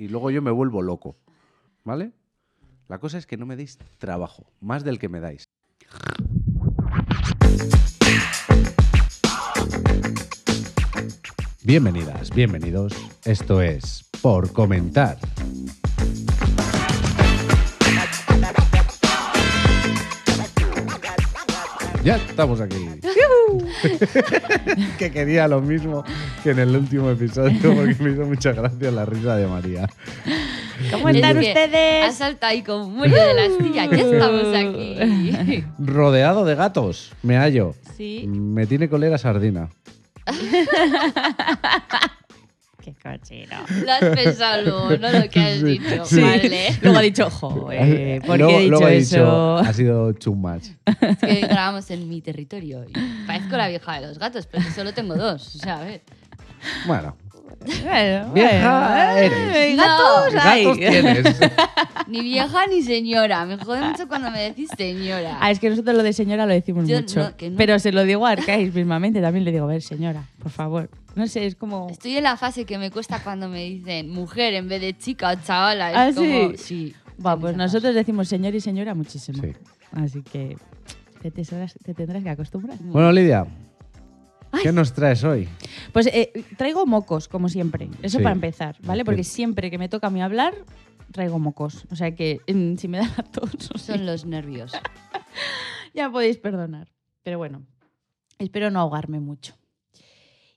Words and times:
y 0.00 0.08
luego 0.08 0.30
yo 0.30 0.40
me 0.40 0.50
vuelvo 0.50 0.80
loco. 0.80 1.18
¿Vale? 1.84 2.12
La 2.88 2.98
cosa 2.98 3.18
es 3.18 3.26
que 3.26 3.36
no 3.36 3.44
me 3.44 3.54
deis 3.54 3.78
trabajo, 3.98 4.46
más 4.60 4.82
del 4.82 4.98
que 4.98 5.10
me 5.10 5.20
dais. 5.20 5.44
Bienvenidas, 11.62 12.30
bienvenidos. 12.34 12.94
Esto 13.26 13.60
es 13.60 14.08
Por 14.22 14.50
Comentar. 14.52 15.18
Ya 22.02 22.16
estamos 22.16 22.62
aquí. 22.62 22.88
que 24.98 25.10
quería 25.10 25.48
lo 25.48 25.60
mismo 25.60 26.04
que 26.42 26.50
en 26.50 26.58
el 26.60 26.76
último 26.76 27.10
episodio 27.10 27.74
porque 27.74 27.96
me 28.00 28.10
hizo 28.12 28.24
mucha 28.24 28.52
gracia 28.52 28.90
la 28.90 29.04
risa 29.04 29.36
de 29.36 29.46
María. 29.46 29.88
¿Cómo 30.90 31.08
Es 31.08 31.16
están 31.16 31.38
que 31.40 31.48
ustedes? 31.48 32.04
Ha 32.08 32.12
saltado 32.12 32.52
ahí 32.52 32.62
como 32.62 32.88
muelle 32.88 33.16
de 33.16 33.34
la 33.34 33.42
astilla. 33.44 33.86
Ya 33.86 33.98
estamos 33.98 34.54
aquí. 34.54 35.64
Rodeado 35.78 36.44
de 36.44 36.54
gatos, 36.54 37.12
me 37.22 37.36
hallo. 37.36 37.74
Sí. 37.96 38.26
Me 38.26 38.66
tiene 38.66 38.88
colera 38.88 39.18
sardina. 39.18 39.68
Qué 42.82 42.94
cochino. 42.94 43.56
Lo 43.84 43.92
has 43.92 44.00
pensado 44.16 44.62
luego, 44.62 44.96
no 44.96 45.12
lo 45.20 45.28
que 45.28 45.40
has 45.40 45.62
dicho. 45.62 46.04
sí. 46.04 46.20
Vale. 46.20 46.78
Luego 46.82 46.98
ha 46.98 47.02
dicho, 47.02 47.30
joder, 47.30 48.22
¿por 48.22 48.36
qué 48.36 48.42
Luego- 48.42 48.58
he 48.58 48.62
dicho 48.62 48.70
luego 48.70 48.88
eso? 48.88 49.56
ha 49.58 49.72
sido 49.72 50.14
too 50.14 50.34
much. 50.34 50.64
Es 51.00 51.18
que 51.18 51.40
grabamos 51.42 51.90
en 51.90 52.08
mi 52.08 52.20
territorio. 52.20 52.84
Y 52.88 53.26
parezco 53.26 53.56
la 53.56 53.68
vieja 53.68 54.00
de 54.00 54.06
los 54.06 54.18
gatos, 54.18 54.46
pero 54.46 54.64
solo 54.74 54.92
tengo 54.94 55.14
dos. 55.16 55.54
O 55.56 55.58
sea, 55.58 55.78
a 55.80 55.84
ver. 55.84 56.02
Bueno, 56.86 57.16
Bueno, 57.84 58.32
Vieja 58.32 58.88
bueno, 58.88 59.18
eres. 59.18 59.56
eh, 59.56 59.74
No, 59.76 59.82
Gatos 59.84 60.34
hay. 60.44 60.64
gatos 60.64 60.78
tienes. 60.78 61.40
Ni 62.08 62.20
vieja 62.22 62.66
ni 62.66 62.82
señora. 62.82 63.44
Me 63.46 63.56
jode 63.56 63.82
mucho 63.82 64.08
cuando 64.08 64.30
me 64.30 64.40
decís 64.42 64.68
señora. 64.76 65.38
Ah, 65.40 65.50
es 65.50 65.60
que 65.60 65.70
nosotros 65.70 65.94
lo 65.96 66.02
de 66.02 66.12
señora 66.12 66.46
lo 66.46 66.52
decimos 66.52 66.88
Yo 66.88 66.96
mucho. 67.00 67.20
no, 67.20 67.36
que 67.36 67.50
no. 67.50 67.56
Pero 67.56 67.78
se 67.78 67.92
lo 67.92 68.04
digo 68.04 68.26
a 68.26 68.30
Arcais 68.30 68.74
mismamente. 68.74 69.20
También 69.20 69.44
le 69.44 69.52
digo, 69.52 69.64
a 69.64 69.68
ver, 69.68 69.82
señora, 69.82 70.24
por 70.42 70.50
favor. 70.50 70.90
No 71.14 71.26
sé, 71.26 71.46
es 71.46 71.54
como... 71.56 71.88
Estoy 71.90 72.16
en 72.16 72.24
la 72.24 72.36
fase 72.36 72.64
que 72.64 72.78
me 72.78 72.90
cuesta 72.90 73.22
cuando 73.22 73.48
me 73.48 73.64
dicen 73.64 74.10
mujer 74.10 74.54
en 74.54 74.68
vez 74.68 74.80
de 74.80 74.96
chica 74.96 75.30
o 75.30 75.34
chavala. 75.44 75.90
Es 76.08 76.16
¿Ah, 76.16 76.20
como, 76.20 76.50
sí? 76.52 76.56
sí. 76.56 76.94
Pues 77.40 77.56
nosotros 77.56 77.94
decimos 77.94 78.28
señor 78.28 78.54
y 78.54 78.60
señora 78.60 78.94
muchísimo. 78.94 79.42
Sí. 79.42 79.52
Así 79.92 80.22
que 80.22 80.56
te, 81.20 81.30
tesoras- 81.32 81.74
te 81.84 81.94
tendrás 81.94 82.22
que 82.22 82.30
acostumbrar. 82.30 82.78
Bueno, 82.80 83.12
Lidia, 83.12 83.44
¿qué 84.62 84.72
nos 84.72 84.92
traes 84.92 85.24
hoy? 85.24 85.48
Pues 85.92 86.06
eh, 86.08 86.32
traigo 86.56 86.86
mocos, 86.86 87.28
como 87.28 87.48
siempre. 87.48 87.88
Eso 88.02 88.18
Sí. 88.18 88.22
para 88.22 88.34
empezar, 88.34 88.76
¿vale? 88.82 89.04
Porque 89.04 89.24
siempre 89.24 89.70
que 89.70 89.78
me 89.78 89.88
toca 89.88 90.08
a 90.08 90.10
mí 90.10 90.20
hablar, 90.22 90.54
traigo 91.12 91.38
mocos. 91.38 91.86
O 91.90 91.96
sea 91.96 92.14
que 92.14 92.40
mm, 92.52 92.76
si 92.76 92.88
me 92.88 92.98
da 92.98 93.08
la 93.16 93.22
tos, 93.24 93.50
Son 93.76 94.06
los 94.06 94.24
nervios. 94.26 94.72
ya 95.94 96.10
podéis 96.10 96.36
perdonar. 96.38 96.88
Pero 97.22 97.38
bueno, 97.38 97.62
espero 98.38 98.70
no 98.70 98.80
ahogarme 98.80 99.20
mucho. 99.20 99.54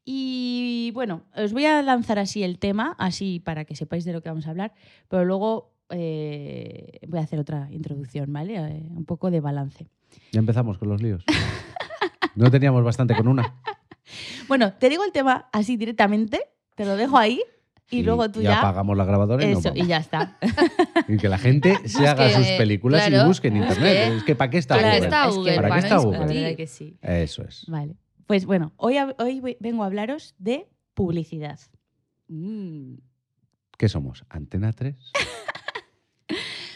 Y 0.05 0.91
bueno, 0.93 1.23
os 1.35 1.53
voy 1.53 1.65
a 1.65 1.81
lanzar 1.81 2.19
así 2.19 2.43
el 2.43 2.59
tema, 2.59 2.95
así 2.97 3.39
para 3.39 3.63
que 3.65 3.75
sepáis 3.75 4.03
de 4.03 4.11
lo 4.11 4.21
que 4.21 4.29
vamos 4.29 4.47
a 4.47 4.49
hablar, 4.49 4.73
pero 5.07 5.23
luego 5.23 5.73
eh, 5.89 6.99
voy 7.07 7.19
a 7.19 7.23
hacer 7.23 7.39
otra 7.39 7.69
introducción, 7.71 8.31
¿vale? 8.33 8.55
Eh, 8.57 8.87
un 8.89 9.05
poco 9.05 9.31
de 9.31 9.39
balance. 9.39 9.87
Ya 10.33 10.39
empezamos 10.39 10.77
con 10.77 10.89
los 10.89 11.01
líos. 11.01 11.23
No 12.35 12.49
teníamos 12.49 12.83
bastante 12.83 13.13
con 13.15 13.27
una. 13.27 13.53
Bueno, 14.47 14.73
te 14.73 14.89
digo 14.89 15.03
el 15.03 15.11
tema 15.11 15.49
así 15.51 15.77
directamente, 15.77 16.41
te 16.75 16.85
lo 16.85 16.95
dejo 16.95 17.17
ahí 17.17 17.41
y, 17.89 18.01
luego 18.03 18.29
tú 18.31 18.39
y 18.41 18.43
ya... 18.43 18.59
apagamos 18.59 18.97
la 18.97 19.05
grabadora 19.05 19.45
y, 19.45 19.51
Eso, 19.51 19.61
vamos. 19.69 19.77
y 19.77 19.87
ya 19.87 19.97
está. 19.97 20.37
Y 21.07 21.17
que 21.17 21.27
la 21.29 21.37
gente 21.37 21.77
se 21.87 22.07
haga 22.07 22.29
sus 22.29 22.47
películas 22.57 23.07
y 23.07 23.11
claro, 23.11 23.27
busque 23.27 23.49
en 23.49 23.57
internet. 23.57 24.13
Es 24.17 24.23
que 24.23 24.35
¿para 24.35 24.49
qué 24.49 24.57
está 24.57 24.75
Para 24.75 24.87
Google? 24.87 24.99
qué 24.99 25.05
está 25.05 25.23
Es 25.23 25.29
que- 25.29 25.35
Google, 25.37 25.55
¿Para 25.55 25.69
qué 25.73 25.79
está 25.79 25.95
no 25.95 26.01
Google? 26.03 26.17
La 26.19 26.25
discutir. 26.25 26.43
verdad 26.43 26.57
que 26.57 26.67
sí. 26.67 26.97
Eso 27.01 27.43
es. 27.43 27.65
Vale. 27.67 27.95
Pues 28.25 28.45
bueno, 28.45 28.73
hoy, 28.77 28.97
hoy 29.19 29.57
vengo 29.59 29.83
a 29.83 29.87
hablaros 29.87 30.33
de 30.37 30.67
publicidad. 30.93 31.59
Mm. 32.29 32.95
¿Qué 33.77 33.89
somos? 33.89 34.23
¿Antena 34.29 34.71
3? 34.71 34.95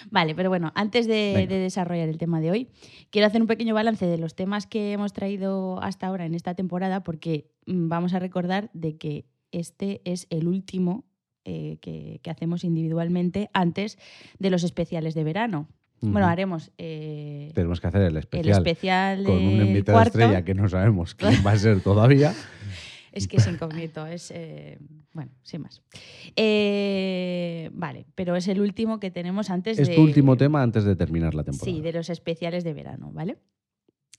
Vale, 0.10 0.36
pero 0.36 0.50
bueno, 0.50 0.72
antes 0.76 1.08
de, 1.08 1.48
desarrollar 1.48 2.10
el 2.10 2.18
tema 2.18 2.40
de 2.40 2.52
hoy, 2.52 2.70
quiero 3.10 3.28
hacer 3.28 3.42
un 3.42 3.48
pequeño 3.48 3.74
balance 3.74 4.06
de 4.06 4.18
los 4.18 4.36
temas 4.36 4.68
que 4.68 4.94
hemos 4.94 5.14
traído 5.14 5.82
hasta 5.82 6.08
ahora 6.08 6.26
en 6.26 6.34
esta 6.34 6.54
temporada, 6.56 7.04
porque 7.04 7.52
mm, 7.66 7.90
vamos 7.90 8.14
a 8.14 8.20
recordar 8.20 8.70
de 8.74 8.98
que 8.98 9.26
este 9.52 10.02
es 10.06 10.28
el 10.30 10.48
último 10.48 11.06
eh, 11.46 11.78
que, 11.82 12.20
que 12.24 12.30
hacemos 12.30 12.64
individualmente 12.64 13.50
antes 13.54 13.98
de 14.40 14.50
los 14.50 14.64
especiales 14.64 15.14
de 15.14 15.24
verano. 15.24 15.68
Bueno, 16.00 16.28
haremos 16.28 16.72
eh, 16.78 17.52
Tenemos 17.56 17.82
que 17.82 17.88
hacer 17.88 18.02
el 18.02 18.08
el 18.12 18.18
especial. 18.18 18.58
especial 18.58 19.24
con 19.24 19.36
un 19.36 19.66
invitado 19.66 19.96
cuarto. 19.96 20.20
estrella 20.20 20.46
que 20.46 20.54
no 20.54 20.70
sabemos 20.70 21.16
quién 21.16 21.42
va 21.46 21.52
a 21.52 21.58
ser 21.58 21.82
todavía. 21.82 22.34
Es 23.12 23.28
que 23.28 23.38
es 23.38 23.48
incógnito, 23.48 24.06
es. 24.06 24.32
eh, 24.32 24.78
bueno, 25.14 25.32
sin 25.44 25.62
más. 25.62 25.82
Eh, 26.36 27.70
vale, 27.74 28.06
pero 28.16 28.36
es 28.36 28.48
el 28.48 28.62
último 28.62 29.00
que 29.00 29.12
tenemos 29.12 29.50
antes 29.50 29.80
Es 29.80 29.88
de. 29.90 29.96
tu 29.96 30.02
último 30.02 30.38
tema 30.38 30.62
antes 30.62 30.84
de 30.84 30.96
terminar 30.96 31.34
la 31.36 31.44
temporada. 31.44 31.76
Sí, 31.76 31.82
de 31.82 31.94
los 31.94 32.10
especiales 32.10 32.64
de 32.64 32.74
verano, 32.74 33.12
¿vale? 33.12 33.38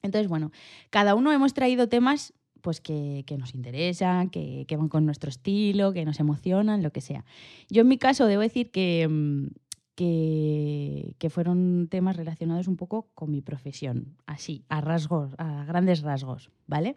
Entonces, 0.03 0.29
bueno, 0.29 0.51
cada 0.91 1.15
uno 1.15 1.33
hemos 1.33 1.55
traído 1.55 1.89
temas 1.89 2.35
pues 2.61 2.81
que, 2.81 3.23
que 3.27 3.39
nos 3.39 3.55
interesan, 3.55 4.31
que, 4.31 4.65
que 4.67 4.77
van 4.77 4.89
con 4.89 5.07
nuestro 5.07 5.31
estilo, 5.31 5.93
que 5.93 6.05
nos 6.05 6.19
emocionan, 6.19 6.83
lo 6.83 6.91
que 6.91 7.01
sea. 7.01 7.25
Yo 7.71 7.83
en 7.83 7.89
mi 7.89 7.99
caso 7.99 8.27
debo 8.27 8.43
decir 8.43 8.71
que, 8.73 9.07
mm, 9.09 9.47
que, 9.95 11.15
que 11.19 11.31
fueron 11.31 11.87
temas 11.89 12.17
relacionados 12.17 12.67
un 12.69 12.77
poco 12.77 13.11
con 13.15 13.31
mi 13.31 13.43
profesión, 13.43 14.17
así, 14.27 14.65
a 14.69 14.81
rasgos, 14.81 15.35
a 15.39 15.65
grandes 15.65 16.03
rasgos, 16.03 16.51
¿vale? 16.67 16.97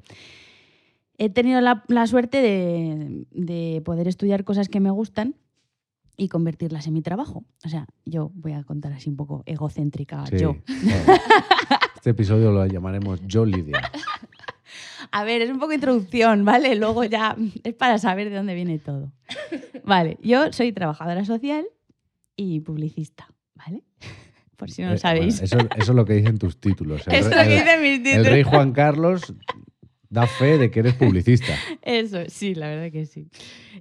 He 1.24 1.30
tenido 1.30 1.62
la, 1.62 1.84
la 1.88 2.08
suerte 2.08 2.42
de, 2.42 3.26
de 3.30 3.82
poder 3.86 4.08
estudiar 4.08 4.44
cosas 4.44 4.70
que 4.70 4.80
me 4.80 4.90
gustan 4.90 5.36
y 6.18 6.30
convertirlas 6.30 6.88
en 6.88 6.94
mi 6.94 7.02
trabajo. 7.04 7.44
O 7.64 7.70
sea, 7.70 7.86
yo 8.06 8.32
voy 8.34 8.54
a 8.54 8.64
contar 8.64 8.92
así 8.94 9.10
un 9.10 9.18
poco 9.18 9.44
egocéntrica, 9.46 10.26
Sí. 10.26 10.38
yo. 10.40 10.56
Este 11.96 12.10
episodio 12.10 12.52
lo 12.52 12.66
llamaremos 12.66 13.22
Yo 13.28 13.46
Lidia. 13.46 13.80
A 15.12 15.24
ver, 15.24 15.42
es 15.42 15.50
un 15.52 15.60
poco 15.60 15.74
introducción, 15.74 16.46
¿vale? 16.46 16.76
Luego 16.76 17.04
ya 17.04 17.36
es 17.64 17.74
para 17.76 17.98
saber 17.98 18.30
de 18.30 18.38
dónde 18.38 18.56
viene 18.56 18.80
todo. 18.80 19.12
Vale, 19.84 20.18
yo 20.24 20.52
soy 20.54 20.72
trabajadora 20.72 21.26
social 21.26 21.66
y 22.36 22.62
publicista, 22.62 23.28
¿vale? 23.56 23.84
Por 24.58 24.72
si 24.72 24.82
no 24.84 24.90
lo 24.90 24.96
Eh, 24.96 25.00
sabéis. 25.00 25.40
bueno, 25.42 25.66
eso, 25.66 25.76
eso 25.76 25.92
es 25.92 25.96
lo 25.96 26.06
que 26.06 26.14
dicen 26.14 26.38
tus 26.38 26.58
títulos. 26.60 27.08
El, 27.08 27.14
es 27.16 27.26
lo 27.26 27.32
que 27.32 27.42
el- 27.42 27.50
dicen 27.50 27.82
mis 27.82 27.92
el 27.98 28.04
títulos. 28.04 28.28
rey 28.28 28.44
Juan 28.44 28.72
Carlos 28.72 29.34
da 30.12 30.28
fe 30.28 30.58
de 30.58 30.70
que 30.70 30.82
eres 30.82 30.94
publicista. 30.94 31.56
Eso, 31.82 32.20
sí, 32.28 32.54
la 32.54 32.68
verdad 32.68 32.92
que 32.92 33.06
sí. 33.06 33.28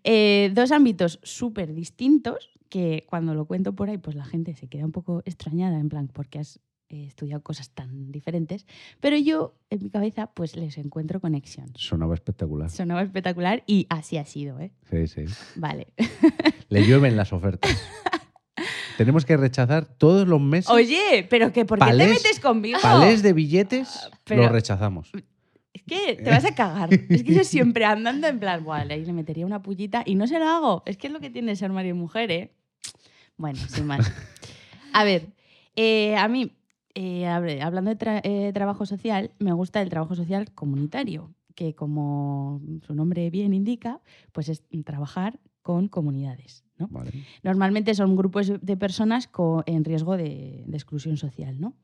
Eh, 0.04 0.50
dos 0.54 0.70
ámbitos 0.72 1.18
súper 1.22 1.74
distintos 1.74 2.50
que 2.70 3.04
cuando 3.08 3.34
lo 3.34 3.44
cuento 3.46 3.74
por 3.74 3.90
ahí, 3.90 3.98
pues 3.98 4.14
la 4.16 4.24
gente 4.24 4.54
se 4.54 4.68
queda 4.68 4.86
un 4.86 4.92
poco 4.92 5.22
extrañada, 5.26 5.78
en 5.80 5.88
plan, 5.88 6.06
porque 6.06 6.38
has 6.38 6.60
eh, 6.88 7.04
estudiado 7.08 7.42
cosas 7.42 7.70
tan 7.70 8.12
diferentes. 8.12 8.64
Pero 9.00 9.16
yo, 9.16 9.56
en 9.70 9.82
mi 9.82 9.90
cabeza, 9.90 10.28
pues 10.32 10.54
les 10.54 10.78
encuentro 10.78 11.20
conexión. 11.20 11.66
Sonaba 11.74 12.14
espectacular. 12.14 12.70
Sonaba 12.70 13.02
espectacular 13.02 13.64
y 13.66 13.86
así 13.90 14.16
ha 14.16 14.24
sido, 14.24 14.60
¿eh? 14.60 14.70
Sí, 14.88 15.08
sí. 15.08 15.24
Vale. 15.56 15.92
Le 16.68 16.86
llueven 16.86 17.16
las 17.16 17.32
ofertas. 17.32 17.76
Tenemos 18.96 19.24
que 19.24 19.36
rechazar 19.36 19.86
todos 19.86 20.28
los 20.28 20.40
meses. 20.40 20.70
Oye, 20.70 21.26
pero 21.28 21.52
que 21.52 21.64
¿por 21.64 21.78
qué 21.78 21.86
te 21.86 22.06
metes 22.06 22.38
conmigo? 22.38 22.78
Palés 22.80 23.22
de 23.22 23.32
billetes 23.32 24.08
Pero- 24.24 24.42
los 24.42 24.52
rechazamos. 24.52 25.10
Que 25.90 26.14
te 26.16 26.30
vas 26.30 26.44
a 26.44 26.54
cagar. 26.54 26.88
Es 27.08 27.22
que 27.24 27.34
yo 27.34 27.44
siempre 27.44 27.84
andando 27.84 28.26
en 28.28 28.38
plan, 28.38 28.64
"Buah, 28.64 28.86
ahí 28.88 29.04
le 29.04 29.12
metería 29.12 29.44
una 29.46 29.60
pullita 29.62 30.02
y 30.06 30.14
no 30.14 30.26
se 30.26 30.38
lo 30.38 30.46
hago. 30.46 30.82
Es 30.86 30.96
que 30.96 31.08
es 31.08 31.12
lo 31.12 31.20
que 31.20 31.30
tiene 31.30 31.56
ser 31.56 31.70
marido 31.72 31.94
y 31.94 31.98
mujer, 31.98 32.30
¿eh? 32.30 32.52
Bueno, 33.36 33.58
sin 33.68 33.86
más. 33.86 34.10
A 34.92 35.04
ver, 35.04 35.28
eh, 35.76 36.16
a 36.16 36.26
mí, 36.28 36.50
eh, 36.94 37.26
hablando 37.26 37.90
de 37.90 37.96
tra- 37.98 38.20
eh, 38.24 38.50
trabajo 38.52 38.84
social, 38.86 39.30
me 39.38 39.52
gusta 39.52 39.80
el 39.82 39.88
trabajo 39.88 40.14
social 40.16 40.52
comunitario, 40.52 41.32
que 41.54 41.74
como 41.74 42.60
su 42.86 42.94
nombre 42.94 43.30
bien 43.30 43.54
indica, 43.54 44.00
pues 44.32 44.48
es 44.48 44.64
trabajar 44.84 45.38
con 45.62 45.88
comunidades. 45.88 46.64
¿no? 46.76 46.88
Vale. 46.88 47.12
Normalmente 47.44 47.94
son 47.94 48.16
grupos 48.16 48.52
de 48.60 48.76
personas 48.76 49.28
en 49.66 49.84
riesgo 49.84 50.16
de, 50.16 50.64
de 50.66 50.76
exclusión 50.76 51.16
social, 51.16 51.60
¿no? 51.60 51.74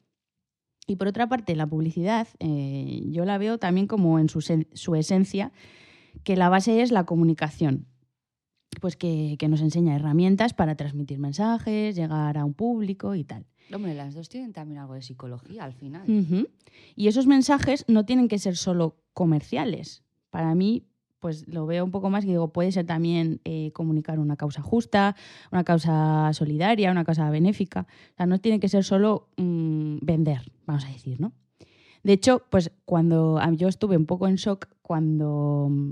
Y 0.87 0.97
por 0.97 1.09
otra 1.09 1.29
parte, 1.29 1.57
la 1.57 1.67
publicidad, 1.67 2.29
eh, 2.39 3.03
yo 3.07 3.25
la 3.25 3.39
veo 3.39 3.59
también 3.59 3.87
como 3.87 4.19
en 4.19 4.29
su, 4.29 4.41
su 4.41 4.95
esencia, 4.95 5.53
que 6.23 6.37
la 6.37 6.49
base 6.49 6.83
es 6.83 6.93
la 6.93 7.05
comunicación. 7.05 7.87
Pues 8.81 8.97
que, 8.97 9.37
que 9.39 9.49
nos 9.49 9.63
enseña 9.63 9.97
herramientas 9.97 10.53
para 10.53 10.77
transmitir 10.77 11.19
mensajes, 11.19 11.97
llegar 11.97 12.37
a 12.37 12.45
un 12.45 12.53
público 12.53 13.15
y 13.15 13.25
tal. 13.25 13.47
Hombre, 13.75 13.95
las 13.95 14.15
dos 14.15 14.29
tienen 14.29 14.53
también 14.53 14.81
algo 14.81 14.95
de 14.95 15.03
psicología 15.03 15.65
al 15.65 15.73
final. 15.73 16.05
Y 16.95 17.09
esos 17.09 17.27
mensajes 17.27 17.85
no 17.89 18.05
tienen 18.05 18.29
que 18.29 18.39
ser 18.39 18.57
solo 18.57 18.97
comerciales. 19.13 20.05
Para 20.31 20.55
mí, 20.55 20.85
pues 21.27 21.49
lo 21.49 21.67
veo 21.67 21.85
un 21.85 21.91
poco 21.91 22.09
más 22.09 22.23
y 22.23 22.29
digo, 22.29 22.53
puede 22.53 22.71
ser 22.71 22.87
también 22.87 23.41
eh, 23.45 23.73
comunicar 23.73 24.21
una 24.21 24.37
causa 24.37 24.63
justa, 24.63 25.17
una 25.51 25.65
causa 25.65 26.33
solidaria, 26.33 26.93
una 26.93 27.05
causa 27.05 27.29
benéfica. 27.31 27.89
O 28.13 28.17
sea, 28.17 28.27
no 28.27 28.39
tiene 28.39 28.61
que 28.61 28.69
ser 28.69 28.85
solo 28.85 29.27
mm, 29.37 29.97
vender, 30.03 30.53
vamos 30.67 30.85
a 30.85 30.89
decir, 30.89 31.21
¿no? 31.21 31.33
De 32.05 32.13
hecho, 32.13 32.45
pues 32.49 32.71
cuando 32.85 33.41
yo 33.57 33.67
estuve 33.67 33.97
un 33.97 34.07
poco 34.07 34.29
en 34.29 34.37
shock 34.37 34.69
cuando 34.83 35.67
mm, 35.69 35.91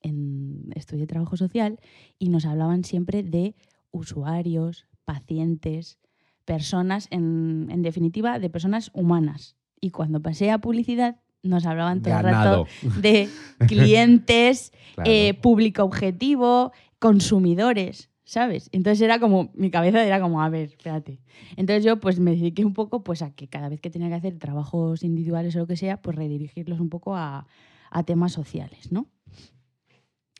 en- 0.00 0.72
estudié 0.74 1.06
trabajo 1.06 1.36
social 1.36 1.78
y 2.18 2.30
nos 2.30 2.46
hablaban 2.46 2.82
siempre 2.82 3.22
de 3.22 3.56
usuarios, 3.90 4.86
pacientes, 5.04 5.98
personas, 6.46 7.06
en, 7.10 7.68
en 7.70 7.82
definitiva, 7.82 8.38
de 8.38 8.48
personas 8.48 8.90
humanas. 8.94 9.56
Y 9.78 9.90
cuando 9.90 10.22
pasé 10.22 10.50
a 10.50 10.58
publicidad, 10.58 11.20
nos 11.42 11.64
hablaban 11.66 12.02
todo 12.02 12.14
Ganado. 12.14 12.66
el 12.82 12.90
rato 12.90 13.00
de 13.00 13.28
clientes, 13.68 14.72
Claro. 14.94 15.10
eh, 15.10 15.34
público 15.34 15.82
objetivo, 15.84 16.72
consumidores, 16.98 18.10
¿sabes? 18.24 18.68
Entonces 18.72 19.00
era 19.02 19.18
como, 19.18 19.50
mi 19.54 19.70
cabeza 19.70 20.04
era 20.04 20.20
como, 20.20 20.42
a 20.42 20.48
ver, 20.48 20.68
espérate. 20.70 21.20
Entonces 21.56 21.84
yo 21.84 21.98
pues 22.00 22.18
me 22.18 22.32
dediqué 22.32 22.64
un 22.64 22.74
poco 22.74 23.02
pues 23.02 23.22
a 23.22 23.30
que 23.30 23.48
cada 23.48 23.68
vez 23.68 23.80
que 23.80 23.90
tenía 23.90 24.08
que 24.08 24.14
hacer 24.14 24.38
trabajos 24.38 25.02
individuales 25.02 25.54
o 25.56 25.60
lo 25.60 25.66
que 25.66 25.76
sea, 25.76 26.00
pues 26.02 26.16
redirigirlos 26.16 26.80
un 26.80 26.88
poco 26.90 27.16
a, 27.16 27.46
a 27.90 28.02
temas 28.04 28.32
sociales, 28.32 28.90
¿no? 28.92 29.06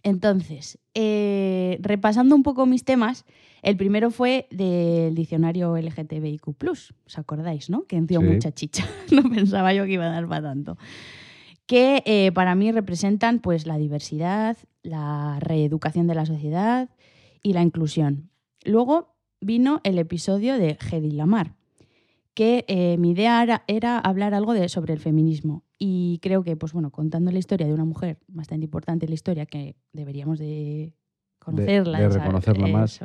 Entonces, 0.03 0.79
eh, 0.95 1.79
repasando 1.83 2.35
un 2.35 2.43
poco 2.43 2.67
mis 2.67 2.85
temas, 2.85 3.25
el 3.63 3.77
primero 3.77 4.11
fue 4.11 4.47
del 4.51 5.15
diccionario 5.15 5.77
LGTBIQ+, 5.77 6.49
¿os 6.71 7.19
acordáis, 7.19 7.69
no? 7.71 7.85
Que 7.87 8.01
dio 8.01 8.21
Sí. 8.21 8.27
mucha 8.27 8.53
chicha, 8.53 8.87
no 9.13 9.23
pensaba 9.29 9.75
yo 9.75 9.85
que 9.85 9.93
iba 9.93 10.07
a 10.07 10.11
dar 10.11 10.27
para 10.29 10.43
tanto. 10.43 10.79
Que 11.67 12.03
eh, 12.07 12.33
para 12.33 12.55
mí 12.55 12.73
representan 12.73 13.39
pues 13.39 13.67
la 13.67 13.77
diversidad, 13.79 14.57
la 14.83 15.39
reeducación 15.41 16.07
de 16.07 16.15
la 16.15 16.27
sociedad 16.27 16.89
y 17.43 17.53
la 17.53 17.63
inclusión. 17.63 18.31
Luego 18.65 19.15
vino 19.41 19.81
el 19.85 19.99
episodio 19.99 20.59
de 20.59 20.77
Hedy 20.91 21.13
Lamar, 21.13 21.55
que 22.41 22.65
eh, 22.69 22.97
mi 22.97 23.11
idea 23.11 23.43
era, 23.43 23.65
era 23.67 23.99
hablar 23.99 24.33
algo 24.33 24.55
de, 24.55 24.67
sobre 24.71 24.95
el 24.95 24.99
feminismo. 24.99 25.63
Y 25.79 26.21
creo 26.23 26.43
que, 26.43 26.57
pues 26.57 26.73
bueno, 26.73 26.91
contando 26.91 27.31
la 27.31 27.39
historia 27.39 27.67
de 27.67 27.75
una 27.75 27.85
mujer 27.85 28.19
bastante 28.29 28.65
importante 28.65 29.05
en 29.05 29.11
la 29.11 29.15
historia 29.15 29.45
que 29.45 29.77
deberíamos 29.93 30.39
de 30.39 30.95
conocerla, 31.39 31.99
de 31.99 32.05
¿sabes? 32.09 32.23
reconocerla 32.23 32.67
más. 32.69 32.99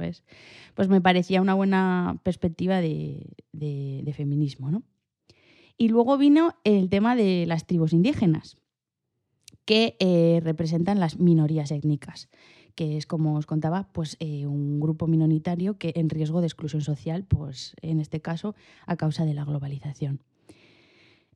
Pues 0.73 0.87
me 0.87 1.01
parecía 1.01 1.41
una 1.41 1.53
buena 1.53 2.21
perspectiva 2.23 2.79
de, 2.79 3.27
de- 3.51 4.03
de 4.05 4.13
feminismo, 4.13 4.71
¿no? 4.71 4.83
Y 5.77 5.89
luego 5.89 6.17
vino 6.17 6.53
el 6.63 6.87
tema 6.89 7.17
de 7.17 7.43
las 7.45 7.67
tribus 7.67 7.91
indígenas, 7.91 8.57
que 9.65 9.97
eh, 9.99 10.39
representan 10.45 11.01
las 11.01 11.19
minorías 11.19 11.71
étnicas, 11.71 12.29
que 12.75 12.97
es, 12.97 13.05
como 13.07 13.35
os 13.35 13.45
contaba, 13.45 13.87
pues 13.91 14.17
eh, 14.19 14.45
un 14.45 14.79
grupo 14.79 15.07
minoritario 15.07 15.77
que 15.77 15.93
en 15.95 16.09
riesgo 16.09 16.41
de 16.41 16.47
exclusión 16.47 16.81
social, 16.81 17.23
pues 17.23 17.75
en 17.81 17.99
este 17.99 18.21
caso 18.21 18.53
a 18.85 18.95
causa 18.97 19.25
de 19.25 19.33
la 19.33 19.45
globalización. 19.45 20.19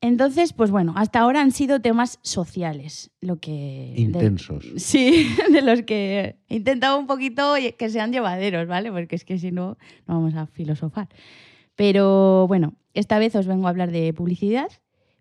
Entonces, 0.02 0.54
pues 0.54 0.70
bueno, 0.70 0.94
hasta 0.96 1.20
ahora 1.20 1.42
han 1.42 1.50
sido 1.52 1.80
temas 1.80 2.20
sociales, 2.22 3.10
lo 3.20 3.36
que... 3.36 3.92
de- 3.94 4.00
Intensos. 4.00 4.66
sí, 4.76 5.26
de 5.52 5.60
los 5.60 5.82
que 5.82 6.36
he 6.48 6.56
intentado 6.56 6.98
un 6.98 7.06
poquito 7.06 7.54
que 7.78 7.90
sean 7.90 8.10
llevaderos, 8.12 8.66
¿vale? 8.66 8.90
Porque 8.90 9.16
es 9.16 9.24
que 9.26 9.38
si 9.38 9.50
no, 9.52 9.76
no 10.06 10.14
vamos 10.14 10.34
a 10.34 10.46
filosofar. 10.46 11.08
Pero 11.76 12.46
bueno, 12.48 12.74
esta 12.94 13.18
vez 13.18 13.34
os 13.36 13.46
vengo 13.46 13.66
a 13.66 13.70
hablar 13.70 13.90
de 13.90 14.12
publicidad, 14.14 14.68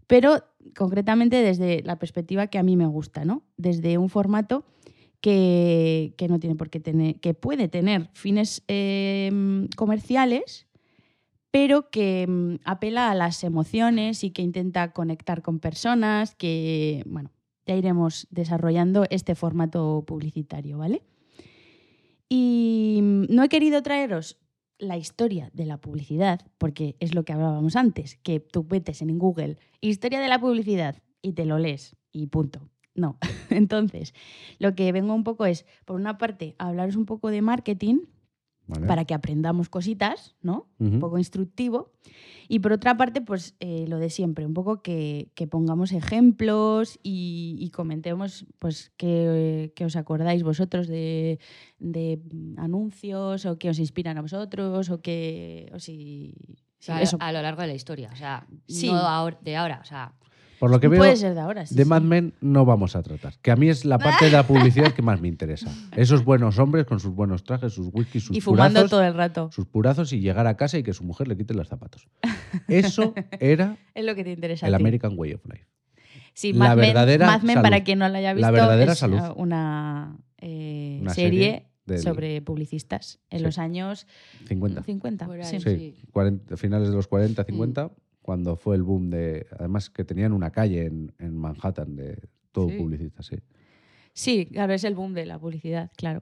pero 0.07 0.43
concretamente 0.77 1.41
desde 1.41 1.81
la 1.83 1.97
perspectiva 1.99 2.47
que 2.47 2.57
a 2.57 2.63
mí 2.63 2.77
me 2.77 2.87
gusta, 2.87 3.25
¿no? 3.25 3.43
Desde 3.57 3.97
un 3.97 4.09
formato 4.09 4.63
que, 5.21 6.13
no 6.29 6.39
tiene 6.39 6.55
por 6.55 6.69
qué 6.69 6.79
tener, 6.79 7.19
que 7.19 7.33
puede 7.33 7.67
tener 7.67 8.09
fines 8.13 8.63
eh, 8.67 9.67
comerciales, 9.75 10.67
pero 11.51 11.89
que 11.89 12.25
mm, 12.27 12.55
apela 12.63 13.11
a 13.11 13.15
las 13.15 13.43
emociones 13.43 14.23
y 14.23 14.31
que 14.31 14.41
intenta 14.41 14.93
conectar 14.93 15.41
con 15.41 15.59
personas, 15.59 16.35
que, 16.35 17.03
bueno, 17.07 17.31
ya 17.65 17.75
iremos 17.75 18.27
desarrollando 18.29 19.05
este 19.09 19.35
formato 19.35 20.03
publicitario, 20.05 20.77
¿vale? 20.77 21.03
Y 22.29 22.99
mm, 23.01 23.25
no 23.29 23.43
he 23.43 23.49
querido 23.49 23.81
traeros 23.81 24.37
la 24.77 24.97
historia 24.97 25.49
de 25.53 25.65
la 25.65 25.77
publicidad, 25.77 26.41
porque 26.57 26.95
es 26.99 27.13
lo 27.13 27.25
que 27.25 27.33
hablábamos 27.33 27.75
antes, 27.75 28.17
que 28.23 28.39
tú 28.39 28.65
metes 28.69 29.01
en 29.01 29.17
Google 29.19 29.57
historia 29.81 30.19
de 30.21 30.29
la 30.29 30.39
publicidad 30.39 31.01
y 31.21 31.33
te 31.33 31.45
lo 31.45 31.59
lees 31.59 31.95
y 32.11 32.27
punto. 32.27 32.69
No. 32.95 33.17
Entonces, 33.49 34.13
lo 34.59 34.75
que 34.75 34.91
vengo 34.91 35.13
un 35.13 35.23
poco 35.23 35.45
es, 35.45 35.65
por 35.85 35.95
una 35.95 36.17
parte, 36.17 36.55
a 36.57 36.67
hablaros 36.69 36.95
un 36.95 37.05
poco 37.05 37.29
de 37.29 37.41
marketing 37.41 37.99
¿vale? 38.67 38.87
para 38.87 39.05
que 39.05 39.13
aprendamos 39.13 39.69
cositas, 39.69 40.35
¿no? 40.41 40.67
Un 40.79 40.99
poco 40.99 41.17
instructivo. 41.17 41.91
Y 42.47 42.59
por 42.59 42.71
otra 42.73 42.97
parte, 42.97 43.21
pues 43.21 43.55
eh, 43.59 43.85
lo 43.87 43.99
de 43.99 44.09
siempre, 44.09 44.45
un 44.45 44.53
poco 44.55 44.81
que, 44.81 45.31
que 45.35 45.45
pongamos 45.47 45.91
ejemplos 45.91 46.99
y, 47.03 47.55
y 47.59 47.69
comentemos 47.69 48.45
pues 48.57 48.91
qué, 48.97 49.71
qué 49.75 49.85
os 49.85 49.95
acordáis 49.95 50.41
vosotros 50.43 50.87
de, 50.87 51.39
de 51.77 52.19
anuncios 52.57 53.45
o 53.45 53.57
qué 53.59 53.69
os 53.69 53.79
inspiran 53.79 54.17
a 54.17 54.21
vosotros 54.21 54.89
o 54.89 55.01
qué... 55.01 55.71
O 55.73 55.79
si, 55.79 56.33
O 56.87 56.93
eso. 56.93 57.17
a 57.19 57.31
lo 57.31 57.41
largo 57.41 57.61
de 57.61 57.67
la 57.67 57.75
historia. 57.75 58.09
O 58.11 58.15
sea, 58.15 58.47
Sí. 58.67 58.87
no 58.87 58.95
ahora- 58.97 59.37
de 59.41 59.55
ahora. 59.55 59.79
O 59.81 59.85
sea, 59.85 60.13
Por 60.59 60.69
lo 60.71 60.79
que 60.79 60.87
veo, 60.89 60.99
Puede 60.99 61.15
ser 61.15 61.33
de 61.35 61.39
ahora, 61.39 61.65
sí, 61.65 61.73
de 61.75 61.83
sí. 61.83 61.89
Mad 61.89 62.01
Men 62.01 62.33
no 62.41 62.65
vamos 62.65 62.95
a 62.95 63.01
tratar. 63.03 63.33
Que 63.41 63.51
a 63.51 63.55
mí 63.55 63.69
es 63.69 63.85
la 63.85 63.97
parte 63.97 64.25
de 64.25 64.31
la 64.31 64.45
publicidad 64.45 64.91
que 64.93 65.01
más 65.01 65.21
me 65.21 65.27
interesa. 65.29 65.71
Esos 65.95 66.25
buenos 66.25 66.59
hombres 66.59 66.85
con 66.85 66.99
sus 66.99 67.13
buenos 67.15 67.43
trajes, 67.43 67.73
sus 67.73 67.89
whisky, 67.93 68.19
sus 68.19 68.35
Y 68.35 68.41
fumando 68.41 68.71
purazos, 68.81 68.89
todo 68.89 69.03
el 69.03 69.13
rato. 69.13 69.49
sus 69.53 69.65
purazos 69.65 70.11
y 70.13 70.19
llegar 70.19 70.47
a 70.47 70.57
casa 70.57 70.77
y 70.77 70.83
que 70.83 70.93
su 70.93 71.03
mujer 71.03 71.27
le 71.29 71.37
quite 71.37 71.53
los 71.53 71.67
zapatos. 71.69 72.07
Eso 72.67 73.13
era 73.39 73.77
Es 73.93 74.03
lo 74.05 74.15
que 74.15 74.23
te 74.23 74.31
interesa. 74.31 74.65
a 74.65 74.69
el 74.69 74.75
ti. 74.75 74.81
American 74.81 75.13
Way 75.15 75.33
of 75.33 75.45
Life. 75.45 75.65
Sí, 76.33 76.53
la 76.53 76.59
Mad 76.69 76.75
Men, 76.77 76.85
verdadera 76.87 77.25
Mad 77.27 77.41
Men, 77.41 77.53
salud. 77.55 77.63
para 77.63 77.83
quien 77.83 77.99
no 77.99 78.07
la 78.09 78.17
haya 78.19 78.29
La 78.29 78.33
visto, 78.35 78.51
verdadera 78.51 78.91
es 78.93 78.99
salud. 78.99 79.19
una, 79.35 80.17
eh, 80.37 80.99
Una 81.01 81.13
serie, 81.13 81.29
serie 81.31 81.65
del- 81.85 81.99
sobre 82.01 82.41
publicistas 82.41 83.19
en 83.29 83.39
Sí. 83.39 83.43
los 83.45 83.57
años 83.57 84.07
50. 84.47 84.83
50. 84.83 85.25
Por 85.25 85.41
ahí. 85.41 85.45
sí. 85.45 85.59
Sí, 85.59 85.95
Sí. 85.97 86.07
40 86.11 86.55
finales 86.57 86.89
de 86.89 86.95
los 86.95 87.07
40, 87.07 87.43
Mm. 87.43 87.45
50, 88.29 88.35
cuando 88.49 88.55
fue 88.55 88.75
el 88.75 88.83
boom 88.83 89.09
de... 89.09 89.47
Además 89.57 89.89
que 89.89 90.03
tenían 90.03 90.33
una 90.33 90.51
calle 90.51 90.85
en, 90.85 91.11
en 91.19 91.35
Manhattan 91.35 91.95
de 91.95 92.17
todo 92.51 92.69
Sí. 92.69 92.77
publicista, 92.77 93.23
sí. 93.23 93.37
Sí, 94.13 94.45
claro, 94.47 94.73
es 94.73 94.83
el 94.83 94.95
boom 94.95 95.13
de 95.13 95.25
la 95.25 95.39
publicidad, 95.39 95.89
claro. 95.95 96.21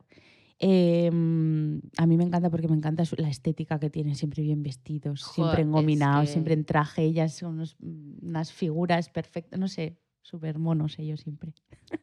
Eh, 0.59 1.07
a 1.07 2.05
mí 2.07 2.17
me 2.17 2.23
encanta 2.23 2.49
porque 2.49 2.67
me 2.67 2.75
encanta 2.75 3.03
la 3.17 3.29
estética 3.29 3.79
que 3.79 3.89
tienen, 3.89 4.15
siempre 4.15 4.41
bien 4.43 4.63
vestidos, 4.63 5.21
siempre 5.21 5.61
es 5.61 5.67
engominados, 5.67 6.25
que- 6.27 6.31
siempre 6.31 6.53
en 6.53 6.65
traje, 6.65 7.03
ellas 7.03 7.33
son 7.35 7.53
unos- 7.55 7.77
unas 7.79 8.51
figuras 8.51 9.09
perfectas, 9.09 9.59
no 9.59 9.67
sé, 9.67 9.97
súper 10.23 10.57
monos 10.57 10.97
ellos 10.99 11.21
siempre. 11.21 11.53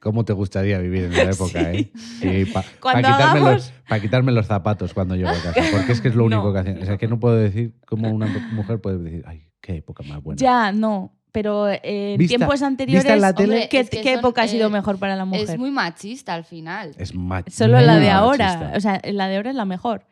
¿Cómo 0.00 0.24
te 0.24 0.32
gustaría 0.32 0.78
vivir 0.78 1.04
en 1.04 1.12
la 1.12 1.30
época, 1.32 1.72
eh? 1.72 1.90
para 2.52 2.66
Cuando 2.80 3.08
quitarme, 3.08 3.58
pa' 3.88 4.00
quitarme 4.00 4.32
los 4.32 4.46
zapatos 4.46 4.94
cuando 4.94 5.14
llego 5.16 5.28
a 5.30 5.42
casa. 5.42 5.60
Porque 5.72 5.92
es 5.92 6.00
que 6.00 6.08
es 6.08 6.14
lo 6.14 6.24
único 6.30 6.44
No. 6.44 6.52
que 6.52 6.58
hacen. 6.60 6.78
O 6.82 6.84
sea, 6.86 6.96
que 6.96 7.08
no 7.08 7.18
puedo 7.20 7.34
decir 7.36 7.74
cómo 7.86 8.10
una 8.10 8.26
mujer 8.52 8.80
puede 8.80 8.98
decir, 8.98 9.22
ay, 9.26 9.48
qué 9.64 9.76
época 9.76 10.02
más 10.04 10.22
buena. 10.22 10.38
Ya, 10.38 10.72
no, 10.72 11.12
pero 11.32 11.68
eh, 11.68 11.80
en 12.12 12.18
Vista- 12.18 12.36
tiempos 12.36 12.62
anteriores, 12.62 13.02
vista 13.04 13.14
en 13.14 13.20
la 13.22 13.32
tele- 13.34 13.54
Hombre, 13.54 13.68
¿qué, 13.68 13.80
es 13.80 13.90
que 13.90 14.02
qué 14.02 14.10
son, 14.10 14.18
época 14.20 14.42
ha 14.42 14.48
sido 14.48 14.68
eh, 14.68 14.70
mejor 14.70 14.98
para 14.98 15.16
la 15.16 15.24
mujer? 15.24 15.48
es 15.50 15.58
muy 15.58 15.70
machista 15.70 16.34
al 16.34 16.44
final. 16.44 16.94
Es 16.98 17.14
ma- 17.14 17.42
Solo 17.50 17.80
la 17.80 17.96
de 17.98 18.10
ahora, 18.10 18.72
o 18.76 18.80
sea, 18.80 19.00
la 19.04 19.28
de 19.28 19.36
ahora 19.36 19.50
es 19.50 19.56
la 19.56 19.64
mejor. 19.64 20.06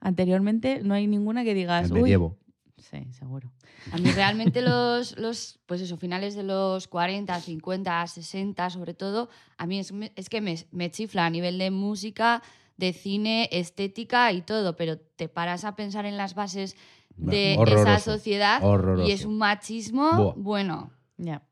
Anteriormente 0.00 0.80
no 0.82 0.94
hay 0.94 1.06
ninguna 1.06 1.44
que 1.44 1.54
digas, 1.54 1.86
El 1.86 1.92
uy, 1.94 2.02
medievo. 2.02 2.36
sí, 2.78 3.06
seguro. 3.12 3.50
A 3.92 3.98
mí 3.98 4.10
realmente 4.12 4.62
los, 4.62 5.18
los, 5.18 5.58
pues 5.66 5.80
eso, 5.82 5.96
finales 5.98 6.34
de 6.34 6.42
los 6.42 6.88
40, 6.88 7.38
50, 7.40 8.06
60 8.06 8.70
sobre 8.70 8.94
todo, 8.94 9.28
a 9.58 9.66
mí 9.66 9.78
es, 9.78 10.28
que 10.30 10.40
me, 10.40 10.56
me 10.70 10.90
chifla 10.90 11.26
a 11.26 11.30
nivel 11.30 11.58
de 11.58 11.70
música, 11.70 12.42
de 12.78 12.92
cine, 12.94 13.48
estética 13.52 14.32
y 14.32 14.40
todo, 14.40 14.74
pero 14.76 14.98
te 14.98 15.28
paras 15.28 15.64
a 15.66 15.76
pensar 15.76 16.06
en 16.06 16.16
las 16.16 16.34
bases 16.34 16.76
de 17.16 17.52
esa 17.52 17.60
Horroroso, 17.62 18.12
sociedad 18.12 18.60
y 19.06 19.10
es 19.12 19.24
un 19.24 19.38
machismo, 19.38 20.12
Buah. 20.16 20.34
bueno, 20.36 20.90
Ya. 21.16 21.42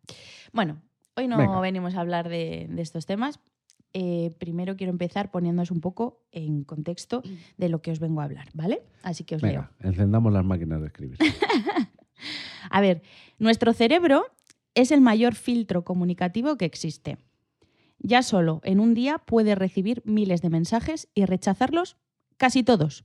Bueno, 0.52 0.82
hoy 1.16 1.28
no 1.28 1.38
Venga. 1.38 1.60
venimos 1.60 1.94
a 1.94 2.00
hablar 2.00 2.28
de, 2.28 2.66
de 2.70 2.82
estos 2.82 3.06
temas. 3.06 3.40
Eh, 3.94 4.34
primero 4.38 4.74
quiero 4.76 4.90
empezar 4.90 5.30
poniéndoos 5.30 5.70
un 5.70 5.80
poco 5.80 6.22
en 6.32 6.64
contexto 6.64 7.22
de 7.58 7.68
lo 7.68 7.82
que 7.82 7.90
os 7.90 8.00
vengo 8.00 8.20
a 8.20 8.24
hablar, 8.24 8.48
¿vale? 8.54 8.82
Así 9.02 9.22
que 9.24 9.36
os 9.36 9.42
leo. 9.42 9.52
Venga, 9.52 9.72
encendamos 9.80 10.32
las 10.32 10.44
máquinas 10.44 10.80
de 10.80 10.86
escribir. 10.86 11.18
A 12.70 12.80
ver, 12.80 13.02
nuestro 13.38 13.72
cerebro 13.72 14.24
es 14.74 14.90
el 14.92 15.00
mayor 15.00 15.34
filtro 15.34 15.84
comunicativo 15.84 16.56
que 16.56 16.64
existe. 16.64 17.18
Ya 17.98 18.22
solo 18.22 18.60
en 18.64 18.80
un 18.80 18.94
día 18.94 19.18
puede 19.18 19.54
recibir 19.54 20.02
miles 20.06 20.40
de 20.42 20.50
mensajes 20.50 21.08
y 21.14 21.24
rechazarlos 21.26 21.96
casi 22.36 22.62
todos. 22.62 23.04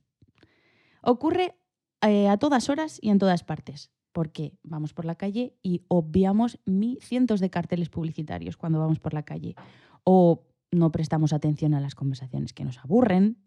Ocurre 1.01 1.55
eh, 2.01 2.27
a 2.27 2.37
todas 2.37 2.69
horas 2.69 2.99
y 3.01 3.09
en 3.09 3.19
todas 3.19 3.43
partes, 3.43 3.91
porque 4.11 4.53
vamos 4.63 4.93
por 4.93 5.05
la 5.05 5.15
calle 5.15 5.55
y 5.63 5.83
obviamos 5.87 6.59
mi 6.65 6.97
cientos 7.01 7.39
de 7.39 7.49
carteles 7.49 7.89
publicitarios 7.89 8.57
cuando 8.57 8.79
vamos 8.79 8.99
por 8.99 9.13
la 9.13 9.23
calle. 9.23 9.55
O 10.03 10.43
no 10.71 10.91
prestamos 10.91 11.33
atención 11.33 11.73
a 11.73 11.79
las 11.81 11.95
conversaciones 11.95 12.53
que 12.53 12.65
nos 12.65 12.77
aburren, 12.79 13.37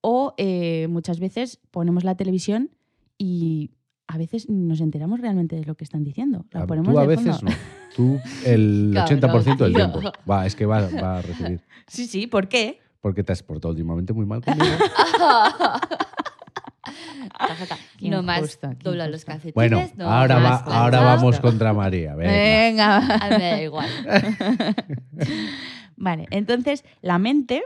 o 0.00 0.34
eh, 0.36 0.88
muchas 0.88 1.20
veces 1.20 1.60
ponemos 1.70 2.02
la 2.04 2.16
televisión 2.16 2.70
y 3.18 3.70
a 4.08 4.18
veces 4.18 4.48
nos 4.48 4.80
enteramos 4.80 5.20
realmente 5.20 5.56
de 5.56 5.64
lo 5.64 5.76
que 5.76 5.84
están 5.84 6.02
diciendo. 6.04 6.44
La 6.50 6.66
ponemos 6.66 6.92
Tú 6.92 6.98
a 6.98 7.02
de 7.02 7.06
veces 7.08 7.36
fondo. 7.38 7.52
no. 7.52 7.56
Tú 7.94 8.20
el 8.44 8.90
Cabrón, 8.94 9.20
80% 9.20 9.56
del 9.58 9.74
tiempo. 9.74 10.00
Va, 10.28 10.44
es 10.44 10.56
que 10.56 10.66
va, 10.66 10.88
va 10.88 11.18
a 11.18 11.22
recibir. 11.22 11.62
Sí, 11.86 12.06
sí, 12.06 12.26
¿por 12.26 12.48
qué? 12.48 12.80
Porque 13.00 13.22
te 13.22 13.32
has 13.32 13.42
portado 13.42 13.70
últimamente 13.70 14.12
muy 14.12 14.26
mal 14.26 14.42
conmigo. 14.42 14.66
No 18.00 18.22
más 18.22 18.58
dobla 18.82 19.08
los 19.08 19.24
calcetines. 19.24 19.54
Bueno, 19.54 19.88
no 19.96 20.10
ahora, 20.10 20.38
va, 20.38 20.56
ahora 20.56 21.00
vamos 21.00 21.40
contra 21.40 21.72
María. 21.72 22.14
venga. 22.14 23.00
Venga. 23.00 23.16
A 23.16 23.30
mí 23.30 23.36
me 23.36 23.50
da 23.50 23.62
igual. 23.62 23.88
Vale, 25.96 26.26
entonces 26.30 26.84
la 27.00 27.18
mente 27.18 27.62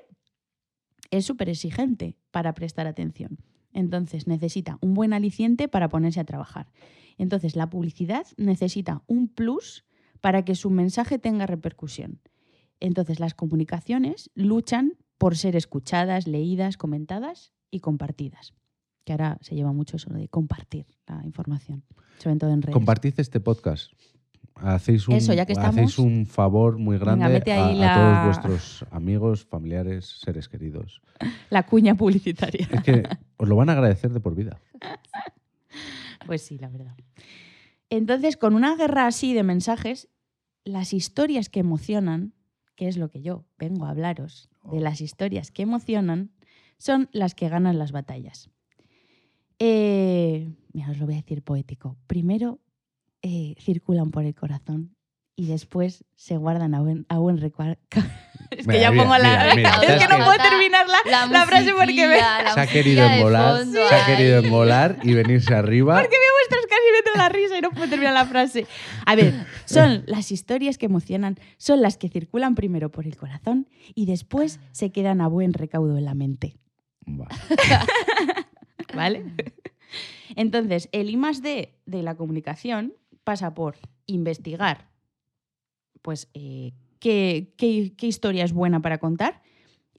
es 1.10 1.24
súper 1.24 1.48
exigente 1.48 2.16
para 2.30 2.54
prestar 2.54 2.86
atención. 2.86 3.38
Entonces 3.72 4.26
necesita 4.26 4.78
un 4.80 4.94
buen 4.94 5.12
aliciente 5.12 5.68
para 5.68 5.88
ponerse 5.88 6.20
a 6.20 6.24
trabajar. 6.24 6.70
Entonces 7.18 7.56
la 7.56 7.70
publicidad 7.70 8.26
necesita 8.36 9.02
un 9.06 9.28
plus 9.28 9.84
para 10.20 10.44
que 10.44 10.54
su 10.54 10.70
mensaje 10.70 11.18
tenga 11.18 11.46
repercusión. 11.46 12.20
Entonces 12.80 13.20
las 13.20 13.34
comunicaciones 13.34 14.30
luchan 14.34 14.94
por 15.18 15.36
ser 15.36 15.56
escuchadas, 15.56 16.26
leídas, 16.26 16.76
comentadas 16.76 17.52
y 17.70 17.80
compartidas. 17.80 18.54
Que 19.06 19.12
ahora 19.12 19.38
se 19.40 19.54
lleva 19.54 19.72
mucho 19.72 19.98
eso 19.98 20.12
de 20.12 20.26
compartir 20.26 20.84
la 21.06 21.24
información, 21.24 21.84
sobre 22.18 22.36
todo 22.36 22.50
en 22.50 22.60
redes. 22.60 22.74
Compartid 22.74 23.14
este 23.18 23.38
podcast. 23.38 23.92
Hacéis 24.56 25.06
un, 25.06 25.14
Eso, 25.14 25.32
ya 25.32 25.46
que 25.46 25.52
hacéis 25.52 25.90
estamos. 25.90 25.98
un 25.98 26.26
favor 26.26 26.76
muy 26.76 26.98
grande 26.98 27.24
a, 27.52 27.66
a 27.66 27.94
todos 27.94 28.24
vuestros 28.24 28.84
amigos, 28.90 29.44
familiares, 29.44 30.18
seres 30.24 30.48
queridos. 30.48 31.02
la 31.50 31.62
cuña 31.62 31.94
publicitaria. 31.94 32.66
Es 32.68 32.82
que 32.82 33.04
os 33.36 33.48
lo 33.48 33.54
van 33.54 33.68
a 33.68 33.74
agradecer 33.74 34.12
de 34.12 34.20
por 34.20 34.34
vida. 34.34 34.58
Pues 36.24 36.42
sí, 36.42 36.58
la 36.58 36.68
verdad. 36.68 36.96
Entonces, 37.88 38.36
con 38.36 38.56
una 38.56 38.74
guerra 38.74 39.06
así 39.06 39.32
de 39.32 39.44
mensajes, 39.44 40.08
las 40.64 40.92
historias 40.92 41.48
que 41.48 41.60
emocionan, 41.60 42.34
que 42.74 42.88
es 42.88 42.96
lo 42.96 43.10
que 43.10 43.22
yo 43.22 43.44
vengo 43.58 43.86
a 43.86 43.90
hablaros, 43.90 44.48
de 44.64 44.80
las 44.80 45.00
historias 45.00 45.52
que 45.52 45.62
emocionan, 45.62 46.32
son 46.78 47.08
las 47.12 47.36
que 47.36 47.48
ganan 47.48 47.78
las 47.78 47.92
batallas. 47.92 48.50
Eh, 49.58 50.48
mira, 50.72 50.90
os 50.90 50.98
lo 50.98 51.06
voy 51.06 51.14
a 51.14 51.18
decir 51.18 51.42
poético. 51.42 51.96
Primero 52.06 52.60
eh, 53.22 53.54
circulan 53.58 54.10
por 54.10 54.24
el 54.24 54.34
corazón 54.34 54.96
y 55.34 55.46
después 55.46 56.04
se 56.14 56.36
guardan 56.36 56.74
a 56.74 56.80
buen, 56.80 57.06
a 57.08 57.18
buen 57.18 57.38
recuerdo. 57.38 57.76
es 58.50 58.66
que 58.66 58.72
Mira, 58.72 58.80
ya 58.80 58.90
mira, 58.90 59.02
pongo 59.02 59.18
la... 59.18 59.54
mira, 59.54 59.54
mira, 59.80 59.94
es 59.94 60.06
que 60.06 60.08
no 60.08 60.24
puedo 60.24 60.38
terminar 60.38 60.86
la, 60.88 60.98
La, 61.04 61.26
la 61.26 61.46
frase 61.46 61.72
porque 61.72 62.08
me... 62.08 62.16
Se 62.16 62.60
ha 62.60 62.66
querido 62.66 63.08
fondo 63.08 63.88
se 63.88 63.94
ha 63.94 64.06
querido 64.06 64.38
embolar 64.38 64.98
y 65.02 65.14
venirse 65.14 65.54
arriba. 65.54 65.96
vuestras 66.48 66.66
casi 66.66 66.92
me 66.92 66.98
entra 66.98 67.12
la 67.16 67.28
risa 67.28 67.58
y 67.58 67.60
no 67.60 67.70
puedo 67.70 67.88
terminar 67.88 68.14
la 68.14 68.26
frase. 68.26 68.66
A 69.04 69.14
ver, 69.14 69.46
son 69.64 70.04
las 70.06 70.30
historias 70.32 70.78
que 70.78 70.86
emocionan, 70.86 71.36
son 71.58 71.82
las 71.82 71.96
que 71.96 72.08
circulan 72.08 72.54
primero 72.54 72.90
por 72.90 73.06
el 73.06 73.16
corazón 73.16 73.68
y 73.94 74.06
después 74.06 74.60
se 74.72 74.90
quedan 74.90 75.20
a 75.20 75.28
buen 75.28 75.52
recaudo 75.52 75.98
en 75.98 76.04
la 76.04 76.14
mente. 76.14 76.56
¿Vale? 78.94 79.24
Entonces, 80.36 80.88
el 80.92 81.10
I 81.10 81.16
más 81.16 81.42
D 81.42 81.74
de 81.86 82.02
la 82.02 82.16
comunicación 82.16 82.94
pasa 83.24 83.54
por 83.54 83.76
investigar, 84.06 84.88
pues, 86.02 86.28
eh, 86.34 86.72
qué, 87.00 87.52
qué- 87.56 87.94
qué 87.96 88.06
historia 88.06 88.44
es 88.44 88.52
buena 88.52 88.80
para 88.80 88.98
contar 88.98 89.42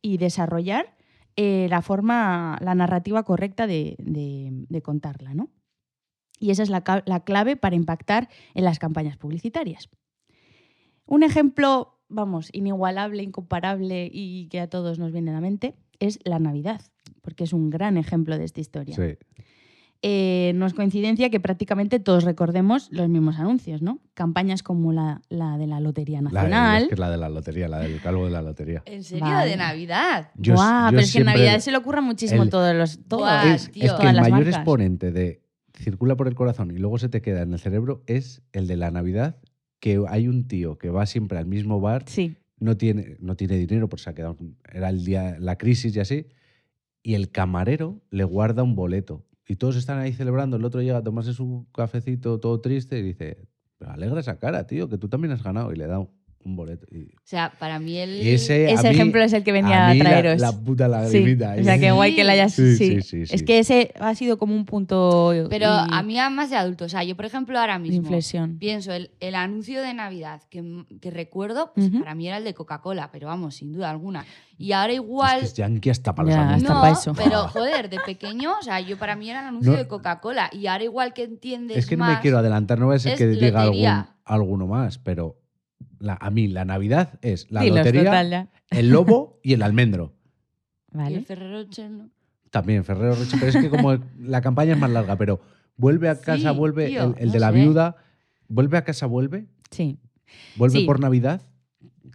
y 0.02 0.18
desarrollar 0.18 0.96
eh, 1.36 1.68
la 1.70 1.82
forma, 1.82 2.58
la 2.62 2.74
narrativa 2.76 3.24
correcta 3.24 3.68
de, 3.68 3.96
de- 4.00 4.50
de 4.52 4.82
contarla, 4.82 5.34
¿no? 5.34 5.50
Y 6.40 6.52
esa 6.52 6.64
es 6.64 6.70
la, 6.70 6.84
la 7.06 7.24
clave 7.24 7.56
para 7.56 7.76
impactar 7.76 8.30
en 8.54 8.64
las 8.64 8.80
campañas 8.80 9.18
publicitarias. 9.18 9.90
Un 11.06 11.24
ejemplo, 11.24 12.00
vamos, 12.10 12.50
inigualable, 12.54 13.24
incomparable 13.24 14.10
y 14.12 14.48
que 14.50 14.60
a 14.60 14.70
todos 14.70 15.00
nos 15.00 15.12
viene 15.12 15.32
a 15.32 15.36
la 15.36 15.42
mente 15.42 15.76
es 16.00 16.20
la 16.24 16.40
Navidad, 16.40 16.82
porque 17.22 17.44
es 17.46 17.54
un 17.54 17.70
gran 17.70 17.98
ejemplo 17.98 18.38
de 18.38 18.46
esta 18.46 18.62
historia. 18.62 18.96
Sí. 18.96 19.18
Eh, 20.04 20.52
no 20.54 20.68
es 20.68 20.76
coincidencia 20.76 21.32
que 21.32 21.40
prácticamente 21.40 22.00
todos 22.00 22.24
recordemos 22.24 22.88
los 22.92 23.10
mismos 23.10 23.40
anuncios, 23.40 23.82
¿no? 23.82 24.00
Campañas 24.14 24.62
como 24.62 24.94
la, 24.94 25.24
la 25.30 25.58
de 25.58 25.66
la 25.66 25.80
Lotería 25.80 26.22
La, 26.22 26.30
Nacional. 26.30 26.82
es 26.84 26.88
que 26.90 26.94
es 26.94 27.00
la 27.00 27.10
de 27.10 27.18
la 27.18 27.30
lotería, 27.30 27.68
la 27.68 27.80
del 27.80 28.00
calvo 28.00 28.26
de 28.26 28.32
la 28.32 28.44
lotería. 28.44 28.84
¿En 28.86 29.04
serio? 29.04 29.26
Vale. 29.26 29.50
¿De 29.50 29.58
Navidad? 29.58 30.30
Yo- 30.36 30.54
Buah, 30.54 30.86
yo 30.92 30.98
pero 30.98 31.02
es 31.02 31.12
que 31.12 31.18
en 31.20 31.26
Navidad 31.26 31.60
se 31.60 31.72
le 31.72 31.78
ocurre 31.78 32.02
muchísimo 32.02 32.44
el- 32.44 32.50
todos 32.52 32.76
los. 32.76 33.00
Todos, 33.08 33.24
Buah, 33.24 33.56
es, 33.56 33.72
tío. 33.72 33.86
es 33.86 33.92
que 33.92 33.98
todas 33.98 34.10
el 34.12 34.16
las 34.18 34.30
mayor 34.30 34.46
marcas. 34.46 34.56
exponente 34.56 35.12
de 35.12 35.42
circula 35.74 36.16
por 36.16 36.28
el 36.28 36.36
corazón 36.36 36.70
y 36.70 36.78
luego 36.78 37.00
se 37.00 37.10
te 37.10 37.24
queda 37.24 37.42
en 37.42 37.54
el 37.54 37.60
cerebro 37.60 38.04
es 38.06 38.44
el 38.54 38.68
de 38.68 38.78
la 38.78 38.92
Navidad, 38.92 39.38
que 39.80 40.00
hay 40.08 40.28
un 40.28 40.48
tío 40.48 40.78
que 40.78 40.92
va 40.92 41.08
siempre 41.08 41.40
al 41.40 41.48
mismo 41.48 41.82
bar, 41.82 42.04
Sí, 42.08 42.36
no 42.60 42.78
tiene, 42.78 43.18
no 43.20 43.36
tiene 43.36 43.58
dinero, 43.58 43.90
pues 43.90 44.04
se 44.04 44.10
ha 44.10 44.14
quedado, 44.14 44.38
era 44.72 44.90
el 44.90 45.04
día, 45.04 45.38
la 45.40 45.58
crisis 45.58 45.96
y 45.96 46.00
así, 46.00 46.28
y 47.04 47.16
el 47.16 47.32
camarero 47.32 48.02
le 48.10 48.24
guarda 48.24 48.64
un 48.64 48.76
boleto. 48.76 49.26
Y 49.48 49.56
todos 49.56 49.78
están 49.78 50.00
ahí 50.00 50.14
celebrando, 50.14 50.58
el 50.58 50.66
otro 50.66 50.82
llega 50.82 50.98
a 50.98 51.04
tomarse 51.04 51.34
su 51.34 51.68
cafecito 51.74 52.40
todo 52.40 52.60
triste 52.60 53.00
y 53.00 53.02
dice, 53.02 53.48
pero 53.78 53.92
alegra 53.92 54.20
esa 54.20 54.40
cara, 54.40 54.68
tío, 54.68 54.90
que 54.90 54.98
tú 54.98 55.08
también 55.08 55.32
has 55.32 55.44
ganado. 55.44 55.72
Y 55.72 55.76
le 55.76 55.88
da 55.88 56.06
un 56.48 56.56
boleto. 56.56 56.88
Y, 56.92 57.04
O 57.16 57.20
sea, 57.26 57.52
para 57.60 57.78
mí 57.80 57.98
el... 57.98 58.26
ese, 58.26 58.68
a 58.68 58.72
ese 58.72 58.84
mí- 58.90 58.96
ejemplo 58.96 59.22
es 59.22 59.34
el 59.34 59.44
que 59.44 59.52
venía 59.52 59.88
a, 59.90 59.94
mí 59.94 60.00
la- 60.00 60.10
traeros. 60.10 60.42
La, 60.42 60.52
puta 60.54 60.86
Sí, 60.86 60.92
lagrimita. 60.92 61.56
o 61.60 61.64
sea, 61.64 61.74
ahí. 61.74 61.80
que 61.80 61.92
guay 61.92 62.16
que 62.16 62.24
la 62.24 62.32
hayas. 62.34 62.54
Sí, 62.54 62.76
Sí, 62.76 62.88
sí, 62.88 63.02
sí, 63.02 63.26
sí. 63.26 63.36
Es 63.36 63.44
que 63.44 63.60
ese 63.60 63.94
ha 64.00 64.16
sido 64.16 64.38
como 64.38 64.56
un 64.56 64.66
punto. 64.66 65.34
Pero 65.50 65.66
y- 65.68 65.94
a 65.94 66.04
mí 66.04 66.18
más 66.32 66.50
de 66.50 66.56
adulto. 66.56 66.86
O 66.86 66.90
sea, 66.90 67.04
yo, 67.04 67.16
por 67.16 67.26
ejemplo, 67.26 67.60
ahora 67.60 67.78
mismo 67.80 67.98
inflexión. 67.98 68.58
pienso 68.58 68.92
el, 68.94 69.12
el 69.20 69.36
anuncio 69.36 69.82
de 69.82 69.94
Navidad 69.94 70.42
que, 70.50 70.84
que 71.02 71.12
recuerdo, 71.12 71.72
pues 71.76 71.88
Ujú. 71.88 72.00
para 72.00 72.16
mí 72.16 72.28
era 72.28 72.38
el 72.38 72.44
de 72.44 72.54
Coca-Cola, 72.54 73.10
pero 73.12 73.28
vamos, 73.28 73.56
sin 73.56 73.72
duda 73.74 73.90
alguna. 73.92 74.26
Y 74.60 74.72
ahora 74.72 74.94
Es 74.94 74.96
igual... 74.98 75.40
que 75.42 75.46
es 75.46 75.54
yankee 75.54 75.90
hasta 75.92 76.16
para 76.16 76.26
los 76.28 76.36
Ya, 76.36 76.42
anuncios. 76.50 76.72
hasta 76.72 76.88
no, 76.88 76.94
eso. 76.94 77.14
pero 77.14 77.48
joder, 77.50 77.90
de 77.90 78.00
pequeño, 78.06 78.54
o 78.60 78.64
sea, 78.64 78.80
yo 78.80 78.98
para 78.98 79.16
mí 79.16 79.30
era 79.30 79.42
el 79.42 79.48
anuncio 79.48 79.74
No. 79.74 79.78
de 79.78 79.88
Coca-Cola. 79.88 80.50
Y 80.52 80.66
ahora 80.68 80.84
igual 80.84 81.14
que 81.14 81.24
entiendes 81.24 81.78
Es 81.78 81.86
que 81.86 81.96
no 81.98 82.06
más, 82.06 82.16
me 82.18 82.22
quiero 82.22 82.38
adelantar, 82.40 82.80
no 82.80 82.88
voy 82.88 82.96
a 82.96 83.00
ser 83.00 83.12
es 83.14 83.18
que 83.20 83.28
diga 83.28 83.62
algún, 83.62 83.86
alguno 84.26 84.66
más, 84.66 84.98
pero 84.98 85.38
la- 86.00 86.18
a 86.20 86.30
mí 86.30 86.48
la 86.48 86.66
Navidad 86.66 87.20
es 87.22 87.50
la 87.52 87.62
Dilos, 87.62 87.78
lotería, 87.80 88.04
total, 88.06 88.30
ya. 88.30 88.48
el 88.70 88.90
lobo 88.90 89.40
y 89.44 89.54
el 89.54 89.62
almendro. 89.64 90.14
Y 90.94 90.98
Vale. 90.98 91.18
el 91.18 91.26
Ferrero 91.26 91.64
Rocher, 91.64 91.90
¿no? 91.92 92.10
También 92.52 92.84
Ferrero 92.86 93.16
Rocher, 93.16 93.40
pero 93.40 93.48
es 93.52 93.58
que 93.58 93.70
como 93.70 93.98
la 94.20 94.42
campaña 94.42 94.74
es 94.74 94.80
más 94.80 94.90
larga, 94.90 95.16
pero 95.18 95.40
vuelve 95.76 96.10
a 96.10 96.20
casa, 96.20 96.52
Sí, 96.52 96.58
vuelve 96.58 96.88
tío, 96.88 97.04
el, 97.04 97.16
el 97.20 97.28
no 97.28 97.34
de 97.34 97.40
la 97.40 97.52
sé. 97.52 97.56
viuda, 97.56 97.96
vuelve 98.48 98.78
a 98.78 98.84
casa, 98.84 99.06
vuelve, 99.06 99.46
Sí. 99.72 100.00
vuelve 100.56 100.80
Sí. 100.80 100.86
por 100.86 101.00
Navidad. 101.00 101.42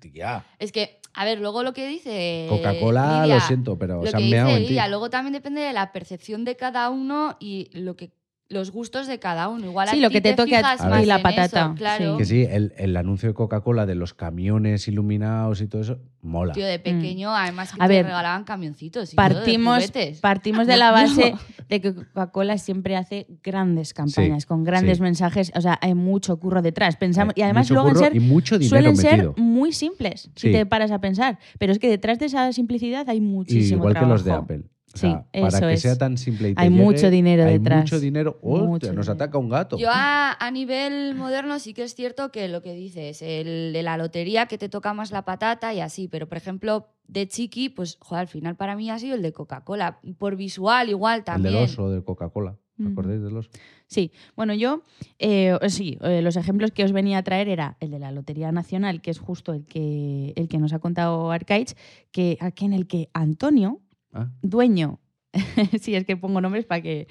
Tía, 0.00 0.44
Es 0.58 0.72
que, 0.72 0.98
a 1.14 1.24
ver, 1.24 1.38
luego 1.40 1.62
lo 1.62 1.72
que 1.74 1.86
dice. 1.86 2.46
Coca-Cola, 2.48 3.24
lo 3.26 3.38
siento, 3.40 3.78
pero 3.78 3.96
Lo 4.00 4.06
se 4.06 4.10
que 4.10 4.16
han 4.16 4.22
dice 4.46 4.56
en. 4.56 4.62
Lidia, 4.62 4.88
luego 4.88 5.10
también 5.10 5.32
depende 5.32 5.60
de 5.60 5.72
la 5.72 5.92
percepción 5.92 6.44
de 6.44 6.56
cada 6.56 6.90
uno 6.90 7.36
y 7.38 7.68
lo 7.72 7.94
que 7.94 8.10
los 8.52 8.70
gustos 8.70 9.06
de 9.06 9.18
cada 9.18 9.48
uno. 9.48 9.66
Igual 9.66 9.88
a 9.88 9.92
Sí, 9.92 10.00
lo 10.00 10.08
ti 10.08 10.14
que 10.14 10.20
te 10.20 10.34
toque 10.34 10.54
a 10.56 10.58
fijas 10.60 10.82
ti 10.82 10.88
más 10.88 11.06
la 11.06 11.16
en 11.16 11.22
patata, 11.22 11.60
eso, 11.66 11.74
claro. 11.74 12.16
Que 12.18 12.24
sí, 12.24 12.46
el, 12.48 12.72
el 12.76 12.96
anuncio 12.96 13.28
de 13.28 13.34
Coca-Cola 13.34 13.86
de 13.86 13.94
los 13.94 14.14
camiones 14.14 14.86
iluminados 14.88 15.60
y 15.60 15.66
todo 15.68 15.82
eso, 15.82 15.98
mola. 16.20 16.52
Tío, 16.52 16.66
de 16.66 16.78
pequeño, 16.78 17.34
además 17.34 17.72
que 17.72 17.78
Mm. 17.78 17.82
A 17.82 17.88
te 17.88 17.94
ver, 17.94 18.04
regalaban 18.06 18.44
camioncitos 18.44 19.12
y 19.12 19.16
todo, 19.16 19.26
de 19.28 19.34
Partimos, 19.34 19.92
partimos 20.20 20.66
de 20.66 20.76
la 20.76 20.88
No. 20.88 20.92
base 20.92 21.34
de 21.68 21.80
que 21.80 21.94
Coca-Cola 21.94 22.58
siempre 22.58 22.96
hace 22.96 23.26
grandes 23.42 23.94
campañas, 23.94 24.42
Sí, 24.42 24.46
con 24.48 24.62
grandes 24.64 24.98
sí. 24.98 25.02
mensajes. 25.02 25.50
O 25.54 25.60
sea, 25.60 25.78
hay 25.80 25.94
mucho 25.94 26.36
curro 26.38 26.60
detrás. 26.62 26.96
Pensamos, 26.96 27.32
y 27.36 27.42
además 27.42 27.70
mucho 27.70 27.82
luego 27.82 27.98
ser 27.98 28.14
y 28.14 28.20
mucho 28.20 28.60
suelen 28.60 28.96
ser 28.96 29.30
muy 29.36 29.72
simples, 29.72 30.30
si 30.36 30.48
Sí. 30.48 30.52
te 30.52 30.66
paras 30.66 30.90
a 30.90 31.00
pensar. 31.00 31.38
Pero 31.58 31.72
es 31.72 31.78
que 31.78 31.88
detrás 31.88 32.18
de 32.18 32.26
esa 32.26 32.52
simplicidad 32.52 33.08
hay 33.08 33.16
Y 33.16 33.20
muchísimo 33.20 33.78
igual 33.88 33.94
que 33.94 34.06
los 34.06 34.24
de. 34.24 34.32
Apple. 34.32 34.62
O 34.94 34.98
Sí, 34.98 35.06
sea, 35.08 35.24
para 35.32 35.48
eso 35.58 35.66
que 35.68 35.72
es. 35.74 35.80
sea 35.80 35.96
tan 35.96 36.18
simple 36.18 36.50
y 36.50 36.54
te 36.54 36.60
Hay 36.60 36.68
llegue, 36.68 36.82
mucho 36.82 37.10
dinero 37.10 37.44
hay 37.44 37.58
detrás. 37.58 37.80
mucho 37.84 37.98
dinero. 38.00 38.38
Hostia, 38.42 38.66
Mucho 38.66 38.86
nos 38.92 39.06
dinero. 39.06 39.12
ataca 39.12 39.38
un 39.38 39.48
gato. 39.48 39.78
Yo 39.78 39.88
a, 39.90 40.36
a 40.38 40.50
nivel 40.50 41.14
moderno 41.14 41.58
sí 41.58 41.72
que 41.72 41.82
es 41.84 41.94
cierto 41.94 42.30
que 42.30 42.46
lo 42.48 42.60
que 42.60 42.74
dices, 42.74 43.22
el 43.22 43.72
de 43.72 43.82
la 43.82 43.96
lotería 43.96 44.46
que 44.46 44.58
te 44.58 44.68
toca 44.68 44.92
más 44.92 45.10
la 45.10 45.24
patata 45.24 45.72
y 45.72 45.80
así, 45.80 46.08
pero 46.08 46.28
por 46.28 46.36
ejemplo 46.36 46.88
de 47.08 47.26
chiqui, 47.26 47.68
pues 47.70 47.96
joder, 48.00 48.22
al 48.22 48.28
final 48.28 48.56
para 48.56 48.76
mí 48.76 48.90
ha 48.90 48.98
sido 48.98 49.14
el 49.14 49.22
de 49.22 49.32
Coca-Cola, 49.32 49.98
por 50.18 50.36
visual 50.36 50.88
igual 50.88 51.18
el 51.20 51.24
también. 51.24 51.54
del 51.54 51.64
oso 51.64 51.90
de 51.90 52.02
Coca-Cola. 52.02 52.56
¿Os 52.78 52.86
Ujú. 52.86 52.92
acordáis 52.92 53.20
del 53.22 53.36
oso? 53.36 53.50
Sí, 53.86 54.10
bueno, 54.34 54.54
yo, 54.54 54.82
eh, 55.18 55.56
sí, 55.68 55.98
eh, 56.00 56.22
los 56.22 56.36
ejemplos 56.36 56.70
que 56.70 56.84
os 56.84 56.92
venía 56.92 57.18
a 57.18 57.22
traer 57.22 57.48
era 57.50 57.76
el 57.80 57.90
de 57.90 57.98
la 57.98 58.10
Lotería 58.12 58.50
Nacional, 58.50 59.02
que 59.02 59.10
es 59.10 59.18
justo 59.18 59.52
el 59.52 59.66
que, 59.66 60.32
el 60.36 60.48
que 60.48 60.56
nos 60.58 60.72
ha 60.72 60.78
contado 60.78 61.30
Arcaich, 61.30 61.74
que, 62.12 62.38
aquí 62.40 62.64
en 62.64 62.72
el 62.72 62.86
que 62.86 63.10
Antonio, 63.12 63.81
Ah, 64.12 64.30
dueño, 64.42 64.98
sí, 65.80 65.94
es 65.94 66.04
que 66.04 66.16
pongo 66.16 66.40
nombres 66.40 66.66
para 66.66 66.82
que. 66.82 67.06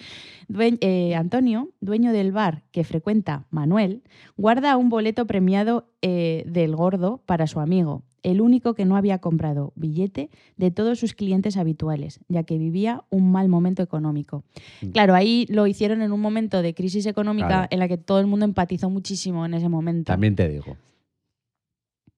due- 0.48 0.78
eh, 0.82 1.16
Antonio, 1.16 1.70
dueño 1.82 2.14
del 2.14 2.32
bar 2.32 2.64
que 2.72 2.84
frecuenta 2.84 3.46
Manuel, 3.50 4.04
guarda 4.38 4.78
un 4.78 4.90
boleto 4.90 5.26
premiado 5.26 5.90
eh, 6.04 6.44
del 6.48 6.76
gordo 6.76 7.22
para 7.26 7.48
su 7.48 7.60
amigo. 7.60 8.04
el 8.24 8.40
único 8.40 8.76
que 8.76 8.86
no 8.86 8.96
había 8.98 9.18
comprado 9.18 9.74
billete 9.76 10.30
de 10.56 10.70
todos 10.70 11.00
sus 11.00 11.16
clientes 11.16 11.58
habituales, 11.58 12.20
ya 12.28 12.44
que 12.44 12.60
vivía 12.60 13.04
un 13.10 13.32
mal 13.32 13.50
momento 13.50 13.82
económico. 13.82 14.44
Mm. 14.84 14.90
Claro, 14.92 15.16
ahí 15.16 15.48
lo 15.50 15.66
hicieron 15.66 16.04
en 16.04 16.12
un 16.12 16.22
momento 16.22 16.62
de 16.62 16.76
crisis 16.76 17.08
económica 17.08 17.48
Claro. 17.48 17.68
en 17.72 17.80
la 17.80 17.88
que 17.88 17.98
todo 17.98 18.20
el 18.20 18.28
mundo 18.28 18.46
empatizó 18.46 18.92
muchísimo 18.92 19.44
en 19.48 19.56
ese 19.56 19.70
momento. 19.70 20.12
También 20.14 20.36
te 20.36 20.48
digo. 20.48 20.78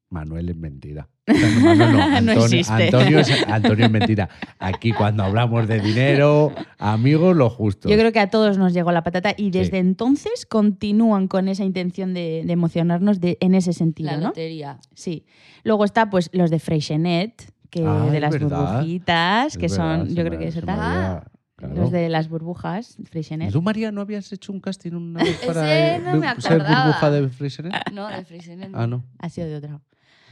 Manuel 0.09 0.49
es 0.49 0.57
mentira. 0.57 1.07
No, 1.25 1.35
Manuel 1.61 1.77
no, 1.77 1.85
No 1.97 2.15
Antonio, 2.17 2.43
existe. 2.43 2.73
Antonio, 2.83 3.19
es, 3.19 3.47
Antonio 3.47 3.85
es 3.85 3.91
mentira. 3.91 4.29
Aquí 4.59 4.91
cuando 4.91 5.23
hablamos 5.23 5.67
de 5.67 5.79
dinero, 5.79 6.51
amigos, 6.79 7.35
lo 7.35 7.49
justo. 7.49 7.87
Yo 7.89 7.95
creo 7.97 8.11
que 8.11 8.19
a 8.19 8.29
todos 8.29 8.57
nos 8.57 8.73
llegó 8.73 8.91
la 8.91 9.03
patata 9.03 9.33
y 9.37 9.49
desde 9.51 9.71
Sí. 9.71 9.77
entonces 9.77 10.45
continúan 10.45 11.27
con 11.27 11.47
esa 11.47 11.63
intención 11.63 12.13
de, 12.13 12.43
de 12.45 12.53
emocionarnos 12.53 13.19
de- 13.21 13.37
en 13.39 13.55
ese 13.55 13.71
sentido, 13.73 14.11
La 14.11 14.17
¿no? 14.17 14.27
lotería. 14.27 14.79
Sí. 14.93 15.25
Luego 15.63 15.85
está 15.85 16.09
pues 16.09 16.29
los 16.33 16.51
de 16.51 16.59
Freixenet, 16.59 17.51
que 17.69 17.85
Ah, 17.87 18.07
de 18.09 18.17
es 18.17 18.21
las 18.21 18.31
verdad. 18.33 18.73
burbujitas, 18.73 19.47
Es 19.53 19.57
que 19.57 19.69
son, 19.69 20.13
yo 20.13 20.23
creo 20.25 20.37
que 20.39 20.47
está. 20.49 20.73
había- 20.73 21.23
claro. 21.55 21.75
Los 21.75 21.91
de 21.91 22.09
las 22.09 22.27
burbujas, 22.27 22.97
Freixenet. 23.09 23.51
¿Tú, 23.53 23.61
María, 23.61 23.91
no 23.93 24.01
habías 24.01 24.29
hecho 24.33 24.51
un 24.51 24.59
casting 24.59 24.91
una 24.91 25.23
vez 25.23 25.37
Ese 25.41 25.47
para 25.47 25.99
no 25.99 26.19
me 26.19 26.41
ser 26.41 26.57
burbuja 26.59 27.11
de 27.11 27.29
Freixenet? 27.29 27.73
No, 27.93 28.07
de 28.09 28.25
Freixenet. 28.25 28.69
Ah, 28.73 28.85
no. 28.87 29.05
Ha 29.19 29.29
sido 29.29 29.47
de 29.47 29.55
otra. 29.55 29.79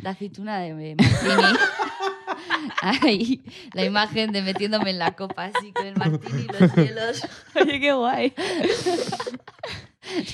De 0.02 0.10
aceituna 0.10 0.60
de 0.60 0.96
Martini. 0.96 1.58
Ahí, 2.82 3.42
la 3.74 3.86
imagen 3.86 4.32
de 4.32 4.42
metiéndome 4.42 4.90
en 4.92 5.00
la 5.00 5.12
copa 5.16 5.46
así 5.46 5.72
con 5.72 5.86
el 5.86 5.96
Martini 5.96 6.44
y 6.44 6.60
los 6.60 6.76
hielos. 6.76 7.28
Oye, 7.56 7.80
qué 7.80 7.94
guay. 7.94 8.34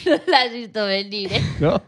No 0.06 0.20
la 0.26 0.42
has 0.42 0.54
visto 0.54 0.86
venir, 0.88 1.32
¿eh? 1.34 1.44
¿No? 1.60 1.80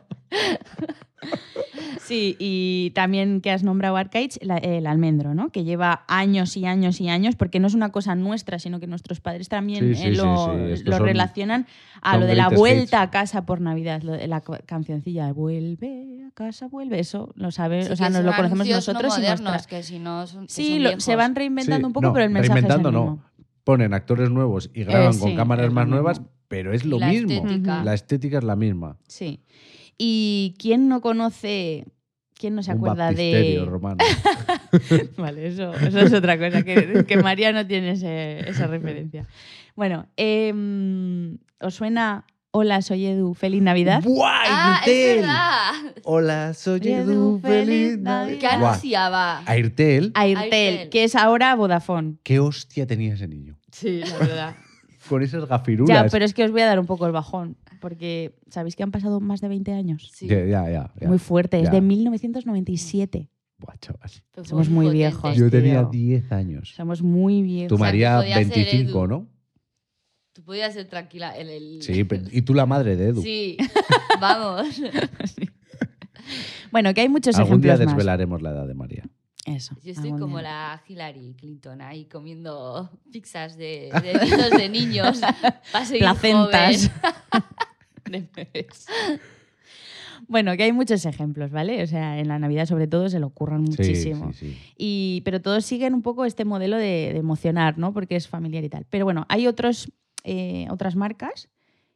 Sí, 2.10 2.36
y 2.40 2.92
también 2.96 3.40
que 3.40 3.52
has 3.52 3.64
nombrado 3.64 3.96
Arcades, 3.96 4.40
la- 4.42 4.58
el 4.58 4.88
almendro, 4.88 5.36
¿no? 5.36 5.52
Que 5.52 5.64
lleva 5.64 6.04
años 6.08 6.58
y 6.58 6.66
años 6.66 7.00
y 7.00 7.08
años, 7.08 7.36
porque 7.36 7.60
no 7.60 7.68
es 7.68 7.76
una 7.76 7.92
cosa 7.92 8.16
nuestra, 8.16 8.58
sino 8.58 8.80
que 8.80 8.88
nuestros 8.88 9.20
padres 9.22 9.48
también 9.48 9.94
Sí, 9.94 10.02
sí, 10.02 10.08
eh, 10.08 10.12
lo, 10.16 10.46
sí, 10.56 10.62
estos 10.74 10.88
lo 10.90 10.98
son- 10.98 11.06
relacionan 11.06 11.68
a 12.02 12.18
lo 12.18 12.26
de 12.26 12.34
la 12.36 12.50
vuelta 12.50 12.84
hits. 12.84 12.94
a 13.08 13.10
casa 13.12 13.46
por 13.46 13.62
Navidad, 13.62 14.02
lo 14.02 14.14
de 14.14 14.28
la 14.28 14.42
cancioncilla, 14.42 15.32
vuelve 15.34 16.24
a 16.28 16.32
casa, 16.32 16.68
vuelve, 16.68 17.00
eso 17.00 17.32
lo 17.36 17.52
sabe, 17.52 17.84
Sí, 17.86 17.92
o 17.92 17.96
sea, 17.96 18.10
nos 18.10 18.24
lo 18.26 18.32
conocemos 18.32 18.68
anuncios 18.68 18.88
no 18.88 18.94
nosotros 18.94 19.14
y 19.18 19.22
modernos, 19.22 19.52
nuestra... 19.52 19.78
que 19.78 19.84
si 19.84 20.00
no 20.00 20.26
son, 20.26 20.48
que 20.48 20.54
Sí, 20.54 20.68
son 20.74 20.84
lo- 20.84 20.90
viejos. 20.90 21.04
se 21.04 21.16
van 21.16 21.36
reinventando 21.36 21.86
Sí, 21.86 21.88
un 21.88 21.94
poco, 21.94 22.08
no, 22.08 22.14
pero 22.14 22.26
el 22.26 22.32
mensaje 22.32 22.60
es 22.60 22.64
el 22.66 22.70
reinventando 22.70 22.92
mismo. 23.04 23.16
no. 23.38 23.44
Ponen 23.64 23.94
actores 23.94 24.32
nuevos 24.32 24.72
y 24.74 24.84
graban 24.84 25.14
Eh, 25.14 25.20
con 25.20 25.36
cámaras 25.36 25.72
más 25.72 25.88
nuevas, 25.88 26.24
pero 26.48 26.74
es 26.74 26.86
lo 26.86 26.98
la 26.98 27.10
mismo. 27.10 27.34
estética. 27.34 27.84
La 27.84 27.94
estética 27.94 28.40
es 28.40 28.44
la 28.44 28.56
misma. 28.56 28.98
Sí. 29.08 29.42
¿Y 30.02 30.56
quién 30.58 30.88
no 30.88 31.02
conoce, 31.02 31.86
quién 32.40 32.56
no 32.56 32.64
se 32.64 32.72
un 32.72 32.78
acuerda 32.78 33.12
de... 33.12 33.64
romano. 33.68 34.04
Vale, 35.18 35.48
eso, 35.48 35.74
eso 35.74 36.00
es 36.00 36.14
otra 36.14 36.38
cosa, 36.40 36.64
que, 36.64 37.04
que 37.06 37.18
María 37.18 37.52
no 37.52 37.68
tiene 37.68 37.92
ese- 37.92 38.50
esa 38.50 38.66
referencia. 38.66 39.28
Bueno, 39.76 40.08
em, 40.18 41.38
¿os 41.60 41.76
suena 41.76 42.26
Hola, 42.52 42.82
soy 42.82 43.06
Edu, 43.06 43.36
feliz 43.36 43.62
Navidad? 43.62 44.04
¡Ah, 44.26 44.82
es 44.84 44.88
Airtel! 44.88 45.18
verdad! 45.18 45.72
Hola, 46.04 46.54
soy 46.56 46.80
Edu, 46.88 47.40
feliz 47.40 48.00
Navidad. 48.00 48.40
¿Qué 48.40 48.48
anunciaba? 48.48 49.44
Airtel, 49.46 50.12
Airtel, 50.16 50.52
Airtel. 50.54 50.90
que 50.90 51.04
es 51.04 51.16
ahora 51.16 51.54
Vodafone. 51.56 52.16
¿qué 52.24 52.40
hostia 52.40 52.88
tenía 52.88 53.14
ese 53.14 53.28
niño? 53.28 53.56
Sí, 53.72 54.00
la 54.00 54.18
verdad. 54.18 54.56
Con 55.10 55.24
esas 55.24 55.42
Ya, 55.42 55.48
gafirulas. 55.48 56.12
pero 56.12 56.24
es 56.24 56.34
que 56.34 56.44
os 56.44 56.52
voy 56.52 56.62
a 56.62 56.68
dar 56.68 56.80
un 56.80 56.86
poco 56.86 57.06
el 57.08 57.12
bajón, 57.12 57.58
porque 57.82 58.36
¿sabéis 58.50 58.76
que 58.76 58.84
han 58.84 58.92
pasado 58.92 59.20
más 59.20 59.42
de 59.42 59.48
20 59.48 59.74
años? 59.74 60.10
Sí. 60.14 60.28
Ya, 60.28 60.46
ya, 60.46 60.70
ya, 60.70 60.94
ya. 61.02 61.08
Muy 61.08 61.18
fuerte, 61.20 61.58
es 61.58 61.64
ya. 61.66 61.72
de 61.72 61.82
1997. 61.82 63.30
Buah, 63.58 63.76
chaval. 63.82 64.10
Fue 64.32 64.46
Somos 64.46 64.70
muy 64.70 64.90
viejos. 64.92 65.36
Yo 65.36 65.50
tenía 65.50 65.84
10 65.84 66.32
años. 66.32 66.74
Somos 66.76 67.02
muy 67.02 67.42
viejos. 67.42 67.70
Tú, 67.70 67.76
O 67.76 67.78
sea, 67.80 67.88
que 67.88 67.92
María, 67.92 68.18
podía 68.18 68.36
ser 68.38 68.48
25, 68.50 69.00
Edu. 69.00 69.08
¿no? 69.08 69.28
Tú 70.32 70.44
podías 70.44 70.74
ser 70.74 70.88
tranquila 70.88 71.38
en 71.38 71.50
el... 71.50 71.82
Sí, 71.82 72.04
pero- 72.06 72.24
y 72.32 72.42
tú 72.44 72.54
la 72.54 72.66
madre 72.66 72.96
de 72.96 73.08
Edu. 73.10 73.22
Sí, 73.22 73.58
vamos. 74.22 74.82
Bueno, 76.72 76.94
que 76.94 77.02
hay 77.02 77.10
muchos 77.10 77.36
Algún 77.38 77.60
día 77.62 77.74
ejemplos 77.74 77.88
más. 77.88 77.98
desvelaremos 77.98 78.42
la 78.44 78.52
edad 78.52 78.68
de 78.68 78.76
María. 78.76 79.04
Eso. 79.46 79.76
Yo 79.84 79.92
estoy 79.94 80.12
como 80.12 80.40
día. 80.40 80.50
la 80.50 80.84
Hillary 80.88 81.34
Clinton 81.38 81.82
ahí 81.82 82.06
comiendo 82.06 82.90
pizzas 83.12 83.58
de 83.58 83.90
deditos 84.04 84.52
de 84.60 84.70
niños. 84.70 85.22
placentas. 85.72 86.92
de. 88.06 88.68
Bueno, 90.28 90.56
que 90.58 90.64
hay 90.64 90.72
muchos 90.74 91.06
ejemplos, 91.06 91.50
¿vale? 91.52 91.82
O 91.82 91.88
sea, 91.88 92.20
en 92.20 92.28
la 92.28 92.38
Navidad 92.38 92.66
sobre 92.66 92.88
todo 92.88 93.10
se 93.10 93.20
le 93.20 93.26
ocurran 93.26 93.66
Sí, 93.66 93.70
muchísimo. 93.78 94.34
sí, 94.34 94.52
sí. 94.52 94.58
Y, 94.78 95.22
pero 95.26 95.42
todos 95.42 95.66
siguen 95.66 95.94
un 95.94 96.02
poco 96.02 96.26
este 96.26 96.46
modelo 96.46 96.78
de, 96.78 97.12
de 97.14 97.18
emocionar, 97.18 97.78
¿no? 97.78 97.94
Porque 97.94 98.16
es 98.16 98.28
familiar 98.28 98.64
y 98.64 98.70
tal. 98.70 98.86
Pero 98.90 99.06
bueno, 99.06 99.26
hay 99.30 99.48
otros, 99.48 99.92
eh, 100.24 100.68
otras 100.70 100.96
marcas 100.96 101.50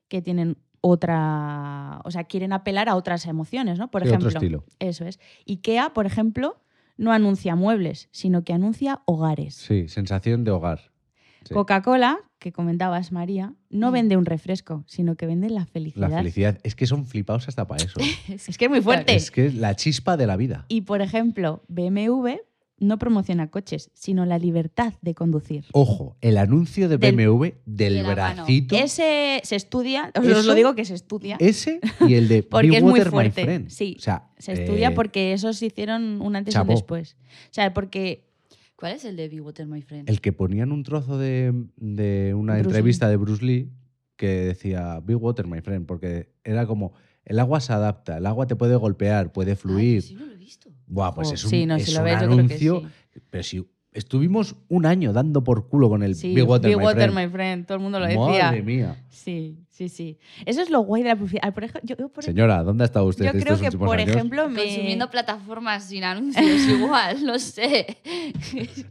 que 0.07 0.21
tienen 0.21 0.57
otra. 0.81 2.01
O 2.05 2.11
sea, 2.11 2.23
quieren 2.23 2.53
apelar 2.53 2.89
a 2.89 2.95
otras 2.95 3.25
emociones, 3.27 3.77
¿no? 3.77 3.91
Por 3.91 4.03
Sí, 4.03 4.07
ejemplo. 4.09 4.29
otro 4.29 4.39
estilo. 4.39 4.63
Eso 4.79 5.05
es. 5.05 5.19
IKEA, 5.45 5.93
por 5.93 6.05
ejemplo, 6.05 6.57
no 6.97 7.11
anuncia 7.11 7.55
muebles, 7.55 8.09
sino 8.11 8.43
que 8.43 8.53
anuncia 8.53 9.01
hogares. 9.05 9.55
Sí, 9.55 9.87
sensación 9.87 10.43
de 10.43 10.51
hogar. 10.51 10.91
Sí. 11.43 11.53
Coca-Cola, 11.53 12.19
que 12.39 12.51
comentabas, 12.51 13.11
María, 13.11 13.53
no 13.69 13.91
vende 13.91 14.15
un 14.15 14.25
refresco, 14.25 14.83
sino 14.87 15.15
que 15.15 15.25
vende 15.25 15.49
la 15.49 15.65
felicidad. 15.65 16.09
La 16.09 16.17
felicidad. 16.17 16.59
Es 16.63 16.75
que 16.75 16.87
son 16.87 17.05
flipados 17.05 17.47
hasta 17.47 17.67
para 17.67 17.83
eso. 17.83 17.99
Es 18.27 18.57
que 18.57 18.65
es 18.65 18.71
muy 18.71 18.81
fuerte. 18.81 19.15
es 19.15 19.31
que 19.31 19.47
es 19.47 19.55
la 19.55 19.75
chispa 19.75 20.17
de 20.17 20.27
la 20.27 20.37
vida. 20.37 20.65
Y, 20.69 20.81
por 20.81 21.01
ejemplo, 21.01 21.63
BMW 21.67 22.37
no 22.83 22.99
promociona 22.99 23.49
coches, 23.49 23.89
sino 23.93 24.25
la 24.25 24.37
libertad 24.37 24.93
de 25.01 25.15
conducir. 25.15 25.65
Ojo, 25.71 26.15
el 26.21 26.37
anuncio 26.37 26.89
de 26.89 26.97
BMW 26.97 27.47
del 27.65 28.03
mano. 28.03 28.13
bracito. 28.13 28.75
Ese 28.75 29.41
se 29.43 29.55
estudia, 29.55 30.11
os 30.19 30.25
¿Eso? 30.25 30.43
lo 30.43 30.53
digo 30.53 30.75
que 30.75 30.85
se 30.85 30.93
estudia. 30.93 31.37
Ese 31.39 31.79
y 32.07 32.13
el 32.15 32.27
de 32.27 32.43
Porque 32.49 32.69
Be 32.69 32.77
es 32.77 32.83
muy 32.83 32.91
Water, 32.99 33.09
fuerte, 33.09 33.65
sí. 33.69 33.95
O 33.97 34.01
sea, 34.01 34.29
Se 34.37 34.53
estudia 34.53 34.89
eh, 34.89 34.91
porque 34.91 35.33
esos 35.33 35.57
se 35.57 35.67
hicieron 35.67 36.21
un 36.21 36.35
antes 36.35 36.53
y 36.55 36.57
un 36.57 36.67
después. 36.67 37.15
O 37.49 37.53
sea, 37.53 37.73
porque 37.73 38.29
¿Cuál 38.75 38.93
es 38.93 39.05
el 39.05 39.15
de 39.15 39.29
Be 39.29 39.39
Water, 39.39 39.65
my 39.65 39.81
friend? 39.81 40.09
el 40.09 40.19
que 40.19 40.33
ponían 40.33 40.71
un 40.73 40.83
trozo 40.83 41.17
de, 41.17 41.53
de 41.77 42.33
una 42.33 42.53
Bruce 42.55 42.67
entrevista 42.69 43.07
de 43.07 43.15
Bruce 43.15 43.45
Lee 43.45 43.69
que 44.17 44.27
decía 44.27 44.99
Be 44.99 45.15
Water, 45.15 45.47
my 45.47 45.61
friend, 45.61 45.85
porque 45.85 46.33
era 46.43 46.65
como 46.67 46.91
el 47.23 47.39
agua 47.39 47.61
se 47.61 47.71
adapta, 47.71 48.17
el 48.17 48.25
agua 48.25 48.45
te 48.47 48.55
puede 48.57 48.75
golpear, 48.75 49.31
puede 49.31 49.51
Ay, 49.51 49.55
fluir. 49.57 50.01
sí, 50.01 50.15
no 50.15 50.25
lo 50.25 50.33
he 50.33 50.37
visto. 50.37 50.69
Buah, 50.87 51.13
pues 51.13 51.29
Jo, 51.29 51.33
es 51.35 51.43
un, 51.45 51.49
sí, 51.49 51.65
no, 51.65 51.77
si 51.77 51.83
es 51.83 51.93
lo 51.93 51.99
un 51.99 52.05
ves, 52.05 52.13
yo 52.13 52.19
creo 52.19 52.29
que 52.29 52.41
anuncio. 52.41 52.81
sí. 53.13 53.19
Pero 53.29 53.43
si 53.43 53.65
estuvimos 53.93 54.55
un 54.69 54.85
año 54.85 55.13
dando 55.13 55.43
por 55.43 55.67
culo 55.67 55.87
con 55.89 56.01
el 56.03 56.15
sí, 56.15 56.33
Be 56.33 56.41
Water, 56.43 56.75
my, 56.75 56.83
Water, 56.83 57.11
friend. 57.11 57.27
my 57.27 57.31
friend, 57.31 57.65
todo 57.67 57.77
el 57.77 57.83
mundo 57.83 57.99
lo 57.99 58.05
decía. 58.07 58.45
Madre 58.45 58.61
mía. 58.63 59.03
Sí, 59.09 59.59
sí, 59.69 59.87
sí. 59.87 60.17
Eso 60.45 60.61
es 60.61 60.69
lo 60.71 60.79
guay 60.81 61.03
de 61.03 61.09
la 61.09 61.15
publicidad. 61.15 61.53
Por 61.53 61.63
ejemplo, 61.63 61.81
yo, 61.87 61.95
yo 61.97 62.09
por- 62.09 62.23
Señora, 62.23 62.63
¿dónde 62.63 62.83
ha 62.83 62.85
estado 62.85 63.05
usted 63.05 63.25
yo 63.25 63.31
estos 63.37 63.43
creo 63.59 63.71
que, 63.71 63.77
por 63.77 63.97
años? 63.99 64.09
ejemplo, 64.15 64.49
me... 64.49 64.63
Consumiendo 64.63 65.09
plataformas 65.11 65.83
sin 65.85 66.03
anuncios 66.03 66.67
igual, 66.67 67.23
no 67.23 67.37
sé. 67.39 67.97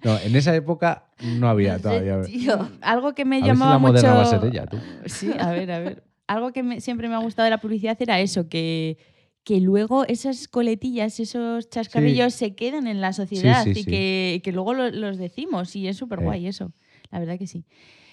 No, 0.04 0.18
en 0.18 0.36
esa 0.36 0.54
época 0.54 1.08
no 1.38 1.48
había 1.48 1.72
No 1.72 1.78
sé, 1.78 1.82
todavía. 1.82 2.22
tío. 2.22 2.68
algo 2.80 3.14
que 3.14 3.24
me 3.24 3.36
A 3.36 3.40
ver 3.40 3.44
si 3.44 3.48
llamaba 3.52 3.72
la 3.72 3.78
moderna 3.78 4.08
mucho... 4.10 4.16
va 4.18 4.22
a 4.22 4.40
ser 4.40 4.44
ella, 4.50 4.66
tú. 4.66 4.78
Sí, 5.06 5.30
a 5.38 5.50
ver, 5.50 5.70
a 5.72 5.78
ver. 5.80 6.04
Algo 6.28 6.52
que 6.52 6.62
me- 6.62 6.80
siempre 6.80 7.08
me 7.08 7.14
ha 7.16 7.18
gustado 7.18 7.44
de 7.44 7.50
la 7.50 7.58
publicidad 7.60 7.96
era 8.00 8.20
eso, 8.20 8.48
que, 8.48 8.96
que 9.44 9.60
luego 9.60 10.04
esas 10.06 10.46
coletillas, 10.48 11.18
esos 11.18 11.68
chascarrillos 11.68 12.32
se 12.34 12.54
quedan 12.54 12.86
en 12.86 13.00
la 13.00 13.12
sociedad 13.12 13.64
sí, 13.64 13.72
y. 13.76 13.84
Que, 13.84 14.40
que 14.44 14.52
luego 14.52 14.72
lo- 14.74 14.90
los 14.90 15.16
decimos 15.18 15.74
y 15.74 15.88
es 15.88 15.96
súper 15.96 16.20
Eh. 16.20 16.24
guay 16.24 16.46
eso, 16.46 16.72
la 17.10 17.18
verdad 17.18 17.38
que 17.38 17.46
sí. 17.46 17.64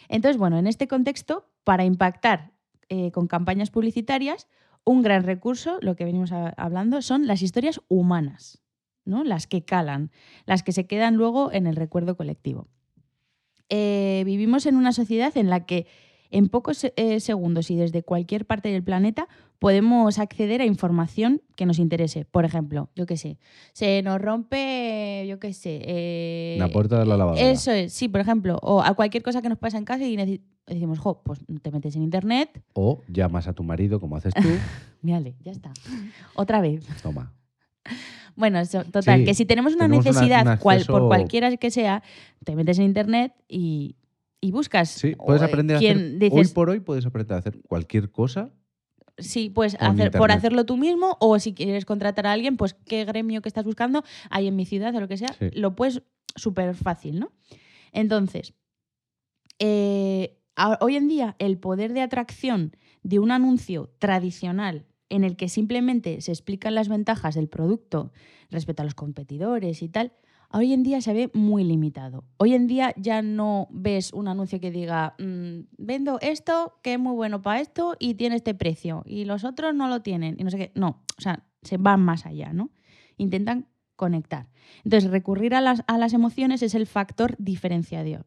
Entonces, 0.08 0.38
bueno, 0.38 0.58
en 0.58 0.66
este 0.68 0.88
contexto, 0.88 1.48
para 1.64 1.86
impactar 1.86 2.52
eh, 2.90 3.12
con 3.12 3.28
campañas 3.28 3.70
publicitarias, 3.70 4.48
un 4.84 5.04
gran 5.04 5.24
recurso, 5.24 5.78
lo 5.82 5.96
que 5.96 6.06
venimos 6.06 6.32
a- 6.32 6.50
hablando, 6.58 7.04
son 7.04 7.28
las 7.28 7.44
historias 7.44 7.80
humanas, 7.90 8.64
¿no? 9.06 9.24
las 9.24 9.46
que 9.46 9.64
calan, 9.64 10.10
las 10.48 10.64
que 10.64 10.72
se 10.72 10.88
quedan 10.88 11.16
luego 11.16 11.52
en 11.52 11.68
el 11.68 11.76
recuerdo 11.76 12.18
colectivo. 12.18 12.68
Eh, 13.70 14.24
vivimos 14.26 14.66
en 14.66 14.76
una 14.78 14.94
sociedad 14.94 15.38
en 15.38 15.50
la 15.52 15.66
que 15.68 15.86
en 16.32 16.50
pocos 16.50 16.84
eh, 16.96 17.20
segundos 17.20 17.70
y 17.70 17.76
desde 17.76 18.02
cualquier 18.04 18.46
parte 18.46 18.70
del 18.70 18.84
planeta 18.84 19.28
podemos 19.60 20.20
acceder 20.20 20.62
a 20.62 20.66
información 20.66 21.42
que 21.56 21.66
nos 21.66 21.80
interese. 21.80 22.26
Por 22.26 22.46
ejemplo, 22.46 22.90
yo 22.96 23.06
qué 23.06 23.18
sé, 23.18 23.38
se 23.74 24.02
nos 24.02 24.20
rompe, 24.22 25.26
yo 25.28 25.40
qué 25.40 25.54
sé. 25.54 25.82
eh, 25.84 26.56
La 26.60 26.70
puerta 26.70 26.98
de 27.00 27.06
la 27.06 27.18
lavadora. 27.18 27.42
Eso 27.52 27.72
es, 27.72 27.92
sí, 27.94 28.08
por 28.08 28.22
ejemplo, 28.22 28.58
o 28.62 28.82
a 28.82 28.94
cualquier 28.94 29.22
cosa 29.24 29.42
que 29.42 29.50
nos 29.50 29.58
pasa 29.58 29.78
en 29.78 29.86
casa 29.86 30.06
y 30.06 30.42
decimos, 30.66 31.00
jo, 31.00 31.22
pues 31.24 31.40
te 31.62 31.72
metes 31.72 31.96
en 31.96 32.04
internet, 32.04 32.62
O 32.74 33.02
llamas 33.10 33.48
a 33.48 33.54
tu 33.54 33.64
marido, 33.64 34.00
como 34.00 34.16
haces 34.16 34.34
tú. 34.34 34.48
mírale, 35.02 35.36
ya 35.44 35.52
está. 35.52 35.72
Otra 36.36 36.62
vez. 36.62 36.86
Toma. 37.04 37.34
Bueno, 38.36 38.60
eso, 38.60 38.84
total, 38.86 39.20
Sí, 39.20 39.26
que 39.26 39.34
si 39.34 39.46
tenemos 39.46 39.74
una 39.74 39.86
tenemos 39.86 40.06
una- 40.06 40.12
necesidad, 40.14 40.48
un 40.48 40.58
cual- 40.58 40.78
acceso- 40.78 40.94
por 40.94 41.08
cualquiera 41.08 41.56
que 41.58 41.72
sea, 41.72 42.02
te 42.46 42.56
metes 42.56 42.80
en 42.80 42.86
internet 42.86 43.34
y, 43.50 43.98
y 44.40 44.52
buscas. 44.52 44.90
Sí, 44.90 45.16
puedes 45.16 45.42
eh, 45.42 45.46
aprender 45.46 45.76
a 45.76 45.80
hacer. 45.80 46.18
dices, 46.18 46.32
Hoy 46.40 46.48
por 46.54 46.70
hoy 46.70 46.80
puedes 46.80 47.06
aprender 47.06 47.36
a 47.36 47.40
hacer 47.40 47.60
cualquier 47.68 48.12
cosa 48.12 48.52
Sí, 49.20 49.50
pues 49.50 49.76
hacer, 49.80 50.12
por 50.12 50.32
hacerlo 50.32 50.66
tú 50.66 50.78
mismo 50.78 51.18
o 51.20 51.40
si 51.40 51.54
quieres 51.54 51.86
contratar 51.86 52.28
a 52.28 52.32
alguien, 52.32 52.58
pues 52.58 52.74
qué 52.86 53.06
gremio 53.06 53.42
que 53.42 53.50
estás 53.50 53.66
buscando 53.66 54.04
hay 54.30 54.48
en 54.48 54.56
mi 54.56 54.66
ciudad 54.66 54.96
o 54.96 55.00
lo 55.00 55.08
que 55.08 55.18
sea, 55.18 55.34
Sí. 55.34 55.50
lo 55.54 55.76
puedes 55.76 56.02
súper 56.36 56.74
fácil, 56.76 57.20
¿no? 57.20 57.32
Entonces, 57.92 58.54
eh, 59.60 60.38
hoy 60.80 60.96
en 60.96 61.08
día 61.08 61.36
el 61.40 61.58
poder 61.58 61.94
de 61.94 62.02
atracción 62.02 62.76
de 63.04 63.20
un 63.20 63.32
anuncio 63.32 63.92
tradicional 64.00 64.86
en 65.10 65.24
el 65.24 65.36
que 65.36 65.50
simplemente 65.50 66.22
se 66.22 66.32
explican 66.32 66.76
las 66.76 66.88
ventajas 66.88 67.36
del 67.36 67.48
producto 67.50 68.12
respecto 68.52 68.84
a 68.84 68.86
los 68.86 68.96
competidores 68.96 69.82
y 69.82 69.90
tal, 69.90 70.14
hoy 70.52 70.74
en 70.74 70.84
día 70.84 71.02
se 71.02 71.14
ve 71.14 71.30
muy 71.34 71.64
limitado. 71.64 72.24
Hoy 72.38 72.54
en 72.54 72.68
día 72.68 72.94
ya 72.98 73.22
no 73.22 73.68
ves 73.72 74.14
un 74.14 74.28
anuncio 74.28 74.60
que 74.60 74.72
diga, 74.72 75.16
mm, 75.20 75.68
vendo 75.78 76.20
esto, 76.22 76.80
que 76.82 76.94
es 76.94 77.00
muy 77.00 77.14
bueno 77.14 77.42
para 77.42 77.62
esto 77.62 77.96
y 78.00 78.16
tiene 78.16 78.36
este 78.36 78.54
precio, 78.54 79.04
y 79.06 79.26
los 79.26 79.44
otros 79.44 79.76
no 79.76 79.88
lo 79.88 80.02
tienen, 80.02 80.36
y 80.40 80.44
no 80.44 80.50
sé 80.50 80.58
qué. 80.58 80.72
No, 80.76 81.04
o 81.18 81.22
sea, 81.22 81.46
se 81.62 81.78
van 81.78 82.02
más 82.02 82.26
allá, 82.26 82.54
¿no? 82.54 82.72
Intentan 83.18 83.68
conectar. 83.96 84.48
Entonces, 84.84 85.12
recurrir 85.12 85.54
a 85.54 85.62
las, 85.62 85.84
a 85.88 85.98
las 85.98 86.14
emociones 86.14 86.62
es 86.62 86.74
el 86.74 86.88
factor 86.88 87.36
diferenciador. 87.38 88.26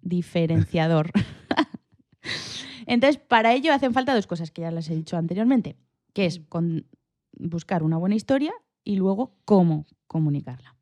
diferenciador. 0.00 1.10
Entonces, 2.86 3.20
para 3.20 3.52
ello 3.52 3.72
hacen 3.72 3.92
falta 3.92 4.14
dos 4.14 4.26
cosas 4.26 4.50
que 4.50 4.62
ya 4.62 4.70
las 4.70 4.88
he 4.88 4.94
dicho 4.94 5.16
anteriormente, 5.16 5.76
que 6.12 6.26
es 6.26 6.40
con 6.48 6.86
buscar 7.32 7.82
una 7.82 7.98
buena 7.98 8.14
historia 8.14 8.52
y 8.84 8.96
luego 8.96 9.36
cómo 9.44 9.86
comunicarla. 10.06 10.73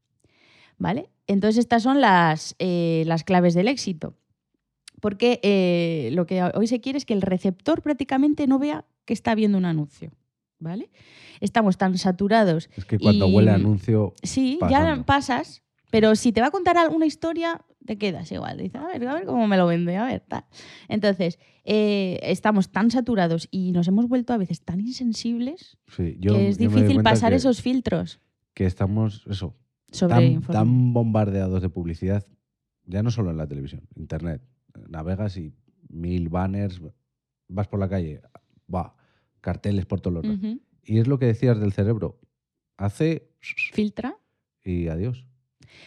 ¿Vale? 0.83 1.11
Entonces, 1.29 1.59
estas 1.59 1.83
son 1.85 2.01
las, 2.01 2.57
eh, 2.59 3.05
las 3.07 3.23
claves 3.23 3.55
del 3.55 3.69
éxito. 3.69 4.17
Porque 5.01 5.39
eh, 5.43 6.11
lo 6.13 6.27
que 6.27 6.43
hoy 6.43 6.67
se 6.67 6.81
quiere 6.81 6.99
es 6.99 7.05
que 7.05 7.15
el 7.15 7.23
receptor 7.23 7.83
prácticamente 7.83 8.47
no 8.49 8.59
vea 8.59 8.85
que 9.05 9.13
está 9.15 9.35
viendo 9.35 9.59
un 9.59 9.65
anuncio. 9.65 10.11
¿Vale? 10.59 10.91
Estamos 11.41 11.77
tan 11.77 11.99
saturados 11.99 12.69
Es 12.77 12.85
que 12.85 12.99
cuando 12.99 13.27
Y- 13.29 13.33
huele 13.35 13.51
a 13.51 13.55
anuncio. 13.55 14.15
Sí, 14.23 14.59
pasando. 14.61 14.97
ya 15.01 15.05
pasas, 15.05 15.63
pero 15.91 16.15
si 16.17 16.33
te 16.33 16.41
va 16.41 16.49
a 16.49 16.51
contar 16.53 16.77
alguna 16.79 17.05
historia, 17.07 17.61
te 17.85 17.99
quedas 17.99 18.31
igual. 18.31 18.59
Dices, 18.59 18.77
a 18.81 18.87
ver, 18.87 19.07
a 19.09 19.15
ver 19.15 19.25
cómo 19.27 19.47
me 19.49 19.57
lo 19.57 19.67
vende, 19.67 19.97
a 19.97 20.05
ver, 20.07 20.21
tal. 20.21 20.45
Entonces, 20.89 21.41
eh, 21.65 22.21
estamos 22.23 22.71
tan 22.71 22.91
saturados 22.93 23.49
y 23.51 23.73
nos 23.73 23.89
hemos 23.89 24.07
vuelto 24.09 24.33
a 24.33 24.37
veces 24.37 24.61
tan 24.63 24.81
insensibles 24.81 25.79
Sí, 25.89 26.17
yo, 26.21 26.33
que 26.35 26.49
es 26.49 26.59
yo 26.59 26.69
difícil 26.69 27.03
pasar 27.03 27.31
que- 27.31 27.37
esos 27.37 27.61
filtros 27.61 28.21
Que 28.55 28.67
estamos, 28.67 29.25
eso, 29.29 29.57
sobre 29.93 30.41
tan, 30.51 30.93
bombardeados 30.93 31.63
de 31.63 31.69
publicidad, 31.69 32.27
ya 32.87 33.03
no 33.03 33.11
solo 33.11 33.31
en 33.31 33.37
la 33.37 33.47
televisión, 33.47 33.83
internet. 33.95 34.43
Navegas 34.89 35.37
y 35.37 35.53
mil 35.89 36.29
banners, 36.29 36.81
vas 37.49 37.69
por 37.69 37.79
la 37.79 37.89
calle, 37.89 38.21
va, 38.73 38.95
carteles 39.41 39.87
por 39.87 40.01
todos 40.01 40.15
los 40.15 40.25
lados. 40.25 40.39
Ujú. 40.43 40.61
Y 40.85 40.99
es 40.99 41.07
lo 41.07 41.19
que 41.19 41.27
decías 41.27 41.61
del 41.61 41.73
cerebro. 41.73 42.19
Hace 42.77 43.29
Filtra. 43.41 44.17
y 44.65 44.89
adiós. 44.89 45.27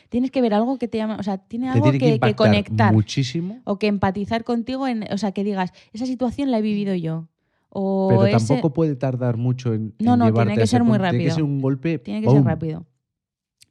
Tienes 0.09 0.31
que 0.31 0.41
ver 0.41 0.53
algo 0.53 0.77
que 0.77 0.87
te 0.87 0.97
llama, 0.97 1.17
o 1.19 1.23
sea, 1.23 1.37
tiene 1.37 1.69
algo 1.69 1.83
tiene 1.83 1.99
que, 1.99 2.05
que, 2.05 2.09
que 2.11 2.15
impactar 2.15 2.35
conectar 2.47 2.93
muchísimo, 2.93 3.61
o 3.65 3.77
que 3.77 3.87
empatizar 3.87 4.43
contigo, 4.43 4.87
en, 4.87 5.03
o 5.11 5.17
sea, 5.17 5.31
que 5.31 5.43
digas, 5.43 5.73
esa 5.93 6.05
situación 6.05 6.49
la 6.51 6.59
he 6.59 6.61
vivido 6.61 6.95
yo. 6.95 7.27
O 7.69 8.07
pero 8.09 8.25
ese- 8.25 8.37
tampoco 8.47 8.73
puede 8.73 8.95
tardar 8.95 9.35
mucho 9.37 9.73
en, 9.73 9.93
No, 9.99 10.13
en 10.13 10.19
no, 10.19 10.33
tiene 10.33 10.55
que 10.55 10.65
ser 10.67 10.83
muy 10.83 10.97
punto. 10.97 11.09
Tiene 11.09 11.23
que 11.25 11.29
rápido. 11.29 11.35
ser 11.35 11.43
un 11.43 11.61
golpe. 11.61 11.99
Tiene 11.99 12.21
que 12.21 12.29
ser 12.31 12.43
rápido. 12.43 12.85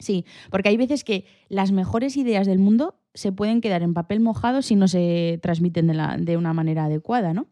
Sí, 0.04 0.24
porque 0.50 0.68
hay 0.68 0.76
veces 0.76 1.02
que 1.04 1.24
las 1.48 1.72
mejores 1.72 2.16
ideas 2.16 2.46
del 2.46 2.58
mundo 2.58 2.96
se 3.14 3.32
pueden 3.32 3.60
quedar 3.60 3.82
en 3.82 3.94
papel 3.94 4.20
mojado 4.20 4.60
si 4.62 4.76
no 4.76 4.86
se 4.88 5.38
transmiten 5.42 5.86
de, 5.86 6.36
una 6.36 6.52
manera 6.52 6.84
adecuada, 6.84 7.32
¿no? 7.32 7.46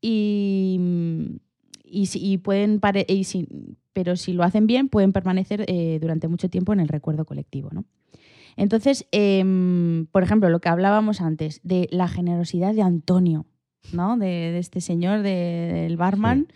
Y, 0.00 0.78
y, 1.84 2.38
pueden 2.38 2.80
pare- 2.80 3.06
y 3.08 3.24
si- 3.24 3.48
pero 3.92 4.16
si 4.16 4.32
lo 4.32 4.42
hacen 4.42 4.66
bien, 4.66 4.88
pueden 4.88 5.12
permanecer 5.12 5.64
eh, 5.68 5.98
durante 6.00 6.28
mucho 6.28 6.48
tiempo 6.48 6.72
en 6.72 6.80
el 6.80 6.88
recuerdo 6.88 7.24
colectivo, 7.24 7.70
¿no? 7.72 7.84
Entonces, 8.56 9.06
em, 9.10 10.06
por 10.12 10.22
ejemplo, 10.22 10.48
lo 10.48 10.60
que 10.60 10.68
hablábamos 10.68 11.20
antes 11.20 11.60
de 11.64 11.88
la 11.90 12.06
generosidad 12.08 12.72
de 12.74 12.82
Antonio, 12.82 13.46
¿no? 13.92 14.16
De, 14.16 14.26
de 14.26 14.58
este 14.58 14.80
señor, 14.80 15.22
de- 15.22 15.70
del 15.72 15.96
barman. 15.96 16.46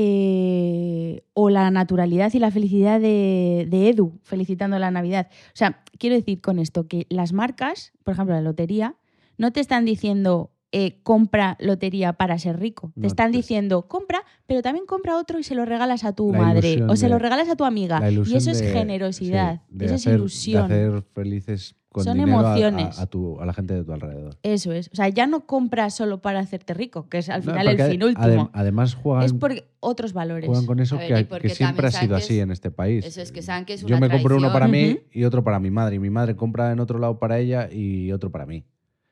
Eh, 0.00 1.24
o 1.34 1.50
la 1.50 1.72
naturalidad 1.72 2.32
y 2.32 2.38
la 2.38 2.52
felicidad 2.52 3.00
de, 3.00 3.66
de 3.68 3.88
Edu 3.88 4.16
felicitando 4.22 4.78
la 4.78 4.92
Navidad. 4.92 5.26
O 5.48 5.56
sea, 5.56 5.82
quiero 5.98 6.14
decir 6.14 6.40
con 6.40 6.60
esto 6.60 6.86
que 6.86 7.08
las 7.10 7.32
marcas, 7.32 7.92
por 8.04 8.14
ejemplo 8.14 8.36
la 8.36 8.40
lotería, 8.40 8.94
no 9.38 9.52
te 9.52 9.58
están 9.58 9.84
diciendo 9.84 10.52
eh, 10.72 11.00
compra 11.02 11.56
lotería 11.60 12.12
para 12.12 12.38
ser 12.38 12.58
rico. 12.58 12.92
Te 13.00 13.06
están 13.06 13.30
te- 13.32 13.38
diciendo 13.38 13.88
compra, 13.88 14.22
pero 14.46 14.60
también 14.62 14.84
compra 14.86 15.16
otro 15.16 15.38
y 15.38 15.42
se 15.42 15.54
lo 15.54 15.64
regalas 15.64 16.04
a 16.04 16.12
tu 16.14 16.30
madre 16.32 16.82
o 16.88 16.94
se 16.96 17.06
de- 17.06 17.10
lo 17.12 17.18
regalas 17.18 17.48
a 17.48 17.56
tu 17.56 17.64
amiga. 17.64 18.00
Y 18.10 18.36
eso 18.36 18.50
es 18.50 18.60
de- 18.60 18.72
generosidad, 18.72 19.62
sí, 19.70 19.76
de 19.78 19.84
eso 19.86 19.94
hacer- 19.94 20.12
es 20.14 20.18
ilusión. 20.18 20.68
De 20.68 20.74
hacer 20.74 21.02
felices 21.14 21.74
con 21.90 22.04
Son 22.04 22.18
dinero 22.18 22.38
a- 22.40 22.52
a- 22.52 22.58
emociones. 22.58 22.98
A, 22.98 23.06
tu, 23.06 23.40
a 23.40 23.46
la 23.46 23.54
gente 23.54 23.72
de 23.72 23.82
tu 23.82 23.92
alrededor. 23.94 24.36
Eso 24.42 24.72
es. 24.72 24.90
O 24.92 24.94
sea, 24.96 25.08
ya 25.08 25.26
no 25.26 25.46
compras 25.46 25.94
solo 25.94 26.20
para 26.20 26.38
hacerte 26.40 26.74
rico, 26.74 27.08
que 27.08 27.18
es 27.18 27.30
al 27.30 27.42
No, 27.46 27.50
final 27.52 27.66
el 27.68 27.80
fin 27.90 28.02
último. 28.02 28.50
además 28.52 28.94
juegan, 28.94 29.24
es 29.24 29.32
por 29.32 29.54
otros 29.80 30.12
valores. 30.12 30.46
juegan 30.46 30.66
con 30.66 30.80
eso 30.80 30.98
ver, 30.98 31.26
que, 31.26 31.48
siempre 31.48 31.86
ha 31.86 31.90
sido 31.90 32.00
saben 32.00 32.08
que 32.10 32.14
así 32.16 32.36
es- 32.36 32.42
en 32.42 32.50
este 32.50 32.70
país. 32.70 33.06
Eso 33.06 33.22
es 33.22 33.32
que 33.32 33.40
saben 33.40 33.64
que 33.64 33.72
es 33.72 33.80
Yo 33.80 33.96
una 33.96 34.00
me 34.00 34.10
compro 34.10 34.36
uno 34.36 34.52
para 34.52 34.68
mí 34.68 34.98
y 35.12 35.24
otro 35.24 35.42
para 35.42 35.58
mi 35.60 35.70
madre. 35.70 35.96
Y 35.96 35.98
mi 35.98 36.10
madre 36.10 36.36
compra 36.36 36.70
en 36.72 36.80
otro 36.80 36.98
lado 36.98 37.18
para 37.18 37.38
ella 37.38 37.70
y 37.72 38.12
otro 38.12 38.30
para 38.30 38.44
mí. 38.44 38.64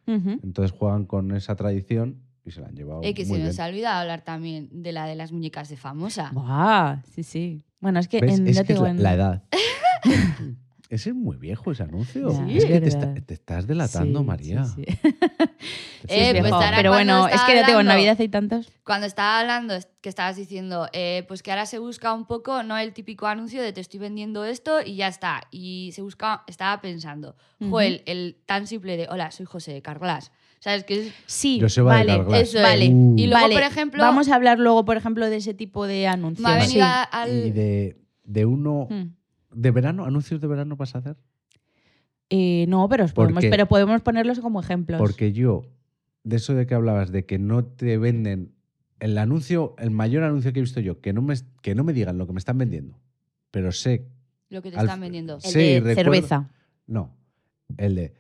Entonces 0.07 0.71
juegan 0.77 1.05
con 1.07 1.35
esa 1.35 1.57
tradición 1.57 2.23
y 2.45 2.51
se 2.53 2.61
la 2.61 2.69
han 2.69 2.75
llevado 2.77 3.01
Eh, 3.03 3.13
que 3.15 3.25
se 3.25 3.31
muy 3.33 3.41
nos 3.41 3.51
bien. 3.57 3.61
ha 3.61 3.67
olvidado 3.69 4.01
hablar 4.03 4.23
también 4.23 4.69
de 4.73 4.93
la 4.93 5.07
de 5.07 5.17
las 5.17 5.33
muñecas 5.33 5.69
de 5.69 5.77
famosa. 5.77 6.31
Buah, 6.33 7.03
sí, 7.13 7.23
sí. 7.23 7.63
Bueno, 7.81 7.99
es 7.99 8.09
que 8.09 8.21
¿Ves? 8.21 8.39
en, 8.39 8.47
Es 8.47 8.57
ya 8.57 8.63
que 8.63 8.67
te 8.69 8.73
es 8.75 8.79
digo, 8.79 8.85
la, 8.85 8.91
en- 8.91 9.03
la 9.03 9.15
edad. 9.15 9.43
ese 10.89 11.11
es 11.11 11.15
muy 11.17 11.37
viejo 11.37 11.73
ese 11.73 11.83
anuncio. 11.83 12.31
Sí, 12.31 12.59
es 12.59 12.65
que 12.65 12.81
te, 12.81 12.89
está- 12.89 13.15
te 13.15 13.35
estás 13.35 13.67
delatando, 13.67 14.21
Sí, 14.21 14.25
María. 14.25 14.65
sí, 14.65 14.85
Eh, 16.09 16.37
pues 16.39 16.53
ahora 16.53 16.77
Pero 16.77 16.93
bueno, 16.93 17.27
es 17.27 17.41
que 17.43 17.55
ya 17.57 17.63
te 17.63 17.67
digo, 17.73 17.81
en 17.81 17.89
hablando- 17.89 17.93
Navidad 17.95 18.17
hay 18.21 18.29
tantos. 18.29 18.73
Cuando 18.85 19.07
estaba 19.07 19.41
hablando, 19.41 19.75
es- 19.75 19.89
que 20.01 20.09
estabas 20.09 20.37
diciendo, 20.37 20.89
eh, 20.93 21.25
pues 21.27 21.43
que 21.43 21.51
ahora 21.51 21.67
se 21.67 21.79
busca 21.81 22.13
un 22.13 22.27
poco, 22.27 22.63
no 22.63 22.77
el 22.79 22.93
típico 22.93 23.27
anuncio 23.27 23.61
de 23.61 23.73
te 23.73 23.81
estoy 23.81 23.99
vendiendo 23.99 24.45
esto 24.45 24.81
y 24.85 24.97
ya 24.97 25.09
está. 25.09 25.43
Y 25.51 25.91
se 25.95 26.03
busca, 26.03 26.45
estaba 26.47 26.81
pensando, 26.81 27.35
Ujú. 27.61 27.71
Joel, 27.73 28.03
el 28.07 28.37
tan 28.47 28.67
simple 28.69 28.97
de, 28.97 29.09
hola, 29.11 29.31
soy 29.33 29.47
José 29.47 29.73
de 29.73 29.83
Carglass. 29.83 30.31
¿Sabes? 30.61 30.85
Que 30.85 31.07
es, 31.09 31.13
Sí, 31.27 31.61
vale, 31.83 32.07
Carglass. 32.17 32.41
eso 32.41 32.57
es. 32.59 32.63
vale. 32.65 32.89
Uh. 32.93 33.15
Y 33.19 33.27
luego, 33.27 33.43
Vale, 33.43 33.55
por 33.55 33.63
ejemplo, 33.63 34.03
Vamos 34.03 34.29
a 34.29 34.35
hablar 34.37 34.59
luego, 34.59 34.85
por 34.85 34.97
ejemplo, 34.97 35.29
de 35.29 35.37
ese 35.37 35.55
tipo 35.55 35.87
de 35.87 36.07
anuncios. 36.07 36.41
me 36.49 36.55
ha 36.55 36.61
Sí. 36.63 36.67
venido 36.69 36.87
a- 36.87 37.03
al... 37.03 37.47
Y 37.47 37.51
de, 37.51 37.97
de 38.25 38.47
uno. 38.47 38.89
¿De 39.57 39.71
verano? 39.71 40.05
¿Anuncios 40.05 40.41
de 40.41 40.47
verano 40.47 40.77
vas 40.77 40.95
a 40.95 40.99
hacer? 40.99 41.17
Eh, 42.29 42.67
no, 42.69 42.89
pero, 42.89 43.05
os 43.05 43.13
podemos, 43.13 43.37
Porque- 43.37 43.51
pero 43.51 43.67
podemos 43.67 44.03
ponerlos 44.03 44.41
como 44.41 44.61
ejemplos. 44.61 44.99
Porque 44.99 45.33
yo, 45.33 45.63
de 46.25 46.37
eso 46.37 46.55
de 46.55 46.67
que 46.67 46.75
hablabas, 46.75 47.11
de 47.11 47.25
que 47.25 47.39
no 47.39 47.65
te 47.65 47.97
venden. 47.99 48.53
El 48.99 49.17
anuncio, 49.19 49.75
el 49.79 49.91
mayor 49.91 50.23
anuncio 50.25 50.53
que 50.53 50.59
he 50.59 50.63
visto 50.63 50.81
yo, 50.81 51.01
que 51.01 51.13
no 51.13 51.21
me, 51.23 51.35
que 51.63 51.75
no 51.75 51.85
me 51.85 51.93
digan 51.93 52.19
lo 52.19 52.27
que 52.27 52.33
me 52.33 52.39
están 52.39 52.59
vendiendo, 52.59 52.99
pero 53.51 53.71
sé. 53.73 54.07
Lo 54.49 54.61
que 54.63 54.71
te 54.71 54.77
al- 54.79 54.87
están 54.87 55.01
vendiendo. 55.01 55.35
el 55.37 55.41
sí, 55.43 55.59
de 55.59 55.81
recuerdo- 55.81 55.95
cerveza. 56.13 56.51
No. 56.87 57.15
El 57.77 57.95
de. 57.95 58.15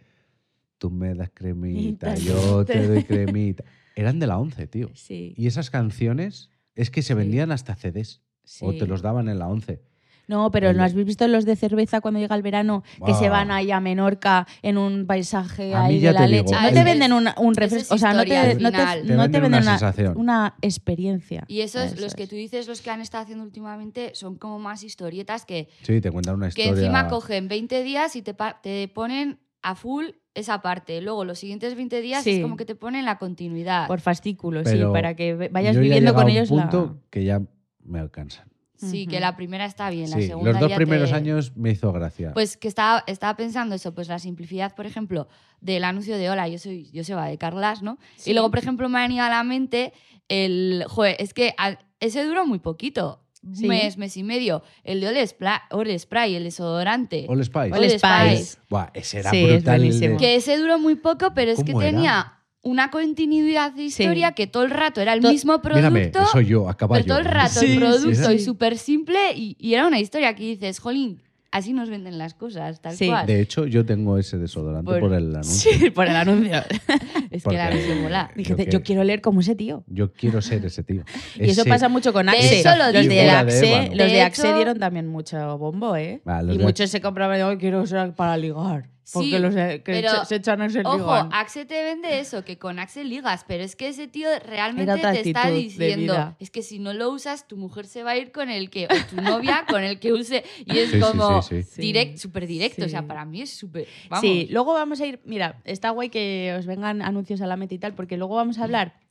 Tú 0.78 0.90
me 0.90 1.14
das 1.14 1.30
cremita, 1.32 2.14
yo 2.60 2.64
te- 2.64 2.86
doy 2.86 3.04
cremita. 3.04 3.64
Eran 3.94 4.18
de 4.18 4.26
la 4.26 4.38
11, 4.38 4.66
tío. 4.66 4.90
Sí, 4.94 5.34
Y 5.36 5.46
esas 5.46 5.70
canciones 5.70 6.50
es 6.74 6.90
que 6.90 7.00
se 7.02 7.14
Sí. 7.14 7.18
vendían 7.18 7.50
hasta 7.52 7.74
CDs. 7.74 8.20
O 8.60 8.72
sí. 8.72 8.78
te 8.78 8.86
los 8.86 9.02
daban 9.02 9.28
en 9.28 9.38
la 9.38 9.48
11. 9.48 9.80
No, 10.28 10.50
pero 10.50 10.72
¿no 10.72 10.82
has 10.82 10.94
visto 10.94 11.26
los 11.28 11.44
de 11.44 11.54
cerveza 11.56 12.00
cuando 12.00 12.18
llega 12.20 12.34
el 12.34 12.42
verano? 12.42 12.82
Que 13.04 13.14
se 13.14 13.28
van 13.28 13.50
ahí 13.50 13.70
a 13.70 13.80
Menorca 13.80 14.46
en 14.62 14.76
un 14.78 15.06
paisaje 15.06 15.72
A 15.74 15.84
ahí 15.84 16.00
de 16.00 16.12
la 16.12 16.26
digo, 16.26 16.44
leche. 16.50 16.54
No 16.60 16.72
te 16.72 16.84
venden 16.84 17.12
una- 17.12 17.34
un 17.38 17.54
refresco, 17.54 17.94
es 17.94 18.02
o 18.02 18.04
sea, 18.04 18.12
no 18.12 18.24
te, 18.24 18.54
no 18.56 18.70
te, 18.70 18.76
final. 18.78 19.02
Te 19.06 19.14
no 19.14 19.22
te 19.30 19.40
venden 19.40 19.44
una 19.44 19.58
una, 19.58 19.78
sensación. 19.78 20.16
una 20.18 20.54
experiencia. 20.62 21.44
Y 21.48 21.60
esos, 21.60 21.92
Eso 21.92 22.00
los 22.00 22.14
que 22.14 22.26
tú 22.26 22.34
dices, 22.34 22.66
los 22.68 22.80
que 22.80 22.90
han 22.90 23.00
estado 23.00 23.22
haciendo 23.22 23.44
últimamente, 23.44 24.10
son 24.14 24.36
como 24.36 24.58
más 24.58 24.82
historietas 24.82 25.44
que, 25.44 25.68
Sí, 25.82 26.00
te 26.00 26.10
cuentan 26.10 26.34
una 26.36 26.50
que 26.50 26.68
encima 26.68 27.08
cogen 27.08 27.48
20 27.48 27.82
días 27.82 28.16
y 28.16 28.22
te, 28.22 28.34
te 28.62 28.88
ponen 28.88 29.38
a 29.62 29.74
full 29.74 30.06
esa 30.34 30.60
parte. 30.60 31.00
Luego, 31.00 31.24
los 31.24 31.38
siguientes 31.38 31.74
20 31.76 32.00
días 32.00 32.22
Sí. 32.24 32.30
es 32.36 32.42
como 32.42 32.56
que 32.56 32.64
te 32.64 32.74
ponen 32.74 33.04
la 33.04 33.18
continuidad. 33.18 33.86
Por 33.86 34.00
fascículos, 34.00 34.68
sí, 34.68 34.78
para 34.92 35.14
que 35.16 35.34
vayas 35.34 35.74
yo 35.74 35.80
ya 35.80 35.80
he 35.80 35.82
viviendo 35.82 36.14
con 36.14 36.26
a 36.26 36.30
ellos 36.30 36.50
un 36.50 36.58
la- 36.58 36.68
punto 36.68 37.00
que 37.10 37.24
ya 37.24 37.40
me 37.84 37.98
alcanzan. 38.00 38.48
Sí, 38.76 39.06
que 39.06 39.20
la 39.20 39.36
primera 39.36 39.64
está 39.64 39.90
bien, 39.90 40.10
la 40.10 40.16
Sí, 40.16 40.26
segunda 40.28 40.52
los 40.52 40.60
dos 40.60 40.70
ya 40.70 40.76
primeros 40.76 41.10
te- 41.10 41.16
años 41.16 41.56
me 41.56 41.70
hizo 41.70 41.92
gracia. 41.92 42.32
Pues 42.34 42.56
que 42.56 42.68
estaba, 42.68 43.02
estaba 43.06 43.36
pensando 43.36 43.74
eso, 43.74 43.94
pues 43.94 44.08
la 44.08 44.18
simplicidad, 44.18 44.74
por 44.74 44.86
ejemplo, 44.86 45.28
del 45.60 45.84
anuncio 45.84 46.16
de 46.18 46.28
Hola, 46.30 46.46
yo 46.48 46.58
soy 46.58 46.90
Joseba 46.94 47.26
de 47.26 47.38
Carlas, 47.38 47.82
¿no? 47.82 47.98
Sí. 48.16 48.30
Y 48.30 48.32
luego, 48.34 48.50
por 48.50 48.58
ejemplo, 48.58 48.88
me 48.88 48.98
ha 48.98 49.02
venido 49.02 49.24
a 49.24 49.30
la 49.30 49.42
mente 49.42 49.92
el. 50.28 50.84
Joder, 50.88 51.16
es 51.18 51.32
que 51.34 51.54
ese 52.00 52.24
duró 52.24 52.46
muy 52.46 52.58
poquito. 52.58 53.22
Sí. 53.52 53.68
mes, 53.68 53.96
mes 53.96 54.16
y 54.16 54.24
medio. 54.24 54.64
El 54.82 55.00
de 55.00 55.06
Ole 55.06 55.24
Spray, 55.24 55.58
Ole 55.70 55.96
Spray 55.96 56.34
el 56.34 56.42
desodorante. 56.42 57.26
All 57.28 57.44
Spice. 57.44 57.72
All 57.72 57.84
Spice. 57.90 57.98
Spice. 58.38 58.58
Buah, 58.68 58.88
ese 58.92 59.20
era 59.20 59.30
Sí, 59.30 59.44
es 59.44 59.52
brutal. 59.62 59.84
el 59.84 60.00
de-. 60.00 60.16
Que 60.16 60.34
ese 60.34 60.56
duró 60.58 60.80
muy 60.80 60.96
poco, 60.96 61.32
pero 61.32 61.52
es 61.52 61.62
que 61.62 61.72
tenía 61.72 62.35
una 62.62 62.90
continuidad 62.90 63.72
de 63.72 63.84
historia 63.84 64.32
que 64.32 64.46
todo 64.46 64.64
el 64.64 64.70
rato 64.70 65.00
era 65.00 65.12
el 65.12 65.20
To- 65.20 65.30
mismo 65.30 65.62
producto. 65.62 65.90
Mírame, 65.90 66.12
soy 66.32 66.46
yo, 66.46 66.68
a 66.68 66.76
caballo. 66.76 67.04
pero 67.04 67.14
todo 67.16 67.26
el 67.26 67.32
rato 67.32 67.60
Sí, 67.60 67.66
el 67.66 67.72
sí, 67.72 67.78
producto 67.78 68.28
sí. 68.30 68.34
y 68.34 68.38
súper 68.40 68.76
simple 68.78 69.18
y, 69.36 69.56
y 69.60 69.74
era 69.74 69.86
una 69.86 70.00
historia 70.00 70.34
que 70.34 70.42
dices, 70.42 70.80
jolín, 70.80 71.22
así 71.52 71.72
nos 71.72 71.88
venden 71.88 72.18
las 72.18 72.34
cosas, 72.34 72.80
tal 72.80 72.96
Sí. 72.96 73.06
cual. 73.06 73.24
De 73.24 73.40
hecho, 73.40 73.66
yo 73.66 73.86
tengo 73.86 74.18
ese 74.18 74.36
desodorante 74.36 74.90
Por- 74.90 74.98
por, 75.00 75.14
el 75.14 75.34
anuncio. 75.36 75.70
Sí, 75.78 75.90
por 75.90 76.08
el 76.08 76.16
anuncio. 76.16 76.56
es 77.30 77.44
que 77.44 77.54
era 77.54 77.70
porque- 77.70 77.86
que 77.86 77.94
mola. 78.02 78.30
Dije, 78.34 78.66
Yo 78.68 78.82
quiero 78.82 79.04
leer 79.04 79.20
como 79.20 79.40
ese 79.40 79.54
tío. 79.54 79.84
Yo 79.86 80.12
quiero 80.12 80.42
ser 80.42 80.64
ese 80.66 80.82
tío. 80.82 81.04
Y 81.38 81.44
eso 81.50 81.60
Ese- 81.60 81.70
pasa 81.70 81.88
mucho 81.88 82.12
con 82.12 82.26
De 82.26 82.32
Axe. 82.32 82.60
hecho, 82.60 82.70
lo 82.76 82.84
los, 82.86 82.92
de 82.94 83.08
de 83.08 83.30
Axe, 83.30 83.68
ébano. 83.72 83.88
los 83.94 83.98
de 84.08 84.12
De 84.12 84.22
Axe 84.22 84.54
dieron 84.54 84.78
también 84.80 85.06
mucho 85.06 85.56
bombo, 85.56 85.94
¿eh? 85.94 86.20
Ah, 86.26 86.42
y 86.42 86.58
de- 86.58 86.64
muchos 86.64 86.90
se 86.90 87.00
compraban, 87.00 87.40
"Ay, 87.40 87.56
quiero 87.58 87.86
ser 87.86 88.12
para 88.14 88.36
ligar. 88.36 88.88
Porque 89.12 89.28
Sí, 89.30 89.38
los 89.38 89.54
que 89.54 89.80
pero, 89.84 90.24
se- 90.24 90.34
echan 90.36 90.62
ese 90.62 90.80
Ojo, 90.84 90.96
ligón. 90.96 91.28
Axe 91.32 91.64
te 91.64 91.80
vende 91.84 92.18
eso, 92.18 92.44
que 92.44 92.58
con 92.58 92.80
Axe 92.80 93.04
ligas, 93.04 93.44
pero 93.46 93.62
es 93.62 93.76
que 93.76 93.88
ese 93.88 94.08
tío 94.08 94.28
realmente 94.44 94.96
te 95.00 95.20
está 95.20 95.48
diciendo, 95.50 96.34
es 96.40 96.50
que 96.50 96.62
si 96.62 96.80
no 96.80 96.92
lo 96.92 97.10
usas, 97.10 97.46
tu 97.46 97.56
mujer 97.56 97.86
se 97.86 98.02
va 98.02 98.10
a 98.10 98.16
ir 98.16 98.32
con 98.32 98.50
el 98.50 98.68
que, 98.68 98.86
o 98.86 98.94
tu 99.08 99.20
novia 99.20 99.64
con 99.68 99.84
el 99.84 100.00
que 100.00 100.12
use, 100.12 100.42
y 100.64 100.78
es 100.78 100.90
Sí, 100.90 100.98
como 101.00 101.40
sí, 101.42 101.62
sí. 101.62 101.70
Sí. 101.70 101.82
direct, 101.82 102.18
súper 102.18 102.48
directo, 102.48 102.84
o 102.84 102.88
sea, 102.88 103.06
para 103.06 103.24
mí 103.24 103.42
es 103.42 103.50
súper, 103.56 103.86
vamos. 104.08 104.20
Sí, 104.22 104.48
luego 104.50 104.74
vamos 104.74 105.00
a 105.00 105.06
ir, 105.06 105.20
mira, 105.24 105.60
está 105.64 105.90
guay 105.90 106.08
que 106.08 106.54
os 106.58 106.66
vengan 106.66 107.00
anuncios 107.00 107.40
a 107.40 107.46
la 107.46 107.56
meta 107.56 107.74
y 107.74 107.78
tal, 107.78 107.94
porque 107.94 108.16
luego 108.16 108.34
vamos 108.34 108.58
a 108.58 108.64
hablar 108.64 109.05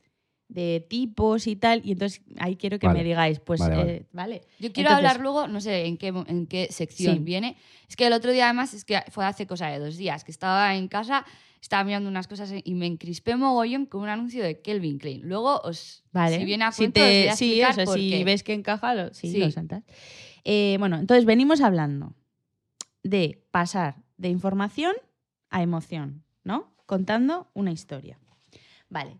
de 0.48 0.86
tipos 0.88 1.46
y 1.48 1.56
tal, 1.56 1.82
y 1.84 1.92
entonces 1.92 2.22
ahí 2.38 2.56
quiero 2.56 2.78
que 2.78 2.86
Vale. 2.86 3.00
me 3.00 3.04
digáis, 3.04 3.40
pues, 3.40 3.60
Vale, 3.60 3.74
eh, 3.74 3.84
vale. 3.84 4.06
vale. 4.12 4.40
Yo 4.60 4.72
quiero 4.72 4.90
Entonces- 4.90 4.96
hablar 4.96 5.20
luego, 5.20 5.48
no 5.48 5.60
sé 5.60 5.86
en 5.86 5.96
qué, 5.96 6.08
en 6.08 6.46
qué 6.46 6.68
sección 6.70 7.16
Sí. 7.18 7.22
viene. 7.24 7.56
Es 7.88 7.96
que 7.96 8.06
el 8.06 8.12
otro 8.12 8.30
día, 8.30 8.44
además, 8.44 8.72
es 8.72 8.84
que 8.84 9.02
fue 9.10 9.24
hace 9.24 9.46
cosa 9.46 9.66
de 9.68 9.78
dos 9.80 9.96
días, 9.96 10.22
que 10.22 10.30
estaba 10.30 10.76
en 10.76 10.86
casa, 10.88 11.24
estaba 11.60 11.82
mirando 11.82 12.08
unas 12.08 12.28
cosas 12.28 12.52
y 12.62 12.74
me 12.74 12.86
encrispé 12.86 13.34
mogollón 13.34 13.86
con 13.86 14.02
un 14.02 14.08
anuncio 14.08 14.42
de 14.44 14.60
Kelvin 14.62 14.98
Klein. 14.98 15.22
Luego, 15.24 15.58
os, 15.64 16.04
Vale. 16.12 16.38
si 16.38 16.44
viene 16.44 16.64
a 16.64 16.70
Si 16.70 16.82
cuento, 16.82 17.00
te- 17.00 17.02
os 17.02 17.08
voy 17.24 17.28
a 17.28 17.36
sí, 17.36 17.44
explicar 17.46 17.70
o 17.70 17.74
sea, 17.74 17.84
por 17.86 17.98
si 17.98 18.10
qué. 18.10 18.24
ves 18.24 18.42
que 18.44 18.52
encaja, 18.54 18.94
lo, 18.94 19.14
sí, 19.14 19.32
Sí. 19.32 19.38
lo 19.38 19.50
saltas. 19.50 19.82
Eh, 20.44 20.76
bueno, 20.78 20.96
entonces 20.98 21.24
venimos 21.24 21.60
hablando 21.60 22.14
de 23.02 23.42
pasar 23.50 23.96
de 24.16 24.28
información 24.28 24.92
a 25.50 25.62
emoción, 25.62 26.22
¿no? 26.44 26.72
Contando 26.86 27.48
una 27.52 27.72
historia. 27.72 28.20
Vale. 28.88 29.16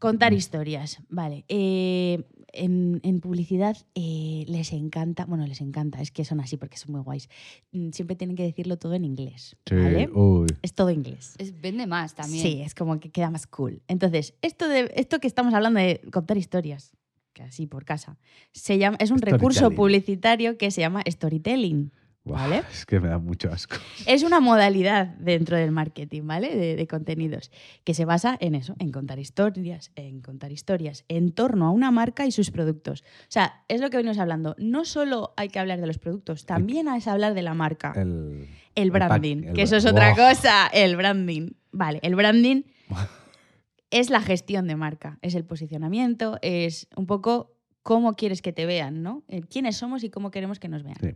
Contar 0.00 0.32
historias, 0.32 0.98
vale. 1.08 1.44
Eh, 1.48 2.24
en, 2.52 3.00
en 3.04 3.20
publicidad 3.20 3.76
eh, 3.94 4.44
les 4.48 4.72
encanta, 4.72 5.24
bueno, 5.26 5.46
les 5.46 5.60
encanta, 5.60 6.00
es 6.00 6.10
que 6.10 6.24
son 6.24 6.40
así 6.40 6.56
porque 6.56 6.76
son 6.78 6.92
muy 6.92 7.02
guays. 7.02 7.28
Mm, 7.70 7.90
Siempre 7.90 8.16
tienen 8.16 8.34
que 8.34 8.42
decirlo 8.42 8.76
todo 8.78 8.94
en 8.94 9.04
inglés, 9.04 9.56
Sí, 9.66 9.76
¿vale? 9.76 10.08
uy. 10.12 10.48
Es 10.62 10.74
todo 10.74 10.90
inglés. 10.90 11.34
Es, 11.38 11.60
vende 11.60 11.86
más 11.86 12.14
también. 12.14 12.42
Sí, 12.42 12.60
es 12.62 12.74
como 12.74 12.98
que 12.98 13.10
queda 13.10 13.30
más 13.30 13.46
cool. 13.46 13.82
Entonces, 13.86 14.34
esto, 14.42 14.68
de, 14.68 14.90
esto 14.96 15.20
que 15.20 15.28
estamos 15.28 15.54
hablando 15.54 15.78
de 15.78 16.00
contar 16.10 16.36
historias, 16.38 16.92
que 17.32 17.42
así 17.44 17.66
por 17.66 17.84
casa, 17.84 18.18
se 18.52 18.78
llama, 18.78 18.96
es 19.00 19.10
un 19.10 19.18
recurso 19.20 19.70
publicitario 19.70 20.58
que 20.58 20.70
se 20.70 20.80
llama 20.80 21.02
storytelling. 21.08 21.92
¿Vale? 22.22 22.62
Es 22.70 22.84
que 22.84 23.00
me 23.00 23.08
da 23.08 23.18
mucho 23.18 23.50
asco. 23.50 23.76
Es 24.06 24.22
una 24.22 24.40
modalidad 24.40 25.06
dentro 25.18 25.56
del 25.56 25.70
marketing, 25.72 26.22
¿vale? 26.26 26.54
De, 26.54 26.76
de 26.76 26.86
contenidos, 26.86 27.50
que 27.82 27.94
se 27.94 28.04
basa 28.04 28.36
en 28.40 28.54
eso, 28.54 28.74
en 28.78 28.92
contar 28.92 29.18
historias, 29.18 29.90
en 29.96 30.20
contar 30.20 30.52
historias 30.52 31.04
en 31.08 31.32
torno 31.32 31.66
a 31.66 31.70
una 31.70 31.90
marca 31.90 32.26
y 32.26 32.30
sus 32.32 32.50
productos. 32.50 33.02
O 33.02 33.26
sea, 33.28 33.64
es 33.68 33.80
lo 33.80 33.88
que 33.88 33.96
venimos 33.96 34.18
hablando. 34.18 34.54
No 34.58 34.84
solo 34.84 35.32
hay 35.38 35.48
que 35.48 35.58
hablar 35.58 35.80
de 35.80 35.86
los 35.86 35.98
productos, 35.98 36.44
también 36.44 36.88
hay 36.88 37.00
que 37.00 37.08
hablar 37.10 37.32
de 37.34 37.42
la 37.42 37.54
marca. 37.54 37.92
El, 37.96 38.46
El 38.74 38.84
el 38.84 38.92
pack- 38.92 39.08
branding, 39.08 39.44
el 39.44 39.52
que 39.54 39.62
eso 39.62 39.76
es 39.76 39.86
otra 39.86 40.14
cosa, 40.14 40.66
el 40.68 40.96
branding. 40.96 41.52
Vale, 41.72 42.00
el 42.02 42.14
branding 42.16 42.62
es 43.90 44.10
la 44.10 44.20
gestión 44.20 44.66
de 44.68 44.76
marca, 44.76 45.18
es 45.22 45.34
el 45.34 45.44
posicionamiento, 45.44 46.38
es 46.42 46.86
un 46.96 47.06
poco 47.06 47.56
cómo 47.82 48.14
quieres 48.14 48.42
que 48.42 48.52
te 48.52 48.66
vean, 48.66 49.02
¿no? 49.02 49.24
Eh, 49.28 49.40
Quiénes 49.40 49.76
somos 49.78 50.04
y 50.04 50.10
cómo 50.10 50.30
queremos 50.30 50.58
que 50.60 50.68
nos 50.68 50.82
vean. 50.82 50.96
Sí. 51.00 51.14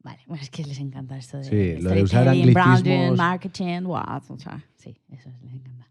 Vale, 0.00 0.20
bueno, 0.26 0.42
es 0.42 0.50
que 0.50 0.64
les 0.64 0.78
encanta 0.78 1.16
esto 1.16 1.38
de 1.38 1.44
Sí, 1.44 1.82
lo 1.82 1.90
de 1.90 2.02
usar 2.02 2.24
branding, 2.24 3.14
marketing, 3.16 3.82
wow, 3.82 4.20
o 4.28 4.38
sea, 4.38 4.64
sí, 4.76 4.96
eso 5.10 5.30
les 5.42 5.54
encanta. 5.54 5.88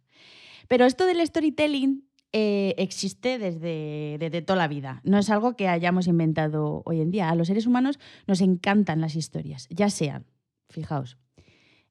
Pero 0.67 0.85
esto 0.85 1.05
del 1.05 1.25
storytelling 1.25 2.03
eh, 2.33 2.75
existe 2.77 3.39
desde, 3.39 4.17
desde 4.19 4.41
toda 4.41 4.57
la 4.59 4.67
vida. 4.67 5.01
No 5.05 5.17
es 5.17 5.29
algo 5.29 5.55
que 5.55 5.69
hayamos 5.69 6.07
inventado 6.07 6.83
hoy 6.85 6.99
en 6.99 7.09
día. 7.09 7.29
A 7.29 7.35
los 7.35 7.47
seres 7.47 7.65
humanos 7.65 7.99
nos 8.27 8.41
encantan 8.41 8.99
las 8.99 9.15
historias, 9.15 9.67
ya 9.69 9.89
sean, 9.89 10.25
fijaos, 10.69 11.17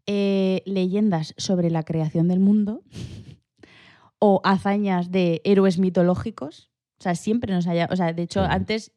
eh, 0.07 0.63
leyendas 0.67 1.35
sobre 1.39 1.71
la 1.71 1.83
creación 1.85 2.29
del 2.29 2.39
mundo 2.41 2.83
o 4.19 4.41
hazañas 4.45 5.11
de 5.11 5.41
héroes 5.45 5.79
mitológicos. 5.79 6.71
O 6.99 7.03
sea, 7.03 7.15
siempre 7.15 7.53
nos 7.53 7.67
haya. 7.67 7.89
O 7.91 7.97
sea, 7.97 8.13
de 8.13 8.23
hecho, 8.23 8.43
Sí. 8.43 8.49
antes 8.51 8.93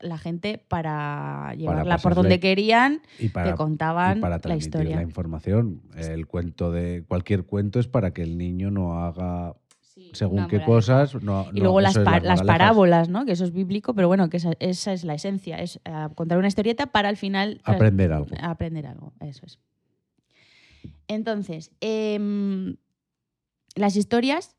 la 0.00 0.18
gente 0.18 0.58
para 0.58 1.54
llevarla 1.56 1.98
por 1.98 2.14
donde 2.14 2.40
querían 2.40 3.00
Y 3.18 3.28
para, 3.28 3.50
te 3.52 3.56
contaban 3.56 4.18
y 4.18 4.20
para 4.20 4.40
la 4.44 4.56
historia. 4.56 4.96
la 4.96 5.02
información. 5.02 5.82
El 5.96 6.26
cuento 6.26 6.70
de 6.70 7.04
cualquier 7.06 7.44
cuento 7.44 7.78
es 7.80 7.88
para 7.88 8.12
que 8.12 8.22
el 8.22 8.36
niño 8.38 8.70
no 8.70 9.02
haga 9.04 9.54
Sí, 9.80 10.10
según 10.12 10.48
qué 10.48 10.60
cosas. 10.64 11.14
No, 11.22 11.46
Y 11.52 11.58
no, 11.58 11.62
luego 11.64 11.80
las, 11.80 11.96
pa- 11.96 12.20
parábolas, 12.46 13.08
¿no? 13.08 13.24
Que 13.24 13.32
eso 13.32 13.44
es 13.44 13.52
bíblico, 13.52 13.94
pero 13.94 14.08
bueno, 14.08 14.28
que 14.28 14.38
esa, 14.38 14.52
esa 14.58 14.92
es 14.92 15.04
la 15.04 15.14
esencia, 15.14 15.58
es 15.60 15.80
eh, 15.84 16.08
contar 16.16 16.36
una 16.38 16.48
historieta 16.48 16.86
para 16.86 17.08
al 17.08 17.16
final 17.16 17.60
Aprender 17.64 18.12
algo. 18.12 18.34
aprender 18.40 18.86
algo, 18.88 19.12
eso 19.20 19.46
es. 19.46 19.60
Entonces, 21.06 21.70
em, 21.80 22.76
las 23.76 23.96
historias 23.96 24.56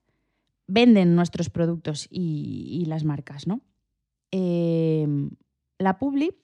venden 0.68 1.16
nuestros 1.16 1.50
productos 1.50 2.08
y, 2.10 2.80
y 2.82 2.86
las 2.86 3.04
marcas, 3.04 3.48
¿no? 3.48 3.62
Em, 4.38 5.30
la 5.80 5.98
Publi 5.98 6.36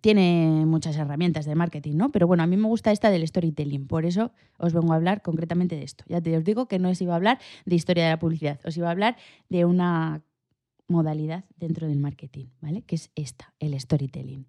tiene 0.00 0.64
muchas 0.64 0.96
herramientas 0.96 1.44
de 1.44 1.54
marketing, 1.54 1.96
¿no? 1.96 2.10
Pero 2.10 2.26
bueno, 2.26 2.42
a 2.42 2.46
mí 2.46 2.56
me 2.56 2.66
gusta 2.66 2.92
esta 2.92 3.10
del 3.10 3.28
storytelling, 3.28 3.86
por 3.86 4.06
eso 4.06 4.32
os 4.56 4.72
vengo 4.72 4.94
a 4.94 4.96
hablar 4.96 5.20
concretamente 5.20 5.76
de 5.76 5.82
esto. 5.82 6.04
Ya 6.08 6.22
te 6.22 6.34
os 6.34 6.44
digo 6.44 6.66
que 6.66 6.78
no 6.78 6.88
os 6.88 7.00
iba 7.02 7.12
a 7.12 7.16
hablar 7.16 7.38
de 7.66 7.76
historia 7.76 8.04
de 8.04 8.10
la 8.10 8.18
publicidad, 8.18 8.58
os 8.64 8.74
iba 8.78 8.88
a 8.88 8.90
hablar 8.90 9.16
de 9.50 9.66
una 9.66 10.22
modalidad 10.88 11.44
dentro 11.56 11.88
del 11.88 11.98
marketing, 11.98 12.46
¿vale? 12.62 12.80
Que 12.82 12.94
es 12.94 13.10
esta, 13.14 13.52
el 13.58 13.78
storytelling. 13.78 14.46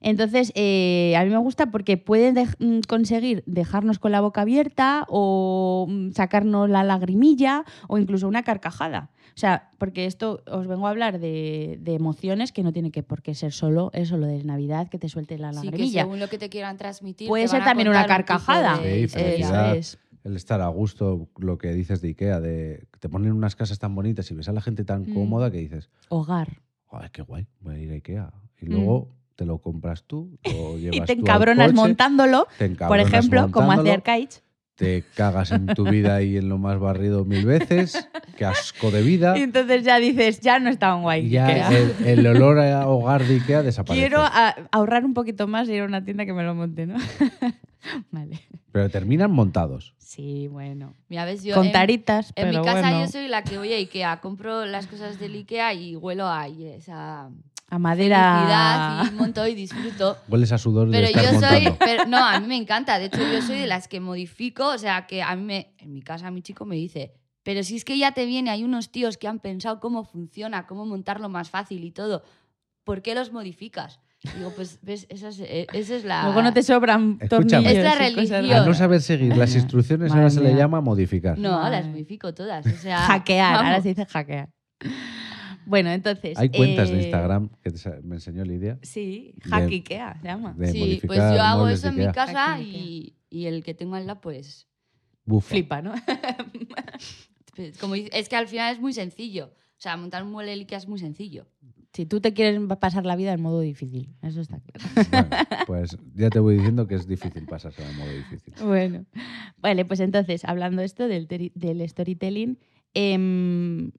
Entonces, 0.00 0.52
eh, 0.54 1.14
a 1.16 1.24
mí 1.24 1.30
me 1.30 1.38
gusta 1.38 1.70
porque 1.70 1.96
pueden 1.96 2.34
mm, 2.58 2.80
conseguir 2.88 3.42
dejarnos 3.46 3.98
con 3.98 4.12
la 4.12 4.20
boca 4.20 4.42
abierta 4.42 5.04
o 5.08 5.86
mm, 5.88 6.12
sacarnos 6.12 6.68
la 6.70 6.84
lagrimilla 6.84 7.64
o 7.88 7.98
incluso 7.98 8.28
una 8.28 8.42
carcajada. 8.42 9.10
O 9.34 9.38
sea, 9.38 9.70
porque 9.78 10.06
esto 10.06 10.42
os 10.46 10.66
vengo 10.66 10.86
a 10.86 10.90
hablar 10.90 11.18
de, 11.18 11.78
de 11.80 11.94
emociones 11.94 12.52
que 12.52 12.62
no 12.62 12.72
tiene 12.72 12.90
que 12.90 13.02
por 13.02 13.20
qué 13.22 13.34
ser 13.34 13.52
solo 13.52 13.90
eso, 13.92 14.16
lo 14.16 14.26
de 14.26 14.42
Navidad, 14.44 14.88
que 14.88 14.98
te 14.98 15.08
suelte 15.10 15.36
la 15.38 15.52
Sí, 15.52 15.60
que 15.60 15.66
lagrimilla. 15.66 16.02
según 16.02 16.20
lo 16.20 16.28
que 16.28 16.38
te 16.38 16.48
quieran 16.48 16.76
transmitir. 16.78 17.28
Puede 17.28 17.44
te 17.44 17.48
ser 17.48 17.60
van 17.60 17.68
a 17.68 17.70
también 17.70 17.88
una 17.88 18.02
un 18.02 18.06
carcajada. 18.08 18.78
de 18.78 19.08
Sí, 19.08 19.42
es. 19.76 19.98
El 20.24 20.34
estar 20.36 20.60
a 20.60 20.66
gusto, 20.68 21.28
lo 21.38 21.56
que 21.56 21.72
dices 21.72 22.00
de 22.00 22.08
Ikea, 22.08 22.40
de 22.40 22.88
que 22.92 22.98
te 22.98 23.08
ponen 23.08 23.30
unas 23.32 23.54
casas 23.54 23.78
tan 23.78 23.94
bonitas 23.94 24.28
y 24.30 24.34
ves 24.34 24.48
a 24.48 24.52
la 24.52 24.60
gente 24.60 24.84
tan 24.84 25.02
Mm. 25.02 25.12
cómoda 25.14 25.50
que 25.52 25.58
dices, 25.58 25.88
Hogar. 26.08 26.62
Joder, 26.86 27.10
qué 27.12 27.22
guay, 27.22 27.46
voy 27.60 27.74
a 27.74 27.78
ir 27.78 27.90
a 27.90 27.94
Ikea. 27.94 28.32
Y 28.60 28.68
Mm. 28.70 28.72
Te 29.36 29.44
lo 29.44 29.58
compras 29.58 30.02
tú, 30.04 30.38
lo 30.44 30.76
llevas 30.78 30.96
Y 30.96 31.00
te 31.00 31.06
tú 31.06 31.12
al 31.12 31.18
encabronas 31.20 31.66
coche, 31.68 31.76
montándolo, 31.76 32.46
te 32.58 32.64
por 32.66 32.72
encabronas 32.72 33.06
ejemplo, 33.12 33.40
como 33.52 33.70
hace 33.72 33.76
montándolo, 33.76 33.92
Arcaich. 33.92 34.42
Te 34.76 35.04
cagas 35.14 35.52
en 35.52 35.68
tu 35.68 35.84
vida 35.84 36.20
y 36.20 36.36
en 36.36 36.50
lo 36.50 36.58
más 36.58 36.78
barrido 36.78 37.24
mil 37.24 37.46
veces. 37.46 38.10
Qué 38.36 38.44
asco 38.44 38.90
de 38.90 39.00
vida. 39.02 39.38
Y 39.38 39.40
entonces 39.40 39.84
ya 39.84 39.98
dices, 39.98 40.40
ya 40.40 40.58
no 40.58 40.68
está 40.68 40.88
tan 40.90 41.00
guay. 41.00 41.30
Ya 41.30 41.70
el, 41.70 41.94
el 42.04 42.26
olor 42.26 42.58
a 42.58 42.86
hogar 42.86 43.24
de 43.24 43.36
Ikea 43.36 43.62
desaparece. 43.62 44.02
Quiero 44.06 44.20
a- 44.22 44.54
ahorrar 44.72 45.06
un 45.06 45.14
poquito 45.14 45.46
más 45.46 45.66
y 45.70 45.72
ir 45.72 45.80
a 45.80 45.86
una 45.86 46.04
tienda 46.04 46.26
que 46.26 46.34
me 46.34 46.42
lo 46.42 46.54
monte, 46.54 46.84
¿no? 46.86 46.96
vale. 48.10 48.38
Pero 48.72 48.90
terminan 48.90 49.30
montados. 49.30 49.94
Sí, 49.96 50.48
bueno. 50.48 50.92
Mira, 51.08 51.24
ves, 51.24 51.42
yo 51.42 51.54
Con 51.54 51.66
en- 51.66 51.72
taritas, 51.72 52.32
En, 52.36 52.48
pero 52.50 52.60
mi 52.60 52.64
casa 52.66 52.80
bueno. 52.90 53.00
yo 53.06 53.08
soy 53.10 53.28
la 53.28 53.44
que 53.44 53.56
voy 53.56 53.72
a 53.72 53.76
Ikea, 53.76 54.20
compro 54.20 54.66
las 54.66 54.86
cosas 54.88 55.18
del 55.18 55.34
Ikea 55.36 55.72
y 55.72 55.96
huelo 55.96 56.26
a 56.26 56.48
esa 56.48 57.22
A 57.24 57.30
madera. 57.78 58.36
felicidad 58.38 59.12
y 59.12 59.14
monto 59.16 59.46
y 59.46 59.54
disfruto. 59.54 60.16
Hueles 60.28 60.52
a 60.52 60.58
sudor 60.58 60.88
de 60.88 60.96
Pero 60.98 61.08
estar 61.08 61.34
yo 61.34 61.40
soy, 61.40 61.74
pero 61.78 62.06
no, 62.06 62.24
a 62.24 62.38
mí 62.40 62.46
me 62.46 62.56
encanta. 62.56 62.98
De 62.98 63.06
hecho, 63.06 63.18
yo 63.32 63.42
soy 63.42 63.58
de 63.58 63.66
las 63.66 63.88
que 63.88 64.00
modifico, 64.00 64.68
o 64.68 64.78
sea, 64.78 65.06
que 65.06 65.22
a 65.22 65.34
mí 65.36 65.42
me, 65.42 65.74
en 65.78 65.92
mi 65.92 66.02
casa 66.02 66.30
mi 66.30 66.42
chico 66.42 66.64
me 66.64 66.76
dice, 66.76 67.12
pero 67.42 67.62
si 67.62 67.76
es 67.76 67.84
que 67.84 67.98
ya 67.98 68.12
te 68.12 68.26
viene, 68.26 68.50
hay 68.50 68.64
unos 68.64 68.90
tíos 68.90 69.18
que 69.18 69.28
han 69.28 69.38
pensado 69.40 69.80
cómo 69.80 70.04
funciona, 70.04 70.66
cómo 70.66 70.86
montarlo 70.86 71.28
más 71.28 71.50
fácil 71.50 71.84
y 71.84 71.90
todo, 71.90 72.22
¿por 72.84 73.02
qué 73.02 73.14
los 73.14 73.32
modificas? 73.32 74.00
Digo, 74.36 74.52
pues, 74.56 74.80
ves, 74.82 75.06
esa 75.08 75.28
es, 75.28 75.38
eh, 75.40 75.66
esa 75.72 75.94
es 75.94 76.04
la... 76.04 76.24
Luego 76.24 76.42
no 76.42 76.52
te 76.52 76.62
sobran 76.62 77.18
tornillos. 77.28 77.64
Es 77.64 77.84
la 77.84 77.94
religión. 77.94 78.50
A 78.52 78.64
no 78.66 78.74
saber 78.74 79.00
seguir 79.00 79.36
las 79.36 79.50
Madre 79.50 79.60
instrucciones, 79.60 80.10
mía. 80.10 80.16
ahora 80.22 80.30
se 80.30 80.40
le 80.40 80.48
Madre 80.48 80.58
llama 80.58 80.80
modificar. 80.80 81.38
No, 81.38 81.52
Madre. 81.52 81.76
las 81.76 81.86
modifico 81.86 82.34
todas. 82.34 82.66
O 82.66 82.70
sea, 82.70 82.98
Hackear, 82.98 83.54
ahora 83.54 83.80
se 83.82 83.88
dice 83.90 84.06
hackear. 84.06 84.48
Bueno, 85.66 85.90
entonces. 85.90 86.38
Hay 86.38 86.48
cuentas 86.48 86.88
de 86.90 86.96
eh, 86.96 87.02
Instagram 87.02 87.50
que 87.62 87.70
te- 87.72 88.00
me 88.02 88.14
enseñó 88.16 88.44
Lidia. 88.44 88.78
Sí, 88.82 89.34
De- 89.44 89.50
Hack 89.50 89.68
Ikea 89.70 90.18
se 90.22 90.28
llama. 90.28 90.54
de 90.56 90.68
Sí, 90.72 91.00
pues 91.06 91.18
yo 91.18 91.42
hago 91.42 91.68
eso 91.68 91.90
de 91.92 92.00
en 92.02 92.06
mi 92.08 92.12
casa 92.14 92.58
en 92.58 92.66
y, 92.66 93.16
y 93.28 93.46
el 93.46 93.62
que 93.64 93.74
tengo 93.74 93.96
al 93.96 94.06
lado, 94.06 94.20
pues 94.20 94.68
Bufa. 95.24 95.50
flipa, 95.50 95.82
¿no? 95.82 95.92
Como 97.80 97.94
dice- 97.94 98.10
es 98.12 98.28
que 98.28 98.36
al 98.36 98.48
final 98.48 98.74
es 98.74 98.80
muy 98.80 98.92
sencillo. 98.92 99.52
O 99.78 99.78
sea, 99.80 99.96
montar 99.96 100.22
un 100.22 100.30
mueble 100.32 100.52
Ikea 100.52 100.78
es 100.78 100.88
muy 100.88 100.98
sencillo. 100.98 101.46
si 101.92 102.06
tú 102.06 102.20
te 102.20 102.32
quieres 102.32 102.60
pasar 102.80 103.04
la 103.06 103.16
vida 103.16 103.32
en 103.32 103.40
modo 103.42 103.60
difícil, 103.60 104.14
eso 104.22 104.40
está 104.40 104.60
claro. 104.60 104.84
Bueno, 105.10 105.64
pues 105.66 105.96
ya 106.14 106.30
te 106.30 106.38
voy 106.40 106.56
diciendo 106.56 106.86
que 106.86 106.94
es 106.94 107.06
difícil 107.06 107.44
pasarse 107.46 107.84
al 107.84 107.94
modo 107.96 108.10
difícil. 108.12 108.54
Bueno, 108.64 109.04
vale, 109.58 109.84
pues 109.84 110.00
entonces, 110.00 110.44
hablando 110.44 110.82
esto 110.82 111.08
del, 111.08 111.26
storytelling, 111.88 112.58
em, 112.94 113.90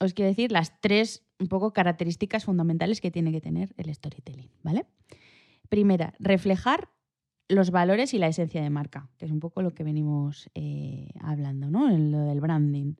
os 0.00 0.14
quiero 0.14 0.28
decir 0.28 0.52
las 0.52 0.80
tres 0.80 1.24
un 1.40 1.48
poco 1.48 1.72
características 1.72 2.44
fundamentales 2.44 3.00
que 3.00 3.10
tiene 3.10 3.32
que 3.32 3.40
tener 3.40 3.74
el 3.76 3.92
storytelling, 3.94 4.50
¿vale? 4.62 4.86
Primera, 5.68 6.14
reflejar 6.18 6.88
los 7.48 7.70
valores 7.70 8.14
y 8.14 8.18
la 8.18 8.28
esencia 8.28 8.62
de 8.62 8.70
marca, 8.70 9.08
que 9.18 9.26
es 9.26 9.30
un 9.32 9.40
poco 9.40 9.62
lo 9.62 9.74
que 9.74 9.84
venimos 9.84 10.48
eh, 10.54 11.08
hablando, 11.20 11.70
¿no? 11.70 11.90
En 11.90 12.10
lo 12.10 12.20
del 12.20 12.40
branding. 12.40 12.94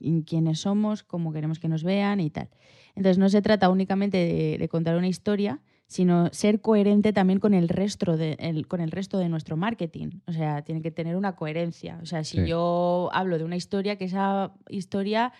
Y 0.00 0.22
quiénes 0.22 0.60
somos, 0.60 1.02
cómo 1.02 1.32
queremos 1.32 1.58
que 1.58 1.66
nos 1.68 1.82
vean 1.82 2.20
y 2.20 2.30
tal. 2.30 2.48
Entonces, 2.94 3.18
no 3.18 3.28
se 3.28 3.42
trata 3.42 3.68
únicamente 3.68 4.16
de, 4.16 4.56
de 4.58 4.68
contar 4.68 4.96
una 4.96 5.08
historia, 5.08 5.60
sino 5.88 6.28
ser 6.32 6.60
coherente 6.60 7.12
también 7.12 7.40
con 7.40 7.52
el, 7.54 7.68
resto 7.68 8.16
de, 8.16 8.36
el- 8.38 8.68
con 8.68 8.80
el 8.80 8.92
resto 8.92 9.18
de 9.18 9.28
nuestro 9.28 9.56
marketing. 9.56 10.20
O 10.28 10.32
sea, 10.32 10.62
tiene 10.62 10.82
que 10.82 10.92
tener 10.92 11.16
una 11.16 11.34
coherencia. 11.34 11.98
O 12.02 12.06
sea, 12.06 12.22
si 12.22 12.36
Sí. 12.38 12.46
yo 12.46 13.08
hablo 13.12 13.38
de 13.38 13.44
una 13.44 13.56
historia, 13.56 13.96
que 13.96 14.04
esa 14.04 14.52
historia, 14.68 15.32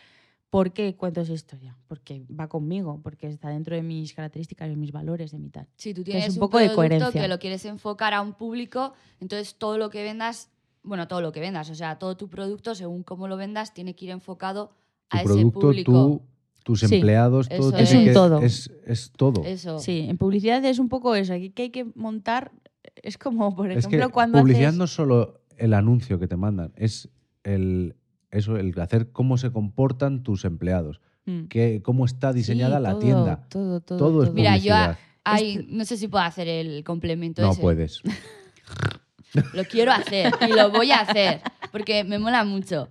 ¿por 0.51 0.73
qué 0.73 0.95
cuento 0.97 1.21
esa 1.21 1.33
historia? 1.33 1.77
Porque 1.89 2.25
va 2.29 2.49
conmigo, 2.49 3.01
porque 3.03 3.27
está 3.29 3.51
dentro 3.51 3.75
de 3.77 3.83
mis 3.83 4.13
características, 4.15 4.69
de 4.69 4.77
mis 4.77 4.93
valores, 4.93 5.31
de 5.33 5.39
mi 5.39 5.51
tal. 5.51 5.67
Si 5.77 5.93
tú 5.95 6.01
Entonces, 6.01 6.13
tienes 6.13 6.29
un 6.31 6.35
un, 6.37 6.41
poco 6.41 6.59
de 6.59 6.65
producto 6.67 6.77
coherencia. 6.77 7.23
que 7.23 7.29
lo 7.29 7.39
quieres 7.39 7.65
enfocar 7.65 8.15
a 8.15 8.21
un 8.23 8.33
público, 8.35 8.93
entonces 9.21 9.57
todo 9.57 9.77
lo 9.79 9.91
que 9.91 10.03
vendas, 10.03 10.51
bueno, 10.83 11.07
todo 11.09 11.21
lo 11.21 11.33
que 11.33 11.41
vendas, 11.41 11.69
o 11.71 11.75
sea, 11.75 11.99
todo 11.99 12.17
tu 12.17 12.29
producto, 12.29 12.75
según 12.75 13.03
cómo 13.03 13.29
lo 13.29 13.37
vendas, 13.37 13.75
tiene 13.75 13.95
que 13.95 14.07
ir 14.07 14.11
enfocado 14.11 14.73
Tu 15.09 15.17
a 15.17 15.21
ese 15.21 15.27
producto, 15.29 15.61
público. 15.61 15.93
tú, 15.93 16.23
tus 16.65 16.81
Sí. 16.81 16.95
empleados, 16.95 17.49
todo 17.49 17.77
es. 17.77 17.93
Un 17.93 18.05
que- 18.05 18.13
todo. 18.13 18.41
Es, 18.43 18.71
es 18.87 19.13
todo. 19.17 19.43
Eso. 19.45 19.79
Sí, 19.79 20.07
en 20.09 20.17
publicidad 20.19 20.65
es 20.65 20.79
un 20.79 20.89
poco 20.89 21.15
eso. 21.15 21.33
Aquí 21.35 21.51
que 21.51 21.63
hay 21.65 21.71
que 21.71 21.85
montar, 21.95 22.53
es 22.97 23.17
como, 23.19 23.55
por 23.55 23.71
Es 23.71 23.85
ejemplo, 23.85 24.07
que 24.09 24.13
cuando 24.13 24.39
publicidad 24.39 24.69
haces... 24.69 24.79
no 24.79 24.85
es 24.85 24.91
solo 24.91 25.41
el 25.59 25.75
anuncio 25.75 26.19
que 26.19 26.27
te 26.29 26.37
mandan, 26.37 26.73
es 26.77 27.09
el, 27.45 27.97
eso, 28.31 28.57
el 28.57 28.79
hacer 28.81 29.11
cómo 29.13 29.39
se 29.39 29.51
comportan 29.53 30.23
tus 30.23 30.45
empleados, 30.45 31.01
Mm. 31.27 31.49
que, 31.49 31.83
cómo 31.83 32.07
está 32.07 32.33
diseñada 32.33 32.79
Sí, 32.79 32.83
la 32.83 32.91
todo, 32.93 33.01
tienda. 33.01 33.47
Todo, 33.51 33.81
todo, 33.81 33.99
Todo 33.99 34.23
es. 34.25 34.33
Mira, 34.33 34.57
yo 34.57 34.73
publicidad. 34.75 34.99
Ay, 35.25 35.67
no 35.69 35.85
sé 35.85 35.99
si 35.99 36.09
puedo 36.09 36.25
hacer 36.25 36.49
el 36.49 36.83
complemento 36.85 37.43
No 37.43 37.53
ese. 37.53 37.61
puedes. 37.61 38.01
Lo 39.53 39.65
quiero 39.65 39.93
hacer 39.93 40.33
y 40.49 40.53
lo 40.55 40.71
voy 40.71 40.91
a 40.91 41.01
hacer 41.01 41.43
porque 41.71 42.03
me 42.03 42.19
mola 42.19 42.45
mucho. 42.45 42.89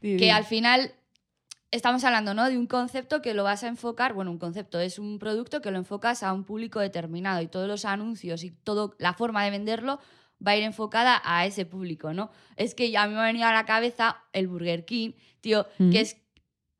Que 0.00 0.32
al 0.32 0.42
final 0.44 0.90
estamos 1.70 2.02
hablando 2.02 2.34
¿no? 2.34 2.48
de 2.48 2.58
un 2.58 2.66
concepto 2.66 3.22
que 3.22 3.34
lo 3.34 3.44
vas 3.44 3.62
a 3.62 3.68
enfocar, 3.68 4.14
bueno, 4.14 4.32
un 4.32 4.38
concepto 4.38 4.80
es 4.80 4.98
un 4.98 5.20
producto 5.20 5.60
que 5.60 5.70
lo 5.70 5.78
enfocas 5.78 6.24
a 6.24 6.32
un 6.32 6.42
público 6.44 6.80
determinado 6.80 7.40
y 7.40 7.46
todos 7.46 7.68
los 7.68 7.84
anuncios 7.84 8.42
y 8.42 8.50
toda 8.50 8.94
la 8.98 9.12
forma 9.14 9.44
de 9.44 9.50
venderlo 9.52 10.00
va 10.46 10.52
a 10.52 10.56
ir 10.56 10.62
enfocada 10.64 11.20
a 11.24 11.46
ese 11.46 11.64
público, 11.66 12.12
¿no? 12.12 12.30
Es 12.56 12.74
que 12.74 12.90
ya 12.90 13.06
me 13.06 13.18
ha 13.18 13.22
venido 13.24 13.46
a 13.46 13.52
la 13.52 13.64
cabeza 13.64 14.16
el 14.32 14.48
Burger 14.48 14.84
King, 14.84 15.12
tío, 15.40 15.66
Mm. 15.78 15.90
que 15.90 16.00
es 16.00 16.16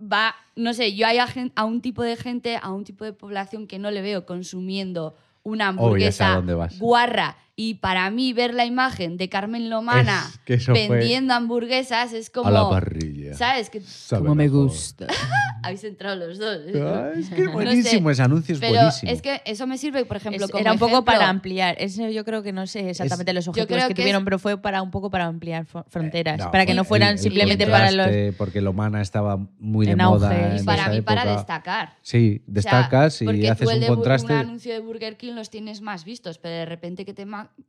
va, 0.01 0.35
no 0.57 0.75
sé, 0.75 0.95
yo 0.95 1.07
hay 1.07 1.19
a, 1.19 1.27
gen- 1.27 1.53
a 1.55 1.65
un 1.65 1.81
tipo 1.81 2.03
de 2.03 2.17
gente, 2.17 2.59
a 2.61 2.73
un 2.73 2.85
tipo 2.85 3.05
de 3.05 3.13
población 3.13 3.67
que 3.67 3.79
no 3.79 3.91
le 3.91 4.03
veo 4.03 4.27
consumiendo 4.27 5.15
una 5.45 5.67
a 5.67 5.69
hamburguesa 5.69 6.41
guarra 6.79 7.37
y 7.57 7.75
para 7.75 8.11
mí 8.11 8.33
ver 8.33 8.53
la 8.53 8.65
imagen 8.67 9.17
de 9.17 9.29
Carmen 9.29 9.71
Lomana 9.71 10.25
Es 10.47 10.67
que 10.67 10.73
vendiendo 10.73 11.35
hamburguesas 11.35 12.13
es 12.13 12.29
como 12.29 12.49
a 12.49 12.51
la 12.51 12.69
parrilla. 12.69 13.35
¿Sabes? 13.35 13.71
Que 13.71 13.81
Sabe 13.81 14.23
Como 14.23 14.35
me 14.35 14.45
mejor. 14.45 14.65
gusta. 14.69 15.07
habéis 15.63 15.85
entrado 15.85 16.17
los 16.17 16.39
dos. 16.39 16.59
Ah, 16.75 17.11
es 17.17 17.29
que 17.31 17.43
es 17.43 17.47
No 17.47 17.53
buenísimo, 17.53 18.09
sé, 18.09 18.13
ese 18.13 18.23
anuncio 18.23 18.55
es 18.57 18.61
Pero 18.61 18.75
buenísimo. 18.75 19.13
es 19.13 19.23
que 19.23 19.41
eso 19.47 19.67
me 19.69 19.79
sirve, 19.79 20.05
por 20.05 20.17
ejemplo, 20.17 20.45
Es- 20.47 20.51
como 20.51 20.61
era 20.61 20.73
un 20.73 20.79
poco 20.79 20.91
ejemplo- 20.97 21.05
para 21.15 21.29
ampliar. 21.29 21.77
Eso 21.79 22.09
yo 22.09 22.25
creo 22.25 22.43
que 22.43 22.53
no 22.53 22.67
sé 22.67 22.91
exactamente 22.91 23.33
los 23.33 23.47
objetivos 23.49 23.83
que, 23.85 23.89
que 23.89 24.03
tuvieron, 24.03 24.23
es- 24.23 24.25
pero 24.25 24.39
fue 24.41 24.61
para 24.61 24.83
un 24.83 24.91
poco 24.91 25.09
para 25.11 25.27
ampliar 25.27 25.65
fronteras. 25.89 26.39
No, 26.39 26.51
para 26.51 26.67
que 26.67 26.75
no 26.75 26.83
el- 26.83 26.87
fueran 26.89 27.11
el 27.13 27.19
simplemente 27.19 27.67
para 27.67 27.93
los. 27.93 28.07
contraste, 28.07 28.33
Porque 28.33 28.61
Lomana 28.61 29.01
estaba 29.01 29.39
muy 29.61 29.87
de 29.87 29.95
moda. 29.97 30.29
auge, 30.29 30.57
en. 30.59 30.65
Para 30.65 30.83
esa 30.83 30.91
mí, 30.91 31.01
para 31.03 31.23
época. 31.23 31.37
destacar. 31.37 31.95
Sí, 32.03 32.43
O 32.43 32.45
sea, 32.45 32.53
destacas 32.55 33.23
y 33.23 33.25
porque 33.27 33.49
haces 33.49 33.65
tú 33.65 33.71
el 33.71 33.77
un 33.77 33.81
de 33.81 33.89
Bur- 33.91 33.95
contraste. 33.95 34.33
un 34.33 34.39
anuncio 34.39 34.73
de 34.75 34.81
Burger 34.81 35.17
King 35.17 35.33
los 35.35 35.51
tienes 35.51 35.81
más 35.81 36.05
vistos, 36.05 36.39
pero 36.39 36.55
de 36.57 36.67
repente 36.67 37.05
que 37.05 37.15
te, 37.15 37.25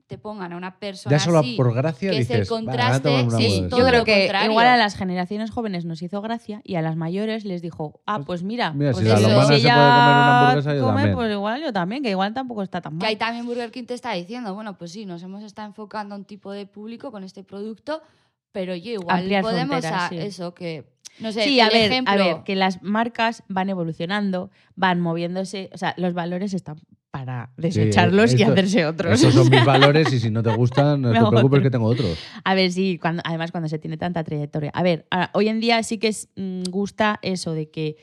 te 0.08 0.18
pongan 0.18 0.54
a 0.54 0.58
una 0.58 0.78
persona 0.80 1.16
Ya 1.18 1.24
solo 1.24 1.40
así, 1.40 1.56
por 1.56 1.74
gracia 1.74 2.12
que 2.12 2.20
es 2.20 2.30
el 2.30 2.40
dices, 2.42 2.52
"Va, 2.54 2.58
contraste, 2.58 3.10
sí, 3.10 3.16
hamburguesa". 3.16 3.70
todo 3.70 3.80
Yo 3.80 3.88
creo 3.88 4.00
lo 4.00 4.06
que 4.06 4.20
contrario. 4.22 4.52
igual 4.52 4.68
a 4.68 4.78
las 4.78 4.96
generaciones 4.96 5.52
jóvenes 5.52 5.86
nos 5.86 6.02
hizo 6.02 6.22
gracia 6.22 6.62
y 6.64 6.76
a 6.76 6.82
las 6.82 6.96
mayores 6.96 7.44
les 7.46 7.62
dijo, 7.62 8.02
ah, 8.06 8.20
pues 8.26 8.44
mira, 8.44 8.72
Mira, 8.72 8.92
pues 8.92 9.04
si 9.04 9.10
la 9.12 9.18
eso, 9.20 9.30
Lomana 9.30 9.48
se 9.48 9.56
ella 9.56 9.74
puede 9.76 9.88
comer 9.90 10.12
una 10.16 10.40
hamburguesa, 10.42 10.76
yo 10.76 10.82
come, 10.82 10.94
también. 10.96 11.16
pues 11.16 11.32
igual 11.32 11.62
yo 11.62 11.74
también, 11.74 12.04
que 12.04 12.10
igual 12.12 12.34
tampoco 12.34 12.62
está 12.64 12.82
tan 12.82 13.00
Que 13.00 13.06
ahí 13.08 13.14
mal. 13.16 13.20
también 13.20 13.46
Burger 13.46 13.72
King 13.72 13.86
te 13.86 13.94
está 13.96 14.12
diciendo, 14.14 14.54
bueno, 14.54 14.78
pues 14.78 14.92
sí, 14.92 15.06
nos 15.06 15.24
hemos 15.24 15.44
estado 15.44 15.68
enfocando 15.68 16.16
a 16.16 16.18
un 16.18 16.26
tipo 16.26 16.52
de 16.52 16.66
público 16.68 17.12
con 17.12 17.24
este 17.24 17.44
producto, 17.44 18.02
pero 18.52 18.76
yo 18.76 18.92
igual 18.92 19.18
Ampliar 19.20 19.42
podemos 19.42 19.70
fronteras, 19.80 20.04
a 20.04 20.10
sí. 20.10 20.18
eso 20.18 20.54
que 20.54 20.86
no 21.20 21.32
sé, 21.32 21.44
Sí, 21.46 21.62
a 21.62 21.70
ver, 21.70 21.90
ejemplo, 21.92 22.14
a 22.14 22.18
ver, 22.18 22.44
que 22.44 22.56
las 22.56 22.84
marcas 22.84 23.44
van 23.48 23.70
evolucionando, 23.70 24.52
van 24.76 25.00
moviéndose, 25.00 25.70
o 25.74 25.78
sea, 25.78 25.94
los 25.98 26.14
valores 26.14 26.54
están 26.54 26.76
para 27.16 27.50
desecharlos 27.56 28.34
y 28.34 28.42
esto- 28.42 28.52
hacerse 28.52 28.86
otros. 28.86 29.14
Esos 29.14 29.34
son 29.34 29.50
mis 29.50 29.64
valores 29.66 30.12
y 30.12 30.20
si 30.20 30.30
no 30.30 30.44
te 30.44 30.54
gustan, 30.54 31.02
no 31.02 31.14
te 31.14 31.20
preocupes 31.30 31.44
otro. 31.46 31.62
que 31.62 31.70
tengo 31.70 31.86
otros. 31.86 32.18
A 32.44 32.56
ver, 32.56 32.74
sí, 32.74 32.98
cuando, 33.00 33.22
además 33.26 33.52
cuando 33.52 33.70
se 33.70 33.80
tiene 33.80 33.96
tanta 33.96 34.22
trayectoria. 34.26 34.70
A 34.74 34.84
ver, 34.84 35.06
a- 35.12 35.30
hoy 35.34 35.48
en 35.48 35.62
día 35.62 35.82
sí 35.84 35.98
que 35.98 36.10
es, 36.10 36.28
mm, 36.36 36.64
gusta 36.70 37.20
eso 37.22 37.54
de 37.54 37.70
que 37.70 37.96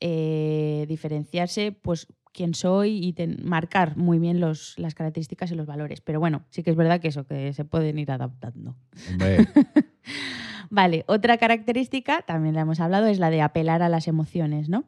eh, 0.00 0.84
diferenciarse, 0.86 1.72
pues 1.72 2.08
quién 2.34 2.52
soy 2.54 3.02
y 3.02 3.14
ten- 3.14 3.38
marcar 3.42 3.96
muy 3.96 4.18
bien 4.18 4.38
los, 4.38 4.74
las 4.76 4.94
características 4.94 5.50
y 5.50 5.54
los 5.54 5.66
valores. 5.66 6.02
Pero 6.02 6.20
bueno, 6.20 6.44
sí 6.50 6.62
que 6.62 6.70
es 6.70 6.76
verdad 6.76 7.00
que 7.00 7.08
eso, 7.08 7.24
que 7.26 7.54
se 7.54 7.64
pueden 7.64 7.98
ir 7.98 8.10
adaptando. 8.10 8.76
Hombre, 9.10 9.38
Vale, 10.70 11.04
otra 11.08 11.38
característica, 11.38 12.20
también 12.26 12.54
la 12.54 12.60
hemos 12.60 12.80
hablado, 12.80 13.06
es 13.06 13.18
la 13.18 13.30
de 13.30 13.40
apelar 13.40 13.82
a 13.82 13.88
las 13.88 14.06
emociones, 14.08 14.68
¿no? 14.68 14.84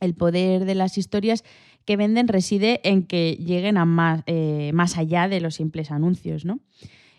El 0.00 0.14
poder 0.14 0.64
de 0.64 0.74
las 0.74 0.98
historias 0.98 1.44
que 1.86 1.96
venden 1.96 2.28
reside 2.28 2.80
en 2.84 3.04
que 3.04 3.38
lleguen 3.40 3.78
a 3.78 3.84
más, 3.86 4.22
eh, 4.26 4.70
más 4.74 4.98
allá 4.98 5.28
de 5.28 5.40
los 5.40 5.54
simples 5.54 5.90
anuncios, 5.90 6.44
¿no? 6.44 6.60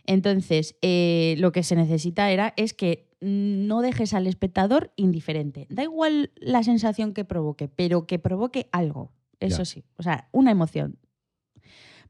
Entonces, 0.05 0.77
eh, 0.81 1.35
lo 1.39 1.51
que 1.51 1.63
se 1.63 1.75
necesita 1.75 2.29
era, 2.31 2.53
es 2.57 2.73
que 2.73 3.07
no 3.19 3.81
dejes 3.81 4.13
al 4.13 4.27
espectador 4.27 4.91
indiferente. 4.95 5.65
Da 5.69 5.83
igual 5.83 6.29
la 6.35 6.61
sensación 6.63 7.13
que 7.13 7.25
provoque, 7.25 7.67
pero 7.67 8.05
que 8.05 8.19
provoque 8.19 8.69
algo. 8.71 9.11
Eso 9.39 9.59
Ya. 9.59 9.65
sí, 9.65 9.83
o 9.97 10.03
sea, 10.03 10.29
una 10.31 10.51
emoción. 10.51 10.97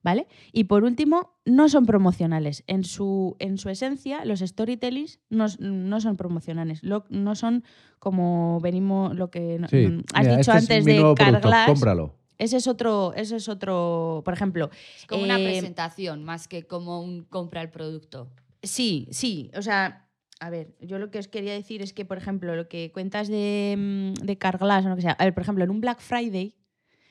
¿Vale? 0.04 0.28
Y 0.54 0.66
por 0.66 0.84
último, 0.84 1.34
no 1.46 1.70
son 1.70 1.86
promocionales. 1.86 2.64
En 2.68 2.84
su, 2.84 3.36
en 3.40 3.58
su 3.58 3.70
esencia, 3.70 4.24
los 4.26 4.40
storytellings 4.42 5.20
no, 5.30 5.48
no 5.60 6.00
son 6.00 6.16
promocionales. 6.18 6.84
Lo- 6.84 7.06
no 7.10 7.36
son 7.36 7.64
como 8.00 8.60
venimos, 8.62 9.16
lo 9.16 9.32
que 9.32 9.60
sí. 9.70 9.88
mm, 9.88 10.04
has 10.14 10.24
Mira, 10.26 10.38
dicho 10.38 10.52
este 10.54 10.78
es 10.78 10.86
antes 10.86 10.86
de 10.86 11.14
Carglass. 11.16 11.68
cómpralo. 11.68 12.14
Ese 12.38 12.58
es 12.58 12.68
otro, 12.68 13.14
ese 13.16 13.38
es 13.38 13.50
otro, 13.50 14.22
por 14.24 14.34
ejemplo, 14.34 14.70
es 14.98 15.06
como 15.06 15.24
una 15.24 15.40
eh, 15.40 15.44
presentación 15.44 16.24
más 16.24 16.48
que 16.48 16.68
como 16.68 17.02
un 17.02 17.24
compra 17.24 17.62
el 17.62 17.70
producto. 17.70 18.30
Sí, 18.62 19.08
sí. 19.12 19.52
O 19.56 19.62
sea, 19.62 20.08
a 20.40 20.50
ver, 20.50 20.76
yo 20.82 21.00
lo 21.00 21.10
que 21.10 21.20
os 21.20 21.28
quería 21.28 21.54
decir 21.54 21.82
es 21.82 21.94
que, 21.94 22.06
por 22.06 22.18
ejemplo, 22.18 22.56
lo 22.56 22.68
que 22.68 22.92
cuentas 22.92 23.28
de, 23.28 23.76
mm, 23.78 24.26
de 24.26 24.38
Carglass 24.38 24.86
o 24.86 24.90
lo 24.90 24.96
que 24.96 25.02
sea, 25.02 25.14
a 25.14 25.24
ver, 25.24 25.34
por 25.34 25.44
ejemplo, 25.44 25.64
en 25.64 25.72
un 25.72 25.82
Black 25.82 26.00
Friday, 26.00 26.56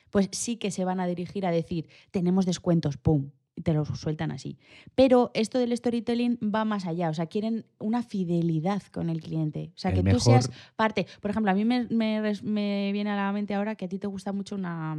pues 0.09 0.29
sí 0.31 0.57
que 0.57 0.71
se 0.71 0.85
van 0.85 0.99
a 0.99 1.07
dirigir 1.07 1.45
a 1.45 1.51
decir, 1.51 1.89
tenemos 2.11 2.45
descuentos, 2.45 2.97
¡pum! 2.97 3.31
Y 3.59 3.63
te 3.63 3.73
los 3.73 3.87
sueltan 3.99 4.29
así. 4.31 4.59
Pero 4.93 5.31
esto 5.33 5.57
del 5.57 5.75
storytelling 5.75 6.37
va 6.43 6.63
más 6.63 6.85
allá. 6.85 7.09
O 7.09 7.13
sea, 7.15 7.25
quieren 7.25 7.65
una 7.79 8.03
fidelidad 8.03 8.83
con 8.91 9.09
el 9.09 9.19
cliente. 9.19 9.71
O 9.75 9.79
sea, 9.79 9.89
El 9.89 9.97
que 9.97 10.03
mejor- 10.03 10.19
tú 10.19 10.25
seas 10.25 10.51
parte. 10.75 11.07
Por 11.21 11.31
ejemplo, 11.31 11.49
a 11.51 11.55
mí 11.55 11.65
me, 11.65 11.87
me 11.89 12.21
res- 12.21 12.43
me 12.43 12.91
viene 12.93 13.09
a 13.09 13.15
la 13.15 13.31
mente 13.31 13.55
ahora 13.55 13.73
que 13.73 13.85
a 13.85 13.89
ti 13.89 13.97
te 13.97 14.05
gusta 14.05 14.31
mucho 14.31 14.53
una. 14.53 14.95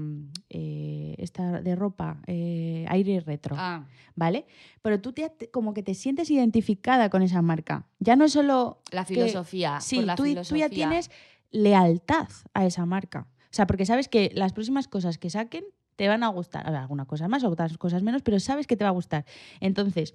eh, 0.50 1.14
esta 1.18 1.60
de 1.62 1.76
ropa, 1.76 2.20
eh, 2.26 2.84
aire 2.88 3.20
retro. 3.20 3.54
Ah, 3.56 3.86
¿vale? 4.16 4.44
Pero 4.82 5.00
tú 5.00 5.12
te, 5.12 5.30
como 5.52 5.72
que 5.72 5.84
te 5.84 5.94
sientes 5.94 6.28
identificada 6.28 7.10
con 7.10 7.22
esa 7.22 7.40
marca. 7.42 7.86
Ya 8.00 8.16
no 8.16 8.24
es 8.24 8.32
solo... 8.32 8.82
la 8.90 9.04
que- 9.04 9.14
filosofía. 9.14 9.80
sí, 9.80 9.96
por 9.98 10.04
la 10.06 10.14
tú, 10.16 10.24
tú 10.24 10.28
filosofía. 10.30 10.66
ya 10.66 10.74
tienes 10.74 11.10
lealtad 11.52 12.28
a 12.54 12.66
esa 12.66 12.86
marca. 12.86 13.28
O 13.44 13.52
sea, 13.58 13.66
porque 13.68 13.86
sabes 13.86 14.08
que 14.08 14.30
las 14.34 14.52
próximas 14.52 14.88
cosas 14.88 15.16
que 15.16 15.30
saquen 15.30 15.64
te 15.98 16.06
van 16.06 16.22
a 16.22 16.28
gustar. 16.28 16.64
A 16.64 16.70
ver, 16.70 16.80
alguna 16.80 17.06
cosa 17.06 17.26
más, 17.26 17.42
otras 17.42 17.76
cosas 17.76 18.04
menos, 18.04 18.22
pero 18.22 18.38
sabes 18.38 18.68
que 18.68 18.76
te 18.76 18.84
va 18.84 18.90
a 18.90 18.92
gustar. 18.92 19.26
Entonces, 19.58 20.14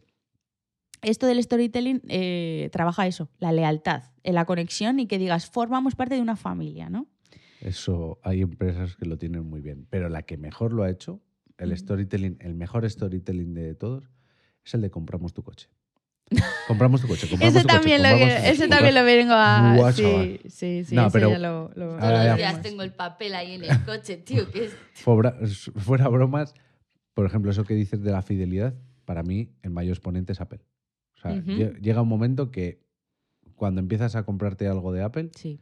esto 1.02 1.28
del 1.28 1.44
storytelling 1.44 2.02
eh, 2.08 2.70
trabaja 2.72 3.06
eso, 3.06 3.30
la 3.38 3.52
lealtad, 3.52 4.04
en 4.24 4.36
la 4.36 4.46
conexión 4.46 5.02
y 5.02 5.08
que 5.08 5.20
digas, 5.20 5.50
formamos 5.50 5.96
parte 5.96 6.16
de 6.16 6.22
una 6.22 6.38
familia, 6.38 6.90
¿no? 6.90 7.08
Eso 7.60 8.18
hay 8.24 8.42
empresas 8.42 8.96
que 8.96 9.06
lo 9.06 9.18
tienen 9.18 9.46
muy 9.46 9.60
bien. 9.60 9.86
Pero 9.90 10.08
la 10.08 10.24
que 10.24 10.38
mejor 10.38 10.72
lo 10.72 10.84
ha 10.84 10.90
hecho, 10.90 11.22
el 11.58 11.78
storytelling, 11.78 12.38
el 12.40 12.56
mejor 12.56 12.90
storytelling 12.90 13.54
de 13.54 13.76
todos, 13.76 14.10
es 14.64 14.74
el 14.74 14.80
de 14.80 14.90
compramos 14.90 15.34
tu 15.34 15.44
coche. 15.44 15.68
Compramos 16.68 17.02
tu 17.02 17.08
coche. 17.08 17.28
compramos 17.30 17.54
tu 17.62 17.68
coche, 17.68 17.74
también, 17.78 18.02
lo 18.02 18.10
compramos 18.10 18.70
también 18.70 18.96
lo 18.96 19.04
vengo 19.04 19.34
a... 19.34 19.76
Buah, 19.78 19.92
sí, 19.92 20.40
sí, 20.48 20.84
sí, 20.84 20.96
No, 20.96 21.04
eso 21.04 21.12
pero- 21.14 21.30
ya 21.32 21.40
lo, 21.40 21.72
lo- 21.76 21.90
Todos 21.90 22.02
Ah, 22.04 22.12
los 22.14 22.24
ya. 22.26 22.36
días 22.36 22.62
tengo 22.62 22.82
el 22.84 22.92
papel 22.94 23.36
ahí 23.36 23.54
en 23.54 23.64
el 23.66 23.84
coche, 23.84 24.18
tío. 24.18 24.50
Que 24.50 24.66
es... 24.66 24.76
Fuera, 24.94 25.36
fuera 25.76 26.08
bromas, 26.08 26.54
por 27.14 27.26
ejemplo, 27.26 27.52
eso 27.52 27.66
que 27.66 27.74
dices 27.76 28.02
de 28.02 28.12
la 28.12 28.22
fidelidad, 28.22 28.74
para 29.06 29.22
mí 29.24 29.52
el 29.62 29.70
mayor 29.72 29.92
exponente 29.96 30.32
es 30.34 30.42
Apple. 30.42 30.62
O 31.18 31.22
sea, 31.22 31.34
llega 31.82 32.02
un 32.02 32.08
momento 32.10 32.52
que 32.52 32.82
cuando 33.56 33.80
empiezas 33.82 34.16
a 34.16 34.24
comprarte 34.24 34.68
algo 34.68 34.92
de 34.92 35.04
Apple, 35.04 35.30
Sí. 35.36 35.62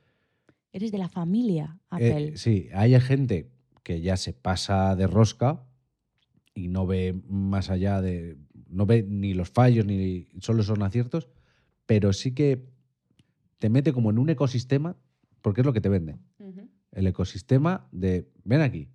Eres 0.74 0.94
de 0.94 0.98
la 1.00 1.10
familia 1.10 1.78
eh, 2.00 2.12
Apple. 2.12 2.38
sí, 2.38 2.70
hay 2.74 2.98
gente 3.02 3.52
que 3.84 4.00
ya 4.00 4.16
se 4.16 4.32
pasa 4.32 4.96
de 4.96 5.06
rosca 5.06 5.64
y 6.54 6.70
no 6.70 6.88
ve 6.88 7.14
más 7.28 7.70
allá 7.70 8.00
de. 8.02 8.38
No 8.72 8.86
ve 8.86 9.04
ni 9.04 9.34
los 9.34 9.50
fallos 9.50 9.86
ni 9.86 10.28
solo 10.40 10.64
son 10.64 10.82
aciertos, 10.82 11.30
pero 11.86 12.14
sí 12.14 12.34
que 12.34 12.66
te 13.60 13.70
mete 13.70 13.94
como 13.94 14.10
en 14.10 14.18
un 14.18 14.30
ecosistema, 14.30 14.96
porque 15.42 15.62
es 15.62 15.66
lo 15.66 15.74
que 15.74 15.82
te 15.82 15.90
vende. 15.90 16.18
El 16.92 17.08
ecosistema 17.08 17.88
de 17.92 18.28
ven 18.44 18.62
aquí, 18.62 18.90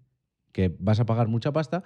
que 0.52 0.74
vas 0.78 1.00
a 1.00 1.06
pagar 1.06 1.28
mucha 1.28 1.52
pasta, 1.52 1.82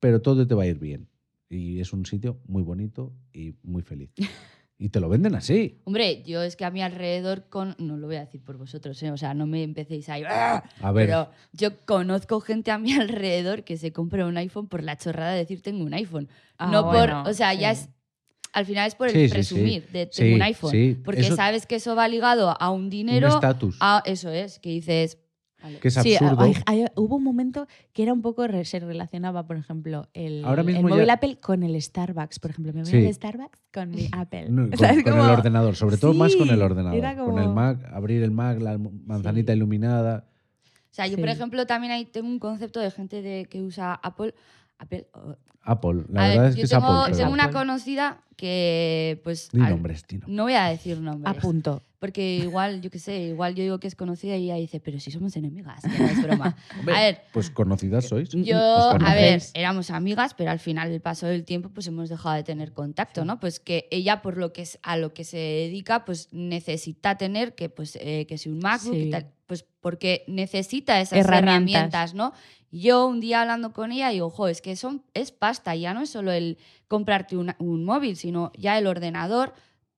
pero 0.00 0.20
todo 0.20 0.46
te 0.46 0.54
va 0.54 0.64
a 0.64 0.66
ir 0.66 0.78
bien. 0.78 1.08
Y 1.48 1.80
es 1.80 1.92
un 1.92 2.04
sitio 2.04 2.38
muy 2.46 2.62
bonito 2.62 3.12
y 3.32 3.54
muy 3.62 3.82
feliz. 3.82 4.10
Y 4.80 4.90
te 4.90 5.00
lo 5.00 5.08
venden 5.08 5.34
así. 5.34 5.80
Hombre, 5.84 6.22
yo 6.22 6.40
es 6.42 6.54
que 6.54 6.64
a 6.64 6.70
mi 6.70 6.82
alrededor, 6.82 7.48
con... 7.48 7.74
no 7.78 7.96
lo 7.96 8.06
voy 8.06 8.16
a 8.16 8.20
decir 8.20 8.40
por 8.44 8.56
vosotros, 8.58 9.02
¿eh? 9.02 9.10
o 9.10 9.16
sea, 9.16 9.34
no 9.34 9.44
me 9.46 9.64
empecéis 9.64 10.08
ahí. 10.08 10.22
"Ah", 10.24 10.62
A 10.80 10.92
ver, 10.92 11.06
Pero 11.06 11.30
yo 11.52 11.76
conozco 11.84 12.40
gente 12.40 12.70
a 12.70 12.78
mi 12.78 12.92
alrededor 12.92 13.64
que 13.64 13.76
se 13.76 13.92
compra 13.92 14.24
un 14.26 14.36
iPhone 14.36 14.68
por 14.68 14.84
la 14.84 14.96
chorrada 14.96 15.32
de 15.32 15.38
decir 15.38 15.62
tengo 15.62 15.84
un 15.84 15.94
iPhone. 15.94 16.28
Ah, 16.58 16.70
no 16.70 16.84
bueno, 16.84 17.22
por, 17.24 17.32
o 17.32 17.34
sea, 17.34 17.54
ya 17.54 17.72
es, 17.72 17.88
al 18.52 18.66
final 18.66 18.86
es 18.86 18.94
por 18.94 19.08
el 19.08 19.14
Sí, 19.14 19.20
sí, 19.22 19.28
sí. 19.28 19.34
presumir 19.34 19.88
de 19.88 20.08
Sí, 20.12 20.22
tengo 20.22 20.34
un 20.36 20.42
iPhone. 20.42 20.70
sí, 20.70 20.96
porque 21.04 21.20
eso- 21.22 21.36
sabes 21.36 21.66
que 21.66 21.74
eso 21.76 21.96
va 21.96 22.06
ligado 22.06 22.50
a 22.60 22.70
un 22.70 22.84
un 22.84 22.90
dinero, 22.90 23.28
estatus, 23.28 23.76
a 23.80 24.02
eso 24.06 24.30
es, 24.30 24.60
que 24.60 24.70
dices, 24.70 25.18
que 25.80 25.88
es 25.88 25.94
Sí, 25.94 26.14
absurdo. 26.14 26.42
hay- 26.44 26.54
hay- 26.66 26.86
hubo 26.96 27.16
un 27.16 27.24
momento 27.24 27.66
que 27.92 28.02
era 28.04 28.12
un 28.12 28.22
poco 28.22 28.46
re- 28.46 28.64
se 28.64 28.78
relacionaba, 28.80 29.46
por 29.46 29.56
ejemplo, 29.56 30.08
el, 30.14 30.44
Ahora 30.44 30.62
mismo 30.62 30.86
el 30.88 30.92
móvil 30.94 31.06
ya- 31.06 31.14
Apple 31.14 31.38
con 31.40 31.62
el 31.62 31.80
Starbucks, 31.80 32.38
por 32.38 32.50
ejemplo. 32.52 32.72
Me 32.72 32.82
voy 32.82 32.90
Sí. 32.90 33.06
al 33.06 33.12
Starbucks 33.14 33.58
con 33.72 33.90
mi 33.90 34.08
Apple. 34.12 34.48
No, 34.50 34.68
con, 34.68 34.70
¿Sabes? 34.78 35.02
con 35.04 35.12
Como- 35.14 35.24
el 35.24 35.30
ordenador, 35.30 35.74
sobre 35.76 35.96
todo 35.96 36.14
más 36.14 36.36
con 36.36 36.48
el 36.48 36.56
Sí, 36.56 36.62
ordenador. 36.62 36.96
era 36.98 37.16
Con 37.16 37.38
el 37.38 37.48
Mac, 37.48 37.84
abrir 37.92 38.22
el 38.22 38.30
Mac, 38.30 38.60
la 38.60 38.78
manzanita 38.78 39.52
Sí. 39.52 39.56
iluminada. 39.56 40.24
O 40.90 40.94
sea, 40.98 41.06
yo, 41.06 41.16
por 41.16 41.26
Sí. 41.26 41.32
ejemplo, 41.32 41.66
también 41.66 41.92
ahí 41.92 42.04
tengo 42.06 42.28
un 42.28 42.38
concepto 42.38 42.80
de 42.80 42.90
gente 42.90 43.22
de, 43.22 43.46
que 43.46 43.62
usa 43.62 43.94
Apple. 43.94 44.34
Apple 44.78 45.06
Apple, 45.62 46.04
la 46.10 46.24
a 46.24 46.28
verdad 46.28 46.42
ver, 46.42 46.50
es 46.50 46.56
que 46.56 46.62
es 46.62 46.70
tengo, 46.70 46.86
Apple. 46.86 47.16
tengo 47.16 47.30
pero- 47.32 47.44
una 47.44 47.50
conocida 47.50 48.22
que, 48.36 49.20
pues. 49.24 49.50
Di 49.52 49.60
al- 49.60 49.70
nombres, 49.70 50.04
di 50.08 50.16
nombres. 50.18 50.36
no 50.36 50.42
voy 50.44 50.54
a 50.54 50.64
decir 50.66 50.98
nombres. 51.00 51.36
A 51.36 51.40
punto. 51.40 51.82
Porque 51.98 52.36
igual, 52.36 52.80
yo 52.80 52.90
qué 52.90 53.00
sé, 53.00 53.18
igual 53.22 53.56
yo 53.56 53.64
digo 53.64 53.80
que 53.80 53.88
es 53.88 53.96
conocida 53.96 54.36
y 54.36 54.44
ella 54.44 54.54
dice, 54.54 54.78
pero 54.78 55.00
si 55.00 55.10
somos 55.10 55.34
enemigas, 55.36 55.82
que 55.82 55.98
no 55.98 56.06
es 56.06 56.22
broma. 56.22 56.54
Hombre, 56.78 56.94
a 56.96 57.00
ver, 57.00 57.22
Pues 57.32 57.50
conocidas 57.50 58.04
sois. 58.06 58.28
yo, 58.30 58.56
a 58.56 59.14
ver, 59.14 59.42
éramos 59.54 59.90
amigas, 59.90 60.32
pero 60.34 60.52
al 60.52 60.60
final 60.60 60.90
del 60.90 61.00
paso 61.00 61.26
del 61.26 61.44
tiempo, 61.44 61.70
pues 61.70 61.88
hemos 61.88 62.08
dejado 62.08 62.36
de 62.36 62.44
tener 62.44 62.72
contacto, 62.72 63.24
¿no? 63.24 63.40
Pues 63.40 63.58
que 63.58 63.88
ella, 63.90 64.22
por 64.22 64.36
lo 64.36 64.52
que 64.52 64.62
es, 64.62 64.78
a 64.84 64.96
lo 64.96 65.12
que 65.12 65.24
se 65.24 65.38
dedica, 65.38 66.04
pues 66.04 66.28
necesita 66.30 67.16
tener 67.18 67.56
que, 67.56 67.68
pues, 67.68 67.98
eh, 68.00 68.26
que 68.28 68.38
si 68.38 68.48
un 68.48 68.60
MacBook 68.60 68.94
Sí. 68.94 69.00
y 69.08 69.10
tal, 69.10 69.32
pues 69.48 69.64
porque 69.80 70.22
necesita 70.28 71.00
esas 71.00 71.18
Herramientas. 71.18 71.72
herramientas, 71.74 72.14
¿no? 72.14 72.32
Yo 72.70 73.06
un 73.08 73.18
día 73.18 73.40
hablando 73.40 73.72
con 73.72 73.90
ella 73.90 74.10
digo, 74.10 74.26
ojo, 74.26 74.46
es 74.46 74.60
que 74.60 74.76
son, 74.76 75.02
es 75.14 75.32
pasta, 75.48 75.74
ya 75.74 75.94
no 75.94 76.02
es 76.02 76.10
solo 76.10 76.30
el 76.32 76.58
comprarte 76.88 77.36
un 77.36 77.84
móvil, 77.84 78.16
sino 78.16 78.52
ya 78.56 78.76
el 78.78 78.86
ordenador, 78.86 79.54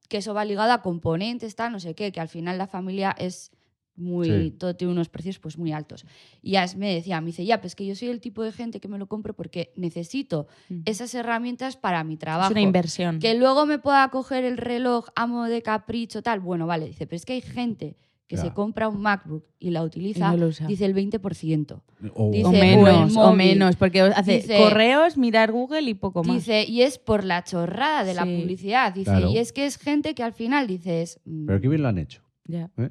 que 0.09 0.19
eso 0.19 0.33
va 0.35 0.45
ligado 0.45 0.73
a 0.73 0.83
componentes, 0.83 1.55
tal, 1.57 1.73
no 1.73 1.81
sé 1.81 1.95
qué, 1.95 2.13
que 2.13 2.21
al 2.21 2.29
final 2.29 2.57
la 2.59 2.67
familia 2.67 3.11
es 3.19 3.51
muy, 3.97 4.27
Sí. 4.29 4.51
todo 4.59 4.75
tiene 4.77 4.93
unos 4.93 5.09
precios 5.09 5.39
pues 5.39 5.59
muy 5.59 5.73
altos. 5.73 6.05
Y 6.41 6.53
ya 6.53 6.65
me 6.77 6.95
decía, 6.95 7.21
me 7.21 7.27
dice, 7.29 7.45
ya, 7.45 7.61
pues 7.61 7.75
que 7.75 7.85
yo 7.85 7.95
soy 7.95 8.09
el 8.09 8.21
tipo 8.21 8.43
de 8.43 8.53
gente 8.53 8.81
que 8.81 8.89
me 8.89 8.97
lo 8.99 9.07
compro 9.09 9.35
porque 9.35 9.73
necesito 9.77 10.47
Ujú. 10.71 10.83
esas 10.87 11.15
herramientas 11.15 11.77
para 11.77 12.03
mi 12.05 12.15
Es 12.15 12.21
trabajo. 12.21 12.53
una 12.53 12.61
inversión. 12.63 13.19
Que 13.19 13.35
luego 13.35 13.67
me 13.67 13.79
pueda 13.79 14.09
coger 14.11 14.45
el 14.45 14.57
reloj 14.57 15.09
amo 15.17 15.45
de 15.47 15.61
capricho, 15.63 16.23
tal. 16.23 16.41
Bueno, 16.41 16.67
vale, 16.67 16.87
dice, 16.87 17.07
pero 17.07 17.17
es 17.17 17.25
que 17.27 17.35
hay 17.35 17.43
gente 17.43 17.97
que 18.31 18.37
se 18.37 18.53
compra 18.53 18.89
un 18.89 19.01
MacBook 19.03 19.45
y 19.59 19.71
la 19.71 19.81
Y 19.81 19.87
utiliza, 19.87 20.33
no 20.37 20.47
dice 20.69 20.85
el 20.87 20.95
20%. 20.95 21.83
O- 22.15 22.31
dice, 22.31 22.49
menos, 22.49 23.17
o 23.17 23.33
menos, 23.35 23.75
porque 23.75 24.03
hace 24.03 24.37
Dice- 24.37 24.57
correos, 24.57 25.17
mirar 25.19 25.51
Google 25.51 25.83
y 25.91 25.95
poco 25.95 26.23
más. 26.23 26.37
Dice, 26.37 26.65
y 26.65 26.83
es 26.83 26.99
por 26.99 27.25
la 27.25 27.43
chorrada 27.43 28.05
de 28.05 28.15
la 28.15 28.23
publicidad. 28.25 28.95
Dice, 28.95 29.11
Claro. 29.11 29.31
y 29.33 29.39
es 29.39 29.53
que 29.53 29.67
es 29.67 29.79
gente 29.79 30.15
que 30.15 30.23
al 30.23 30.33
final 30.33 30.69
dices. 30.69 31.19
mm, 31.25 31.47
Pero 31.47 31.61
qué 31.61 31.69
bien 31.69 31.83
lo 31.83 31.89
han 31.89 31.99
hecho. 31.99 32.23
Ya. 32.45 32.71
¿eh? 32.79 32.91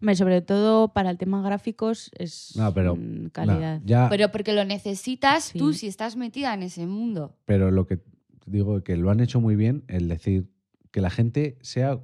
Hombre, 0.00 0.16
sobre 0.16 0.40
todo 0.40 0.88
para 0.94 1.10
el 1.10 1.18
tema 1.18 1.42
gráficos 1.42 2.10
es 2.18 2.54
No, 2.56 2.72
pero- 2.72 2.96
mm, 2.96 3.28
calidad. 3.32 3.82
ya, 3.84 4.08
Pero 4.08 4.30
porque 4.32 4.54
lo 4.54 4.64
necesitas 4.64 5.44
Sí. 5.44 5.58
tú 5.58 5.74
si 5.74 5.86
estás 5.86 6.16
metida 6.16 6.54
en 6.54 6.62
ese 6.62 6.86
mundo. 6.86 7.36
pero 7.44 7.70
lo 7.70 7.86
que 7.86 8.00
digo 8.46 8.82
que 8.82 8.96
lo 8.96 9.10
han 9.10 9.20
hecho 9.20 9.38
muy 9.40 9.54
bien, 9.54 9.84
el 9.88 10.08
decir 10.08 10.48
que 10.90 11.00
la 11.02 11.10
gente 11.10 11.58
sea 11.60 12.00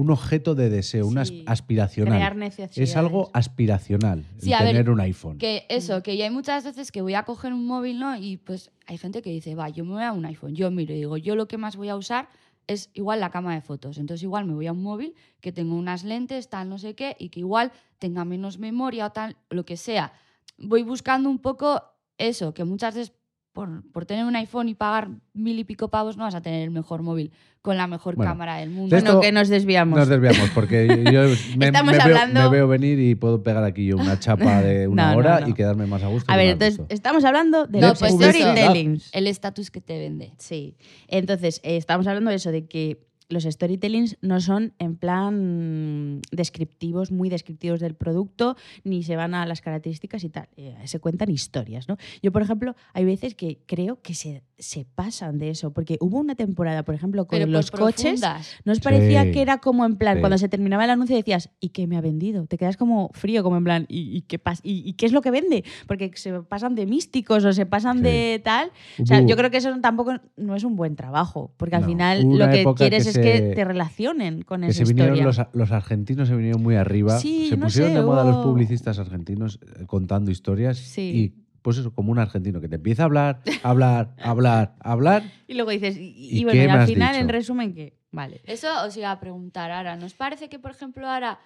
un 0.00 0.10
objeto 0.10 0.54
de 0.54 0.70
deseo, 0.70 1.10
Sí. 1.24 1.44
aspiracional. 1.46 2.14
Crear 2.14 2.34
necesidades. 2.34 2.78
Es 2.78 2.96
algo 2.96 3.30
aspiracional 3.34 4.24
el 4.40 4.48
ver, 4.48 4.58
tener 4.58 4.88
un 4.90 4.98
iPhone. 5.00 5.36
Que 5.36 5.66
eso, 5.68 6.02
que 6.02 6.16
ya 6.16 6.24
hay 6.24 6.30
muchas 6.30 6.64
veces 6.64 6.90
que 6.90 7.02
voy 7.02 7.12
a 7.12 7.24
coger 7.24 7.52
un 7.52 7.66
móvil, 7.66 7.98
¿no? 7.98 8.16
Y 8.16 8.38
pues 8.38 8.70
hay 8.86 8.96
gente 8.96 9.20
que 9.20 9.28
dice, 9.30 9.54
va, 9.54 9.68
yo 9.68 9.84
me 9.84 9.92
voy 9.92 10.02
a 10.02 10.12
un 10.12 10.24
iPhone. 10.24 10.54
Yo 10.54 10.70
miro 10.70 10.94
y 10.94 10.96
digo, 10.96 11.18
yo 11.18 11.36
lo 11.36 11.46
que 11.48 11.58
más 11.58 11.76
voy 11.76 11.90
a 11.90 11.96
usar 11.96 12.30
es 12.66 12.88
igual 12.94 13.20
la 13.20 13.30
cama 13.30 13.54
de 13.54 13.60
fotos. 13.60 13.98
Entonces 13.98 14.22
igual 14.22 14.46
me 14.46 14.54
voy 14.54 14.66
a 14.68 14.72
un 14.72 14.82
móvil 14.82 15.14
que 15.40 15.52
tenga 15.52 15.74
unas 15.74 16.02
lentes, 16.02 16.48
tal, 16.48 16.70
no 16.70 16.78
sé 16.78 16.94
qué, 16.94 17.14
y 17.18 17.28
que 17.28 17.40
igual 17.40 17.70
tenga 17.98 18.24
menos 18.24 18.58
memoria 18.58 19.04
o 19.06 19.10
tal, 19.10 19.36
lo 19.50 19.66
que 19.66 19.76
sea. 19.76 20.14
Voy 20.56 20.82
buscando 20.82 21.28
un 21.28 21.40
poco 21.40 21.82
eso, 22.16 22.54
que 22.54 22.64
muchas 22.64 22.94
veces 22.94 23.12
por, 23.52 23.82
por 23.92 24.06
tener 24.06 24.24
un 24.24 24.36
iPhone 24.36 24.68
y 24.68 24.74
pagar 24.74 25.08
mil 25.34 25.58
y 25.58 25.64
pico 25.64 25.88
pavos 25.88 26.16
no 26.16 26.24
vas 26.24 26.34
a 26.34 26.40
tener 26.40 26.62
el 26.62 26.70
mejor 26.70 27.02
móvil 27.02 27.32
con 27.62 27.76
la 27.76 27.86
mejor 27.86 28.14
Bueno, 28.16 28.30
cámara 28.30 28.56
del 28.56 28.70
mundo. 28.70 28.90
de 28.94 28.98
esto- 28.98 29.10
Bueno, 29.16 29.20
que 29.20 29.32
nos 29.32 29.48
desviamos. 29.48 29.98
Nos 29.98 30.08
desviamos 30.08 30.48
porque 30.54 30.86
yo 31.12 31.22
me, 31.58 31.66
Estamos 31.66 31.92
me 31.92 31.98
veo, 31.98 32.06
hablando- 32.06 32.42
me 32.50 32.56
veo 32.56 32.68
venir 32.68 32.98
y 33.00 33.14
puedo 33.16 33.42
pegar 33.42 33.64
aquí 33.64 33.86
yo 33.86 33.96
una 33.96 34.18
chapa 34.18 34.62
de 34.62 34.86
una 34.88 35.06
No, 35.08 35.12
no, 35.12 35.18
hora 35.18 35.40
no. 35.40 35.48
y 35.48 35.52
quedarme 35.52 35.86
más 35.86 36.02
a 36.02 36.06
gusto. 36.06 36.32
A 36.32 36.36
ver, 36.36 36.50
entonces 36.50 36.78
gusto. 36.78 36.94
estamos 36.94 37.24
hablando 37.24 37.66
de 37.66 37.80
los 37.80 37.98
pues. 37.98 39.10
El 39.12 39.26
estatus 39.26 39.70
que 39.70 39.80
te 39.80 39.98
vende. 39.98 40.32
Sí. 40.38 40.76
Entonces, 41.08 41.60
eh, 41.64 41.76
estamos 41.76 42.06
hablando 42.06 42.30
de 42.30 42.36
eso, 42.36 42.50
de 42.52 42.66
que 42.66 43.02
los 43.30 43.44
storytellings 43.44 44.18
no 44.20 44.40
son 44.40 44.74
en 44.78 44.96
plan 44.96 46.20
descriptivos, 46.30 47.10
muy 47.10 47.28
descriptivos 47.28 47.80
del 47.80 47.94
producto, 47.94 48.56
ni 48.84 49.02
se 49.02 49.16
van 49.16 49.34
a 49.34 49.46
las 49.46 49.60
características 49.60 50.24
y 50.24 50.28
tal. 50.28 50.48
Eh, 50.56 50.74
se 50.84 50.98
cuentan 51.00 51.30
historias, 51.30 51.88
¿no? 51.88 51.96
Yo, 52.22 52.32
por 52.32 52.42
ejemplo, 52.42 52.74
hay 52.92 53.04
veces 53.04 53.34
que 53.34 53.58
creo 53.66 54.00
que 54.02 54.14
se, 54.14 54.42
se 54.58 54.84
pasan 54.84 55.38
de 55.38 55.50
eso, 55.50 55.72
porque 55.72 55.96
hubo 56.00 56.18
una 56.18 56.34
temporada, 56.34 56.82
por 56.84 56.94
ejemplo, 56.94 57.26
con 57.26 57.38
Pero 57.38 57.50
los 57.50 57.70
coches. 57.70 58.20
profundas. 58.20 58.56
¿No 58.64 58.72
os 58.72 58.80
parecía 58.80 59.24
Sí. 59.24 59.32
que 59.32 59.42
era 59.42 59.58
como 59.58 59.84
en 59.84 59.96
plan, 59.96 60.16
Sí. 60.16 60.20
cuando 60.20 60.38
se 60.38 60.48
terminaba 60.48 60.84
el 60.84 60.90
anuncio 60.90 61.16
decías, 61.16 61.50
¿y 61.60 61.70
qué 61.70 61.86
me 61.86 61.96
ha 61.96 62.00
vendido? 62.00 62.46
Te 62.46 62.58
quedas 62.58 62.76
como 62.76 63.10
frío, 63.12 63.42
como 63.42 63.56
en 63.56 63.64
plan, 63.64 63.86
¿y, 63.88 64.16
y 64.16 64.22
qué, 64.22 64.42
pas- 64.42 64.60
y, 64.62 64.82
y 64.88 64.92
qué 64.94 65.06
es 65.06 65.12
lo 65.12 65.22
que 65.22 65.30
vende? 65.30 65.64
Porque 65.86 66.10
se 66.14 66.32
pasan 66.42 66.74
de 66.74 66.86
místicos 66.86 67.44
o 67.44 67.52
se 67.52 67.66
pasan 67.66 67.98
Sí. 67.98 68.02
de 68.04 68.40
tal. 68.44 68.70
O 69.02 69.06
sea, 69.06 69.20
yo 69.24 69.36
creo 69.36 69.50
que 69.50 69.58
eso 69.58 69.70
tampoco 69.80 70.14
no 70.36 70.54
es 70.56 70.64
un 70.64 70.76
buen 70.76 70.96
trabajo, 70.96 71.52
porque 71.56 71.76
al 71.76 71.82
No, 71.82 71.88
final 71.88 72.22
lo 72.22 72.50
que 72.50 72.64
quieres 72.76 73.04
que 73.04 73.10
es 73.10 73.18
que 73.22 73.52
te 73.54 73.64
relacionen 73.64 74.42
con 74.42 74.60
que 74.62 74.68
esa 74.68 74.84
se 74.84 74.92
vinieron 74.92 75.16
historia. 75.16 75.46
los, 75.52 75.54
los 75.54 75.72
argentinos 75.72 76.28
se 76.28 76.36
vinieron 76.36 76.62
muy 76.62 76.76
arriba. 76.76 77.18
Sí, 77.18 77.48
se 77.50 77.56
no 77.56 77.66
pusieron 77.66 77.92
sé, 77.92 77.98
de 77.98 78.04
moda 78.04 78.24
los 78.24 78.36
publicistas 78.44 78.98
argentinos 78.98 79.58
eh, 79.62 79.86
contando 79.86 80.30
historias 80.30 80.78
Sí. 80.78 81.12
y 81.36 81.44
pues 81.62 81.76
eso, 81.76 81.92
como 81.92 82.10
un 82.10 82.18
argentino 82.18 82.60
que 82.60 82.68
te 82.68 82.76
empieza 82.76 83.02
a 83.02 83.06
hablar, 83.06 83.42
hablar, 83.62 84.14
hablar, 84.22 84.74
hablar. 84.80 85.22
Y 85.46 85.54
luego 85.54 85.70
dices, 85.70 85.96
y, 85.98 86.14
y 86.16 86.38
¿Y 86.40 86.44
bueno, 86.44 86.62
y 86.62 86.66
al 86.68 86.86
final, 86.86 87.14
en 87.16 87.28
resumen, 87.28 87.74
que 87.74 87.98
vale. 88.12 88.40
Eso 88.46 88.68
os 88.86 88.96
iba 88.96 89.10
a 89.10 89.20
preguntar 89.20 89.70
ahora. 89.70 89.96
¿Nos 89.96 90.14
parece 90.14 90.48
que, 90.48 90.58
por 90.58 90.70
ejemplo, 90.70 91.06
ahora, 91.06 91.38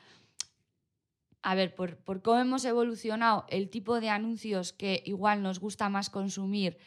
a 1.43 1.55
ver, 1.55 1.75
por, 1.75 1.97
por 1.97 2.23
cómo 2.23 2.39
hemos 2.39 2.65
evolucionado, 2.65 3.45
el 3.49 3.69
tipo 3.69 4.01
de 4.01 4.09
anuncios 4.09 4.73
que 4.73 5.03
igual 5.05 5.43
nos 5.43 5.59
gusta 5.59 5.89
más 5.89 6.11
consumir 6.11 6.79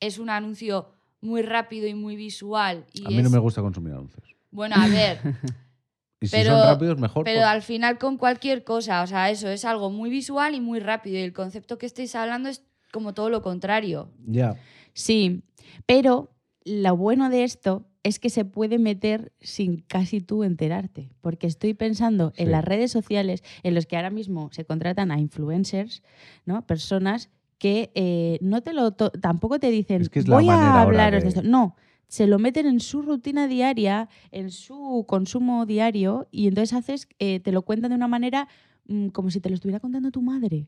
es 0.00 0.18
un 0.18 0.28
anuncio 0.28 0.90
muy 1.24 1.42
rápido 1.42 1.86
y 1.88 1.94
muy 1.94 2.16
visual? 2.16 2.84
Y 2.92 3.04
A 3.06 3.08
mí 3.10 3.22
no 3.22 3.30
me 3.30 3.38
gusta 3.38 3.60
consumir 3.62 3.92
anuncios. 3.94 4.34
Bueno, 4.50 4.76
a 4.78 4.86
ver, 4.88 5.18
Y 6.20 6.26
si 6.28 6.30
Pero- 6.36 6.50
son 6.58 6.68
rápidos, 6.68 6.98
mejor. 6.98 7.24
pero 7.24 7.40
por- 7.40 7.48
al 7.48 7.62
final 7.62 7.98
con 7.98 8.16
cualquier 8.18 8.62
cosa, 8.64 9.02
o 9.02 9.06
sea, 9.06 9.30
eso 9.30 9.48
es 9.48 9.64
algo 9.64 9.90
muy 9.90 10.10
visual 10.10 10.54
y 10.54 10.60
muy 10.60 10.78
rápido. 10.80 11.16
Y 11.18 11.22
el 11.22 11.32
concepto 11.32 11.76
que 11.78 11.86
estáis 11.86 12.14
hablando 12.14 12.48
es 12.48 12.62
como 12.92 13.12
todo 13.14 13.28
lo 13.30 13.42
contrario. 13.42 14.10
Ya. 14.26 14.56
Sí, 14.92 15.42
pero 15.86 16.30
lo 16.64 16.96
bueno 16.96 17.28
de 17.30 17.44
esto 17.44 17.86
es 18.04 18.18
que 18.18 18.30
se 18.30 18.44
puede 18.44 18.78
meter 18.78 19.32
sin 19.40 19.78
casi 19.80 20.20
tú 20.20 20.44
enterarte, 20.44 21.10
porque 21.20 21.46
estoy 21.46 21.74
pensando 21.74 22.32
en 22.36 22.50
las 22.50 22.64
redes 22.64 22.92
sociales 22.92 23.42
en 23.62 23.74
los 23.74 23.86
que 23.86 23.96
ahora 23.96 24.10
mismo 24.10 24.50
se 24.52 24.64
contratan 24.64 25.10
a 25.10 25.18
influencers, 25.18 26.02
¿no? 26.44 26.66
Personas 26.66 27.30
que 27.64 27.90
eh, 27.94 28.36
no 28.42 28.60
te 28.60 28.74
lo 28.74 28.92
tampoco 28.92 29.58
te 29.58 29.70
dicen 29.70 30.02
Es 30.02 30.10
que 30.10 30.18
es 30.18 30.28
la 30.28 30.36
voy 30.36 30.50
a 30.50 30.82
hablaros 30.82 31.22
de... 31.22 31.30
de- 31.30 31.38
esto. 31.38 31.42
No, 31.42 31.76
se 32.08 32.26
lo 32.26 32.38
meten 32.38 32.66
en 32.66 32.78
su 32.80 33.00
rutina 33.00 33.48
diaria, 33.48 34.10
en 34.32 34.50
su 34.50 35.06
consumo 35.08 35.64
diario, 35.64 36.28
y 36.30 36.46
entonces 36.46 36.74
haces, 36.76 37.08
eh, 37.18 37.40
te 37.40 37.52
lo 37.52 37.62
cuentan 37.62 37.88
de 37.92 37.96
una 37.96 38.06
manera 38.06 38.48
mm, 38.86 39.08
como 39.08 39.30
si 39.30 39.40
te 39.40 39.48
lo 39.48 39.54
estuviera 39.54 39.80
contando 39.80 40.10
tu 40.10 40.20
madre. 40.20 40.66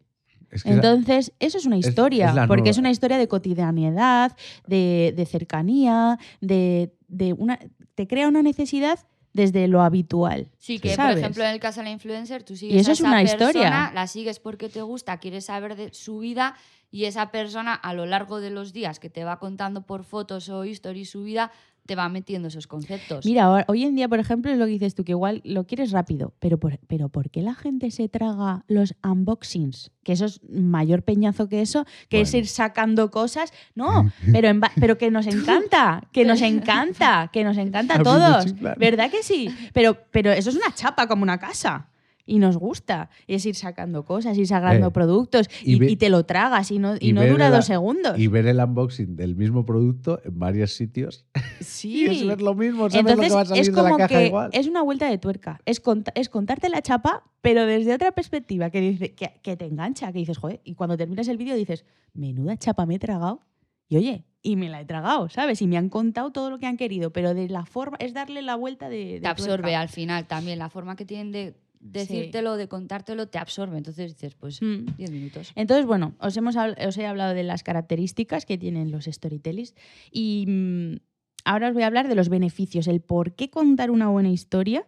Es 0.51 0.63
que 0.63 0.71
esa- 0.71 0.77
Entonces, 0.77 1.35
eso 1.39 1.59
es 1.59 1.67
una 1.67 1.77
es 1.77 1.87
historia, 1.87 2.47
porque 2.49 2.71
es 2.71 2.79
una 2.79 2.91
historia 2.91 3.19
de 3.19 3.29
cotidianidad, 3.29 4.35
de, 4.67 5.13
de 5.15 5.27
cercanía, 5.27 6.19
de, 6.41 6.95
de 7.09 7.35
una, 7.35 7.59
te 7.95 8.07
crea 8.07 8.27
una 8.27 8.43
necesidad 8.43 9.01
desde 9.37 9.69
lo 9.69 9.83
habitual. 9.83 10.49
Sí, 10.59 10.81
que 10.81 10.95
¿sabes? 10.97 11.15
por 11.15 11.19
ejemplo 11.21 11.45
en 11.45 11.51
el 11.51 11.61
caso 11.61 11.81
de 11.81 11.85
la 11.85 11.91
influencer, 11.91 12.43
tú 12.43 12.57
sigues 12.57 12.81
eso 12.81 12.91
a 12.91 12.93
es 12.95 12.99
esa 13.01 13.09
una 13.09 13.19
persona, 13.21 13.45
historia. 13.49 13.91
la 13.95 14.07
sigues 14.09 14.41
porque 14.41 14.69
te 14.69 14.83
gusta, 14.83 15.19
quieres 15.19 15.45
saber 15.45 15.77
de 15.77 15.95
su 15.95 16.19
vida 16.19 16.57
y 16.91 17.05
esa 17.05 17.31
persona 17.31 17.75
a 17.75 17.95
lo 17.95 18.07
largo 18.07 18.41
de 18.41 18.51
los 18.51 18.73
días 18.73 18.99
que 18.99 19.11
te 19.11 19.23
va 19.25 19.39
contando 19.39 19.83
por 19.83 20.03
fotos 20.03 20.49
o 20.49 20.65
stories 20.65 21.11
su 21.11 21.23
vida, 21.23 21.53
te 21.87 21.95
va 21.97 22.09
metiendo 22.09 22.49
esos 22.49 22.67
conceptos. 22.67 23.25
Mira, 23.25 23.45
ahora- 23.45 23.65
hoy 23.69 23.85
en 23.85 23.95
día, 23.95 24.09
por 24.09 24.19
ejemplo, 24.19 24.51
es 24.53 24.59
lo 24.59 24.67
que 24.67 24.73
dices 24.73 24.95
tú, 24.95 25.05
que 25.05 25.13
igual 25.13 25.41
lo 25.45 25.67
quieres 25.67 25.91
rápido, 25.93 26.35
pero 26.39 26.59
por, 26.59 26.79
pero 26.87 27.09
¿por 27.09 27.31
qué 27.31 27.41
la 27.43 27.55
gente 27.55 27.91
se 27.91 28.09
traga 28.09 28.65
los 28.69 28.95
unboxings? 29.03 29.91
Que 30.03 30.13
eso 30.13 30.25
es 30.27 30.41
mayor 30.49 31.03
peñazo 31.03 31.49
que 31.49 31.63
eso, 31.63 31.85
que 32.09 32.21
es 32.21 32.35
ir 32.35 32.47
sacando 32.47 33.11
cosas. 33.11 33.53
No, 33.75 34.13
pero, 34.33 34.49
en 34.49 34.61
pero 34.79 34.99
que 34.99 35.11
nos 35.11 35.27
encanta, 35.27 36.03
que 36.13 36.25
nos 36.25 36.43
encanta, 36.43 37.31
que 37.33 37.45
nos 37.45 37.57
encanta 37.57 37.95
a 37.97 38.03
todos. 38.03 38.55
¿Verdad 38.77 39.11
que 39.11 39.23
sí? 39.23 39.49
Pero, 39.73 39.97
pero 40.11 40.33
eso 40.33 40.51
es 40.51 40.57
una 40.57 40.75
chapa 40.75 41.07
como 41.07 41.23
una 41.23 41.39
casa. 41.39 41.89
Y 42.29 42.41
nos 42.41 42.57
gusta. 42.57 43.09
Y 43.29 43.35
es 43.37 43.47
ir 43.47 43.55
sacando 43.55 44.05
cosas, 44.05 44.37
ir 44.37 44.49
sacando 44.49 44.89
Eh, 44.89 44.91
productos 44.91 45.49
y 45.63 45.75
y, 45.77 45.79
ve- 45.79 45.91
y 45.93 45.97
te 45.97 46.11
lo 46.11 46.27
tragas 46.27 46.73
y 46.73 46.81
no, 46.81 46.97
y 46.97 47.11
y 47.11 47.13
no 47.13 47.25
dura 47.25 47.47
el- 47.47 47.53
dos 47.53 47.67
segundos. 47.67 48.19
Y 48.19 48.27
ver 48.27 48.47
el 48.49 48.59
unboxing 48.59 49.15
del 49.15 49.37
mismo 49.37 49.65
producto 49.65 50.21
en 50.25 50.37
varios 50.39 50.73
sitios. 50.75 51.25
sí. 51.61 52.05
Y 52.07 52.07
es 52.23 52.27
ver 52.27 52.43
lo 52.43 52.55
mismo, 52.55 52.91
sabes 52.91 52.97
Entonces 53.13 53.17
lo 53.17 53.29
que 53.29 53.35
va 53.35 53.41
a 53.43 53.45
salir 53.47 53.61
es 53.61 53.67
de 53.69 53.73
la 53.73 53.83
como 53.83 53.97
caja 53.97 54.09
que 54.09 54.27
igual. 54.27 54.51
es 54.53 54.67
una 54.67 54.83
vuelta 54.83 55.09
de 55.09 55.19
tuerca. 55.19 55.61
Es, 55.67 55.81
cont- 55.83 56.11
es 56.17 56.29
contarte 56.29 56.69
la 56.69 56.83
chapa, 56.83 57.23
pero 57.43 57.65
desde 57.65 57.95
otra 57.95 58.11
perspectiva 58.13 58.71
que, 58.71 58.81
dice, 58.81 59.15
que, 59.15 59.41
que 59.43 59.57
te 59.57 59.67
engancha, 59.67 60.13
que 60.13 60.19
dices, 60.19 60.39
joder, 60.39 60.61
y 60.65 60.75
cuando 60.75 60.97
terminas 60.97 61.29
el 61.29 61.37
vídeo 61.37 61.55
dices, 61.55 61.85
menuda 62.13 62.57
chapa 62.57 62.87
me 62.87 62.97
he 62.97 62.99
tragado. 62.99 63.41
Y 63.89 63.99
oye, 63.99 64.25
y 64.43 64.57
me 64.57 64.69
la 64.69 64.81
he 64.81 64.85
tragado, 64.85 65.29
¿sabes? 65.29 65.63
Y 65.63 65.69
me 65.69 65.77
han 65.77 65.91
contado 65.91 66.33
todo 66.33 66.51
lo 66.51 66.59
que 66.59 66.67
han 66.67 66.77
querido, 66.77 67.13
pero 67.13 67.35
de 67.35 67.49
la 67.49 67.67
forma, 67.67 67.97
es 68.01 68.13
darle 68.15 68.43
la 68.43 68.57
vuelta 68.57 68.89
de. 68.89 69.15
de 69.15 69.21
te 69.21 69.29
absorbe 69.29 69.63
tuerca. 69.63 69.81
al 69.81 69.89
final 69.89 70.27
también. 70.27 70.59
La 70.59 70.69
forma 70.71 70.97
que 70.97 71.05
tienen 71.05 71.31
de 71.31 71.55
decírtelo, 71.93 72.57
de 72.57 72.69
contártelo, 72.69 73.29
te 73.29 73.39
absorbe. 73.39 73.79
Entonces 73.79 74.13
dices, 74.15 74.35
pues 74.35 74.61
Mm. 74.63 74.97
10 74.97 75.11
minutos. 75.11 75.53
Entonces, 75.55 75.87
bueno, 75.87 76.15
os, 76.21 76.37
hemos, 76.37 76.57
os 76.57 76.99
he 76.99 77.07
hablado 77.07 77.35
de 77.35 77.43
las 77.43 77.63
características 77.63 78.47
que 78.47 78.59
tienen 78.59 78.91
los 78.91 79.05
storytellings 79.07 79.75
y 80.11 80.45
mm, 80.47 80.97
ahora 81.45 81.69
os 81.69 81.75
voy 81.75 81.83
a 81.83 81.87
hablar 81.87 82.09
de 82.09 82.15
los 82.15 82.29
beneficios, 82.29 82.87
el 82.89 83.01
por 83.01 83.35
qué 83.35 83.51
contar 83.51 83.91
una 83.91 84.09
buena 84.09 84.31
historia, 84.31 84.87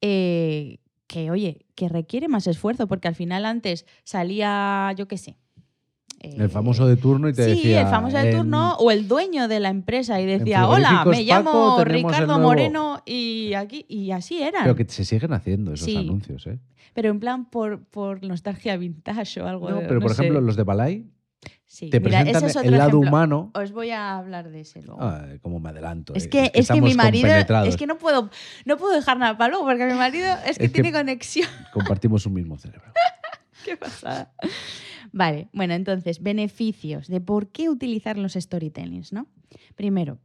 eh, 0.00 0.78
que 1.06 1.30
oye, 1.30 1.64
que 1.74 1.88
requiere 1.88 2.28
más 2.28 2.46
esfuerzo, 2.46 2.86
porque 2.86 3.08
al 3.08 3.14
final 3.14 3.44
antes 3.46 3.86
salía, 4.04 4.92
yo 4.96 5.08
qué 5.08 5.16
sé. 5.16 5.36
Eh, 6.20 6.34
El 6.38 6.50
famoso 6.50 6.86
de 6.86 6.96
turno 6.96 7.28
y 7.28 7.32
te 7.32 7.44
sí, 7.44 7.50
decía. 7.50 7.82
el 7.82 7.86
famoso 7.88 8.16
de 8.18 8.30
en- 8.30 8.36
turno 8.38 8.74
o 8.76 8.90
el 8.90 9.06
dueño 9.08 9.46
de 9.48 9.60
la 9.60 9.68
empresa 9.68 10.20
y 10.20 10.26
decía, 10.26 10.68
hola, 10.68 11.04
me 11.04 11.22
llamo 11.24 11.76
Paco 11.76 11.84
Ricardo 11.84 12.26
nuevo". 12.26 12.42
Moreno 12.42 13.02
y 13.06 13.54
aquí 13.54 13.84
y 13.88 14.10
así 14.10 14.42
eran. 14.42 14.62
Pero 14.64 14.74
que 14.76 14.84
se 14.86 15.04
siguen 15.04 15.32
haciendo 15.32 15.72
esos 15.74 15.86
Sí. 15.86 15.96
anuncios, 15.96 16.46
¿eh? 16.46 16.58
Pero 16.94 17.10
en 17.10 17.20
plan 17.20 17.44
por, 17.48 17.84
por 17.84 18.24
nostalgia 18.24 18.76
vintage 18.76 19.40
o 19.40 19.46
algo. 19.46 19.70
No, 19.70 19.76
de- 19.80 19.86
pero 19.86 20.00
por 20.00 20.14
sé. 20.14 20.22
ejemplo, 20.22 20.40
los 20.40 20.56
de 20.56 20.62
Balay 20.64 21.06
Sí, 21.70 21.90
te 21.90 22.00
mira, 22.00 22.22
ese 22.22 22.46
es 22.46 22.56
otro 22.56 22.68
el 22.68 22.78
lado 22.78 22.88
ejemplo. 22.88 23.08
humano. 23.10 23.50
Os 23.54 23.72
voy 23.72 23.90
a 23.90 24.16
hablar 24.16 24.48
de 24.50 24.62
ese 24.62 24.80
luego. 24.82 25.00
Ay, 25.02 25.38
como 25.38 25.60
me 25.60 25.68
adelanto. 25.68 26.14
es 26.14 26.24
eh, 26.24 26.30
que, 26.30 26.50
es 26.54 26.66
que, 26.68 26.80
mi 26.80 26.94
marido. 26.94 27.28
Es 27.64 27.76
que 27.76 27.86
no 27.86 27.98
puedo, 27.98 28.30
no 28.64 28.76
puedo 28.78 28.94
dejar 28.94 29.18
nada 29.18 29.36
para 29.36 29.50
luego, 29.50 29.66
porque 29.66 29.84
mi 29.86 29.92
marido 29.92 30.26
es 30.46 30.58
que 30.58 30.64
Es 30.64 30.72
que- 30.72 30.82
tiene 30.82 30.92
conexión. 30.92 31.46
Compartimos 31.74 32.24
un 32.26 32.32
mismo 32.32 32.56
cerebro. 32.58 32.90
Qué 33.66 33.76
pasada. 33.76 34.32
Vale, 35.12 35.48
bueno, 35.52 35.74
entonces, 35.74 36.22
beneficios 36.22 37.08
de 37.08 37.20
por 37.20 37.50
qué 37.50 37.68
utilizar 37.68 38.18
los 38.18 38.34
storytellings, 38.34 39.12
¿no? 39.12 39.26
Primero, 39.74 40.18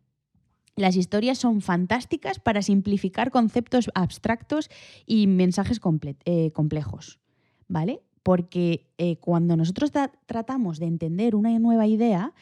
las 0.76 0.96
historias 0.96 1.38
son 1.38 1.62
fantásticas 1.62 2.40
para 2.40 2.62
simplificar 2.62 3.32
conceptos 3.32 3.90
abstractos 3.94 4.70
y 5.06 5.28
mensajes 5.28 5.80
eh, 6.26 6.52
complejos, 6.52 7.20
¿vale? 7.68 8.02
Porque 8.24 8.90
eh, 8.98 9.18
cuando 9.18 9.56
nosotros 9.56 9.94
tra- 9.94 10.12
tratamos 10.26 10.80
de 10.80 10.88
entender 10.88 11.36
una 11.36 11.58
nueva 11.60 11.88
idea, 11.88 12.34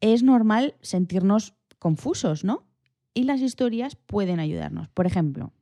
es 0.00 0.22
normal 0.22 0.74
sentirnos 0.80 1.54
confusos, 1.78 2.44
¿no? 2.44 2.64
Y 3.12 3.24
las 3.24 3.40
historias 3.40 3.96
pueden 3.96 4.38
ayudarnos. 4.38 4.88
Por 4.88 5.06
ejemplo, 5.06 5.52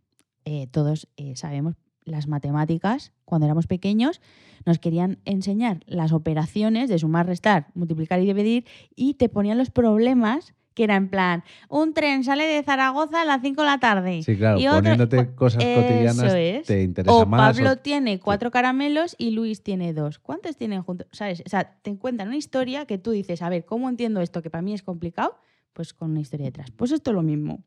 eh, 0.44 0.66
todos 0.70 1.08
sabemos 1.34 1.74
las 2.08 2.26
matemáticas, 2.28 3.12
cuando 3.24 3.46
éramos 3.46 3.66
pequeños, 3.66 4.20
nos 4.66 4.78
querían 4.78 5.18
enseñar 5.24 5.80
las 5.86 6.12
operaciones 6.12 6.88
de 6.88 6.98
sumar, 6.98 7.26
restar, 7.26 7.68
multiplicar 7.74 8.20
y 8.20 8.26
dividir 8.26 8.64
y 8.96 9.14
te 9.14 9.28
ponían 9.28 9.58
los 9.58 9.70
problemas 9.70 10.54
que 10.74 10.84
era 10.84 10.94
en 10.94 11.08
plan, 11.08 11.42
un 11.68 11.92
tren 11.92 12.22
sale 12.22 12.44
de 12.46 12.62
Zaragoza 12.62 13.22
a 13.22 13.24
las 13.24 13.42
5 13.42 13.62
de 13.62 13.66
la 13.66 13.80
tarde. 13.80 14.22
Sí, 14.22 14.36
claro, 14.36 14.60
Y 14.60 14.68
otro- 14.68 14.78
poniéndote 14.78 15.34
cosas 15.34 15.64
cotidianas 15.64 16.32
es. 16.34 16.66
te 16.68 16.82
interesa 16.84 17.12
O 17.16 17.26
más. 17.26 17.56
Pablo 17.56 17.72
o- 17.72 17.76
tiene 17.78 18.20
cuatro 18.20 18.52
caramelos 18.52 19.16
y 19.18 19.32
Luis 19.32 19.64
tiene 19.64 19.92
dos. 19.92 20.20
¿Cuántos 20.20 20.56
tienen 20.56 20.82
juntos? 20.84 21.08
¿Sabes? 21.10 21.42
O 21.44 21.48
sea, 21.48 21.78
te 21.82 21.96
cuentan 21.96 22.28
una 22.28 22.36
historia 22.36 22.86
que 22.86 22.96
tú 22.96 23.10
dices, 23.10 23.42
a 23.42 23.48
ver, 23.48 23.64
¿cómo 23.64 23.88
entiendo 23.88 24.20
esto 24.20 24.40
que 24.40 24.50
para 24.50 24.62
mí 24.62 24.72
es 24.72 24.84
complicado? 24.84 25.36
Pues 25.72 25.92
con 25.94 26.12
una 26.12 26.20
historia 26.20 26.46
detrás. 26.46 26.70
Pues 26.70 26.92
esto 26.92 27.10
es 27.10 27.14
lo 27.16 27.22
mismo. 27.22 27.64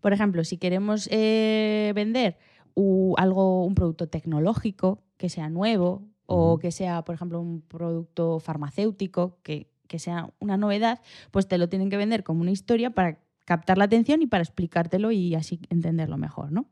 Por 0.00 0.14
ejemplo, 0.14 0.42
si 0.42 0.56
queremos 0.56 1.06
eh, 1.12 1.92
vender 1.94 2.38
u- 2.78 3.14
algo, 3.18 3.64
un 3.64 3.74
producto 3.74 4.08
tecnológico 4.08 5.02
que 5.16 5.28
sea 5.28 5.48
nuevo 5.50 6.06
o 6.26 6.58
que 6.58 6.70
sea, 6.70 7.02
por 7.04 7.14
ejemplo, 7.14 7.40
un 7.40 7.62
producto 7.62 8.38
farmacéutico 8.38 9.38
que, 9.42 9.70
que 9.88 9.98
sea 9.98 10.30
una 10.40 10.56
novedad, 10.58 11.00
pues 11.30 11.48
te 11.48 11.56
lo 11.58 11.68
tienen 11.68 11.88
que 11.90 11.96
vender 11.96 12.22
como 12.22 12.42
una 12.42 12.50
historia 12.50 12.90
para 12.90 13.18
captar 13.46 13.78
la 13.78 13.84
atención 13.84 14.20
y 14.22 14.26
para 14.26 14.42
explicártelo 14.42 15.10
y 15.10 15.34
así 15.34 15.58
entenderlo 15.70 16.18
mejor, 16.18 16.52
¿no? 16.52 16.66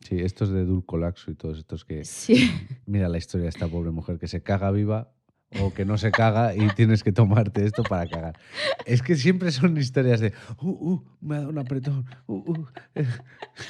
Sí, 0.00 0.18
estos 0.18 0.50
de 0.50 0.64
Dulcolaxo 0.64 1.30
y 1.30 1.34
todos 1.36 1.58
estos 1.58 1.84
que. 1.84 2.04
Sí. 2.04 2.50
Mira 2.86 3.08
la 3.08 3.18
historia 3.18 3.44
de 3.44 3.50
esta 3.50 3.68
pobre 3.68 3.92
mujer 3.92 4.18
que 4.18 4.26
se 4.28 4.42
caga 4.42 4.70
viva 4.70 5.12
o 5.60 5.72
que 5.72 5.84
no 5.84 5.96
se 5.96 6.10
caga 6.10 6.54
y 6.54 6.68
tienes 6.74 7.02
que 7.04 7.12
tomarte 7.12 7.64
esto 7.64 7.82
para 7.84 8.06
cagar. 8.08 8.38
Es 8.84 9.00
que 9.00 9.14
siempre 9.14 9.52
son 9.52 9.76
historias 9.78 10.20
de. 10.20 10.32
Uh, 10.60 10.70
uh, 10.70 11.04
me 11.20 11.36
ha 11.36 11.38
dado 11.38 11.50
un 11.50 11.58
apretón. 11.58 12.04
Uh, 12.26 12.34
uh, 12.50 12.66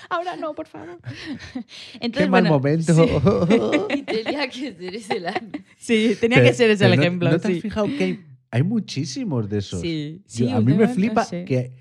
Ahora 0.09 0.37
no, 0.37 0.55
por 0.55 0.66
favor. 0.66 0.99
qué 1.53 1.64
Entonces, 2.01 2.31
mal 2.31 2.43
bueno, 2.43 2.57
momento. 2.57 3.89
Y 3.95 4.03
tenía 4.03 4.49
que 4.49 4.72
ser 4.74 4.95
ese 4.95 5.20
la... 5.20 5.43
Sí, 5.77 6.16
tenía 6.20 6.43
que 6.43 6.55
ser 6.55 6.70
ese 6.70 6.87
el 6.87 6.97
no- 6.97 7.03
ejemplo. 7.03 7.31
¿No 7.31 7.39
te 7.39 7.49
has 7.49 7.55
sí. 7.55 7.61
fijado 7.61 7.87
que 7.87 8.05
hay, 8.05 8.24
hay 8.51 8.62
muchísimos 8.62 9.49
de 9.49 9.59
esos? 9.59 9.81
Sí, 9.81 10.22
Yo- 10.24 10.47
sí, 10.47 10.51
a 10.51 10.61
mí 10.61 10.72
me 10.74 10.89
flipa 10.89 11.24
sí. 11.24 11.45
que. 11.45 11.72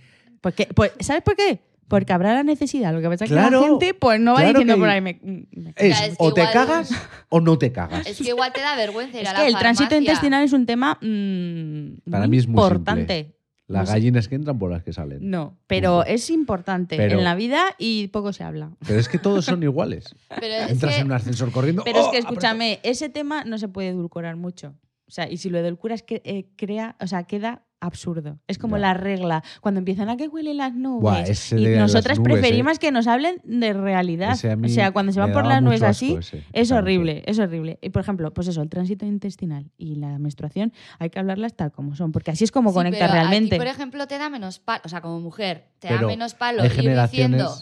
Porque, 0.42 0.68
pues, 0.76 0.92
¿Sabes 1.00 1.24
por 1.24 1.36
qué? 1.36 1.60
Porque 1.88 2.14
habrá 2.14 2.34
la 2.34 2.44
necesidad. 2.44 2.94
Lo 2.94 3.02
que 3.02 3.08
pasa 3.10 3.26
es 3.26 3.30
que 3.30 3.36
la 3.36 3.50
gente 3.50 3.94
pues, 3.94 4.20
no 4.20 4.34
va 4.34 4.40
claro 4.40 4.60
diciendo 4.60 4.74
que- 4.76 4.80
por 4.80 4.90
ahí. 4.90 5.02
Me, 5.02 5.20
me- 5.22 5.74
Es, 5.76 6.02
es 6.02 6.10
que 6.10 6.16
o 6.18 6.34
te 6.34 6.42
cagas 6.52 6.90
o 7.30 7.40
no 7.42 7.58
te 7.60 7.72
cagas. 7.72 8.08
Es 8.08 8.18
que 8.18 8.30
igual 8.30 8.52
te 8.54 8.62
da 8.62 8.76
vergüenza 8.76 9.18
ir 9.20 9.24
Es 9.24 9.30
a 9.30 9.34
que 9.36 9.42
la 9.42 9.48
el 9.48 9.56
tránsito 9.58 9.96
intestinal 9.96 10.44
es 10.44 10.54
un 10.54 10.66
tema 10.66 10.98
mm, 11.02 12.10
Para 12.10 12.24
muy 12.26 12.30
mí 12.30 12.38
es 12.38 12.48
muy 12.48 12.54
importante. 12.62 13.32
Las 13.68 13.82
no 13.82 13.86
sé. 13.88 13.92
gallinas 13.94 14.28
que 14.28 14.36
entran 14.36 14.60
por 14.60 14.70
las 14.72 14.84
que 14.84 14.94
salen. 14.94 15.28
No, 15.28 15.58
pero 15.66 16.06
es 16.06 16.30
importante 16.30 16.98
Pero- 16.98 17.18
en 17.18 17.24
la 17.24 17.34
vida 17.34 17.76
y 17.80 18.08
poco 18.10 18.32
se 18.32 18.44
habla. 18.44 18.72
Pero 18.86 19.00
es 19.00 19.10
que 19.10 19.18
todos 19.18 19.46
son 19.46 19.64
iguales. 19.64 20.16
Pero 20.40 20.54
es 20.66 20.72
Entras 20.72 20.94
que- 20.96 21.02
en 21.02 21.08
un 21.08 21.14
ascensor 21.14 21.52
corriendo. 21.52 21.84
Pero 21.84 22.00
es 22.00 22.06
¡oh! 22.06 22.12
que 22.12 22.18
escúchame, 22.20 22.80
ese 22.84 23.10
tema 23.10 23.44
no 23.44 23.58
se 23.58 23.68
puede 23.68 23.90
edulcorar 23.90 24.36
mucho. 24.36 24.76
O 25.08 25.12
sea, 25.12 25.30
y 25.30 25.38
si 25.38 25.50
lo 25.50 25.58
edulcuras, 25.60 26.02
que, 26.04 26.22
eh, 26.26 26.48
crea, 26.56 26.96
o 27.00 27.08
sea, 27.08 27.24
queda 27.26 27.64
absurdo. 27.80 28.40
Es 28.48 28.58
como 28.58 28.78
la 28.78 28.94
regla. 28.94 29.44
Cuando 29.62 29.80
empiezan 29.80 30.10
a 30.10 30.18
que 30.18 30.28
huelen 30.28 30.58
las 30.58 30.74
nubes. 30.74 31.02
Buah, 31.02 31.22
ese 31.22 31.60
y 31.60 31.78
nosotras 31.78 32.20
nubes, 32.20 32.34
preferimos 32.34 32.78
eh. 32.78 32.80
que 32.80 32.92
nos 32.92 33.08
hablen 33.08 33.42
de 33.44 33.74
realidad. 33.74 34.34
O 34.34 34.68
sea, 34.68 34.92
cuando 34.92 35.12
se 35.12 35.20
van 35.20 35.32
por 35.34 35.46
las 35.46 35.62
nubes 35.62 35.84
así, 35.84 36.18
ese, 36.20 36.44
es 36.54 36.72
horrible, 36.72 37.24
es 37.26 37.40
horrible. 37.40 37.80
Y 37.82 37.90
por 37.90 38.02
ejemplo, 38.02 38.34
pues 38.34 38.48
eso, 38.48 38.62
el 38.62 38.70
tránsito 38.70 39.06
intestinal 39.06 39.72
y 39.78 39.96
la 39.96 40.20
menstruación 40.20 40.74
hay 41.00 41.10
que 41.10 41.20
hablarlas 41.20 41.56
tal 41.56 41.72
como 41.72 41.96
son, 41.96 42.12
porque 42.12 42.32
así 42.32 42.44
es 42.44 42.52
como 42.52 42.72
Sí, 42.72 42.76
conecta 42.76 43.00
pero 43.00 43.14
realmente. 43.14 43.58
por 43.58 43.68
ejemplo, 43.68 44.08
te 44.08 44.18
da 44.18 44.30
menos 44.30 44.60
palo, 44.60 44.82
o 44.86 44.90
sea, 44.90 45.02
como 45.02 45.20
mujer, 45.20 45.66
te 45.80 45.88
Pero 45.88 46.02
da 46.02 46.08
menos 46.08 46.34
palo 46.34 46.66
ir 46.66 47.02
diciendo. 47.02 47.54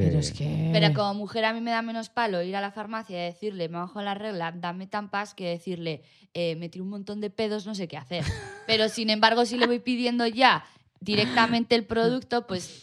Que- 0.00 0.06
Pero 0.06 0.18
es 0.18 0.32
que. 0.32 0.70
Pero 0.72 0.92
como 0.94 1.14
mujer 1.14 1.44
a 1.44 1.52
mí 1.52 1.60
me 1.60 1.70
da 1.70 1.82
menos 1.82 2.08
palo 2.08 2.42
ir 2.42 2.54
a 2.56 2.60
la 2.60 2.70
farmacia 2.70 3.16
y 3.22 3.26
decirle, 3.32 3.68
me 3.68 3.78
bajo 3.78 4.00
la 4.02 4.14
regla, 4.14 4.52
dame 4.52 4.86
tampas, 4.86 5.34
que 5.34 5.46
decirle, 5.48 6.02
eh, 6.34 6.56
me 6.56 6.68
tiro 6.68 6.84
un 6.84 6.90
montón 6.90 7.20
de 7.20 7.30
pedos, 7.30 7.66
no 7.66 7.74
sé 7.74 7.88
qué 7.88 7.96
hacer. 7.96 8.24
Pero 8.66 8.88
sin 8.88 9.10
embargo, 9.10 9.44
si 9.44 9.56
le 9.58 9.66
voy 9.66 9.78
pidiendo 9.78 10.26
ya 10.26 10.64
directamente 11.00 11.74
el 11.74 11.84
producto, 11.84 12.46
pues, 12.46 12.82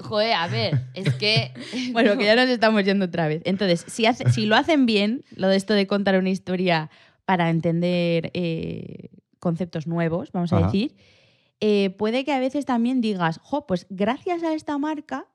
joder, 0.00 0.34
a 0.34 0.48
ver, 0.48 0.80
es 0.94 1.14
que... 1.14 1.52
Bueno, 1.92 2.18
que 2.18 2.24
ya 2.24 2.34
nos 2.36 2.48
estamos 2.48 2.84
yendo 2.84 3.04
otra 3.06 3.28
vez. 3.28 3.42
Entonces, 3.44 3.84
si, 3.88 4.04
hace- 4.06 4.30
si 4.32 4.46
lo 4.46 4.56
hacen 4.56 4.84
bien, 4.86 5.24
lo 5.30 5.48
de 5.48 5.56
esto 5.56 5.74
de 5.74 5.86
contar 5.86 6.18
una 6.18 6.30
historia 6.30 6.90
para 7.24 7.50
entender 7.50 8.30
eh, 8.34 9.08
conceptos 9.38 9.86
nuevos, 9.86 10.32
vamos 10.32 10.52
a 10.52 10.56
Ajá. 10.58 10.66
decir, 10.66 10.96
eh, 11.60 11.90
puede 11.90 12.24
que 12.24 12.32
a 12.32 12.38
veces 12.40 12.66
también 12.66 13.00
digas, 13.00 13.38
jo, 13.42 13.66
pues 13.66 13.86
gracias 13.88 14.42
a 14.42 14.52
esta 14.54 14.76
marca 14.76 15.26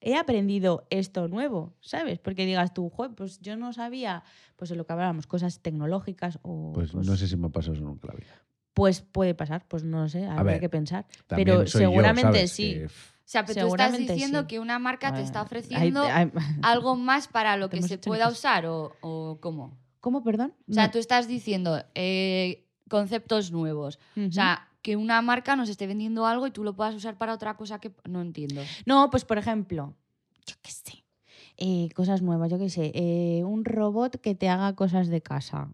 he 0.00 0.16
aprendido 0.16 0.86
esto 0.90 1.28
nuevo, 1.28 1.74
¿sabes? 1.80 2.18
Porque 2.18 2.46
digas 2.46 2.72
tú, 2.74 2.88
jo, 2.90 3.10
pues 3.14 3.40
yo 3.40 3.56
no 3.56 3.72
sabía, 3.72 4.22
pues 4.56 4.70
en 4.70 4.78
lo 4.78 4.86
que 4.86 4.92
hablábamos, 4.92 5.26
cosas 5.26 5.60
tecnológicas 5.60 6.38
o... 6.42 6.72
Pues, 6.72 6.94
no 6.94 7.16
sé 7.16 7.26
si 7.28 7.36
me 7.36 7.48
ha 7.48 7.50
pasado 7.50 7.74
eso 7.74 7.82
nunca 7.84 8.08
en 8.08 8.14
la 8.14 8.18
vida. 8.20 8.42
Pues 8.72 9.00
puede 9.02 9.34
pasar, 9.34 9.64
pues 9.68 9.84
no 9.84 10.02
lo 10.02 10.08
sé, 10.08 10.26
habría 10.26 10.42
ver, 10.44 10.60
que 10.60 10.68
pensar. 10.68 11.06
Pero 11.28 11.64
yo, 11.64 11.66
seguramente 11.66 12.46
sí. 12.48 12.74
Que, 12.74 12.86
O 12.86 12.90
sea, 13.24 13.44
pero 13.44 13.66
tú 13.68 13.74
estás 13.74 13.98
diciendo 13.98 14.40
sí. 14.42 14.46
que 14.46 14.60
una 14.60 14.78
marca 14.78 15.12
te 15.12 15.22
está 15.22 15.42
ofreciendo 15.42 16.02
algo 16.62 16.96
más 16.96 17.28
para 17.28 17.56
lo 17.56 17.68
que 17.68 17.82
se 17.82 17.98
pueda 17.98 18.28
usar 18.28 18.66
o, 18.66 18.92
o 19.00 19.38
cómo. 19.40 19.76
¿Cómo, 20.00 20.22
perdón? 20.22 20.54
O 20.68 20.72
sea, 20.72 20.86
No. 20.86 20.92
tú 20.92 20.98
estás 20.98 21.28
diciendo 21.28 21.84
eh, 21.94 22.64
conceptos 22.88 23.52
nuevos. 23.52 23.98
O 24.16 24.32
sea, 24.32 24.68
que 24.82 24.96
una 24.96 25.20
marca 25.22 25.56
nos 25.56 25.68
esté 25.68 25.86
vendiendo 25.86 26.26
algo 26.26 26.46
y 26.46 26.50
tú 26.50 26.64
lo 26.64 26.74
puedas 26.74 26.94
usar 26.94 27.16
para 27.18 27.34
otra 27.34 27.56
cosa 27.56 27.78
que 27.80 27.92
no 28.08 28.20
entiendo. 28.20 28.62
No, 28.86 29.10
pues 29.10 29.24
por 29.24 29.38
ejemplo, 29.38 29.94
yo 30.46 30.54
qué 30.62 30.70
sé, 30.70 31.04
eh, 31.56 31.88
cosas 31.94 32.22
nuevas, 32.22 32.50
yo 32.50 32.58
qué 32.58 32.70
sé, 32.70 32.92
eh, 32.94 33.44
un 33.44 33.64
robot 33.64 34.20
que 34.20 34.34
te 34.34 34.48
haga 34.48 34.74
cosas 34.74 35.08
de 35.08 35.20
casa, 35.20 35.72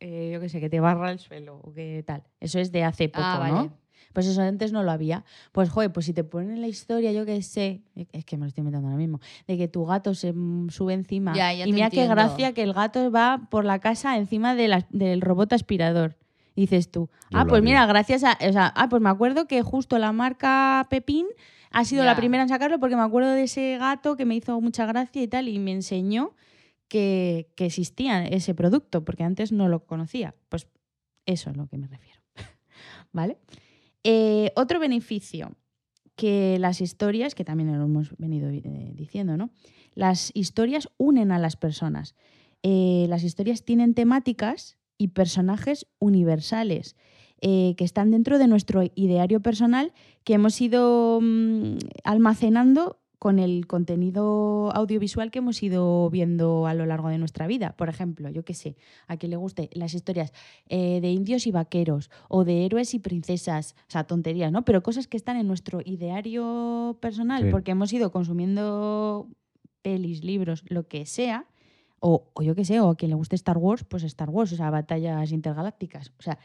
eh, 0.00 0.30
yo 0.32 0.40
qué 0.40 0.48
sé, 0.48 0.60
que 0.60 0.70
te 0.70 0.80
barra 0.80 1.10
el 1.10 1.18
suelo 1.18 1.60
o 1.62 1.72
que 1.72 2.02
tal. 2.06 2.22
Eso 2.40 2.58
es 2.58 2.72
de 2.72 2.84
hace 2.84 3.08
poco, 3.08 3.22
Ah, 3.22 3.38
vale. 3.38 3.54
¿no? 3.54 3.78
Pues 4.14 4.26
eso 4.26 4.40
antes 4.40 4.72
no 4.72 4.82
lo 4.84 4.90
había. 4.90 5.24
Pues, 5.52 5.68
joder, 5.70 5.92
pues 5.92 6.06
si 6.06 6.14
te 6.14 6.24
ponen 6.24 6.60
la 6.62 6.68
historia, 6.68 7.12
yo 7.12 7.26
qué 7.26 7.42
sé, 7.42 7.82
es 8.12 8.24
que 8.24 8.36
me 8.36 8.42
lo 8.44 8.48
estoy 8.48 8.62
inventando 8.62 8.88
ahora 8.88 8.96
mismo, 8.98 9.20
de 9.46 9.58
que 9.58 9.68
tu 9.68 9.84
gato 9.84 10.14
se 10.14 10.32
sube 10.70 10.94
encima. 10.94 11.34
Ya, 11.36 11.52
ya 11.52 11.66
y 11.66 11.72
mira 11.72 11.90
qué 11.90 12.04
entiendo. 12.04 12.14
gracia 12.14 12.54
que 12.54 12.62
el 12.62 12.72
gato 12.72 13.10
va 13.10 13.48
por 13.50 13.64
la 13.66 13.80
casa 13.80 14.16
encima 14.16 14.54
de 14.54 14.68
la- 14.68 14.86
del 14.90 15.20
robot 15.20 15.52
aspirador. 15.52 16.16
Dices 16.58 16.90
tú, 16.90 17.08
Yo 17.30 17.38
ah, 17.38 17.44
pues 17.44 17.62
mira, 17.62 17.86
gracias 17.86 18.24
a. 18.24 18.32
O 18.32 18.52
sea, 18.52 18.72
ah, 18.74 18.88
pues 18.88 19.00
me 19.00 19.08
acuerdo 19.08 19.46
que 19.46 19.62
justo 19.62 19.96
la 19.96 20.10
marca 20.10 20.84
Pepín 20.90 21.26
ha 21.70 21.84
sido 21.84 22.04
la 22.04 22.16
primera 22.16 22.42
en 22.42 22.48
sacarlo 22.48 22.80
porque 22.80 22.96
me 22.96 23.02
acuerdo 23.02 23.30
de 23.30 23.44
ese 23.44 23.78
gato 23.78 24.16
que 24.16 24.24
me 24.24 24.34
hizo 24.34 24.60
mucha 24.60 24.84
gracia 24.84 25.22
y 25.22 25.28
tal, 25.28 25.46
y 25.46 25.60
me 25.60 25.70
enseñó 25.70 26.34
que, 26.88 27.52
que 27.54 27.66
existía 27.66 28.26
ese 28.26 28.56
producto, 28.56 29.04
porque 29.04 29.22
antes 29.22 29.52
no 29.52 29.68
lo 29.68 29.86
conocía. 29.86 30.34
Pues 30.48 30.66
eso 31.26 31.50
es 31.50 31.56
lo 31.56 31.68
que 31.68 31.78
me 31.78 31.86
refiero. 31.86 32.20
¿Vale? 33.12 33.38
Eh, 34.02 34.50
otro 34.56 34.80
beneficio 34.80 35.54
que 36.16 36.56
las 36.58 36.80
historias, 36.80 37.36
que 37.36 37.44
también 37.44 37.78
lo 37.78 37.84
hemos 37.84 38.16
venido 38.18 38.48
eh, 38.48 38.92
diciendo, 38.96 39.36
¿no? 39.36 39.50
Las 39.94 40.32
historias 40.34 40.88
unen 40.96 41.30
a 41.30 41.38
las 41.38 41.56
personas. 41.56 42.16
Eh, 42.64 43.06
las 43.08 43.22
historias 43.22 43.64
tienen 43.64 43.94
temáticas 43.94 44.77
y 44.98 45.08
personajes 45.08 45.86
universales 46.00 46.96
eh, 47.40 47.74
que 47.76 47.84
están 47.84 48.10
dentro 48.10 48.38
de 48.38 48.48
nuestro 48.48 48.82
ideario 48.96 49.40
personal 49.40 49.92
que 50.24 50.34
hemos 50.34 50.60
ido 50.60 51.20
mm, 51.22 51.76
almacenando 52.04 52.98
con 53.20 53.38
el 53.40 53.66
contenido 53.66 54.70
audiovisual 54.74 55.30
que 55.32 55.38
hemos 55.40 55.60
ido 55.62 56.08
viendo 56.10 56.66
a 56.68 56.74
lo 56.74 56.86
largo 56.86 57.08
de 57.08 57.18
nuestra 57.18 57.48
vida. 57.48 57.74
Por 57.76 57.88
ejemplo, 57.88 58.28
yo 58.30 58.44
qué 58.44 58.54
sé, 58.54 58.76
a 59.08 59.16
quien 59.16 59.30
le 59.30 59.36
guste 59.36 59.70
las 59.72 59.92
historias 59.94 60.32
eh, 60.68 61.00
de 61.00 61.10
indios 61.10 61.46
y 61.48 61.50
vaqueros 61.50 62.10
o 62.28 62.44
de 62.44 62.64
héroes 62.64 62.94
y 62.94 63.00
princesas, 63.00 63.74
o 63.88 63.90
sea, 63.90 64.04
tonterías, 64.04 64.52
¿no? 64.52 64.64
Pero 64.64 64.84
cosas 64.84 65.08
que 65.08 65.16
están 65.16 65.36
en 65.36 65.48
nuestro 65.48 65.80
ideario 65.84 66.96
personal 67.00 67.42
Sí. 67.44 67.50
porque 67.50 67.72
hemos 67.72 67.92
ido 67.92 68.12
consumiendo 68.12 69.28
pelis, 69.82 70.22
libros, 70.24 70.62
lo 70.68 70.86
que 70.86 71.04
sea, 71.06 71.46
o, 72.00 72.30
o 72.34 72.42
yo 72.42 72.54
qué 72.54 72.64
sé, 72.64 72.80
o 72.80 72.90
a 72.90 72.96
quien 72.96 73.10
le 73.10 73.14
guste 73.16 73.36
Star 73.36 73.58
Wars, 73.58 73.84
pues 73.84 74.02
Star 74.04 74.30
Wars, 74.30 74.52
o 74.52 74.56
sea, 74.56 74.70
batallas 74.70 75.32
intergalácticas. 75.32 76.12
O 76.18 76.22
sea, 76.22 76.38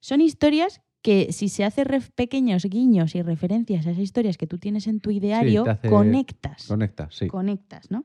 son 0.00 0.20
historias 0.20 0.80
que 1.02 1.32
si 1.32 1.48
se 1.48 1.64
hace 1.64 1.84
pequeños 2.14 2.64
guiños 2.64 3.14
y 3.14 3.22
referencias 3.22 3.86
a 3.86 3.90
esas 3.90 4.02
historias 4.02 4.36
que 4.36 4.46
tú 4.46 4.58
tienes 4.58 4.86
en 4.88 5.00
tu 5.00 5.10
ideario, 5.10 5.62
hace- 5.68 5.88
conectas. 5.88 6.66
Conecta, 6.66 7.08
sí. 7.10 7.28
Conectas, 7.28 7.90
¿no? 7.90 8.04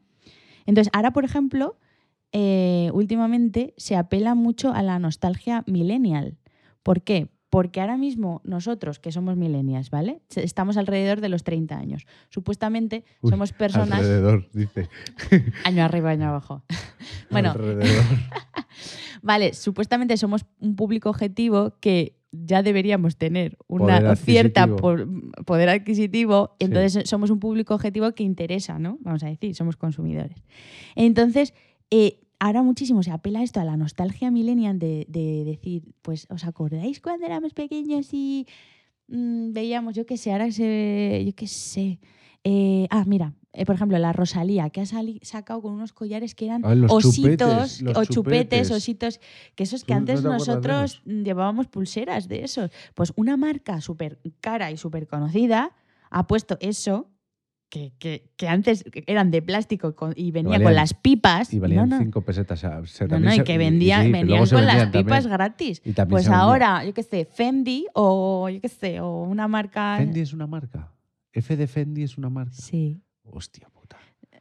Entonces, 0.68 0.92
ahora, 0.94 1.12
por 1.12 1.26
ejemplo, 1.26 1.78
eh, 2.32 2.92
últimamente 2.94 3.74
se 3.78 3.96
apela 3.96 4.36
mucho 4.36 4.72
a 4.72 4.84
la 4.84 5.00
nostalgia 5.00 5.64
millennial. 5.68 6.38
¿Por 6.84 7.02
qué? 7.02 7.30
Porque 7.52 7.82
ahora 7.82 7.98
mismo 7.98 8.40
nosotros, 8.46 9.00
que 9.00 9.12
somos 9.12 9.36
millennials, 9.36 9.90
¿vale? 9.90 10.22
Estamos 10.36 10.78
alrededor 10.78 11.20
de 11.20 11.28
los 11.28 11.44
30 11.44 11.78
años. 11.78 12.08
Supuestamente 12.30 13.04
Uy, 13.22 13.30
somos 13.30 13.52
personas... 13.52 14.00
Alrededor, 14.00 14.50
dice. 14.54 14.90
Año 15.66 15.84
arriba, 15.84 16.12
año 16.12 16.30
abajo. 16.30 16.64
bueno, 17.30 17.52
Alrededor. 17.52 18.06
Vale, 19.22 19.54
supuestamente 19.54 20.16
somos 20.16 20.46
un 20.62 20.78
público 20.78 21.10
objetivo 21.10 21.76
que 21.82 22.16
ya 22.32 22.64
deberíamos 22.64 23.18
tener 23.18 23.58
una 23.68 24.00
Poder 24.00 24.18
cierta 24.18 24.68
poder 25.46 25.70
adquisitivo, 25.70 26.56
Sí. 26.58 26.66
entonces 26.68 27.10
somos 27.10 27.30
un 27.30 27.40
público 27.42 27.76
objetivo 27.76 28.14
que 28.14 28.24
interesa, 28.24 28.80
¿no? 28.80 28.98
Vamos 29.02 29.24
a 29.24 29.28
decir, 29.28 29.54
somos 29.56 29.76
consumidores. 29.76 30.42
Entonces, 30.96 31.54
eh, 31.92 32.22
ahora 32.42 32.64
muchísimo 32.64 33.04
se 33.04 33.12
apela 33.12 33.44
esto, 33.44 33.60
a 33.60 33.64
la 33.64 33.78
nostalgia 33.78 34.32
millennial 34.32 34.80
de, 34.80 35.06
de 35.08 35.44
decir, 35.46 35.94
pues, 36.02 36.26
¿os 36.32 36.44
acordáis 36.44 37.00
cuando 37.00 37.26
éramos 37.28 37.54
pequeños 37.54 38.10
y 38.14 38.48
mm, 39.08 39.54
veíamos, 39.54 39.94
yo 39.96 40.08
qué 40.08 40.18
sé, 40.18 40.32
ahora 40.32 40.52
se, 40.52 41.24
yo 41.24 41.36
qué 41.36 41.46
sé. 41.48 42.00
eh, 42.44 42.88
ah, 42.90 43.04
mira, 43.06 43.36
eh, 43.54 43.66
por 43.66 43.76
ejemplo, 43.76 44.00
la 44.00 44.12
Rosalía, 44.12 44.72
que 44.72 44.82
ha 44.82 44.86
sacado 45.22 45.62
con 45.62 45.74
unos 45.74 45.94
collares 45.94 46.34
que 46.34 46.46
eran 46.46 46.64
Ah, 46.66 46.74
ositos, 46.90 47.78
chupetes, 47.78 47.82
o 47.82 48.06
chupetes, 48.06 48.08
chupetes. 48.08 48.72
ositos, 48.72 49.20
que 49.56 49.64
esos 49.64 49.84
que 49.84 49.94
¿Tú 49.94 49.94
no 49.94 50.00
antes 50.00 50.24
nosotros 50.24 51.04
llevábamos 51.06 51.68
pulseras 51.68 52.28
de 52.28 52.44
esos. 52.44 52.72
Pues 52.96 53.14
una 53.18 53.38
marca 53.38 53.82
súper 53.82 54.18
cara 54.40 54.72
y 54.72 54.78
súper 54.78 55.06
conocida 55.06 55.76
ha 56.10 56.26
puesto 56.26 56.58
eso, 56.60 57.11
que, 57.72 57.94
que- 58.00 58.30
que 58.36 58.48
antes 58.50 58.84
eran 59.08 59.32
de 59.32 59.42
plástico 59.42 59.96
con- 59.96 60.14
y 60.16 60.30
venía 60.32 60.58
con 60.58 60.66
valían- 60.66 60.76
las 60.76 60.94
pipas. 60.94 61.54
Y 61.54 61.60
valían 61.60 61.88
no, 61.90 61.96
no. 61.98 62.04
cinco 62.04 62.22
pesetas. 62.22 62.60
o 62.60 62.62
sea, 62.62 62.86
se- 62.86 63.08
No, 63.08 63.18
no, 63.20 63.34
y 63.34 63.44
que 63.44 63.58
vendían, 63.58 64.12
venían 64.12 64.46
con 64.48 64.66
las 64.66 64.88
pipas 64.90 65.24
también. 65.24 65.32
gratis. 65.32 65.82
Y 65.86 65.94
Pues 65.94 66.28
ahora, 66.28 66.84
yo 66.86 66.94
qué 66.94 67.02
sé, 67.02 67.26
Fendi 67.26 67.88
o 67.94 68.50
yo 68.50 68.60
qué 68.62 68.68
sé, 68.70 69.00
o 69.00 69.24
una 69.24 69.48
marca. 69.48 69.96
Fendi 69.98 70.20
es 70.20 70.34
una 70.34 70.46
marca. 70.48 70.92
F 71.32 71.56
de 71.56 71.66
Fendi 71.66 72.04
es 72.04 72.18
una 72.18 72.30
marca. 72.30 72.52
Sí. 72.54 73.02
Hostia 73.24 73.70
puta. 73.70 73.98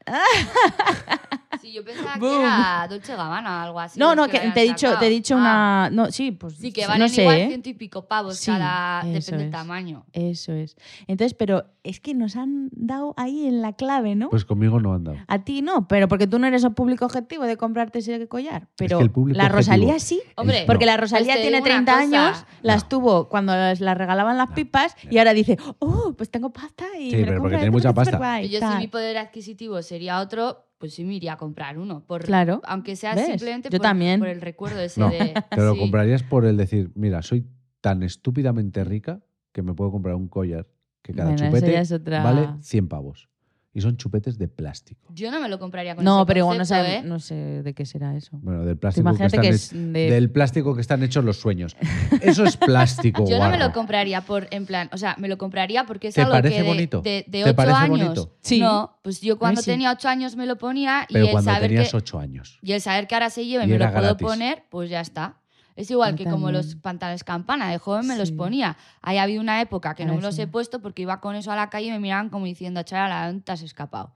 Sí, 1.60 1.72
yo 1.72 1.84
pensaba 1.84 2.14
que 2.18 2.38
era 2.38 2.86
Dolce 2.88 3.16
Gabbana 3.16 3.58
o 3.58 3.60
algo 3.66 3.80
así. 3.80 3.98
No, 3.98 4.14
no, 4.14 4.26
que 4.28 4.40
que 4.40 4.50
te 4.50 4.60
he 4.62 4.64
dicho, 4.64 4.96
te 4.98 5.06
he 5.06 5.10
dicho 5.10 5.34
Ah, 5.36 5.88
una. 5.88 5.90
No, 5.90 6.10
sí, 6.12 6.30
pues. 6.30 6.54
Sí, 6.54 6.72
que 6.72 6.82
no 6.82 6.88
valen 6.88 7.08
sé, 7.08 7.22
igual 7.22 7.38
¿eh? 7.38 7.46
ciento 7.48 7.68
y 7.68 7.74
pico 7.74 8.06
pavos 8.06 8.36
Sí, 8.38 8.50
cada. 8.50 9.02
Depende 9.04 9.30
del 9.32 9.40
es. 9.46 9.50
tamaño. 9.50 10.06
Eso 10.12 10.52
es. 10.52 10.76
Entonces, 11.06 11.34
pero 11.34 11.64
es 11.82 11.98
que 12.00 12.14
nos 12.14 12.36
han 12.36 12.68
dado 12.72 13.14
ahí 13.16 13.46
en 13.46 13.62
la 13.62 13.72
clave, 13.72 14.14
¿no? 14.14 14.30
Pues 14.30 14.44
conmigo 14.44 14.80
no 14.80 14.94
han 14.94 15.04
dado. 15.04 15.18
a 15.26 15.38
ti 15.44 15.62
no, 15.62 15.88
pero 15.88 16.06
porque 16.08 16.26
tú 16.26 16.38
no 16.38 16.46
eres 16.46 16.62
el 16.64 16.72
público 16.72 17.04
objetivo 17.06 17.44
de 17.44 17.56
comprarte 17.56 17.98
ese 18.00 18.28
collar. 18.28 18.68
Pero 18.76 19.00
el 19.00 19.10
público 19.10 19.36
la 19.38 19.48
Rosalía 19.48 19.94
objetivo- 19.94 19.98
sí. 20.00 20.22
Hombre, 20.36 20.64
Porque 20.66 20.84
No. 20.86 20.92
la 20.92 20.96
Rosalía 20.98 21.34
Pues 21.34 21.36
te 21.36 21.42
tiene 21.42 21.56
digo 21.58 21.66
una 21.66 21.84
30 21.84 21.92
cosa. 21.92 22.26
años, 22.28 22.44
las 22.62 22.82
No. 22.84 22.88
tuvo 22.88 23.28
cuando 23.28 23.54
las, 23.54 23.80
las 23.80 23.96
regalaban 23.98 24.36
las 24.38 24.50
No, 24.50 24.54
pipas 24.54 24.94
y 25.10 25.18
ahora 25.18 25.32
dice, 25.34 25.56
oh, 25.80 26.14
pues 26.16 26.30
tengo 26.30 26.52
pasta 26.52 26.84
y 26.98 27.10
Sí, 27.10 27.16
me 27.16 27.24
pero 27.24 27.40
porque 27.40 27.54
en 27.56 27.60
tiene 27.62 27.70
mucha 27.72 27.92
pasta. 27.92 28.18
Guay, 28.18 28.48
Yo, 28.50 28.60
si 28.60 28.78
mi 28.78 28.86
poder 28.88 29.18
adquisitivo 29.18 29.82
sería 29.82 30.20
otro, 30.20 30.66
pues 30.80 30.94
sí 30.94 31.04
me 31.04 31.14
iría 31.14 31.34
a 31.34 31.36
comprar 31.36 31.78
uno. 31.78 32.04
Por, 32.06 32.24
Claro. 32.24 32.60
Aunque 32.64 32.96
sea 32.96 33.14
¿Ves? 33.14 33.26
simplemente 33.26 33.68
Yo 33.70 33.78
por, 33.78 33.84
también. 33.86 34.18
por 34.18 34.28
el 34.28 34.40
recuerdo 34.40 34.80
ese 34.80 34.98
No, 34.98 35.10
de. 35.10 35.34
Te 35.50 35.60
lo 35.60 35.74
sí. 35.74 35.78
comprarías 35.78 36.24
por 36.24 36.44
el 36.46 36.56
decir, 36.56 36.90
mira, 36.96 37.22
soy 37.22 37.46
tan 37.80 38.02
estúpidamente 38.02 38.82
rica 38.82 39.20
que 39.52 39.62
me 39.62 39.74
puedo 39.74 39.92
comprar 39.92 40.16
un 40.16 40.26
collar 40.28 40.66
que 41.02 41.12
cada 41.14 41.30
Bueno, 41.30 41.46
chupete 41.46 41.72
ya 41.72 41.80
es 41.80 41.92
otra- 41.92 42.24
vale 42.24 42.48
100 42.60 42.88
pavos. 42.88 43.28
Y 43.72 43.80
son 43.82 43.96
chupetes 43.96 44.36
de 44.36 44.48
plástico. 44.48 45.00
Yo 45.14 45.30
no 45.30 45.40
me 45.40 45.48
lo 45.48 45.60
compraría 45.60 45.94
con 45.94 46.04
No, 46.04 46.18
ese 46.22 46.26
pero 46.26 46.38
igual 46.40 46.58
no, 46.58 46.62
concepto, 46.62 46.84
sé, 46.90 46.96
¿eh? 46.96 47.02
no 47.04 47.18
sé 47.20 47.34
de 47.62 47.72
qué 47.72 47.86
será 47.86 48.16
eso. 48.16 48.36
Bueno, 48.42 48.64
del 48.64 48.76
plástico 48.76 49.04
que 49.04 49.10
imagínate 49.10 49.36
están 49.36 49.42
que 49.42 49.48
es 49.48 49.70
de... 49.92 50.10
del 50.10 50.30
plástico 50.32 50.74
que 50.74 50.80
están 50.80 51.02
hechos 51.04 51.24
los 51.24 51.36
sueños. 51.38 51.76
Eso 52.20 52.42
es 52.44 52.56
plástico, 52.56 53.24
Yo 53.30 53.38
no 53.38 53.48
me 53.48 53.58
lo 53.58 53.70
compraría 53.72 54.22
por, 54.22 54.48
en 54.50 54.66
plan, 54.66 54.90
o 54.92 54.98
sea, 54.98 55.14
me 55.18 55.28
lo 55.28 55.38
compraría 55.38 55.86
porque 55.86 56.08
es 56.08 56.14
¿Te 56.16 56.22
algo 56.22 56.32
parece 56.32 56.56
que 56.56 56.62
de, 56.62 56.68
bonito? 56.68 57.00
de, 57.00 57.10
de 57.28 57.30
¿Te 57.30 57.44
ocho 57.44 57.54
parece 57.54 57.76
años. 57.76 57.98
bonito? 58.00 58.36
Sí. 58.40 58.58
No, 58.60 58.98
pues 59.02 59.20
yo 59.20 59.38
cuando 59.38 59.60
sí. 59.62 59.70
tenía 59.70 59.92
ocho 59.92 60.08
años 60.08 60.34
me 60.34 60.46
lo 60.46 60.58
ponía 60.58 61.06
y 61.08 61.12
Pero 61.12 61.26
el 61.26 61.30
cuando 61.30 61.52
saber 61.52 61.68
tenías 61.70 61.90
que 61.92 61.96
8 61.96 62.18
años. 62.18 62.58
y 62.62 62.72
el 62.72 62.80
saber 62.80 63.06
que 63.06 63.14
ahora 63.14 63.30
se 63.30 63.46
lleva 63.46 63.62
y 63.64 63.68
Y 63.68 63.70
me 63.70 63.78
lo 63.78 63.84
era 63.84 63.92
puedo 63.92 64.04
gratis. 64.06 64.26
poner, 64.26 64.64
pues 64.68 64.90
ya 64.90 65.00
está. 65.00 65.36
Es 65.76 65.90
igual 65.90 66.12
Yo 66.12 66.24
que 66.24 66.30
como 66.30 66.50
los 66.52 66.76
pantalones 66.76 67.24
campana, 67.24 67.70
de 67.70 67.78
joven 67.78 68.06
me 68.06 68.16
los 68.16 68.32
ponía. 68.32 68.76
Ahí 69.02 69.18
había 69.18 69.40
una 69.40 69.60
época 69.60 69.94
que 69.94 70.04
no 70.04 70.14
me 70.16 70.20
los 70.22 70.34
sí. 70.36 70.42
he 70.42 70.46
puesto 70.46 70.80
porque 70.80 71.02
iba 71.02 71.20
con 71.20 71.36
eso 71.36 71.50
a 71.52 71.56
la 71.56 71.70
calle 71.70 71.86
y 71.88 71.90
me 71.90 71.98
miraban 72.00 72.28
como 72.28 72.44
diciendo, 72.46 72.82
chaval, 72.82 73.28
¿dónde 73.28 73.44
te 73.44 73.52
has 73.52 73.62
escapado? 73.62 74.12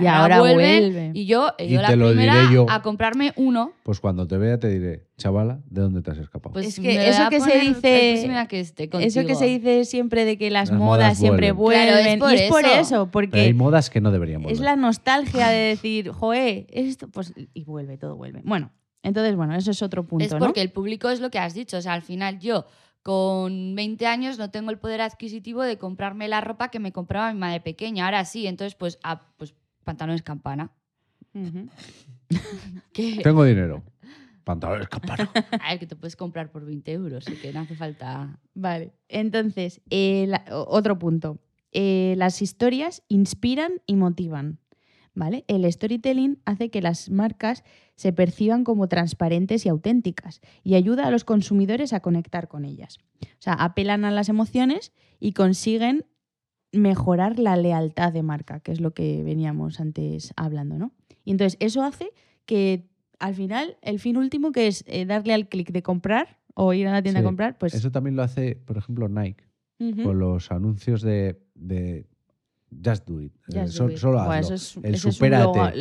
Y 0.00 0.08
ahora 0.08 0.40
vuelven 0.40 0.80
vuelven. 0.82 1.16
Y 1.16 1.26
yo 1.26 1.52
Y 1.56 1.66
ido 1.66 1.82
la 1.82 1.86
te 1.90 1.94
lo 1.94 2.08
primera 2.08 2.40
diré 2.40 2.52
yo. 2.54 2.66
a 2.68 2.82
comprarme 2.82 3.32
uno. 3.36 3.70
Pues 3.84 4.00
cuando 4.00 4.26
te 4.26 4.36
vea 4.38 4.58
te 4.58 4.66
diré, 4.68 5.06
chavala, 5.18 5.60
¿de 5.70 5.82
dónde 5.82 6.02
te 6.02 6.10
has 6.10 6.18
escapado? 6.18 6.52
Pues 6.52 6.66
Es 6.66 6.80
que 6.80 7.08
eso 7.08 7.28
que 7.30 7.38
se 7.40 7.60
dice- 7.60 8.46
que 8.48 8.58
esté 8.58 8.90
Eso 8.98 9.24
que 9.24 9.36
se 9.36 9.44
dice 9.46 9.84
siempre 9.84 10.24
de 10.24 10.36
que 10.36 10.50
las, 10.50 10.70
Las 10.70 10.78
modas, 10.80 10.98
modas 10.98 11.18
siempre 11.18 11.52
vuelven. 11.52 11.86
vuelven. 11.86 12.18
Claro, 12.18 12.28
es 12.32 12.40
y 12.40 12.42
es 12.44 12.50
por 12.50 12.62
por 12.62 12.70
eso. 12.72 12.80
eso, 12.80 13.10
porque 13.12 13.30
Pero 13.30 13.42
hay 13.44 13.54
modas 13.54 13.88
que 13.88 14.00
no 14.00 14.10
deberían 14.10 14.42
volver. 14.42 14.54
Es 14.56 14.60
la 14.60 14.74
nostalgia 14.74 15.46
de 15.46 15.58
decir, 15.60 16.10
joe, 16.10 16.66
esto, 16.70 17.06
pues, 17.06 17.32
y 17.36 17.62
vuelve, 17.62 17.96
todo 17.96 18.16
vuelve. 18.16 18.40
Bueno, 18.44 18.72
entonces, 19.04 19.36
bueno, 19.36 19.54
eso 19.54 19.70
es 19.70 19.80
otro 19.82 20.04
punto, 20.04 20.24
Es 20.24 20.32
¿no? 20.32 20.38
porque 20.40 20.60
el 20.62 20.72
público 20.72 21.08
es 21.10 21.20
lo 21.20 21.30
que 21.30 21.38
has 21.38 21.54
dicho. 21.54 21.76
O 21.76 21.80
sea, 21.82 21.92
al 21.92 22.02
final 22.02 22.40
yo, 22.40 22.66
con 23.02 23.74
20 23.76 24.06
años 24.06 24.38
no 24.38 24.50
tengo 24.50 24.70
el 24.72 24.78
poder 24.78 25.00
adquisitivo 25.02 25.62
de 25.62 25.78
comprarme 25.78 26.26
la 26.26 26.40
ropa 26.40 26.70
que 26.70 26.80
me 26.80 26.90
compraba 26.90 27.32
mi 27.32 27.38
madre 27.38 27.60
pequeña. 27.60 28.06
Ahora 28.06 28.24
sí, 28.24 28.46
entonces 28.46 28.74
pues, 28.74 28.98
ah, 29.04 29.22
pues 29.36 29.54
pantalones 29.84 30.22
campana. 30.22 30.72
Tengo 33.22 33.44
dinero. 33.44 33.82
Pantalones 34.44 34.88
campana. 34.88 35.30
a 35.60 35.70
ver, 35.70 35.78
que 35.78 35.86
te 35.86 35.96
puedes 35.96 36.16
comprar 36.16 36.50
por 36.50 36.64
20 36.64 36.92
euros 36.92 37.28
y 37.28 37.36
que 37.36 37.52
no 37.52 37.60
hace 37.60 37.74
falta... 37.74 38.38
Vale, 38.54 38.92
entonces, 39.08 39.80
eh, 39.90 40.26
la- 40.28 40.44
otro 40.50 40.98
punto. 40.98 41.38
Eh, 41.72 42.14
las 42.18 42.40
historias 42.42 43.02
inspiran 43.08 43.72
y 43.86 43.96
motivan. 43.96 44.58
¿Vale? 45.16 45.44
El 45.46 45.70
storytelling 45.72 46.40
hace 46.44 46.70
que 46.70 46.82
las 46.82 47.08
marcas 47.08 47.62
se 47.94 48.12
perciban 48.12 48.64
como 48.64 48.88
transparentes 48.88 49.64
y 49.64 49.68
auténticas 49.68 50.40
y 50.64 50.74
ayuda 50.74 51.06
a 51.06 51.10
los 51.12 51.22
consumidores 51.22 51.92
a 51.92 52.00
conectar 52.00 52.48
con 52.48 52.64
ellas. 52.64 52.98
O 53.22 53.26
sea, 53.38 53.52
apelan 53.52 54.04
a 54.04 54.10
las 54.10 54.28
emociones 54.28 54.92
y 55.20 55.32
consiguen 55.32 56.04
mejorar 56.72 57.38
la 57.38 57.56
lealtad 57.56 58.12
de 58.12 58.22
marca, 58.22 58.58
que 58.58 58.72
es 58.72 58.80
lo 58.80 58.92
que 58.92 59.22
veníamos 59.22 59.78
antes 59.78 60.32
hablando, 60.36 60.78
¿no? 60.78 60.92
Y 61.24 61.30
entonces 61.30 61.56
eso 61.60 61.82
hace 61.82 62.10
que 62.44 62.88
al 63.18 63.34
final 63.34 63.76
el 63.82 64.00
fin 64.00 64.16
último, 64.16 64.52
que 64.52 64.66
es 64.66 64.84
eh, 64.86 65.06
darle 65.06 65.34
al 65.34 65.48
clic 65.48 65.70
de 65.70 65.82
comprar 65.82 66.40
o 66.54 66.72
ir 66.72 66.86
a 66.88 66.92
la 66.92 67.02
tienda 67.02 67.20
Sí, 67.20 67.24
a 67.24 67.26
comprar, 67.26 67.58
pues 67.58 67.74
Eso 67.74 67.90
también 67.90 68.16
lo 68.16 68.22
hace, 68.22 68.56
por 68.56 68.76
ejemplo, 68.76 69.08
Nike, 69.08 69.44
con 70.02 70.18
los 70.18 70.50
anuncios 70.50 71.02
de, 71.02 71.40
de 71.54 72.06
Just 72.84 73.08
Do 73.08 73.20
It. 73.20 73.32
Eh, 73.52 73.62
es 73.64 73.74
Duit. 73.76 73.96
solo 73.98 74.24
Buah, 74.24 74.38
hazlo. 74.38 74.54
eso 74.56 74.80
es, 74.80 74.84
el 74.84 74.94
es 74.96 75.00
supérate. 75.02 75.72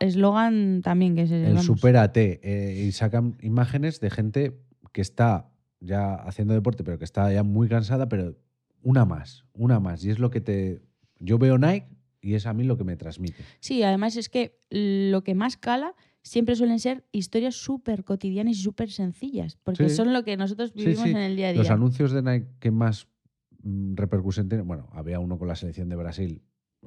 eslogan 0.00 0.82
también 0.82 1.14
que 1.16 1.26
se 1.26 1.36
el 1.46 1.54
vamos. 1.54 1.66
supérate. 1.66 2.40
eh, 2.42 2.84
y 2.86 2.92
sacan 2.92 3.36
imágenes 3.42 4.00
de 4.00 4.10
gente 4.10 4.60
que 4.92 5.00
está 5.00 5.50
ya 5.80 6.14
haciendo 6.14 6.54
deporte, 6.54 6.84
pero 6.84 6.98
que 6.98 7.04
está 7.04 7.32
ya 7.32 7.42
muy 7.42 7.68
cansada, 7.68 8.08
pero 8.08 8.36
una 8.82 9.04
más, 9.04 9.44
una 9.54 9.80
más. 9.80 10.04
Y 10.04 10.10
es 10.10 10.18
lo 10.18 10.30
que 10.30 10.40
te. 10.40 10.82
Yo 11.18 11.38
veo 11.38 11.58
Nike 11.58 11.86
y 12.20 12.34
es 12.34 12.46
a 12.46 12.52
mí 12.54 12.64
lo 12.64 12.76
que 12.76 12.84
me 12.84 12.96
transmite. 12.96 13.42
Sí, 13.60 13.82
además 13.82 14.16
es 14.16 14.28
que 14.28 14.58
lo 14.70 15.22
que 15.24 15.34
más 15.34 15.56
cala 15.56 15.94
siempre 16.22 16.54
suelen 16.54 16.78
ser 16.78 17.04
historias 17.12 17.54
súper 17.54 18.04
cotidianas 18.04 18.56
y 18.58 18.62
súper 18.62 18.90
sencillas, 18.90 19.56
porque 19.62 19.88
Sí. 19.88 19.96
son 19.96 20.12
lo 20.12 20.22
que 20.22 20.36
nosotros 20.36 20.74
vivimos 20.74 21.04
sí. 21.04 21.10
en 21.10 21.16
el 21.16 21.34
día 21.36 21.48
a 21.48 21.52
Los 21.54 21.66
día. 21.66 21.72
anuncios 21.74 22.12
de 22.12 22.22
Nike 22.22 22.46
que 22.60 22.70
más 22.70 23.06
repercusión 23.62 24.48
tienen, 24.48 24.66
bueno, 24.66 24.88
había 24.92 25.18
uno 25.20 25.38
con 25.38 25.48
la 25.48 25.56
selección 25.56 25.88
de 25.88 25.96
Brasil, 25.96 26.42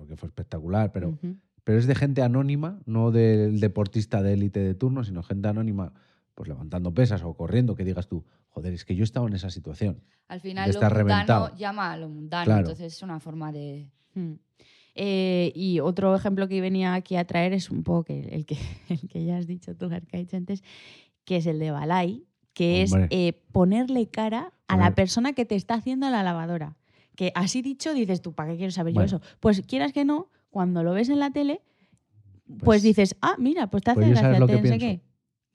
que 0.08 0.16
fue 0.16 0.28
espectacular, 0.28 0.92
pero, 0.92 1.18
pero 1.64 1.78
es 1.78 1.88
de 1.88 1.96
gente 1.96 2.22
anónima, 2.22 2.82
no 2.86 3.12
del 3.12 3.60
deportista 3.60 4.22
de 4.22 4.34
élite 4.34 4.60
de 4.60 4.76
turno, 4.76 5.04
sino 5.04 5.24
gente 5.24 5.48
anónima, 5.48 5.94
pues 6.36 6.50
levantando 6.50 6.94
pesas 6.94 7.22
o 7.24 7.34
corriendo, 7.36 7.76
que 7.76 7.86
digas 7.86 8.08
tú, 8.08 8.26
joder, 8.50 8.74
es 8.74 8.86
que 8.86 8.96
yo 8.96 9.04
he 9.04 9.06
estado 9.06 9.28
en 9.28 9.34
esa 9.34 9.50
situación. 9.50 10.02
Al 10.28 10.42
final 10.42 10.70
lo 10.70 10.74
mundano 10.82 10.96
reventado. 10.96 11.56
llama 11.58 11.92
a 11.92 11.98
lo 11.98 12.10
mundano, 12.10 12.46
Claro. 12.46 12.60
entonces 12.62 12.94
es 12.94 13.02
una 13.04 13.20
forma 13.20 13.52
de... 13.52 13.90
Mm. 14.16 14.34
Eh, 14.96 15.52
y 15.56 15.80
otro 15.80 16.16
ejemplo 16.16 16.48
que 16.48 16.62
venía 16.62 16.94
aquí 16.94 17.16
a 17.16 17.26
traer 17.26 17.54
es 17.54 17.72
un 17.72 17.82
poco 17.84 18.04
que, 18.06 18.20
el, 18.30 18.46
que, 18.46 18.58
el 18.90 19.08
que 19.08 19.26
ya 19.26 19.38
has 19.38 19.48
dicho 19.48 19.76
tú, 19.76 19.86
Arcaich, 19.86 20.34
antes, 20.34 20.64
que 21.26 21.38
es 21.38 21.46
el 21.48 21.60
de 21.60 21.72
Balay, 21.72 22.26
que 22.54 22.86
Hombre. 22.92 23.04
es 23.06 23.08
eh, 23.12 23.42
ponerle 23.52 24.08
cara 24.08 24.54
a 24.68 24.78
la 24.78 24.96
persona 24.96 25.34
que 25.34 25.46
te 25.46 25.56
está 25.56 25.76
haciendo 25.76 26.10
la 26.10 26.24
lavadora. 26.24 26.76
Que 27.16 27.32
así 27.36 27.62
dicho 27.62 27.94
dices 27.94 28.22
tú, 28.22 28.34
¿para 28.34 28.52
qué 28.52 28.58
quiero 28.58 28.72
saber 28.72 28.94
Bueno. 28.94 29.08
yo 29.10 29.18
eso? 29.18 29.26
Pues 29.40 29.62
quieras 29.62 29.94
que 29.94 30.04
no, 30.06 30.30
cuando 30.50 30.84
lo 30.84 30.94
ves 30.94 31.10
en 31.10 31.20
la 31.20 31.30
tele, 31.32 31.62
pues, 32.48 32.60
Pues- 32.64 32.84
dices, 32.84 33.16
ah, 33.22 33.36
mira, 33.38 33.68
pues 33.68 33.84
te 33.84 33.92
hace 33.92 34.00
Pues 34.02 34.10
gracia, 34.10 34.26
sabes 34.28 34.40
lo 34.40 34.48
te 34.48 34.56
que 34.56 34.62
pienso. 34.62 34.80
qué. 34.80 35.02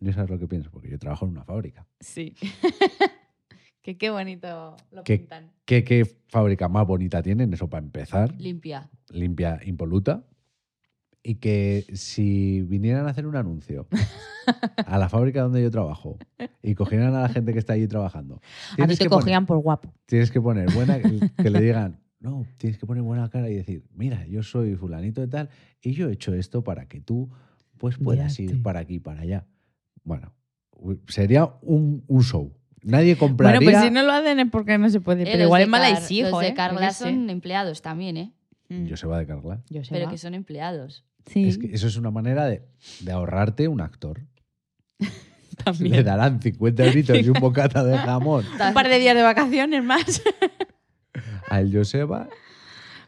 Yo 0.01 0.13
sabes 0.13 0.31
lo 0.31 0.39
que 0.39 0.47
pienso, 0.47 0.71
porque 0.71 0.89
yo 0.91 0.99
trabajo 0.99 1.25
en 1.25 1.33
una 1.33 1.45
fábrica. 1.45 1.87
Sí. 2.01 2.35
que 3.83 3.97
qué 3.97 4.11
bonito 4.11 4.77
lo 4.91 5.03
Que- 5.05 5.19
pintan. 5.19 5.51
¿Qué, 5.65 5.85
qué 5.85 6.05
fábrica 6.29 6.69
más 6.69 6.87
bonita 6.87 7.23
tienen? 7.23 7.53
Eso 7.53 7.69
para 7.69 7.85
empezar. 7.85 8.35
limpia. 8.41 8.89
limpia, 9.11 9.61
impoluta. 9.65 10.25
Y 11.29 11.35
que 11.35 11.85
si 11.93 12.63
vinieran 12.63 13.07
a 13.07 13.11
hacer 13.11 13.27
un 13.27 13.37
anuncio 13.37 13.87
a 14.87 14.97
la 14.97 15.11
fábrica 15.11 15.43
donde 15.43 15.61
yo 15.63 15.71
trabajo 15.71 16.17
y 16.63 16.75
cogieran 16.75 17.15
a 17.15 17.21
la 17.21 17.29
gente 17.29 17.53
que 17.53 17.59
está 17.59 17.75
allí 17.75 17.87
trabajando, 17.87 18.37
A 18.37 18.39
ti 18.39 18.77
tienes 18.77 18.99
te 18.99 19.05
que 19.05 19.11
poner- 19.11 19.21
cogían 19.25 19.45
por 19.47 19.59
guapo. 19.59 19.93
tienes 20.07 20.31
que 20.31 20.41
poner 20.41 20.73
buena, 20.73 20.99
que 21.37 21.51
le 21.51 21.61
digan, 21.61 22.01
no, 22.19 22.47
tienes 22.57 22.79
que 22.79 22.87
poner 22.87 23.03
buena 23.03 23.29
cara 23.29 23.51
y 23.51 23.55
decir, 23.57 23.85
mira, 23.95 24.27
yo 24.27 24.43
soy 24.43 24.75
fulanito 24.75 25.21
de 25.21 25.29
tal 25.29 25.51
y 25.83 25.93
yo 25.93 26.09
he 26.09 26.13
hecho 26.15 26.33
esto 26.33 26.65
para 26.65 26.87
que 26.87 27.03
tú 27.03 27.29
pues 27.77 27.99
puedas 27.99 28.41
ir 28.41 28.63
para 28.63 28.81
aquí, 28.81 28.99
para 28.99 29.21
allá. 29.21 29.47
Bueno, 30.05 30.33
sería 31.09 31.45
un, 31.61 32.05
un 32.07 32.23
show. 32.23 32.55
Nadie 32.83 33.19
compraría. 33.19 33.59
Bueno, 33.61 33.71
pues 33.71 33.85
si 33.85 33.91
no 33.93 34.03
lo 34.03 34.13
hacen 34.13 34.41
es 34.41 34.51
porque 34.51 34.79
no 34.79 34.89
se 34.89 35.01
puede. 35.03 35.25
Eh, 35.25 35.29
Pero 35.31 35.45
igual 35.45 35.63
es 35.63 35.69
mala 35.69 35.91
y 35.91 35.93
Car- 35.95 36.03
sí, 36.03 36.21
hijo, 36.21 36.31
Los 36.31 36.41
de 36.41 36.49
¿eh? 36.87 36.93
Son 36.93 37.29
empleados 37.29 37.83
también, 37.83 38.17
¿eh? 38.17 38.33
Mm. 38.69 38.85
Yo 38.87 38.97
se 38.97 39.07
va 39.07 39.19
de 39.19 39.27
sé, 39.85 39.91
Pero 39.95 40.09
que 40.11 40.19
son 40.19 40.35
empleados. 40.35 41.05
Sí, 41.27 41.49
Es 41.49 41.59
que 41.59 41.73
eso 41.75 41.87
es 41.87 41.97
una 41.97 42.11
manera 42.11 42.47
de, 42.47 42.63
de 43.01 43.13
ahorrarte 43.13 43.69
un 43.69 43.81
actor. 43.81 44.23
también. 45.65 45.93
Le 45.97 46.03
darán 46.03 46.41
50 46.41 46.85
euritos 46.87 47.19
y 47.19 47.29
un 47.29 47.39
bocata 47.41 47.83
de 47.85 47.97
jamón 47.99 48.45
Un 48.69 48.75
par 48.75 48.89
de 48.89 48.99
días 48.99 49.17
de 49.17 49.23
vacaciones 49.23 49.83
más. 49.85 50.23
al 51.49 51.73
Joseba. 51.73 52.29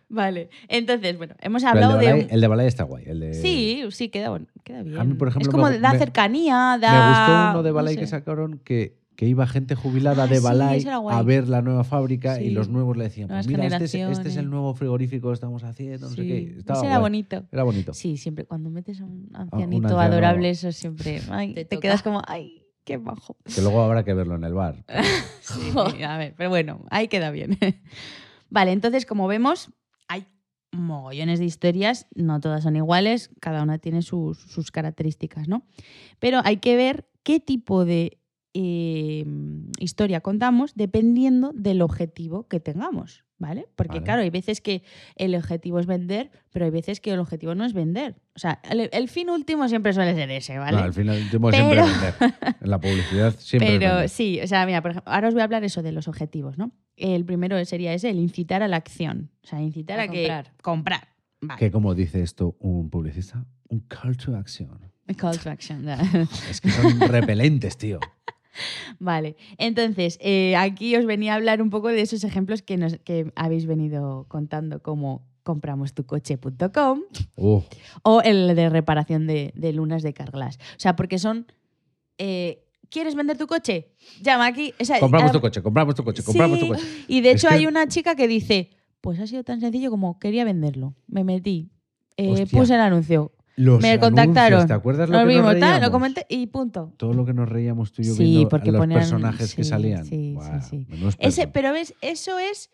vale. 0.08 0.48
Entonces, 0.68 1.16
bueno, 1.16 1.34
hemos 1.40 1.62
Pero 1.62 1.76
el, 1.78 1.84
hablado 1.84 1.98
de 2.00 2.24
un- 2.24 2.30
el 2.30 2.40
de 2.40 2.46
Balay 2.48 2.66
está 2.66 2.84
guay. 2.84 3.04
El 3.06 3.20
de, 3.20 3.34
Sí, 3.34 3.82
sí, 3.90 4.08
queda, 4.08 4.38
queda 4.64 4.82
bien. 4.82 4.98
A 4.98 5.04
mí, 5.04 5.14
por 5.14 5.28
ejemplo, 5.28 5.48
es 5.50 5.52
como 5.52 5.68
me- 5.70 5.78
da 5.78 5.92
cercanía, 5.98 6.78
da. 6.80 6.92
Me 6.92 7.08
gustó 7.10 7.50
uno 7.52 7.62
de 7.62 7.70
no 7.70 7.74
Balay 7.76 7.94
sé. 7.94 8.00
que 8.00 8.06
sacaron 8.06 8.58
que, 8.58 8.98
que 9.20 9.26
iba 9.26 9.46
gente 9.46 9.74
jubilada 9.74 10.22
Ah, 10.22 10.26
de 10.26 10.40
Balay 10.40 10.82
a 10.88 11.22
ver 11.22 11.46
la 11.46 11.60
nueva 11.60 11.84
fábrica 11.84 12.40
y 12.40 12.48
los 12.52 12.70
nuevos 12.70 12.96
le 12.96 13.04
decían, 13.04 13.28
pues 13.28 13.46
mira, 13.46 13.66
este 13.66 13.84
es, 13.84 13.94
este 13.94 14.28
es 14.30 14.36
el 14.38 14.48
nuevo 14.48 14.72
frigorífico 14.72 15.28
que 15.28 15.34
estamos 15.34 15.62
haciendo, 15.62 16.08
no 16.08 16.14
sé 16.16 16.22
qué. 16.22 16.54
Estaba 16.56 16.78
ese 16.78 16.86
era 16.86 16.96
guay. 16.96 17.10
bonito. 17.10 17.44
Era 17.52 17.62
bonito. 17.64 17.92
Sí, 17.92 18.16
siempre 18.16 18.46
cuando 18.46 18.70
metes 18.70 18.98
a 19.02 19.04
un 19.04 19.28
ancianito 19.34 20.00
adorable, 20.00 20.48
eso 20.48 20.72
siempre. 20.72 21.20
ay, 21.30 21.52
Te 21.52 21.78
quedas 21.78 22.02
como, 22.02 22.22
ay, 22.26 22.64
qué 22.84 22.96
bajo. 22.96 23.36
Que 23.54 23.60
luego 23.60 23.82
habrá 23.82 24.04
que 24.04 24.14
verlo 24.14 24.36
en 24.36 24.44
el 24.44 24.54
bar. 24.54 24.86
Sí, 25.42 26.02
a 26.02 26.16
ver, 26.16 26.32
pero 26.38 26.48
bueno, 26.48 26.86
ahí 26.90 27.08
queda 27.08 27.30
bien. 27.30 27.58
Vale, 28.48 28.72
entonces, 28.72 29.04
como 29.04 29.28
vemos, 29.28 29.70
hay 30.08 30.24
mogollones 30.72 31.40
de 31.40 31.44
historias, 31.44 32.06
no 32.14 32.40
todas 32.40 32.62
son 32.62 32.76
iguales, 32.76 33.28
cada 33.38 33.62
una 33.62 33.76
tiene 33.76 34.00
sus, 34.00 34.38
sus 34.38 34.70
características, 34.70 35.46
¿no? 35.46 35.66
Pero 36.20 36.40
hay 36.42 36.56
que 36.56 36.76
ver 36.76 37.06
qué 37.22 37.38
tipo 37.38 37.84
de 37.84 38.16
eh, 38.54 39.24
historia 39.78 40.20
contamos 40.20 40.74
dependiendo 40.74 41.52
del 41.54 41.82
objetivo 41.82 42.48
que 42.48 42.60
tengamos, 42.60 43.24
¿vale? 43.38 43.68
Porque 43.76 43.94
Vale. 43.98 44.04
claro, 44.04 44.22
hay 44.22 44.30
veces 44.30 44.60
que 44.60 44.82
el 45.16 45.34
objetivo 45.34 45.78
es 45.78 45.86
vender, 45.86 46.30
pero 46.50 46.64
hay 46.64 46.70
veces 46.70 47.00
que 47.00 47.12
el 47.12 47.20
objetivo 47.20 47.54
no 47.54 47.64
es 47.64 47.72
vender. 47.72 48.16
O 48.34 48.38
sea, 48.38 48.60
el, 48.68 48.90
el 48.92 49.08
fin 49.08 49.30
último 49.30 49.68
siempre 49.68 49.92
suele 49.92 50.14
ser 50.14 50.30
ese, 50.30 50.58
¿vale? 50.58 50.92
Final, 50.92 51.16
el 51.16 51.22
último 51.24 51.50
siempre 51.52 51.80
es 51.80 51.86
vender. 51.86 52.34
En 52.60 52.70
la 52.70 52.80
publicidad 52.80 53.34
siempre 53.38 53.74
es 53.74 53.78
Pero 53.78 54.08
sí, 54.08 54.40
o 54.42 54.46
sea, 54.46 54.66
mira, 54.66 54.82
por 54.82 54.92
ejemplo, 54.92 55.12
ahora 55.12 55.28
os 55.28 55.34
voy 55.34 55.42
a 55.42 55.44
hablar 55.44 55.64
eso 55.64 55.82
de 55.82 55.92
los 55.92 56.08
objetivos, 56.08 56.58
¿no? 56.58 56.72
El 56.96 57.24
primero 57.24 57.62
sería 57.64 57.94
ese, 57.94 58.10
el 58.10 58.18
incitar 58.18 58.62
a 58.62 58.68
la 58.68 58.76
acción. 58.76 59.30
O 59.42 59.46
sea, 59.46 59.60
incitar 59.62 60.00
a, 60.00 60.02
A 60.02 60.08
que 60.08 60.22
comprar. 60.24 60.52
comprar. 60.62 61.08
Vale. 61.40 61.58
Que 61.58 61.70
como 61.70 61.94
dice 61.94 62.22
esto 62.22 62.56
un 62.58 62.90
publicista, 62.90 63.46
un 63.68 63.80
call 63.80 64.16
to 64.16 64.36
action. 64.36 64.68
Call 65.16 65.38
to 65.38 65.50
action. 65.50 65.88
Es 66.50 66.60
que 66.60 66.70
son 66.70 67.00
repelentes, 67.00 67.76
tío. 67.78 68.00
vale. 68.98 69.36
Entonces, 69.58 70.18
eh, 70.20 70.56
aquí 70.56 70.96
os 70.96 71.06
venía 71.06 71.32
a 71.32 71.36
hablar 71.36 71.62
un 71.62 71.70
poco 71.70 71.88
de 71.88 72.00
esos 72.00 72.24
ejemplos 72.24 72.62
que, 72.62 72.76
nos, 72.76 72.96
que 73.04 73.32
habéis 73.36 73.66
venido 73.66 74.26
contando, 74.28 74.82
como 74.82 75.24
compramostucoche.com 75.42 77.00
Uh, 77.36 77.62
o 78.02 78.20
el 78.22 78.54
de 78.54 78.68
reparación 78.68 79.26
de, 79.26 79.52
de 79.54 79.72
lunas 79.72 80.02
de 80.02 80.12
Carglass. 80.12 80.56
O 80.56 80.78
sea, 80.80 80.96
porque 80.96 81.18
son. 81.18 81.46
eh, 82.18 82.64
¿Quieres 82.90 83.14
vender 83.14 83.38
tu 83.38 83.46
coche? 83.46 83.92
Llama 84.20 84.46
aquí. 84.46 84.74
O 84.80 84.84
sea, 84.84 84.98
compramos 84.98 85.30
tu 85.32 85.40
coche, 85.40 85.62
compramos 85.62 85.94
tu 85.94 86.02
coche, 86.04 86.22
compramos 86.24 86.58
tu 86.58 86.68
coche. 86.68 86.82
Y 87.06 87.20
de 87.20 87.30
Es 87.30 87.36
hecho 87.36 87.48
que- 87.48 87.54
hay 87.54 87.66
una 87.68 87.86
chica 87.86 88.16
que 88.16 88.26
dice, 88.26 88.70
pues 89.00 89.20
ha 89.20 89.26
sido 89.28 89.44
tan 89.44 89.60
sencillo 89.60 89.90
como 89.90 90.18
quería 90.18 90.44
venderlo. 90.44 90.94
Me 91.06 91.22
metí, 91.22 91.70
eh, 92.16 92.46
puse 92.50 92.74
el 92.74 92.80
anuncio, 92.80 93.30
Los 93.56 93.80
me 93.82 93.98
contactaron, 93.98 94.66
¿Te 94.66 94.72
acuerdas 94.72 95.08
lo 95.10 95.16
nos 95.18 95.28
que 95.28 95.34
nos 95.36 95.44
vimos, 95.54 95.60
tal, 95.60 95.82
lo 95.82 95.90
comenté 95.90 96.26
y 96.28 96.46
punto. 96.46 96.92
Todo 96.96 97.12
lo 97.12 97.24
que 97.26 97.34
nos 97.34 97.48
reíamos 97.48 97.92
tú 97.92 98.02
y 98.02 98.06
yo 98.06 98.14
Sí, 98.14 98.24
viendo 98.24 98.48
porque 98.48 98.70
a 98.70 98.72
los 98.72 98.80
ponían- 98.80 99.00
personajes 99.00 99.54
que 99.54 99.64
salían. 99.64 100.04
sí, 100.04 100.36
sí, 100.68 100.86
sí. 100.88 101.16
Ese, 101.18 101.46
pero 101.48 101.72
ves, 101.72 101.94
eso 102.00 102.38
es 102.38 102.70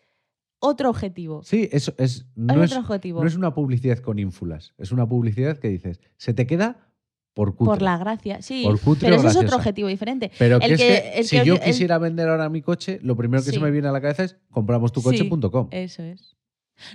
otro 0.59 0.89
objetivo. 0.89 1.43
Sí, 1.43 1.67
eso 1.71 1.93
es, 1.97 2.15
Es 2.17 2.25
no, 2.35 2.63
es, 2.63 2.71
otro 2.71 2.81
objetivo. 2.83 3.21
no 3.21 3.27
es 3.27 3.35
una 3.35 3.53
publicidad 3.53 3.97
con 3.99 4.17
ínfulas. 4.19 4.73
Es 4.77 4.91
una 4.91 5.07
publicidad 5.07 5.57
que 5.57 5.67
dices, 5.69 5.99
se 6.17 6.33
te 6.33 6.47
queda 6.47 6.89
por 7.33 7.55
cutre. 7.55 7.65
por 7.73 7.81
la 7.83 7.97
gracia, 7.99 8.41
sí. 8.41 8.63
Por 8.63 8.79
cutre 8.79 9.09
pero 9.09 9.15
eso 9.19 9.27
es 9.27 9.35
otro 9.35 9.57
objetivo 9.57 9.87
diferente. 9.89 10.31
Pero 10.39 10.59
que 10.59 10.65
el 10.65 10.71
es 10.71 10.79
que- 10.81 10.87
que, 10.87 11.19
el 11.19 11.25
si 11.25 11.37
que- 11.39 11.45
yo 11.45 11.53
el- 11.55 11.59
quisiera 11.61 11.97
vender 11.99 12.29
ahora 12.29 12.49
mi 12.49 12.61
coche, 12.63 12.99
lo 13.03 13.15
primero 13.15 13.43
que 13.43 13.49
Sí. 13.51 13.57
se 13.57 13.61
me 13.61 13.69
viene 13.69 13.87
a 13.87 13.91
la 13.91 14.01
cabeza 14.01 14.23
es 14.23 14.37
compramostucoche.com. 14.49 15.67
Eso 15.71 16.01
es. 16.03 16.35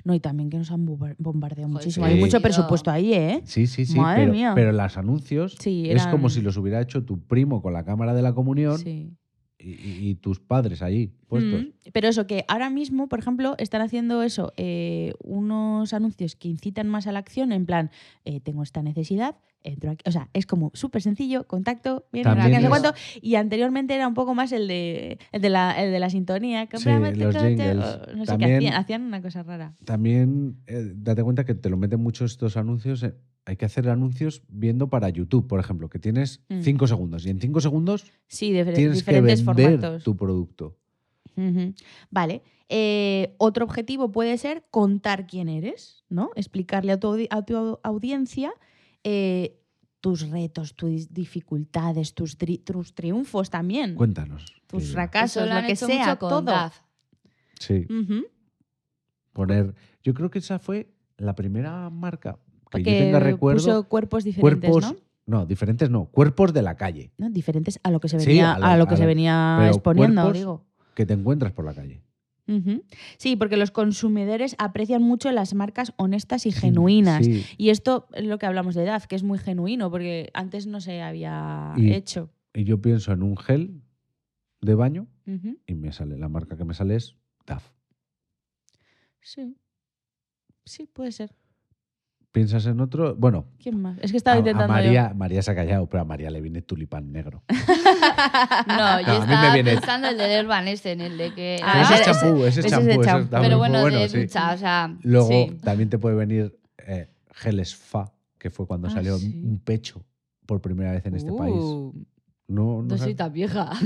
No, 0.04 0.14
y 0.14 0.20
también 0.20 0.48
que 0.50 0.58
nos 0.58 0.70
han 0.70 0.86
bombar- 0.86 1.16
bombardeado 1.18 1.68
Joder, 1.70 1.82
muchísimo. 1.84 2.06
sí. 2.06 2.12
Hay 2.12 2.20
mucho 2.20 2.40
presupuesto 2.40 2.90
ahí, 2.90 3.12
¿eh? 3.14 3.40
Sí, 3.44 3.66
sí, 3.66 3.84
sí. 3.86 3.98
Madre 3.98 4.22
pero, 4.22 4.32
mía. 4.32 4.52
pero 4.54 4.72
los 4.72 4.96
anuncios 4.96 5.56
Sí, 5.60 5.90
es 5.90 6.06
como 6.06 6.30
si 6.30 6.40
los 6.40 6.56
hubiera 6.56 6.80
hecho 6.80 7.04
tu 7.04 7.20
primo 7.26 7.62
con 7.62 7.72
la 7.72 7.84
cámara 7.84 8.14
de 8.14 8.22
la 8.22 8.32
comunión 8.32 8.78
Sí. 8.78 9.16
Y, 9.62 10.08
y- 10.10 10.14
tus 10.16 10.40
padres 10.40 10.82
allí 10.82 11.10
puestos. 11.28 11.62
Mm, 11.62 11.68
Pero 11.92 12.08
eso, 12.08 12.26
que 12.26 12.44
ahora 12.48 12.68
mismo, 12.70 13.08
por 13.08 13.18
ejemplo, 13.18 13.54
están 13.58 13.80
haciendo 13.82 14.22
eso, 14.22 14.52
eh, 14.56 15.12
unos 15.22 15.92
anuncios 15.92 16.36
que 16.36 16.48
incitan 16.48 16.88
más 16.88 17.06
a 17.06 17.12
la 17.12 17.18
acción, 17.20 17.52
en 17.52 17.64
plan, 17.66 17.90
eh, 18.24 18.40
tengo 18.40 18.62
esta 18.62 18.82
necesidad, 18.82 19.36
entro 19.64 19.90
aquí. 19.92 20.02
O 20.08 20.12
sea, 20.12 20.28
es 20.32 20.44
como 20.46 20.70
súper 20.74 21.02
sencillo, 21.02 21.46
contacto, 21.46 22.06
viene 22.12 22.24
También 22.24 22.52
no 22.52 22.60
sé 22.60 22.68
cuánto. 22.68 22.92
Y 23.20 23.36
anteriormente 23.36 23.94
era 23.94 24.08
un 24.08 24.14
poco 24.14 24.34
más 24.34 24.50
el 24.52 24.66
de, 24.68 25.18
el 25.30 25.40
de, 25.40 25.50
la, 25.50 25.72
el 25.82 25.92
de 25.92 26.00
la 26.00 26.10
sintonía. 26.10 26.68
cómprame 26.68 27.10
este 27.10 27.24
los 27.24 27.36
jingles. 27.36 27.76
o 27.78 28.16
No 28.16 28.24
sé 28.24 28.26
También- 28.32 28.50
qué 28.50 28.56
hacían, 28.56 28.74
hacían 28.74 29.02
una 29.02 29.22
cosa 29.22 29.42
rara. 29.42 29.74
También 29.84 30.56
eh, 30.66 30.92
date 30.96 31.22
cuenta 31.22 31.44
que 31.44 31.54
te 31.54 31.70
lo 31.70 31.76
meten 31.76 32.00
mucho 32.00 32.24
estos 32.24 32.56
anuncios. 32.56 33.06
Hay 33.44 33.56
que 33.56 33.64
hacer 33.64 33.88
anuncios 33.88 34.42
viendo 34.48 34.88
para 34.88 35.08
YouTube, 35.08 35.48
por 35.48 35.58
ejemplo, 35.60 35.88
que 35.88 35.98
tienes 35.98 36.42
Mm. 36.48 36.60
cinco 36.62 36.86
segundos 36.86 37.26
y 37.26 37.30
en 37.30 37.40
cinco 37.40 37.60
segundos 37.60 38.04
Sí, 38.28 38.52
de 38.52 38.64
tienes 38.72 39.02
que 39.02 39.20
vender 39.20 39.38
formatos. 39.44 40.04
tu 40.04 40.16
producto. 40.16 40.78
Vale. 42.10 42.42
Eh, 42.68 43.34
otro 43.38 43.64
objetivo 43.64 44.12
puede 44.12 44.38
ser 44.38 44.64
contar 44.70 45.26
quién 45.26 45.48
eres, 45.48 46.04
¿no? 46.08 46.30
Explicarle 46.36 46.92
a 46.92 47.00
tu, 47.00 47.08
audi- 47.08 47.28
a 47.30 47.42
tu 47.42 47.54
au- 47.54 47.80
audiencia 47.82 48.52
eh, 49.04 49.58
tus 50.00 50.28
retos, 50.30 50.74
tus 50.74 51.12
dificultades, 51.12 52.14
tus, 52.14 52.38
tri- 52.38 52.62
tus 52.62 52.94
triunfos 52.94 53.50
también, 53.50 53.94
Cuéntanos. 53.94 54.52
tus 54.66 54.84
que- 54.84 54.88
fracasos, 54.90 55.48
lo 55.48 55.66
que 55.66 55.76
sea, 55.76 56.16
todo. 56.18 56.42
DAF. 56.42 56.80
Sí, 57.58 57.86
poner. 59.32 59.74
Yo 60.02 60.14
creo 60.14 60.30
que 60.30 60.38
esa 60.40 60.58
fue 60.58 60.92
la 61.18 61.34
primera 61.34 61.88
marca 61.90 62.38
que 62.82 62.92
yo 62.92 63.04
tenga 63.04 63.20
recuerdo. 63.20 63.58
puso 63.58 63.88
cuerpos 63.88 64.24
diferentes, 64.24 64.70
cuerpos. 64.70 64.96
¿no? 65.26 65.46
diferentes 65.46 65.88
no, 65.90 66.06
cuerpos 66.06 66.52
de 66.52 66.62
la 66.62 66.76
calle 66.76 67.12
¿no? 67.18 67.30
Diferentes 67.30 67.78
a 67.84 67.90
lo 67.90 68.00
que 68.00 68.08
se 68.08 68.18
Sí, 68.20 68.26
venía, 68.26 68.54
a 68.54 68.58
lo- 68.58 68.64
a 68.66 68.76
lo 68.76 68.86
que 68.86 68.94
a 68.94 68.96
se 68.96 69.06
venía 69.06 69.68
exponiendo, 69.68 70.32
digo. 70.32 70.64
que 70.94 71.06
te 71.06 71.14
encuentras 71.14 71.52
por 71.52 71.64
la 71.64 71.74
calle. 71.74 72.02
Sí, 73.16 73.36
porque 73.36 73.56
los 73.56 73.70
consumidores 73.70 74.56
aprecian 74.58 75.02
mucho 75.02 75.32
las 75.32 75.54
marcas 75.54 75.94
honestas 75.96 76.44
y 76.44 76.52
genuinas. 76.52 77.24
Sí, 77.24 77.44
Y 77.56 77.70
esto 77.70 78.08
es 78.12 78.26
lo 78.26 78.36
que 78.38 78.44
hablamos 78.44 78.74
de 78.74 78.84
DAF, 78.84 79.06
que 79.06 79.16
es 79.16 79.22
muy 79.22 79.38
genuino, 79.38 79.90
porque 79.90 80.28
antes 80.34 80.66
no 80.66 80.80
se 80.82 81.00
había 81.00 81.72
Y- 81.78 81.92
hecho. 81.94 82.30
y 82.52 82.64
yo 82.64 82.82
pienso 82.82 83.12
en 83.12 83.22
un 83.22 83.38
gel 83.38 83.80
de 84.60 84.74
baño 84.74 85.06
y 85.66 85.74
me 85.74 85.92
sale, 85.92 86.18
la 86.18 86.28
marca 86.28 86.56
que 86.58 86.64
me 86.66 86.74
sale 86.74 86.96
es 86.96 87.16
DAF. 87.46 87.70
Sí. 89.22 89.56
Sí, 90.64 90.86
puede 90.86 91.12
ser. 91.12 91.34
Piensas 92.32 92.64
en 92.64 92.80
otro, 92.80 93.14
bueno, 93.14 93.44
¿Quién 93.62 93.80
más? 93.82 93.98
Es 94.00 94.10
que 94.10 94.16
estaba 94.16 94.36
a 94.36 94.38
intentando. 94.38 94.72
María, 94.72 95.12
María 95.14 95.42
se 95.42 95.50
ha 95.50 95.54
callado, 95.54 95.86
pero 95.86 96.00
a 96.00 96.04
María 96.06 96.30
le 96.30 96.40
viene 96.40 96.62
tulipán 96.62 97.12
negro. 97.12 97.42
No, 98.66 99.00
yo 99.00 99.06
No, 99.06 99.12
a 99.12 99.20
mí 99.20 99.26
me 99.26 99.34
estaba 99.34 99.54
viene- 99.54 99.70
pensando 99.74 100.08
el 100.08 100.16
del 100.16 100.44
Urban 100.46 100.68
este, 100.68 100.92
en 100.92 101.00
el 101.02 101.18
de 101.18 101.34
que... 101.34 101.60
Ah, 101.62 101.72
Pero 101.72 101.84
ese 101.84 101.94
es 101.94 102.00
ese- 102.00 102.10
champú, 102.20 102.36
ese 102.38 102.48
es 102.48 102.56
ese 102.58 102.66
es 102.66 102.72
champú. 102.72 102.90
ese 102.90 103.00
champú. 103.02 103.24
está 103.24 103.40
pero 103.42 103.58
bueno, 103.58 103.84
de 103.84 104.08
sí. 104.08 104.20
ducha, 104.22 104.54
o 104.54 104.56
sea... 104.58 104.96
Luego 105.02 105.28
Sí. 105.28 105.58
también 105.62 105.90
te 105.90 105.98
puede 105.98 106.16
venir 106.16 106.58
eh, 106.86 107.08
gel 107.34 107.64
Sfa, 107.66 108.10
que 108.38 108.48
fue 108.50 108.66
cuando 108.66 108.88
Ah, 108.88 108.92
salió 108.92 109.18
sí. 109.18 109.42
un 109.44 109.58
pecho 109.58 110.02
por 110.46 110.60
primera 110.62 110.92
vez 110.92 111.04
en 111.06 111.14
este 111.16 111.32
país. 111.32 111.54
No, 112.48 112.62
no, 112.62 112.82
No 112.82 112.88
sabes- 112.90 113.02
soy 113.04 113.14
tan 113.14 113.32
vieja. 113.32 113.70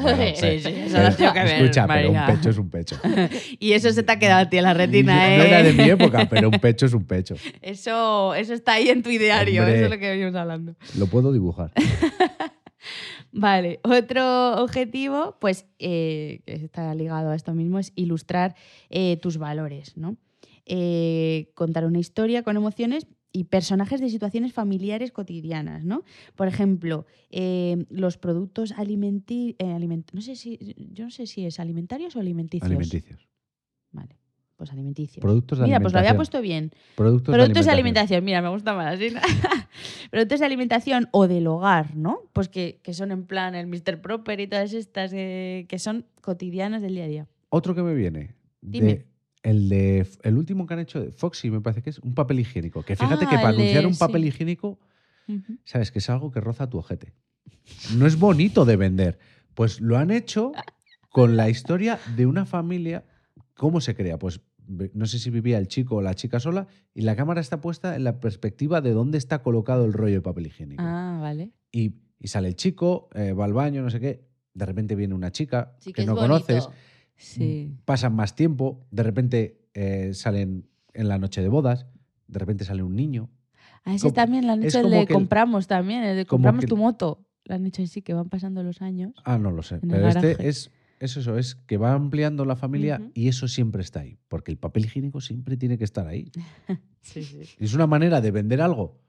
Bueno, 0.00 0.22
Sí, 0.34 0.60
sí, 0.60 0.68
eso 0.68 1.02
lo 1.02 1.12
tengo 1.14 1.32
que 1.32 1.38
ver, 1.40 1.62
Escucha, 1.62 1.86
pero 1.86 2.10
un 2.10 2.26
pecho 2.26 2.50
es 2.50 2.58
un 2.58 2.70
pecho. 2.70 2.96
Y 3.58 3.72
eso 3.72 3.90
se 3.92 4.02
te 4.02 4.12
ha 4.12 4.18
quedado 4.18 4.42
a 4.42 4.48
ti 4.48 4.56
en 4.58 4.62
la 4.64 4.74
retina, 4.74 5.34
¿eh? 5.34 5.38
No 5.38 5.44
era 5.44 5.62
de 5.62 5.72
mi 5.72 5.82
época, 5.90 6.26
pero 6.30 6.48
un 6.48 6.58
pecho 6.60 6.86
es 6.86 6.94
un 6.94 7.04
pecho. 7.04 7.34
Eso, 7.60 8.34
eso 8.34 8.54
está 8.54 8.74
ahí 8.74 8.88
en 8.88 9.02
tu 9.02 9.10
ideario, 9.10 9.62
Hombre. 9.62 9.76
eso 9.76 9.84
es 9.86 9.90
lo 9.90 9.98
que 9.98 10.08
venimos 10.10 10.34
hablando. 10.34 10.74
Lo 10.98 11.06
puedo 11.08 11.32
dibujar. 11.32 11.72
Vale, 13.32 13.80
otro 13.84 14.62
objetivo, 14.62 15.36
pues 15.40 15.66
eh, 15.78 16.40
que 16.46 16.54
está 16.54 16.94
ligado 16.94 17.30
a 17.30 17.36
esto 17.36 17.54
mismo, 17.54 17.78
es 17.78 17.92
ilustrar 17.94 18.56
eh, 18.88 19.18
tus 19.18 19.36
valores, 19.38 19.96
¿no? 19.96 20.16
Eh, 20.66 21.50
contar 21.54 21.84
una 21.84 21.98
historia 21.98 22.42
con 22.42 22.56
emociones 22.56 23.06
y 23.32 23.44
personajes 23.44 24.00
de 24.00 24.08
situaciones 24.08 24.52
familiares 24.52 25.12
cotidianas, 25.12 25.84
¿no? 25.84 26.02
Por 26.34 26.48
ejemplo, 26.48 27.06
eh, 27.30 27.84
los 27.90 28.16
productos 28.18 28.72
alimenti 28.72 29.54
eh, 29.58 29.66
aliment- 29.66 30.10
no 30.12 30.20
sé 30.20 30.34
si 30.36 30.58
yo 30.92 31.04
no 31.04 31.10
sé 31.10 31.26
si 31.26 31.46
es 31.46 31.60
alimentarios 31.60 32.16
o 32.16 32.20
alimenticios. 32.20 32.66
Alimenticios. 32.66 33.28
Vale, 33.92 34.16
pues 34.56 34.70
alimenticios. 34.72 35.22
Productos 35.22 35.58
de 35.58 35.64
Mira, 35.66 35.80
pues 35.80 35.92
lo 35.92 35.98
había 36.00 36.10
alimentación. 36.10 36.16
puesto 36.16 36.42
bien. 36.42 36.70
Productos, 36.96 37.32
Productos 37.34 37.64
de 37.66 37.70
alimentación. 37.72 37.74
alimentación, 37.74 38.24
mira, 38.24 38.42
me 38.42 38.48
gusta 38.50 38.74
más 38.74 38.94
así. 38.94 39.10
¿no? 39.14 39.20
Productos 40.10 40.40
de 40.40 40.46
alimentación 40.46 41.08
o 41.12 41.28
del 41.28 41.46
hogar, 41.46 41.96
¿no? 41.96 42.20
Pues 42.32 42.48
que, 42.48 42.80
que 42.82 42.94
son 42.94 43.12
en 43.12 43.24
plan 43.26 43.54
el 43.54 43.66
Mr. 43.68 44.00
Proper 44.00 44.40
y 44.40 44.46
todas 44.48 44.72
estas 44.72 45.12
eh, 45.14 45.66
que 45.68 45.78
son 45.78 46.04
cotidianas 46.20 46.82
del 46.82 46.94
día 46.94 47.04
a 47.04 47.08
día. 47.08 47.26
Otro 47.48 47.74
que 47.74 47.82
me 47.82 47.94
viene. 47.94 48.34
Dime. 48.60 48.86
De, 48.86 49.06
el 49.42 49.68
de 49.68 50.06
el 50.22 50.36
último 50.36 50.66
que 50.66 50.74
han 50.74 50.80
hecho 50.80 51.00
de 51.00 51.10
Foxy, 51.12 51.50
me 51.50 51.60
parece 51.60 51.82
que 51.82 51.90
es 51.90 51.98
un 52.00 52.14
papel 52.14 52.40
higiénico. 52.40 52.82
Que 52.82 52.96
fíjate 52.96 53.24
Ah, 53.26 53.28
que 53.30 53.36
para 53.36 53.52
de- 53.52 53.56
anunciar 53.62 53.86
un 53.86 53.94
sí. 53.94 53.98
papel 54.00 54.24
higiénico, 54.26 54.78
sabes 55.64 55.90
que 55.92 56.00
es 56.00 56.10
algo 56.10 56.30
que 56.30 56.40
roza 56.40 56.68
tu 56.68 56.78
ojete. 56.78 57.12
No 57.96 58.06
es 58.06 58.18
bonito 58.18 58.64
de 58.64 58.76
vender. 58.76 59.18
Pues 59.54 59.80
lo 59.80 59.96
han 59.96 60.10
hecho 60.10 60.52
con 61.10 61.36
la 61.36 61.48
historia 61.48 61.98
de 62.16 62.26
una 62.26 62.44
familia. 62.46 63.04
¿Cómo 63.54 63.80
se 63.80 63.94
crea? 63.94 64.18
Pues 64.18 64.40
no 64.94 65.06
sé 65.06 65.18
si 65.18 65.30
vivía 65.30 65.58
el 65.58 65.66
chico 65.68 65.96
o 65.96 66.02
la 66.02 66.14
chica 66.14 66.38
sola 66.40 66.66
y 66.94 67.02
la 67.02 67.16
cámara 67.16 67.40
está 67.40 67.60
puesta 67.60 67.96
en 67.96 68.04
la 68.04 68.20
perspectiva 68.20 68.80
de 68.80 68.92
dónde 68.92 69.18
está 69.18 69.42
colocado 69.42 69.84
el 69.84 69.92
rollo 69.92 70.14
de 70.16 70.20
papel 70.20 70.46
higiénico. 70.46 70.82
Ah, 70.84 71.18
vale. 71.20 71.50
Y, 71.72 71.94
y 72.20 72.28
sale 72.28 72.48
el 72.48 72.56
chico, 72.56 73.08
eh, 73.14 73.32
va 73.32 73.44
al 73.46 73.52
baño, 73.52 73.82
no 73.82 73.90
sé 73.90 73.98
qué. 74.00 74.28
De 74.54 74.66
repente 74.66 74.94
viene 74.96 75.14
una 75.14 75.30
chica 75.32 75.76
Sí 75.80 75.92
que 75.92 76.04
no 76.04 76.14
bonito. 76.14 76.32
conoces. 76.32 76.68
Sí. 77.20 77.76
pasan 77.84 78.14
más 78.16 78.34
tiempo, 78.34 78.86
de 78.90 79.02
repente 79.02 79.60
eh, 79.74 80.12
salen 80.14 80.66
en 80.94 81.08
la 81.08 81.18
noche 81.18 81.42
de 81.42 81.48
bodas, 81.48 81.86
de 82.26 82.38
repente 82.38 82.64
sale 82.64 82.82
un 82.82 82.96
niño. 82.96 83.28
Ah, 83.84 83.94
ese 83.94 84.04
Como- 84.04 84.14
también 84.14 84.44
el 84.50 84.60
de 84.60 84.68
que 84.68 84.78
el- 84.78 85.08
compramos 85.08 85.66
también, 85.66 86.02
el 86.02 86.16
de 86.16 86.26
como 86.26 86.38
compramos 86.38 86.62
que- 86.62 86.68
tu 86.68 86.76
moto. 86.76 87.26
Lo 87.44 87.54
han 87.54 87.66
hecho 87.66 87.82
así, 87.82 88.00
que 88.02 88.14
van 88.14 88.28
pasando 88.28 88.62
los 88.62 88.80
años. 88.82 89.12
Ah, 89.24 89.38
no 89.38 89.50
lo 89.50 89.62
sé. 89.62 89.80
Pero 89.80 90.08
este 90.08 90.48
es, 90.48 90.70
es 91.00 91.16
eso, 91.16 91.36
es 91.38 91.54
que 91.56 91.76
va 91.78 91.92
ampliando 91.94 92.44
la 92.44 92.54
familia 92.56 93.00
y 93.14 93.28
eso 93.28 93.48
siempre 93.48 93.82
está 93.82 94.00
ahí, 94.00 94.18
porque 94.28 94.50
el 94.52 94.58
papel 94.58 94.84
higiénico 94.86 95.20
siempre 95.20 95.56
tiene 95.56 95.76
que 95.78 95.84
estar 95.84 96.06
ahí. 96.06 96.30
Sí, 97.02 97.22
sí. 97.24 97.40
Es 97.58 97.72
una 97.74 97.86
manera 97.86 98.20
de 98.20 98.30
vender 98.30 98.60
algo 98.60 99.00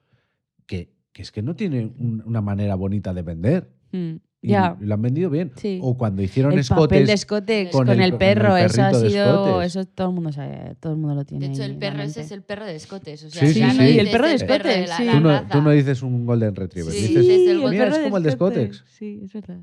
que, 0.66 0.94
que 1.12 1.22
es 1.24 1.32
que 1.32 1.42
no 1.42 1.56
tiene 1.58 1.86
un- 1.98 2.24
una 2.26 2.40
manera 2.42 2.76
bonita 2.76 3.14
de 3.14 3.22
vender. 3.22 3.70
Mm, 3.92 4.16
Y 4.44 4.50
ya. 4.50 4.76
lo 4.80 4.94
han 4.96 5.02
vendido 5.04 5.30
bien. 5.30 5.52
Sí. 5.56 5.78
O 5.84 5.96
cuando 5.96 6.24
hicieron 6.24 6.52
El 6.58 6.66
papel 6.66 7.06
de 7.06 7.14
escotes. 7.14 7.68
escote 7.68 7.70
con 7.72 7.86
con, 7.86 8.00
el- 8.00 8.06
el, 8.06 8.12
con 8.12 8.14
el 8.14 8.18
perro, 8.18 8.58
eso 8.58 8.82
ha 8.82 8.92
sido. 8.94 9.08
escotes. 9.08 9.68
Eso 9.76 9.86
todo 9.86 10.08
el 10.10 10.14
mundo 10.16 10.32
sabe, 10.32 10.76
todo 10.80 10.94
el 10.94 10.98
mundo 10.98 11.14
lo 11.16 11.26
tiene. 11.26 11.48
De 11.48 11.54
hecho, 11.54 11.64
el 11.64 11.78
perro 11.78 12.02
ese 12.02 12.22
es 12.22 12.32
el 12.32 12.42
perro 12.42 12.66
de 12.66 12.76
escotes. 12.76 13.24
O 13.24 13.30
sea, 13.30 13.48
Sí, 13.48 13.54
sí, 13.54 14.00
el 14.00 14.10
perro 14.10 14.28
de 14.28 14.34
escotes, 14.36 14.90
la- 14.90 14.98
sí. 14.98 15.04
la 15.06 15.12
Tú 15.14 15.20
no, 15.20 15.48
tú 15.48 15.62
no 15.62 15.70
dices 15.72 16.02
un 16.02 16.26
Golden 16.26 16.56
Retriever. 16.56 16.92
Sí, 16.92 17.08
dices, 17.10 17.26
sí, 17.26 17.32
es 17.44 17.50
el 17.52 17.58
mira, 17.70 17.86
es 17.88 17.92
perro 17.94 18.04
como 18.06 18.18
el 18.18 18.24
de 18.24 18.32
Scotex. 18.32 18.84
Sí, 18.88 19.22
es 19.24 19.32
verdad. 19.34 19.60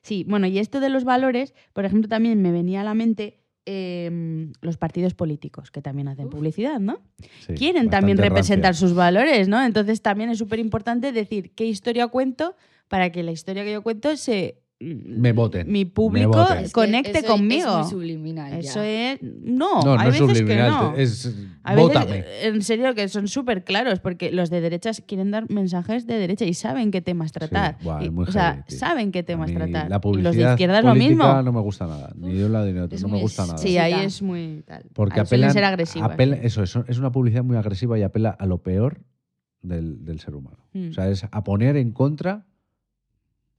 Sí, 0.00 0.24
bueno, 0.26 0.46
y 0.46 0.58
esto 0.58 0.80
de 0.80 0.88
los 0.88 1.04
valores, 1.04 1.52
por 1.74 1.84
ejemplo, 1.84 2.08
también 2.08 2.40
me 2.40 2.52
venía 2.52 2.80
a 2.80 2.84
la 2.84 2.94
mente 2.94 3.38
eh, 3.66 4.50
los 4.60 4.76
partidos 4.76 5.14
políticos, 5.14 5.70
que 5.70 5.80
también 5.82 6.08
hacen 6.08 6.26
Uf. 6.26 6.32
publicidad, 6.32 6.80
¿no? 6.80 7.00
Sí, 7.46 7.52
Quieren 7.54 7.90
también 7.90 8.18
representar 8.18 8.70
rancia. 8.70 8.88
sus 8.88 8.96
valores, 8.96 9.46
¿no? 9.46 9.62
Entonces 9.64 10.02
también 10.02 10.30
es 10.30 10.38
súper 10.38 10.58
importante 10.58 11.12
decir 11.12 11.52
qué 11.54 11.66
historia 11.66 12.08
cuento 12.08 12.56
para 12.92 13.10
que 13.10 13.22
la 13.22 13.32
historia 13.32 13.64
que 13.64 13.72
yo 13.72 13.82
cuento 13.82 14.14
se... 14.18 14.58
Me 14.78 15.32
voten, 15.32 15.70
Mi 15.70 15.84
me 15.84 15.90
público 15.90 16.30
voten. 16.32 16.58
Es 16.58 16.64
que 16.66 16.72
conecte 16.72 17.18
eso 17.20 17.26
conmigo. 17.28 17.70
Es 17.70 17.76
muy 17.84 17.90
subliminal. 17.90 18.50
ya. 18.50 18.58
Eso 18.58 18.82
es... 18.82 19.18
No, 19.22 19.80
No, 19.82 19.94
no 19.94 20.00
hay 20.00 20.08
es 20.08 20.20
veces 20.20 20.36
subliminal, 20.38 20.70
que 20.70 20.76
no. 20.76 20.96
es 20.96 21.34
A 21.62 21.74
veces, 21.74 22.24
en 22.42 22.62
serio, 22.62 22.94
que 22.94 23.08
son 23.08 23.28
súper 23.28 23.64
claros, 23.64 24.00
porque 24.00 24.30
los 24.30 24.50
de 24.50 24.60
derechas 24.60 25.02
quieren 25.06 25.30
dar 25.30 25.48
mensajes 25.50 26.06
de 26.06 26.18
derecha 26.18 26.44
y 26.44 26.52
saben 26.52 26.90
qué 26.90 27.00
temas 27.00 27.32
tratar. 27.32 27.78
buah, 27.82 28.02
Y- 28.02 28.06
es 28.06 28.12
muy 28.12 28.24
o 28.28 28.32
sea, 28.32 28.64
tío. 28.68 28.76
saben 28.78 29.10
qué 29.12 29.22
temas 29.22 29.48
mí 29.50 29.56
tratar. 29.56 29.88
La 29.88 29.96
y 29.96 30.00
publicidad 30.00 30.28
los 30.30 30.36
de 30.36 30.42
izquierda 30.50 30.78
es 30.80 30.84
lo 30.84 30.94
mismo. 30.96 31.42
no 31.42 31.52
me 31.52 31.60
gusta 31.60 31.86
nada. 31.86 32.12
Ni 32.16 32.34
de 32.34 32.44
un 32.44 32.52
lado 32.52 32.66
ni 32.66 32.72
de 32.72 32.80
otro. 32.82 32.96
Es 32.96 33.02
No 33.02 33.08
me 33.08 33.20
gusta 33.20 33.42
es- 33.44 33.48
nada. 33.48 33.58
Sí, 33.58 33.78
ahí 33.78 34.04
es 34.04 34.20
muy 34.20 34.62
tal. 34.66 34.82
Porque 34.92 35.20
apelan, 35.20 35.52
ser 35.52 35.64
agresivas. 35.64 36.10
eso, 36.42 36.62
eso 36.64 36.84
es 36.88 36.98
una 36.98 37.12
publicidad 37.12 37.44
muy 37.44 37.56
agresiva 37.56 37.98
y 37.98 38.02
apela 38.02 38.30
a 38.30 38.46
lo 38.46 38.58
peor 38.62 39.00
del, 39.62 40.04
del 40.04 40.18
ser 40.18 40.34
humano. 40.34 40.58
Mm. 40.72 40.88
O 40.90 40.92
sea, 40.92 41.08
es 41.08 41.24
a 41.30 41.44
poner 41.44 41.76
en 41.76 41.92
contra 41.92 42.46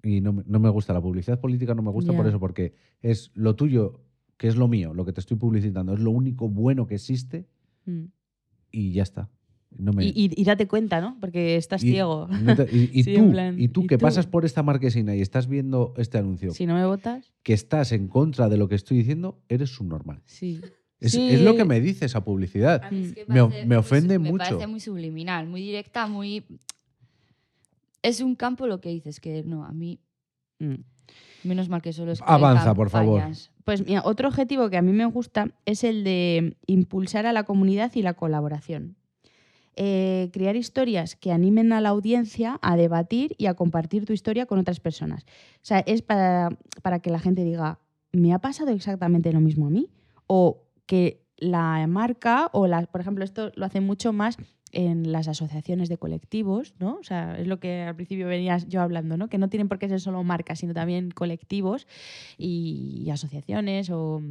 y 0.03 0.21
no, 0.21 0.33
me- 0.33 0.43
no 0.45 0.59
me 0.59 0.69
gusta. 0.69 0.93
La 0.93 1.01
publicidad 1.01 1.39
política 1.39 1.73
no 1.73 1.81
me 1.81 1.89
gusta 1.91 2.11
Ya. 2.11 2.17
por 2.17 2.27
eso, 2.27 2.39
porque 2.39 2.73
es 3.01 3.31
lo 3.33 3.55
tuyo, 3.55 4.01
que 4.37 4.47
es 4.47 4.55
lo 4.57 4.67
mío, 4.67 4.93
lo 4.93 5.05
que 5.05 5.13
te 5.13 5.21
estoy 5.21 5.37
publicitando, 5.37 5.93
es 5.93 5.99
lo 6.01 6.11
único 6.11 6.49
bueno 6.49 6.85
que 6.85 6.95
existe 6.95 7.47
Mm. 7.85 8.05
y 8.71 8.91
ya 8.91 9.03
está. 9.03 9.29
No 9.75 9.91
me- 9.91 10.05
Y, 10.05 10.09
y- 10.09 10.41
y 10.41 10.43
date 10.43 10.67
cuenta, 10.67 11.01
¿no? 11.01 11.17
Porque 11.19 11.55
estás 11.55 11.83
y- 11.83 11.91
ciego. 11.91 12.27
no 12.27 12.55
te- 12.55 12.67
y, 12.71 12.91
y 12.93 13.03
Sí, 13.03 13.15
tú, 13.15 13.31
plan, 13.31 13.59
y 13.59 13.69
tú 13.69 13.83
¿y 13.83 13.87
que 13.87 13.97
tú? 13.97 14.01
pasas 14.03 14.27
por 14.27 14.45
esta 14.45 14.61
marquesina 14.61 15.15
y 15.15 15.21
estás 15.21 15.47
viendo 15.47 15.93
este 15.97 16.17
anuncio, 16.19 16.51
Si 16.51 16.65
no 16.67 16.75
me 16.75 16.85
votas, 16.85 17.31
que 17.41 17.53
estás 17.53 17.91
en 17.91 18.07
contra 18.07 18.49
de 18.49 18.57
lo 18.57 18.67
que 18.67 18.75
estoy 18.75 18.97
diciendo, 18.97 19.41
eres 19.47 19.69
subnormal. 19.73 20.21
sí. 20.25 20.59
Es, 20.99 21.11
Sí. 21.11 21.27
es 21.31 21.41
lo 21.41 21.53
que 21.57 21.65
me 21.65 21.81
dice 21.81 22.05
esa 22.05 22.23
publicidad. 22.23 22.81
A 22.81 22.89
mí 22.89 23.03
es 23.03 23.13
que 23.13 23.25
Me 23.27 23.65
me 23.65 23.75
ofende 23.75 24.19
mucho. 24.19 24.31
Me 24.31 24.37
parece 24.37 24.67
muy 24.67 24.79
subliminal, 24.79 25.47
muy 25.47 25.61
directa, 25.61 26.07
muy. 26.07 26.45
Es 28.03 28.21
un 28.21 28.35
campo 28.35 28.67
lo 28.67 28.79
que 28.79 28.89
dices, 28.89 29.19
que 29.19 29.43
no, 29.43 29.65
a 29.65 29.71
mí 29.71 29.99
Mm. 30.63 30.83
Menos 31.43 31.67
mal 31.67 31.81
que 31.81 31.91
solo 31.91 32.11
es 32.13 32.21
Avanza, 32.25 32.73
por 32.73 32.89
favor. 32.89 33.21
Pues 33.65 33.85
mira, 33.85 34.01
otro 34.05 34.29
objetivo 34.29 34.69
que 34.69 34.77
a 34.77 34.81
mí 34.81 34.93
me 34.93 35.05
gusta 35.05 35.51
es 35.65 35.83
el 35.83 36.03
de 36.03 36.57
impulsar 36.67 37.25
a 37.25 37.33
la 37.33 37.43
comunidad 37.43 37.91
y 37.95 38.01
la 38.01 38.13
colaboración. 38.13 38.95
Eh, 39.75 40.29
crear 40.31 40.55
historias 40.55 41.15
que 41.15 41.31
animen 41.31 41.73
a 41.73 41.81
la 41.81 41.89
audiencia 41.89 42.59
a 42.61 42.77
debatir 42.77 43.35
y 43.37 43.47
a 43.47 43.55
compartir 43.55 44.05
tu 44.05 44.13
historia 44.13 44.45
con 44.45 44.59
otras 44.59 44.79
personas. 44.79 45.23
O 45.55 45.63
sea, 45.63 45.79
es 45.79 46.01
para, 46.01 46.49
para 46.81 46.99
que 46.99 47.09
la 47.09 47.19
gente 47.19 47.43
diga, 47.43 47.79
¿me 48.11 48.33
ha 48.33 48.39
pasado 48.39 48.71
exactamente 48.71 49.33
lo 49.33 49.41
mismo 49.41 49.67
a 49.67 49.69
mí? 49.69 49.89
O 50.27 50.63
que 50.85 51.25
la 51.37 51.85
marca, 51.87 52.49
o 52.53 52.67
la, 52.67 52.83
por 52.83 53.01
ejemplo, 53.01 53.25
esto 53.25 53.51
lo 53.55 53.65
hace 53.65 53.81
mucho 53.81 54.13
más 54.13 54.37
en 54.73 55.11
las 55.11 55.27
asociaciones 55.27 55.87
de 55.87 55.97
colectivos, 55.97 56.73
¿no? 56.79 56.95
O 56.99 57.03
sea, 57.03 57.39
es 57.39 57.47
lo 57.47 57.59
que 57.59 57.83
al 57.83 57.95
principio 57.95 58.27
venía 58.27 58.57
yo 58.57 58.81
hablando, 58.81 59.15
¿no? 59.15 59.29
Que 59.29 59.37
no 59.37 59.47
tienen 59.47 59.69
por 59.69 59.79
qué 59.79 59.87
ser 59.87 60.01
solo 60.01 60.21
marcas, 60.23 60.59
sino 60.59 60.73
también 60.73 61.11
colectivos 61.11 61.87
y, 62.37 63.03
y 63.05 63.09
asociaciones 63.11 63.89
o 63.91 64.21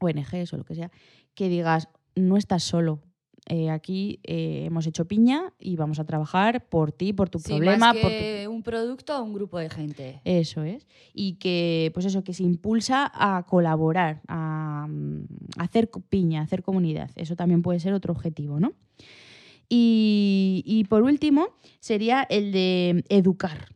ONGs 0.00 0.52
o 0.52 0.56
lo 0.56 0.64
que 0.64 0.74
sea, 0.74 0.90
que 1.34 1.48
digas, 1.48 1.88
no 2.14 2.36
estás 2.36 2.62
solo. 2.62 3.00
Eh, 3.48 3.70
aquí 3.70 4.18
eh, 4.24 4.64
hemos 4.66 4.86
hecho 4.88 5.06
piña 5.06 5.52
y 5.60 5.76
vamos 5.76 6.00
a 6.00 6.04
trabajar 6.04 6.68
por 6.68 6.90
ti, 6.90 7.12
por 7.12 7.28
tu 7.30 7.38
Sí, 7.38 7.50
problema, 7.52 7.76
más 7.92 7.96
por 7.96 8.10
tu 8.10 8.18
que 8.18 8.48
un 8.48 8.62
producto 8.64 9.16
o 9.20 9.22
un 9.22 9.32
grupo 9.34 9.58
de 9.58 9.70
gente. 9.70 10.20
eso 10.24 10.64
es. 10.64 10.86
Y 11.14 11.34
que, 11.34 11.92
pues 11.94 12.06
eso, 12.06 12.24
que 12.24 12.32
se 12.34 12.42
impulsa 12.42 13.08
a 13.14 13.46
colaborar, 13.46 14.20
a, 14.26 14.86
mm, 14.88 15.26
hacer 15.58 15.90
co- 15.90 16.00
piña, 16.00 16.40
a 16.40 16.44
hacer 16.44 16.62
comunidad. 16.64 17.10
Eso 17.14 17.36
también 17.36 17.62
puede 17.62 17.78
ser 17.78 17.92
otro 17.92 18.12
objetivo, 18.12 18.58
¿no? 18.58 18.72
Y, 19.68 20.62
y 20.64 20.84
por 20.84 21.02
último, 21.02 21.48
sería 21.80 22.26
el 22.28 22.52
de 22.52 23.04
educar. 23.08 23.68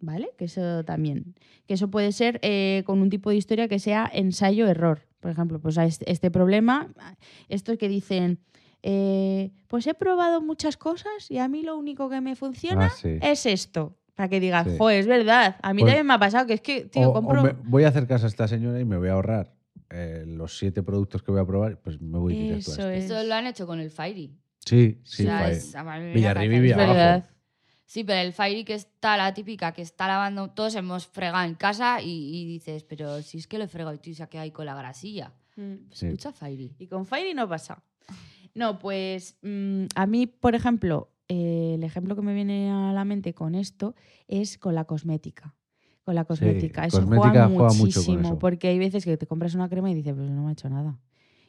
¿Vale? 0.00 0.30
Que 0.36 0.44
eso 0.44 0.84
también. 0.84 1.34
Que 1.66 1.74
eso 1.74 1.90
puede 1.90 2.12
ser 2.12 2.38
eh, 2.42 2.82
con 2.86 3.00
un 3.00 3.08
tipo 3.10 3.30
de 3.30 3.36
historia 3.36 3.66
que 3.66 3.78
sea 3.78 4.08
ensayo-error. 4.12 5.06
Por 5.20 5.30
ejemplo, 5.30 5.58
pues 5.60 5.78
a 5.78 5.84
este, 5.84 6.10
este 6.12 6.30
problema, 6.30 6.92
estos 7.48 7.78
que 7.78 7.88
dicen, 7.88 8.38
eh, 8.82 9.50
pues 9.66 9.86
he 9.86 9.94
probado 9.94 10.40
muchas 10.42 10.76
cosas 10.76 11.30
y 11.30 11.38
a 11.38 11.48
mí 11.48 11.62
lo 11.62 11.76
único 11.76 12.08
que 12.10 12.20
me 12.20 12.36
funciona 12.36 12.86
Ah, 12.86 12.90
sí. 12.90 13.18
es 13.22 13.46
esto. 13.46 13.96
Para 14.14 14.28
que 14.28 14.38
digas, 14.38 14.66
Sí. 14.70 14.76
joder, 14.78 15.00
es 15.00 15.06
verdad. 15.06 15.56
A 15.62 15.72
mí 15.74 15.80
Pues- 15.82 15.90
también 15.92 16.06
me 16.06 16.14
ha 16.14 16.18
pasado 16.18 16.46
que 16.46 16.54
es 16.54 16.60
que, 16.60 16.84
tío, 16.84 17.08
O- 17.08 17.10
o 17.10 17.12
compro. 17.14 17.42
me- 17.42 17.54
voy 17.64 17.84
a 17.84 17.88
hacer 17.88 18.06
caso 18.06 18.26
a 18.26 18.28
esta 18.28 18.46
señora 18.48 18.78
y 18.80 18.84
me 18.84 18.96
voy 18.98 19.08
a 19.08 19.12
ahorrar 19.12 19.52
eh, 19.90 20.24
los 20.26 20.58
siete 20.58 20.82
productos 20.82 21.22
que 21.22 21.30
voy 21.32 21.40
a 21.40 21.44
probar, 21.46 21.80
pues 21.80 22.00
me 22.00 22.18
voy 22.18 22.34
directo 22.34 22.70
a 22.72 22.74
este. 22.74 22.98
es. 22.98 23.04
Eso 23.04 23.22
lo 23.24 23.34
han 23.34 23.46
hecho 23.46 23.66
con 23.66 23.78
el 23.80 23.90
Fairy. 23.90 24.36
Sí, 24.66 25.00
sí, 25.04 25.22
O 25.22 25.26
sea, 25.26 25.38
fue- 25.40 25.52
es- 25.52 25.64
es 25.68 25.74
abajo. 25.76 27.26
Sí, 27.88 28.02
pero 28.02 28.20
el 28.20 28.32
Fairy 28.32 28.64
que 28.64 28.74
está 28.74 29.16
la 29.16 29.32
típica, 29.32 29.70
que 29.72 29.80
está 29.82 30.08
lavando, 30.08 30.48
todos 30.50 30.74
hemos 30.74 31.06
fregado 31.06 31.44
en 31.46 31.54
casa 31.54 32.02
y, 32.02 32.36
y 32.36 32.44
dices, 32.44 32.82
pero 32.82 33.22
si 33.22 33.38
es 33.38 33.46
que 33.46 33.58
lo 33.58 33.64
he 33.64 33.68
fregado 33.68 33.94
y 33.94 33.98
tú 33.98 34.12
se 34.12 34.24
ha 34.24 34.26
quedado 34.26 34.42
ahí 34.42 34.50
con 34.50 34.66
la 34.66 34.74
grasilla. 34.74 35.32
Mm. 35.54 35.74
Pues 35.86 35.98
Sí. 36.00 36.06
escucha 36.06 36.32
Fairy. 36.32 36.74
Y 36.80 36.88
con 36.88 37.06
Fairy 37.06 37.32
no 37.32 37.48
pasa. 37.48 37.82
No, 38.54 38.78
pues 38.80 39.36
mm, 39.42 39.84
a 39.94 40.06
mí, 40.06 40.26
por 40.26 40.56
ejemplo, 40.56 41.12
eh, 41.28 41.74
el 41.76 41.84
ejemplo 41.84 42.16
que 42.16 42.22
me 42.22 42.34
viene 42.34 42.70
a 42.72 42.92
la 42.92 43.04
mente 43.04 43.34
con 43.34 43.54
esto 43.54 43.94
es 44.26 44.58
con 44.58 44.74
la 44.74 44.84
cosmética. 44.84 45.54
Con 46.04 46.14
la 46.16 46.24
cosmética. 46.24 46.86
eso 46.86 46.98
cosmética 46.98 47.28
juega, 47.30 47.46
juega 47.48 47.62
mucho 47.64 47.68
con 47.68 47.78
muchísimo. 47.78 48.20
eso. 48.28 48.38
porque 48.38 48.66
hay 48.68 48.78
veces 48.80 49.04
que 49.04 49.16
te 49.16 49.26
compras 49.28 49.54
una 49.54 49.68
crema 49.68 49.90
y 49.90 49.94
dices, 49.94 50.14
pues 50.16 50.28
no 50.30 50.42
me 50.42 50.48
ha 50.48 50.52
hecho 50.52 50.68
nada. 50.68 50.98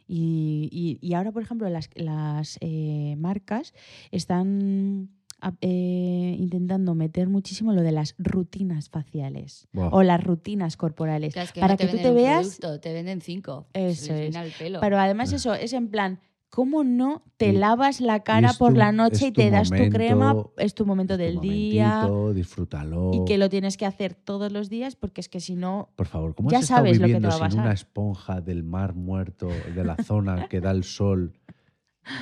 Y, 0.08 0.70
y- 0.72 1.06
y 1.08 1.14
ahora, 1.14 1.32
por 1.32 1.42
ejemplo, 1.44 1.68
las, 1.70 1.90
las 1.96 2.58
eh, 2.62 3.16
marcas 3.18 3.74
están 4.12 5.10
a- 5.42 5.54
eh, 5.62 6.36
intentando 6.40 6.96
meter 6.96 7.30
muchísimo 7.30 7.74
lo 7.74 7.82
de 7.82 7.92
las 7.92 8.16
rutinas 8.18 8.90
faciales 8.90 9.68
o 9.94 10.02
las 10.04 10.24
rutinas 10.24 10.78
corporales. 10.78 11.34
Claro, 11.34 11.46
es 11.46 11.52
que 11.52 11.60
para 11.60 11.74
no 11.74 11.78
te 11.78 11.86
que 11.86 11.92
tú 11.92 11.98
te 11.98 12.12
veas 12.12 12.58
producto, 12.58 12.80
te 12.80 12.94
venden 12.94 13.22
cinco. 13.22 13.68
Eso 13.74 14.14
es. 14.14 14.36
Pero 14.80 14.98
además 14.98 15.34
eso 15.34 15.54
es 15.54 15.74
en 15.74 15.90
plan, 15.90 16.20
¿cómo 16.50 16.84
no 16.84 17.24
te 17.38 17.54
lavas 17.54 18.02
la 18.02 18.24
cara 18.24 18.54
por 18.54 18.72
tu- 18.74 18.80
la 18.80 18.92
noche 18.92 19.28
y 19.28 19.32
te 19.32 19.50
das 19.52 19.70
tu 19.70 19.90
crema? 19.90 20.36
Es 20.58 20.74
tu 20.76 20.86
momento 20.86 21.14
Es 21.16 21.20
tu 21.20 21.24
del 21.24 21.40
día 21.42 22.08
disfrútalo. 22.34 23.12
y 23.14 23.26
que 23.26 23.38
lo 23.38 23.50
tienes 23.50 23.78
que 23.78 23.86
hacer 23.86 24.14
todos 24.16 24.52
los 24.52 24.70
días 24.70 24.96
porque 24.96 25.22
es 25.22 25.30
que 25.30 25.40
si 25.40 25.56
no... 25.56 25.90
Por 25.96 26.08
favor, 26.08 26.34
¿cómo 26.36 26.50
ya 26.50 26.58
has 26.60 26.64
estado 26.64 26.80
sabes 26.86 27.00
lo 27.00 27.06
que 27.08 27.14
te 27.14 27.18
viviendo 27.20 27.28
va 27.40 27.46
a 27.46 27.52
sin 27.52 27.60
una 27.60 27.74
esponja 27.74 28.42
del 28.42 28.64
mar 28.64 28.96
muerto, 28.96 29.48
de 29.76 29.84
la 29.84 29.98
zona 29.98 30.48
que 30.48 30.62
da 30.62 30.72
el 30.72 30.84
sol? 30.84 31.34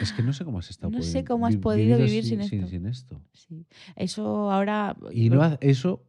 Es 0.02 0.12
que 0.12 0.24
no 0.24 0.34
sé 0.34 0.44
cómo 0.44 0.58
has 0.60 0.70
estado 0.72 0.90
No 0.92 1.04
sé 1.04 1.24
cómo 1.24 1.46
has 1.46 1.56
podido 1.58 1.98
vivir 1.98 2.24
sin 2.24 2.42
sin, 2.44 2.60
esto. 2.62 2.68
sin 2.72 2.86
esto. 2.88 3.22
Sí. 3.34 3.66
Eso 3.96 4.52
ahora... 4.52 4.98
Y 5.12 5.30
no 5.30 5.44
ha- 5.44 5.58
eso 5.62 6.04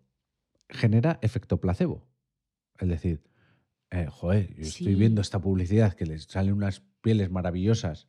genera 0.68 1.18
efecto 1.22 1.60
placebo. 1.60 2.06
Es 2.78 2.88
decir, 2.88 3.22
eh, 3.90 4.06
joder, 4.10 4.54
yo 4.56 4.62
estoy 4.62 4.94
viendo 4.94 5.20
esta 5.20 5.38
publicidad 5.40 5.92
que 5.92 6.06
les 6.06 6.24
salen 6.24 6.54
unas 6.54 6.82
pieles 7.06 7.30
maravillosas. 7.30 8.08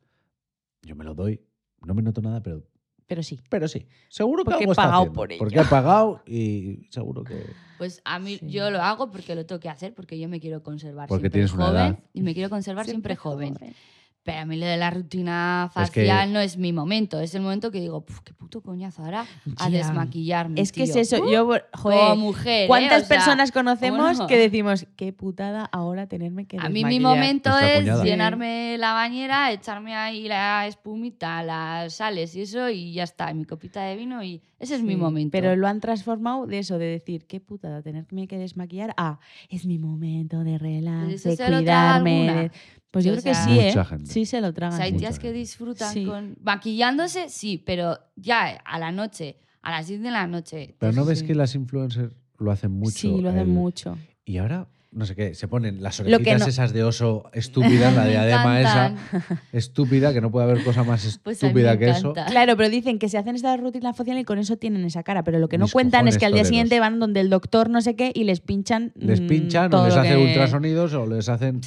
Yo 0.81 0.95
me 0.95 1.03
lo 1.05 1.13
doy. 1.13 1.39
No 1.85 1.93
me 1.93 2.01
noto 2.01 2.19
nada, 2.21 2.41
pero, 2.41 2.63
Pero 3.05 3.21
sí. 3.21 3.39
pero 3.49 3.67
sí. 3.67 3.85
Seguro 4.09 4.43
que 4.43 4.45
Porque 4.51 4.63
algo 4.63 4.73
he 4.73 4.75
pagado 4.75 5.13
por 5.13 5.31
ello. 5.31 5.39
Porque 5.39 5.59
he 5.59 5.65
pagado 5.65 6.23
y 6.25 6.87
seguro 6.89 7.23
que. 7.23 7.45
Pues 7.77 8.01
a 8.05 8.17
mí 8.17 8.37
Sí. 8.39 8.49
yo 8.49 8.71
lo 8.71 8.81
hago 8.81 9.11
porque 9.11 9.35
lo 9.35 9.45
tengo 9.45 9.59
que 9.59 9.69
hacer, 9.69 9.93
porque 9.93 10.17
yo 10.19 10.27
me 10.27 10.39
quiero 10.39 10.63
conservar 10.63 11.07
Porque 11.07 11.21
siempre 11.21 11.29
tienes 11.37 11.53
una 11.53 11.65
joven 11.67 11.81
edad. 11.85 11.99
y 12.13 12.21
me 12.23 12.33
quiero 12.33 12.49
conservar 12.49 12.85
siempre, 12.85 13.15
joven. 13.15 13.55
Pero 14.27 14.39
a 14.39 14.45
mí 14.45 14.57
lo 14.57 14.65
de 14.65 14.75
la 14.75 14.89
rutina 14.89 15.71
Es 15.73 15.89
que- 15.89 16.01
facial 16.01 16.33
no 16.33 16.41
es 16.41 16.57
mi 16.57 16.73
momento. 16.73 17.17
Es 17.21 17.33
el 17.33 17.41
momento 17.41 17.71
que 17.71 17.79
digo, 17.79 18.01
"Puf, 18.01 18.19
qué 18.25 18.33
puto 18.33 18.59
coñazo 18.59 19.01
ahora 19.05 19.25
a 19.57 19.69
desmaquillarme. 19.69 20.59
Es 20.59 20.73
que 20.73 20.83
es 20.83 20.91
tío". 20.91 21.01
eso. 21.01 21.23
Uh, 21.23 21.31
Yo, 21.31 21.45
como 21.45 21.59
joder, 21.73 22.17
mujer. 22.17 22.63
¿eh? 22.63 22.67
¿cuántas 22.67 23.03
O 23.03 23.05
sea, 23.05 23.15
personas 23.17 23.53
conocemos 23.53 23.99
bueno. 24.17 24.27
que 24.27 24.37
decimos, 24.37 24.85
qué 24.97 25.13
putada 25.13 25.63
ahora 25.71 26.07
tenerme 26.07 26.45
que 26.45 26.57
A 26.57 26.67
mí 26.67 26.83
mi 26.83 26.99
desmaquillar"? 26.99 27.01
momento 27.15 27.49
Nuestra 27.51 27.71
es 27.73 27.79
cuñada. 27.79 28.03
llenarme 28.03 28.77
la 28.77 28.91
bañera, 28.91 29.49
echarme 29.53 29.95
ahí 29.95 30.27
la 30.27 30.67
espumita, 30.67 31.41
las 31.43 31.93
sales 31.93 32.35
y 32.35 32.41
eso, 32.41 32.69
y 32.69 32.91
ya 32.91 33.03
está, 33.03 33.33
mi 33.33 33.45
copita 33.45 33.81
de 33.83 33.95
vino, 33.95 34.21
y 34.25 34.41
ese 34.59 34.75
es 34.75 34.83
mi 34.83 34.97
momento. 34.97 35.31
Pero 35.31 35.55
lo 35.55 35.69
han 35.69 35.79
transformado 35.79 36.47
de 36.47 36.59
eso, 36.59 36.77
de 36.77 36.87
decir, 36.87 37.27
qué 37.27 37.39
putada 37.39 37.81
tenerme 37.81 38.27
que 38.27 38.37
desmaquillar, 38.37 38.93
a 38.97 39.19
es 39.47 39.65
mi 39.65 39.79
momento 39.79 40.43
de 40.43 40.57
relax, 40.57 41.13
¿Eso 41.13 41.29
de 41.29 41.37
cuidarme. 41.37 42.51
Pues 42.91 43.03
yo 43.05 43.11
O 43.13 43.15
creo 43.17 43.23
que 43.23 43.35
sí, 43.35 43.59
¿eh? 43.59 43.73
Gente. 43.85 44.05
Sí 44.11 44.25
se 44.25 44.39
lo 44.41 44.47
O 44.47 44.53
tragan. 44.53 44.77
sea, 44.77 44.85
hay 44.85 44.91
sí. 44.93 44.97
tías 44.99 45.19
que 45.19 45.31
disfrutan 45.33 45.93
Sí. 45.93 46.05
con. 46.05 46.35
Maquillándose, 46.41 47.29
sí, 47.29 47.61
pero 47.65 47.99
ya 48.15 48.47
a 48.65 48.79
la 48.79 48.91
noche, 48.91 49.37
a 49.61 49.71
las 49.71 49.87
10 49.87 50.01
de 50.01 50.11
la 50.11 50.25
noche. 50.27 50.75
Pero 50.79 50.93
no 50.93 51.05
ves 51.05 51.23
que 51.23 51.35
las 51.35 51.53
influencers 51.55 52.13
lo 52.39 52.51
hacen 52.51 52.71
mucho. 52.71 52.91
Sí, 52.97 53.19
lo 53.21 53.29
hacen 53.29 53.41
el- 53.41 53.47
mucho. 53.47 53.97
Y 54.25 54.37
ahora, 54.37 54.67
no 54.91 55.05
sé 55.05 55.15
qué, 55.15 55.35
se 55.35 55.47
ponen 55.47 55.83
las 55.83 55.99
orejitas 55.99 56.39
no- 56.39 56.45
esas 56.47 56.71
de 56.73 56.83
oso 56.85 57.29
estúpidas, 57.33 57.93
la 57.93 58.05
diadema 58.07 58.61
esa 58.61 58.95
estúpida, 59.51 60.13
que 60.13 60.21
no 60.21 60.31
puede 60.31 60.49
haber 60.49 60.63
cosa 60.63 60.83
más 60.83 61.19
Pues 61.23 61.41
estúpida 61.43 61.77
que 61.77 61.89
eso. 61.89 62.13
Claro, 62.13 62.55
pero 62.57 62.69
dicen 62.69 62.99
que 62.99 63.09
se 63.09 63.17
hacen 63.17 63.35
esta 63.35 63.55
rutina 63.57 63.93
facial 63.93 64.17
y 64.17 64.23
con 64.23 64.39
eso 64.39 64.57
tienen 64.57 64.85
esa 64.85 65.03
cara. 65.03 65.23
Pero 65.23 65.39
lo 65.39 65.49
que 65.49 65.57
no 65.57 65.65
Mis 65.65 65.73
cuentan 65.73 66.07
es 66.07 66.17
que 66.17 66.25
al 66.25 66.31
día 66.31 66.43
toreros. 66.43 66.47
siguiente 66.49 66.79
van 66.79 66.99
donde 66.99 67.19
el 67.19 67.29
doctor 67.29 67.69
no 67.69 67.81
sé 67.81 67.95
qué 67.95 68.11
y 68.15 68.23
les 68.23 68.39
pinchan. 68.39 68.93
Les 68.95 69.21
mm, 69.21 69.27
pinchan 69.27 69.65
o 69.67 69.69
todo 69.69 69.85
les 69.85 69.95
lo 69.95 70.01
hace 70.01 70.09
que- 70.15 70.23
ultrasonidos 70.23 70.93
o 70.93 71.05
les 71.05 71.27
hacen. 71.29 71.61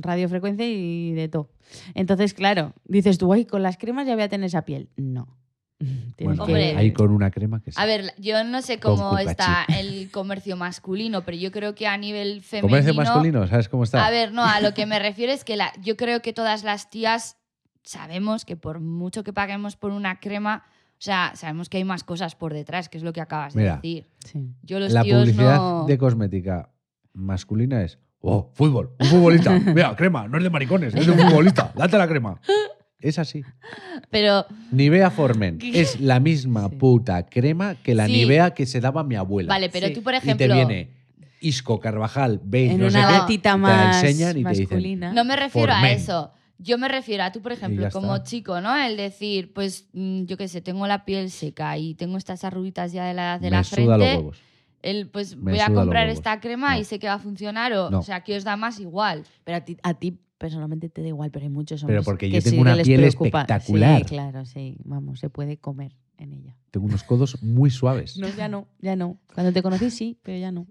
Radiofrecuencia 0.00 0.66
y 0.68 1.12
de 1.12 1.28
todo. 1.28 1.50
Entonces, 1.94 2.34
claro, 2.34 2.74
dices 2.84 3.18
tú, 3.18 3.32
ay, 3.32 3.44
con 3.44 3.62
las 3.62 3.76
cremas 3.76 4.06
ya 4.06 4.14
voy 4.14 4.24
a 4.24 4.28
tener 4.28 4.46
esa 4.46 4.64
piel. 4.64 4.88
No. 4.96 5.36
Bueno, 6.20 6.46
que- 6.46 6.74
ahí 6.76 6.92
con 6.92 7.12
una 7.12 7.30
crema 7.30 7.60
que 7.60 7.70
sí. 7.70 7.80
A 7.80 7.86
ver, 7.86 8.12
yo 8.18 8.42
no 8.42 8.60
sé 8.62 8.80
cómo 8.80 9.16
está 9.18 9.64
el 9.78 10.10
comercio 10.10 10.56
masculino, 10.56 11.24
pero 11.24 11.36
yo 11.36 11.52
creo 11.52 11.76
que 11.76 11.86
a 11.86 11.96
nivel 11.96 12.40
femenino. 12.42 12.68
Comercio 12.68 12.94
masculino, 12.94 13.46
¿sabes 13.46 13.68
cómo 13.68 13.84
está? 13.84 14.04
A 14.04 14.10
ver, 14.10 14.32
no, 14.32 14.44
a 14.44 14.60
lo 14.60 14.74
que 14.74 14.84
me 14.86 14.98
refiero 14.98 15.32
es 15.32 15.44
que 15.44 15.56
la, 15.56 15.72
yo 15.80 15.96
creo 15.96 16.20
que 16.20 16.32
todas 16.32 16.64
las 16.64 16.90
tías 16.90 17.36
sabemos 17.84 18.44
que 18.44 18.56
por 18.56 18.80
mucho 18.80 19.22
que 19.22 19.32
paguemos 19.32 19.76
por 19.76 19.92
una 19.92 20.18
crema, 20.18 20.64
o 20.66 20.96
sea, 21.00 21.32
sabemos 21.36 21.68
que 21.68 21.76
hay 21.78 21.84
más 21.84 22.02
cosas 22.02 22.34
por 22.34 22.52
detrás, 22.52 22.88
que 22.88 22.98
es 22.98 23.04
lo 23.04 23.12
que 23.12 23.20
acabas 23.20 23.54
Mira, 23.54 23.76
de 23.76 23.76
decir. 23.76 24.10
Sí. 24.26 24.50
Yo 24.62 24.80
los 24.80 24.92
la 24.92 25.02
tíos 25.02 25.20
publicidad 25.20 25.56
no. 25.56 25.86
de 25.86 25.96
cosmética 25.98 26.70
masculina 27.12 27.82
es. 27.84 27.98
Oh, 28.20 28.50
fútbol, 28.54 28.90
un 28.98 29.06
futbolista. 29.06 29.58
Mira, 29.74 29.94
crema, 29.96 30.26
no 30.28 30.38
es 30.38 30.44
de 30.44 30.50
maricones, 30.50 30.94
es 30.94 31.06
de 31.06 31.12
un 31.12 31.18
futbolista. 31.18 31.72
Date 31.76 31.96
la 31.98 32.08
crema. 32.08 32.40
Es 33.00 33.18
así. 33.18 33.42
Pero 34.10 34.44
Nivea 34.72 35.10
Formen 35.10 35.58
es 35.62 36.00
la 36.00 36.18
misma 36.18 36.68
Sí. 36.68 36.76
puta 36.76 37.26
crema 37.26 37.76
que 37.76 37.94
la 37.94 38.06
Sí. 38.06 38.12
Nivea 38.12 38.54
que 38.54 38.66
se 38.66 38.80
daba 38.80 39.04
mi 39.04 39.14
abuela. 39.14 39.48
vale, 39.48 39.68
pero 39.70 39.86
Sí. 39.86 39.92
tú, 39.94 40.02
por 40.02 40.14
y 40.14 40.16
ejemplo. 40.16 40.46
te 40.48 40.52
viene 40.52 40.90
Isco 41.40 41.78
Carvajal, 41.78 42.40
veis, 42.42 42.72
En 42.72 42.80
no 42.80 42.90
sé 42.90 42.98
una 42.98 43.06
qué, 43.06 43.12
latita 43.12 43.42
te 43.42 43.48
la 43.50 43.56
más 43.58 44.02
enseñan 44.02 44.36
y 44.36 44.42
te 44.42 44.48
dicen, 44.50 44.64
masculina. 44.64 45.12
No 45.12 45.24
me 45.24 45.36
refiero 45.36 45.72
a 45.72 45.88
eso. 45.90 46.32
Yo 46.60 46.76
me 46.76 46.88
refiero 46.88 47.22
a 47.22 47.30
tú, 47.30 47.40
por 47.40 47.52
ejemplo, 47.52 47.82
ya 47.82 47.90
como 47.90 48.16
está. 48.16 48.28
chico, 48.28 48.60
¿no? 48.60 48.76
El 48.76 48.96
decir, 48.96 49.52
pues, 49.52 49.86
mm, 49.92 50.24
yo 50.24 50.36
qué 50.36 50.48
sé, 50.48 50.60
tengo 50.60 50.84
la 50.88 51.04
piel 51.04 51.30
seca 51.30 51.78
y 51.78 51.94
tengo 51.94 52.16
estas 52.18 52.42
arruguitas 52.42 52.90
ya 52.90 53.04
de 53.04 53.14
la, 53.14 53.38
de 53.38 53.46
me 53.52 53.56
la 53.58 53.62
suda 53.62 53.96
los 53.96 54.06
huevos. 54.08 54.38
El, 54.82 55.08
pues 55.08 55.36
Me 55.36 55.52
voy 55.52 55.60
a 55.60 55.72
comprar 55.72 56.08
esta 56.08 56.40
crema 56.40 56.74
No. 56.74 56.80
y 56.80 56.84
sé 56.84 56.98
que 56.98 57.06
va 57.08 57.14
a 57.14 57.18
funcionar. 57.18 57.72
O, 57.72 57.90
No. 57.90 57.98
o 58.00 58.02
sea, 58.02 58.22
que 58.22 58.36
os 58.36 58.44
da 58.44 58.56
más 58.56 58.78
igual. 58.80 59.24
Pero 59.44 59.58
a 59.58 59.60
ti, 59.62 59.76
a 59.82 59.94
ti 59.94 60.18
personalmente 60.38 60.88
te 60.88 61.02
da 61.02 61.08
igual, 61.08 61.30
pero 61.32 61.44
hay 61.44 61.50
muchos 61.50 61.80
Pero 61.82 61.98
hombres 61.98 62.04
porque 62.04 62.28
que 62.30 62.36
yo 62.36 62.42
tengo 62.42 62.54
sí 62.56 62.60
una 62.60 62.76
que 62.76 62.82
piel 62.84 63.00
preocupa. 63.00 63.40
espectacular. 63.40 63.98
Sí, 63.98 64.04
claro, 64.04 64.44
sí. 64.44 64.76
Vamos, 64.84 65.18
se 65.20 65.30
puede 65.30 65.56
comer. 65.58 65.96
en 66.18 66.32
ella. 66.32 66.56
Tengo 66.72 66.86
unos 66.86 67.02
codos 67.04 67.42
muy 67.42 67.70
suaves. 67.70 68.16
No, 68.18 68.28
ya 68.28 68.48
no, 68.48 68.66
ya 68.80 68.96
no. 68.96 69.18
Cuando 69.34 69.52
te 69.52 69.62
conocí 69.62 69.90
sí, 69.90 70.18
pero 70.22 70.36
ya 70.38 70.50
no. 70.52 70.66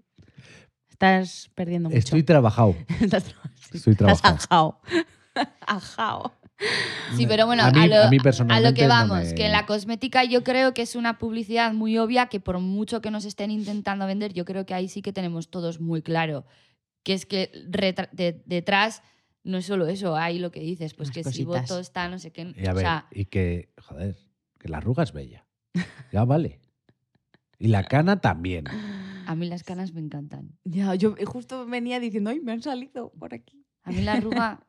Estás 0.90 1.50
perdiendo 1.54 1.88
mucho. 1.88 1.98
Estoy 1.98 2.22
trabajado. 2.22 2.74
Estás, 3.00 3.24
sí, 3.24 3.76
Estoy 3.78 3.92
estás 3.92 4.20
trabajado. 4.20 4.36
ajao. 4.36 4.80
ajao. 5.66 6.32
Sí, 7.16 7.26
pero 7.26 7.46
bueno, 7.46 7.62
a 7.62 7.68
a, 7.68 7.72
mí, 7.72 7.88
lo, 7.88 7.96
a 8.02 8.10
mí 8.10 8.16
a 8.16 8.18
lo 8.18 8.22
personalmente 8.22 8.74
que 8.74 8.82
no 8.82 8.88
vamos, 8.88 9.18
me- 9.28 9.34
que 9.34 9.46
en 9.46 9.52
la 9.52 9.64
cosmética 9.66 10.24
yo 10.24 10.42
creo 10.44 10.74
que 10.74 10.82
es 10.82 10.96
una 10.96 11.18
publicidad 11.18 11.72
muy 11.72 11.96
obvia 11.98 12.26
que 12.26 12.40
por 12.40 12.58
mucho 12.58 13.00
que 13.00 13.10
nos 13.10 13.24
estén 13.24 13.50
intentando 13.50 14.06
vender, 14.06 14.32
yo 14.32 14.44
creo 14.44 14.66
que 14.66 14.74
ahí 14.74 14.88
sí 14.88 15.00
que 15.02 15.12
tenemos 15.12 15.50
todos 15.50 15.80
muy 15.80 16.02
claro. 16.02 16.44
Que 17.04 17.14
es 17.14 17.24
que 17.26 17.50
de- 17.66 18.42
detrás 18.44 19.02
no 19.44 19.56
es 19.58 19.66
solo 19.66 19.86
eso, 19.86 20.16
hay 20.16 20.38
lo 20.38 20.50
que 20.50 20.60
dices, 20.60 20.94
pues 20.94 21.10
que 21.10 21.20
si 21.24 21.44
cositas. 21.44 21.62
voto 21.68 21.80
está, 21.80 22.08
no 22.08 22.18
sé 22.18 22.32
qué. 22.32 22.52
Y 22.56 22.66
a 22.66 22.72
o 22.72 22.74
ver, 22.74 22.84
sea, 22.84 23.06
y 23.12 23.24
que, 23.26 23.72
joder, 23.80 24.16
que 24.58 24.68
la 24.68 24.78
arruga 24.78 25.04
es 25.04 25.12
bella. 25.12 25.46
Ya 26.12 26.24
vale. 26.24 26.58
Y 27.58 27.68
la 27.68 27.84
cana 27.84 28.20
también. 28.20 28.64
a 29.26 29.34
mí 29.34 29.46
las 29.48 29.62
canas 29.62 29.92
me 29.92 30.00
encantan. 30.00 30.58
Ya, 30.64 30.94
yo 30.94 31.14
justo 31.24 31.66
venía 31.66 31.98
diciendo, 32.00 32.30
ay, 32.30 32.40
me 32.40 32.52
han 32.52 32.62
salido 32.62 33.10
por 33.18 33.32
aquí. 33.34 33.64
A 33.84 33.90
mí 33.90 34.02
la 34.02 34.14
arruga 34.14 34.60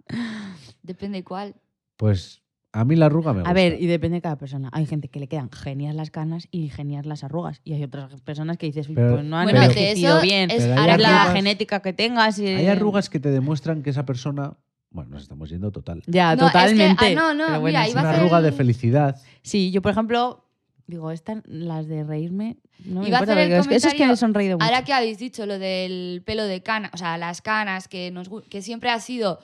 depende 0.82 1.24
cuál. 1.24 1.56
Pues 2.00 2.42
a 2.72 2.86
mí 2.86 2.96
la 2.96 3.08
arruga 3.08 3.34
me 3.34 3.40
gusta. 3.42 3.50
A 3.50 3.54
ver, 3.54 3.76
y 3.82 3.88
depende 3.88 4.16
de 4.16 4.22
cada 4.22 4.38
persona. 4.38 4.70
Hay 4.72 4.86
gente 4.86 5.10
que 5.10 5.20
le 5.20 5.28
quedan 5.28 5.52
genias 5.52 5.94
las 5.94 6.12
canas 6.12 6.48
y 6.50 6.70
genias 6.70 7.06
las 7.06 7.26
arrugas. 7.26 7.60
Y 7.66 7.74
hay 7.74 7.84
otras 7.84 8.22
personas 8.22 8.58
que 8.58 8.68
dices, 8.68 8.88
"Uy, 8.88 8.96
Pero- 8.96 9.16
pues 9.16 9.26
no 9.26 9.38
han 9.38 9.44
Bueno, 9.44 9.60
de 9.60 9.66
envejecido 9.66 10.18
eso 10.20 10.22
bien. 10.26 10.50
es 10.50 10.62
Pero 10.64 10.74
hay 10.76 10.80
ahora 10.80 10.92
Es 10.94 10.98
que 10.98 11.04
la 11.04 11.10
arrugas- 11.24 11.34
genética 11.36 11.82
que 11.82 11.92
tengas. 11.92 12.40
y- 12.40 12.48
Hay 12.48 12.68
arrugas 12.68 13.10
que 13.10 13.20
te 13.20 13.32
demuestran 13.32 13.84
que 13.84 13.90
esa 13.90 14.06
persona. 14.06 14.54
Bueno, 14.92 15.10
nos 15.12 15.24
estamos 15.24 15.50
yendo 15.50 15.72
total. 15.72 16.02
Ya, 16.08 16.36
No, 16.38 16.48
es 16.48 16.52
que- 16.54 16.58
totalmente. 16.60 17.06
ah, 17.06 17.14
no, 17.16 17.34
no, 17.34 17.46
Pero 17.48 17.62
mira, 17.64 17.90
iba 17.90 18.00
a 18.00 18.04
Una 18.06 18.14
arruga 18.14 18.38
el- 18.38 18.46
de 18.46 18.52
felicidad. 18.54 19.22
Sí, 19.42 19.72
yo 19.72 19.82
por 19.82 19.92
ejemplo, 19.92 20.46
digo, 20.88 21.12
estas, 21.12 21.44
las 21.48 21.86
de 21.88 22.04
reírme, 22.06 22.58
no 22.86 23.02
me 23.02 23.08
Iba 23.10 23.18
a 23.18 23.22
importa, 23.22 23.34
hacer 23.34 23.52
el 23.52 23.60
porque 23.60 23.60
es 23.60 23.68
que 23.68 23.76
eso 23.76 23.88
es 23.90 23.94
que 23.94 24.08
me 24.08 24.16
sonreído 24.16 24.58
mucho. 24.58 24.66
Ahora 24.66 24.84
que 24.86 24.94
habéis 24.94 25.18
dicho 25.20 25.46
lo 25.46 25.60
del 25.60 26.24
pelo 26.26 26.46
de 26.46 26.64
cana, 26.64 26.90
o 26.94 26.98
sea, 26.98 27.18
las 27.18 27.42
canas, 27.42 27.88
que, 27.90 28.10
nos, 28.10 28.32
gu- 28.32 28.44
que 28.50 28.62
siempre 28.64 28.90
ha 28.90 29.00
sido 29.00 29.40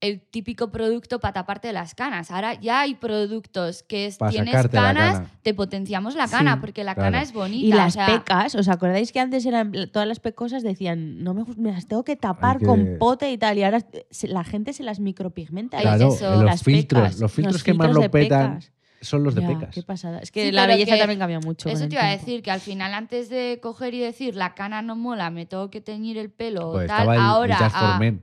el 0.00 0.22
típico 0.22 0.70
producto 0.70 1.20
para 1.20 1.34
taparte 1.34 1.66
de 1.68 1.74
las 1.74 1.94
canas. 1.94 2.30
Ahora 2.30 2.54
ya 2.54 2.80
hay 2.80 2.94
productos 2.94 3.82
que 3.82 4.06
es, 4.06 4.16
tienes 4.30 4.66
canas, 4.68 5.16
cana. 5.18 5.30
te 5.42 5.52
potenciamos 5.52 6.14
la 6.14 6.26
cana, 6.26 6.54
Sí, 6.54 6.60
porque 6.60 6.84
la 6.84 6.94
claro. 6.94 7.08
cana 7.12 7.22
es 7.22 7.32
bonita. 7.34 7.66
Y 7.66 7.72
o 7.72 7.76
las 7.76 7.92
sea, 7.94 8.06
pecas, 8.06 8.54
¿os 8.54 8.68
acordáis 8.68 9.12
que 9.12 9.20
antes 9.20 9.44
eran 9.44 9.72
todas 9.92 10.08
las 10.08 10.18
pecosas 10.20 10.62
decían, 10.62 11.22
no 11.22 11.34
me, 11.34 11.44
me 11.56 11.72
las 11.72 11.86
tengo 11.86 12.02
que 12.02 12.16
tapar 12.16 12.58
que- 12.58 12.64
con 12.66 12.96
pote 12.98 13.30
y 13.30 13.36
tal, 13.36 13.58
y 13.58 13.62
ahora 13.64 13.80
se- 14.10 14.28
la 14.28 14.42
gente 14.44 14.72
se 14.72 14.82
las 14.84 15.00
micropigmenta. 15.00 15.76
Ay, 15.76 15.82
Claro, 15.82 16.14
eso. 16.14 16.30
los 16.36 16.44
Las 16.44 16.62
filtros, 16.62 17.02
pecas, 17.02 17.20
los 17.20 17.32
filtros 17.32 17.52
los 17.54 17.62
que 17.62 17.74
más 17.74 17.92
lo 17.92 18.10
petan 18.10 18.58
pecas. 18.58 18.72
son 19.02 19.22
los 19.22 19.34
de 19.34 19.42
Ya, 19.42 19.48
pecas. 19.48 19.74
Qué 19.74 19.82
pasada. 19.82 20.20
Es 20.20 20.30
que 20.30 20.46
Sí, 20.46 20.52
la 20.52 20.66
belleza 20.66 20.92
que 20.94 20.98
también 20.98 21.18
cambia 21.18 21.40
mucho. 21.40 21.68
Eso 21.68 21.82
el 21.84 21.88
te 21.90 21.96
iba 21.96 22.04
a 22.06 22.10
decir, 22.10 22.42
que 22.42 22.50
al 22.50 22.60
final 22.60 22.94
antes 22.94 23.28
de 23.28 23.58
coger 23.62 23.92
y 23.92 23.98
decir 24.00 24.34
la 24.34 24.54
cana 24.54 24.80
no 24.80 24.96
mola, 24.96 25.28
me 25.30 25.44
tengo 25.44 25.68
que 25.68 25.80
teñir 25.82 26.16
el 26.16 26.30
pelo 26.30 26.68
o 26.70 26.72
Pues 26.72 26.86
tal, 26.86 27.00
estaba 27.00 27.14
el, 27.16 27.20
ahora... 27.20 27.56
el 27.58 27.64
Just 27.64 27.76
for 27.76 27.88
ah, 27.90 27.98
Men, 27.98 28.22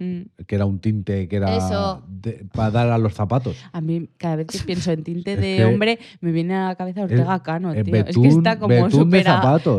Mm. 0.00 0.22
que 0.46 0.54
era 0.54 0.64
un 0.64 0.80
tinte 0.80 1.28
que 1.28 1.36
era 1.36 1.54
Eso. 1.56 2.02
para 2.54 2.70
dar 2.70 2.88
a 2.88 2.96
los 2.96 3.12
zapatos. 3.12 3.56
A 3.72 3.80
mí, 3.82 4.08
cada 4.16 4.36
vez 4.36 4.46
que 4.46 4.58
pienso 4.66 4.90
en 4.92 5.04
tinte 5.04 5.34
Es 5.34 5.40
de 5.40 5.56
que- 5.58 5.64
hombre, 5.66 5.98
me 6.22 6.32
viene 6.32 6.54
a 6.54 6.68
la 6.68 6.74
cabeza 6.74 7.02
Ortega 7.02 7.42
Cano, 7.42 7.74
Eh, 7.74 7.84
tío. 7.84 7.94
es 7.96 8.04
betún, 8.06 8.22
que 8.22 8.28
está 8.30 8.58
como 8.58 8.90
súper. 8.90 9.26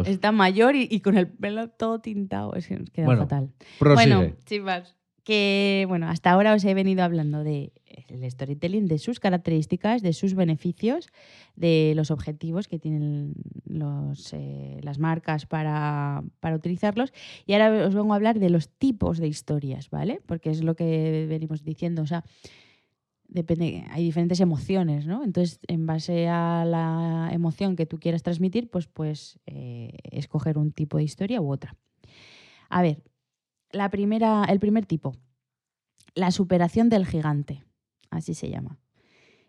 Está 0.06 0.32
mayor 0.32 0.76
y, 0.76 0.88
y 0.92 1.00
con 1.00 1.18
el 1.18 1.28
pelo 1.28 1.70
todo 1.70 2.00
tintado. 2.00 2.54
Es 2.54 2.68
que 2.68 2.84
queda 2.94 3.06
Bueno, 3.08 3.24
fatal. 3.24 3.50
Prosigue. 3.80 4.16
Bueno, 4.16 4.34
chicas, 4.46 4.96
que 5.24 5.86
bueno, 5.88 6.08
hasta 6.08 6.32
ahora 6.32 6.54
os 6.54 6.64
he 6.66 6.74
venido 6.74 7.04
hablando 7.04 7.44
de 7.44 7.74
el 8.12 8.30
storytelling, 8.30 8.88
de 8.88 8.98
sus 8.98 9.20
características, 9.20 10.02
de 10.02 10.14
sus 10.14 10.36
beneficios, 10.36 11.10
de 11.56 11.94
los 11.96 12.12
objetivos 12.12 12.68
que 12.68 12.80
tienen 12.80 13.34
eh, 14.34 14.80
las 14.84 15.00
marcas 15.00 15.46
para, 15.46 16.24
para 16.40 16.56
utilizarlos. 16.56 17.14
Y 17.46 17.54
ahora 17.54 17.88
os 17.88 17.96
vengo 17.96 18.14
a 18.14 18.16
hablar 18.16 18.40
de 18.40 18.50
los 18.50 18.70
tipos 18.70 19.18
de 19.18 19.28
historias, 19.28 19.90
¿vale? 19.90 20.22
Porque 20.26 20.50
es 20.50 20.64
lo 20.64 20.76
que 20.76 21.26
venimos 21.30 21.64
diciendo. 21.64 22.02
O 22.02 22.08
sea, 22.08 22.24
depende, 23.32 23.86
hay 23.90 24.04
diferentes 24.04 24.40
emociones, 24.40 25.08
¿no? 25.08 25.24
Entonces, 25.24 25.60
en 25.68 25.86
base 25.86 26.28
a 26.28 26.66
la 26.66 27.30
emoción 27.32 27.76
que 27.76 27.86
tú 27.86 28.00
quieras 28.00 28.24
transmitir, 28.24 28.70
pues 28.70 28.88
puedes 28.88 29.40
eh, 29.46 29.98
escoger 30.12 30.58
un 30.58 30.72
tipo 30.72 30.98
de 30.98 31.04
historia 31.04 31.42
u 31.42 31.52
otra. 31.52 31.76
A 32.70 32.82
ver, 32.82 33.02
la 33.72 33.90
primera, 33.90 34.46
el 34.50 34.60
primer 34.60 34.86
tipo, 34.86 35.16
la 36.14 36.32
superación 36.32 36.90
del 36.90 37.06
gigante, 37.06 37.64
así 38.12 38.34
se 38.36 38.50
llama. 38.50 38.78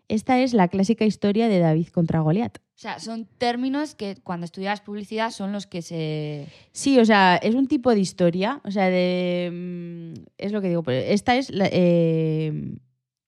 Esta 0.09 0.39
es 0.39 0.53
la 0.53 0.67
clásica 0.67 1.05
historia 1.05 1.47
de 1.47 1.59
David 1.59 1.87
contra 1.87 2.19
Goliat. 2.19 2.57
O 2.57 2.61
sea, 2.83 2.99
son 2.99 3.25
términos 3.37 3.95
que 3.95 4.15
cuando 4.21 4.45
estudias 4.45 4.81
publicidad 4.81 5.31
son 5.31 5.51
los 5.53 5.65
que 5.67 5.81
se... 5.81 6.47
Sí, 6.73 6.99
o 6.99 7.05
sea, 7.05 7.37
es 7.37 7.55
un 7.55 7.67
tipo 7.67 7.91
de 7.93 7.99
historia, 8.01 8.59
o 8.65 8.71
sea, 8.71 8.89
de, 8.89 9.49
mm, 9.53 10.21
es 10.37 10.51
lo 10.51 10.61
que 10.61 10.67
digo, 10.69 10.83
pero 10.83 10.97
esta 10.97 11.35
es 11.37 11.49
la, 11.51 11.69
eh, 11.71 12.75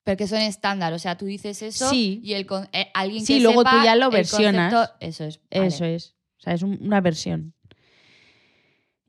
Pero 0.04 0.18
que 0.18 0.28
son 0.28 0.42
estándar, 0.42 0.92
o 0.94 1.00
sea, 1.00 1.18
tú 1.18 1.26
dices 1.26 1.62
eso 1.62 1.90
Sí. 1.90 2.20
y 2.24 2.34
el 2.34 2.46
eh, 2.74 2.88
alguien 2.94 3.26
Sí, 3.26 3.36
que 3.36 3.40
luego 3.44 3.64
tú 3.64 3.70
ya 3.84 3.96
lo 3.96 4.10
versionas. 4.10 4.74
concepto- 4.74 4.96
eso 5.00 5.24
es. 5.26 5.40
vale. 5.52 5.68
Eso 5.68 5.86
es. 5.86 6.16
O 6.38 6.42
sea, 6.42 6.54
es 6.54 6.62
un- 6.62 6.78
una 6.82 7.00
versión. 7.02 7.54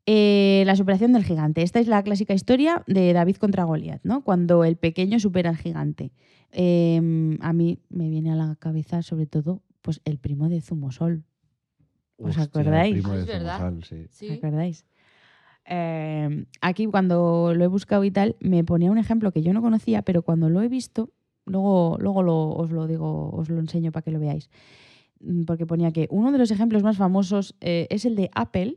Eh, 0.08 0.62
la 0.66 0.76
superación 0.76 1.12
del 1.12 1.24
gigante. 1.24 1.62
Esta 1.62 1.80
es 1.80 1.88
la 1.88 2.02
clásica 2.04 2.32
historia 2.32 2.84
de 2.86 3.12
David 3.12 3.36
contra 3.36 3.64
Goliat, 3.64 4.00
¿no? 4.04 4.22
Cuando 4.22 4.62
el 4.64 4.76
pequeño 4.76 5.18
supera 5.18 5.50
al 5.50 5.56
gigante. 5.56 6.12
Eh, 6.52 7.36
a 7.40 7.52
mí 7.52 7.80
me 7.88 8.08
viene 8.08 8.30
a 8.30 8.36
la 8.36 8.54
cabeza, 8.56 9.02
sobre 9.02 9.26
todo, 9.26 9.62
pues 9.82 10.00
el 10.04 10.18
primo 10.18 10.48
de 10.48 10.60
Zumosol. 10.60 11.24
¿Os 12.18 12.30
Hostia, 12.38 12.44
acordáis? 12.44 12.92
primo 12.94 13.12
Ah, 13.12 13.16
de 13.16 13.22
es. 13.22 13.28
Zumosol, 13.40 13.84
sí. 13.84 14.06
Sí. 14.10 14.28
¿Os 14.30 14.38
acordáis? 14.38 14.86
Eh, 15.68 16.46
aquí 16.60 16.86
cuando 16.86 17.52
lo 17.54 17.64
he 17.64 17.66
buscado 17.66 18.04
y 18.04 18.12
tal, 18.12 18.36
me 18.38 18.62
ponía 18.62 18.92
un 18.92 18.98
ejemplo 18.98 19.32
que 19.32 19.42
yo 19.42 19.52
no 19.52 19.60
conocía, 19.62 20.02
pero 20.02 20.22
cuando 20.22 20.48
lo 20.48 20.62
he 20.62 20.68
visto, 20.68 21.10
luego, 21.44 21.96
luego 21.98 22.22
lo- 22.22 22.50
os 22.50 22.70
lo 22.70 22.86
digo, 22.86 23.30
os 23.32 23.48
lo 23.50 23.58
enseño 23.58 23.90
para 23.90 24.02
que 24.04 24.12
lo 24.12 24.20
veáis. 24.20 24.48
Mm, 25.20 25.42
Porque 25.44 25.66
ponía 25.66 25.90
que 25.90 26.06
uno 26.12 26.30
de 26.30 26.38
los 26.38 26.52
ejemplos 26.52 26.84
más 26.84 26.96
famosos 26.96 27.56
eh, 27.60 27.88
es 27.90 28.04
el 28.04 28.14
de 28.14 28.30
Apple. 28.34 28.76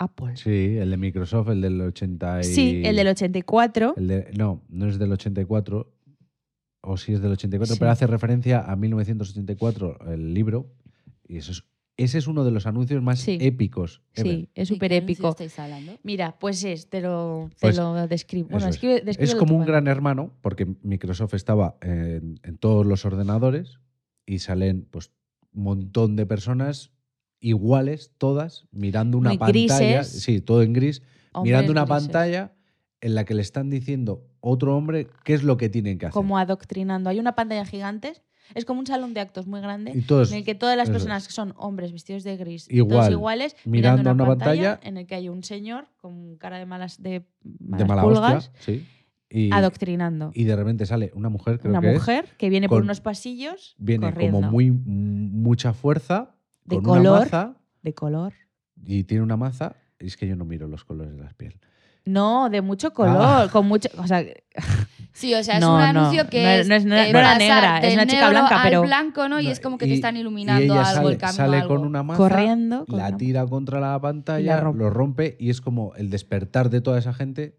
Apple. 0.00 0.36
Sí, 0.36 0.76
el 0.78 0.90
de 0.90 0.96
Microsoft, 0.96 1.50
el 1.50 1.60
del 1.60 1.80
80 1.80 2.40
y... 2.40 2.44
Sí, 2.44 2.82
el 2.84 2.96
del 2.96 3.08
84. 3.08 3.94
el 3.96 4.08
de- 4.08 4.30
no, 4.36 4.62
no 4.68 4.88
es 4.88 4.98
del 4.98 5.12
84, 5.12 5.92
o 6.82 6.96
sí 6.96 7.12
es 7.12 7.20
del 7.20 7.32
84, 7.32 7.74
Sí. 7.74 7.78
pero 7.78 7.90
hace 7.90 8.06
referencia 8.06 8.60
a 8.64 8.74
1984, 8.76 9.98
el 10.12 10.32
libro, 10.34 10.72
y 11.28 11.36
eso 11.36 11.52
es, 11.52 11.64
ese 11.98 12.16
es 12.16 12.26
uno 12.26 12.44
de 12.44 12.50
los 12.50 12.66
anuncios 12.66 13.02
más 13.02 13.20
Sí. 13.20 13.36
épicos. 13.42 14.00
ever. 14.14 14.32
Sí, 14.32 14.48
es 14.54 14.68
¿De 14.70 14.74
súper 14.74 14.92
épico. 14.94 15.36
Mira, 16.02 16.38
pues 16.38 16.64
es, 16.64 16.88
te 16.88 17.02
lo, 17.02 17.50
te 17.50 17.56
Pues, 17.60 17.76
lo 17.76 18.06
describo. 18.08 18.48
Bueno, 18.48 18.68
es. 18.68 18.76
escribe- 18.76 19.00
Es 19.00 19.04
descríbelo 19.04 19.38
como 19.38 19.56
un 19.56 19.66
gran 19.66 19.86
hermano, 19.86 20.32
porque 20.40 20.66
Microsoft 20.82 21.34
estaba 21.34 21.76
en, 21.82 22.40
en 22.42 22.56
todos 22.56 22.86
los 22.86 23.04
ordenadores 23.04 23.78
y 24.24 24.38
salen 24.38 24.86
pues 24.90 25.10
un 25.52 25.64
montón 25.64 26.16
de 26.16 26.24
personas 26.24 26.90
iguales, 27.40 28.12
todas, 28.18 28.66
mirando 28.70 29.18
una 29.18 29.30
Muy 29.30 29.38
pantalla. 29.38 29.98
grises. 29.98 30.22
Sí, 30.22 30.40
todo 30.40 30.62
en 30.62 30.72
gris, 30.72 31.02
Hombres 31.32 31.50
mirando 31.50 31.72
una 31.72 31.84
grises. 31.84 32.06
pantalla 32.06 32.52
en 33.00 33.14
la 33.14 33.24
que 33.24 33.34
le 33.34 33.42
están 33.42 33.70
diciendo 33.70 34.26
otro 34.40 34.76
hombre 34.76 35.08
qué 35.24 35.34
es 35.34 35.42
lo 35.42 35.56
que 35.56 35.68
tienen 35.68 35.98
que 35.98 36.06
hacer. 36.06 36.12
Como 36.14 36.38
adoctrinando. 36.38 37.08
Hay 37.10 37.18
una 37.18 37.34
pantalla 37.34 37.64
gigante. 37.64 38.12
Es 38.54 38.64
como 38.64 38.80
un 38.80 38.86
salón 38.86 39.14
de 39.14 39.20
actos 39.20 39.46
muy 39.46 39.60
grande. 39.60 39.92
todos 40.08 40.32
en 40.32 40.38
el 40.38 40.44
que 40.44 40.56
todas 40.56 40.76
las 40.76 40.90
personas 40.90 41.24
que 41.26 41.32
son 41.32 41.54
hombres 41.56 41.92
vestidos 41.92 42.24
de 42.24 42.36
gris, 42.36 42.66
Igual, 42.68 42.98
todos 42.98 43.10
iguales, 43.12 43.54
mirando 43.64 44.02
mirando, 44.02 44.10
una, 44.10 44.24
una 44.24 44.36
pantalla, 44.38 44.70
pantalla, 44.72 44.88
en 44.88 44.96
el 44.96 45.06
que 45.06 45.14
hay 45.14 45.28
un 45.28 45.44
señor 45.44 45.86
con 45.98 46.36
cara 46.36 46.58
de 46.58 46.66
malas 46.66 47.00
de 47.00 47.22
de 47.44 47.84
malas 47.84 47.88
mala 47.88 48.02
pulgas, 48.02 48.48
hostia. 48.48 48.52
Sí. 48.74 48.86
Y, 49.32 49.52
adoctrinando. 49.52 50.32
y 50.34 50.42
de 50.42 50.56
repente 50.56 50.84
sale 50.86 51.12
una 51.14 51.28
mujer, 51.28 51.60
creo 51.60 51.70
una 51.70 51.80
que 51.80 51.92
es, 51.92 51.94
mujer 51.94 52.26
que 52.36 52.50
viene 52.50 52.68
por 52.68 52.82
unos 52.82 53.00
pasillos 53.00 53.76
viene 53.78 54.10
corriendo, 54.10 54.40
como 54.40 54.50
muy 54.50 54.72
mucha 54.72 55.72
fuerza, 55.72 56.34
De 56.70 56.76
con 56.76 56.84
color. 56.84 57.00
una 57.00 57.20
maza 57.20 57.54
de 57.82 57.94
color. 57.94 58.32
y 58.84 59.04
tiene 59.04 59.22
una 59.22 59.36
maza. 59.36 59.76
y 59.98 60.06
Es 60.06 60.16
que 60.16 60.26
yo 60.26 60.34
no 60.36 60.44
miro 60.46 60.66
los 60.66 60.84
colores 60.84 61.14
de 61.16 61.22
la 61.22 61.32
piel. 61.34 61.58
No, 62.06 62.48
de 62.48 62.62
mucho 62.62 62.92
color, 62.94 63.16
Ah. 63.20 63.48
con 63.52 63.66
mucho, 63.66 63.88
o 63.98 64.06
sea, 64.06 64.24
Sí, 65.12 65.34
o 65.34 65.42
sea, 65.44 65.56
es 65.56 65.60
No, 65.60 65.74
un 65.74 65.80
no, 65.80 65.84
anuncio 65.84 66.28
que 66.30 66.42
no 66.42 66.48
es- 66.48 66.60
es, 66.60 66.68
no 66.68 66.74
es- 66.76 66.84
no 66.86 66.94
eh, 66.96 67.10
era 67.10 67.20
pasar 67.22 67.38
negra, 67.38 67.78
es 67.80 67.94
una 67.94 68.06
chica 68.06 68.30
blanca, 68.30 68.62
al 68.62 68.68
pero- 68.68 68.82
blanco, 68.82 69.28
¿no? 69.28 69.40
Y 69.40 69.44
No, 69.46 69.50
es 69.50 69.60
como 69.60 69.76
que 69.76 69.84
y- 69.86 69.88
te 69.88 69.94
están 69.96 70.16
y 70.16 70.20
iluminando 70.20 70.62
ella 70.62 70.80
algo, 70.82 70.94
sale, 71.02 71.08
el 71.10 71.18
camino 71.18 71.36
sale 71.36 71.56
algo. 71.58 71.68
con 71.76 71.86
una 71.86 72.02
maza, 72.02 72.16
corriendo. 72.16 72.86
con 72.86 72.98
la 72.98 73.16
tira 73.16 73.46
contra 73.46 73.80
la 73.80 74.00
pantalla, 74.00 74.60
rompe. 74.60 74.78
lo 74.78 74.88
rompe 74.90 75.36
y 75.38 75.50
es 75.50 75.60
como 75.60 75.94
el 75.96 76.08
despertar 76.10 76.70
de 76.70 76.80
toda 76.80 76.98
esa 76.98 77.12
gente 77.12 77.58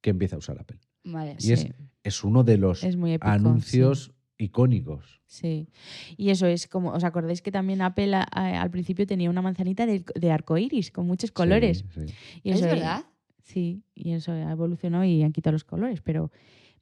que 0.00 0.10
empieza 0.10 0.36
a 0.36 0.38
usar 0.38 0.58
Apple. 0.60 0.78
Vale. 1.04 1.36
Y 1.40 1.52
es, 1.52 1.60
Sí, 1.62 1.72
es 2.04 2.22
uno 2.22 2.44
de 2.44 2.58
los 2.58 2.84
es 2.84 2.96
muy 2.96 3.14
épico. 3.14 3.28
anuncios 3.32 4.12
icónicos. 4.38 5.20
Sí. 5.26 5.68
Y 6.16 6.30
eso 6.30 6.46
es 6.46 6.66
como, 6.68 6.90
¿os 6.90 7.04
acordáis 7.04 7.42
que 7.42 7.50
también 7.50 7.80
Apple 7.82 8.14
a- 8.14 8.26
a- 8.30 8.60
al 8.62 8.70
principio 8.70 9.06
tenía 9.06 9.30
una 9.30 9.42
manzanita 9.42 9.86
de, 9.86 10.04
de 10.14 10.30
arcoiris 10.30 10.90
con 10.90 11.06
muchos 11.06 11.30
colores? 11.32 11.84
Sí, 11.94 12.06
sí. 12.06 12.14
Y 12.42 12.50
¿Es 12.50 12.56
eso- 12.60 12.66
verdad? 12.68 13.04
Sí, 13.42 13.82
y 13.94 14.12
eso 14.12 14.32
ha 14.32 14.50
evolucionado 14.50 15.04
y 15.04 15.22
han 15.22 15.32
quitado 15.32 15.52
los 15.52 15.64
colores, 15.64 16.00
pero 16.02 16.30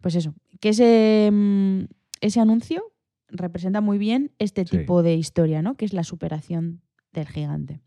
pues 0.01 0.15
eso, 0.15 0.35
que 0.61 0.71
ese, 0.71 1.29
mm, 1.33 1.81
ese 2.23 2.41
anuncio 2.41 2.83
representa 3.29 3.81
muy 3.83 3.99
bien 3.99 4.33
este 4.39 4.67
Sí. 4.67 4.79
tipo 4.79 5.03
de 5.03 5.15
historia, 5.15 5.61
¿no? 5.63 5.77
Que 5.77 5.85
es 5.85 5.93
la 5.93 6.05
superación 6.05 6.81
del 7.13 7.29
gigante. 7.29 7.81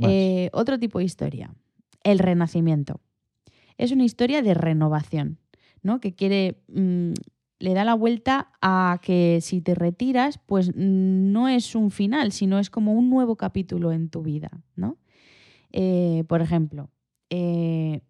Eh, 0.00 0.48
otro 0.52 0.78
tipo 0.78 0.98
de 1.00 1.04
historia, 1.04 1.54
el 2.04 2.18
renacimiento. 2.20 3.00
Es 3.76 3.90
una 3.92 4.04
historia 4.04 4.42
de 4.42 4.54
renovación, 4.54 5.38
¿no? 5.82 6.00
Que 6.00 6.14
quiere. 6.14 6.60
mm, 6.68 7.12
le 7.58 7.74
da 7.74 7.84
la 7.84 7.94
vuelta 7.94 8.50
a 8.60 9.00
que 9.02 9.40
si 9.40 9.60
te 9.60 9.74
retiras, 9.74 10.38
pues 10.38 10.74
no 10.74 11.48
es 11.48 11.74
un 11.74 11.90
final, 11.90 12.32
sino 12.32 12.58
es 12.58 12.70
como 12.70 12.92
un 12.92 13.10
nuevo 13.10 13.36
capítulo 13.36 13.92
en 13.92 14.08
tu 14.08 14.22
vida, 14.22 14.50
¿no? 14.76 14.96
Eh, 15.72 16.24
por 16.28 16.40
ejemplo, 16.40 16.90
eh, 17.30 18.00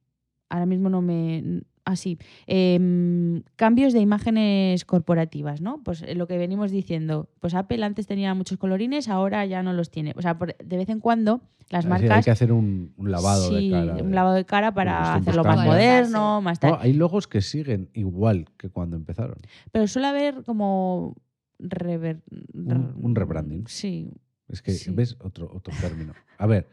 ahora 0.49 0.67
mismo 0.67 0.89
no 0.91 1.03
me. 1.03 1.63
Así, 1.89 2.19
em, 2.47 3.43
cambios 3.57 3.93
de 3.93 4.01
imágenes 4.01 4.85
corporativas, 4.85 5.61
¿no? 5.63 5.83
Pues 5.83 6.03
eh, 6.03 6.15
lo 6.15 6.27
que 6.27 6.37
venimos 6.37 6.71
diciendo, 6.71 7.29
pues 7.41 7.55
Apple 7.55 7.83
antes 7.85 8.07
tenía 8.07 8.35
muchos 8.35 8.59
colorines, 8.59 9.09
ahora 9.09 9.47
ya 9.47 9.63
no 9.63 9.73
los 9.73 9.91
tiene. 9.91 10.13
O 10.17 10.23
sea, 10.23 10.37
por- 10.39 10.55
de 10.57 10.77
vez 10.77 10.89
en 10.91 11.01
cuando 11.01 11.41
las 11.71 11.87
marcas 11.87 12.11
Hay 12.19 12.23
que 12.23 12.31
hacer 12.31 12.53
un, 12.53 12.93
un 12.97 13.11
lavado 13.11 13.49
Sí, 13.49 13.71
de 13.71 13.75
cara. 13.75 14.03
un 14.03 14.15
lavado 14.15 14.35
de 14.37 14.45
cara 14.45 14.73
para 14.75 15.15
hacerlo 15.15 15.45
más 15.45 15.65
moderno, 15.65 16.41
más 16.43 16.61
tal. 16.61 16.73
No, 16.73 16.79
hay 16.81 16.93
logos 16.93 17.27
que 17.27 17.41
siguen 17.41 17.89
igual 17.95 18.47
que 18.59 18.69
cuando 18.69 18.97
empezaron. 18.97 19.37
Pero 19.73 19.87
suele 19.87 20.09
haber 20.09 20.43
como 20.45 21.15
rever- 21.59 22.23
Un- 22.55 22.95
un 23.03 23.15
rebranding. 23.15 23.65
Sí. 23.67 24.11
Es 24.49 24.63
que, 24.63 24.73
Sí. 24.73 24.91
¿ves? 24.91 25.17
Otro, 25.21 25.51
otro 25.55 25.73
término. 25.81 26.13
A 26.39 26.47
ver, 26.47 26.69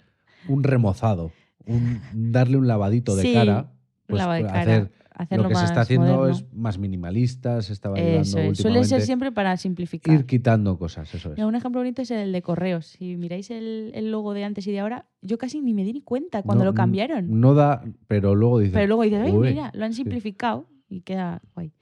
un 0.48 0.64
remozado, 0.64 1.32
un 1.66 2.00
darle 2.14 2.58
un 2.58 2.68
lavadito 2.68 3.16
de 3.16 3.24
Sí, 3.24 3.34
cara, 3.34 3.72
pues 4.08 4.22
de 4.22 4.44
cara, 4.44 4.62
hacer 4.62 4.92
hacerlo 5.12 5.44
lo 5.44 5.50
que 5.50 5.56
se 5.56 5.66
está 5.66 5.82
haciendo 5.82 6.08
moderno. 6.08 6.36
es 6.36 6.54
más 6.54 6.78
minimalista, 6.78 7.62
se 7.62 7.74
estaba 7.74 7.98
Eso 7.98 8.38
llevando 8.38 8.52
es. 8.52 8.58
Suele 8.58 8.84
ser 8.84 9.02
siempre 9.02 9.32
para 9.32 9.56
simplificar. 9.58 10.14
ir 10.14 10.26
quitando 10.26 10.78
cosas, 10.78 11.14
eso 11.14 11.30
es. 11.30 11.36
Mira, 11.38 11.48
un 11.48 11.56
ejemplo 11.56 11.80
bonito 11.80 12.02
es 12.02 12.12
el 12.12 12.32
de 12.32 12.42
correos. 12.42 12.86
Si 12.88 13.16
miráis 13.16 13.50
el, 13.52 13.92
el 13.96 14.12
logo 14.12 14.34
de 14.34 14.44
antes 14.44 14.68
y 14.68 14.72
de 14.72 14.80
ahora, 14.80 15.08
yo 15.22 15.38
casi 15.38 15.62
ni 15.62 15.74
me 15.74 15.84
di 15.84 15.94
ni 15.94 16.02
cuenta 16.02 16.44
cuando 16.44 16.64
No, 16.64 16.72
lo 16.72 16.76
cambiaron. 16.76 17.40
No 17.40 17.54
da, 17.54 17.84
pero 18.08 18.36
luego 18.36 18.60
dices. 18.60 18.74
Pero 18.74 18.88
luego 18.88 19.04
dices, 19.04 19.22
ay, 19.24 19.34
mira, 19.34 19.72
lo 19.74 19.86
han 19.86 19.94
sí. 19.94 19.98
simplificado 19.98 20.68
y 20.90 21.02
queda 21.02 21.42
guay. 21.54 21.74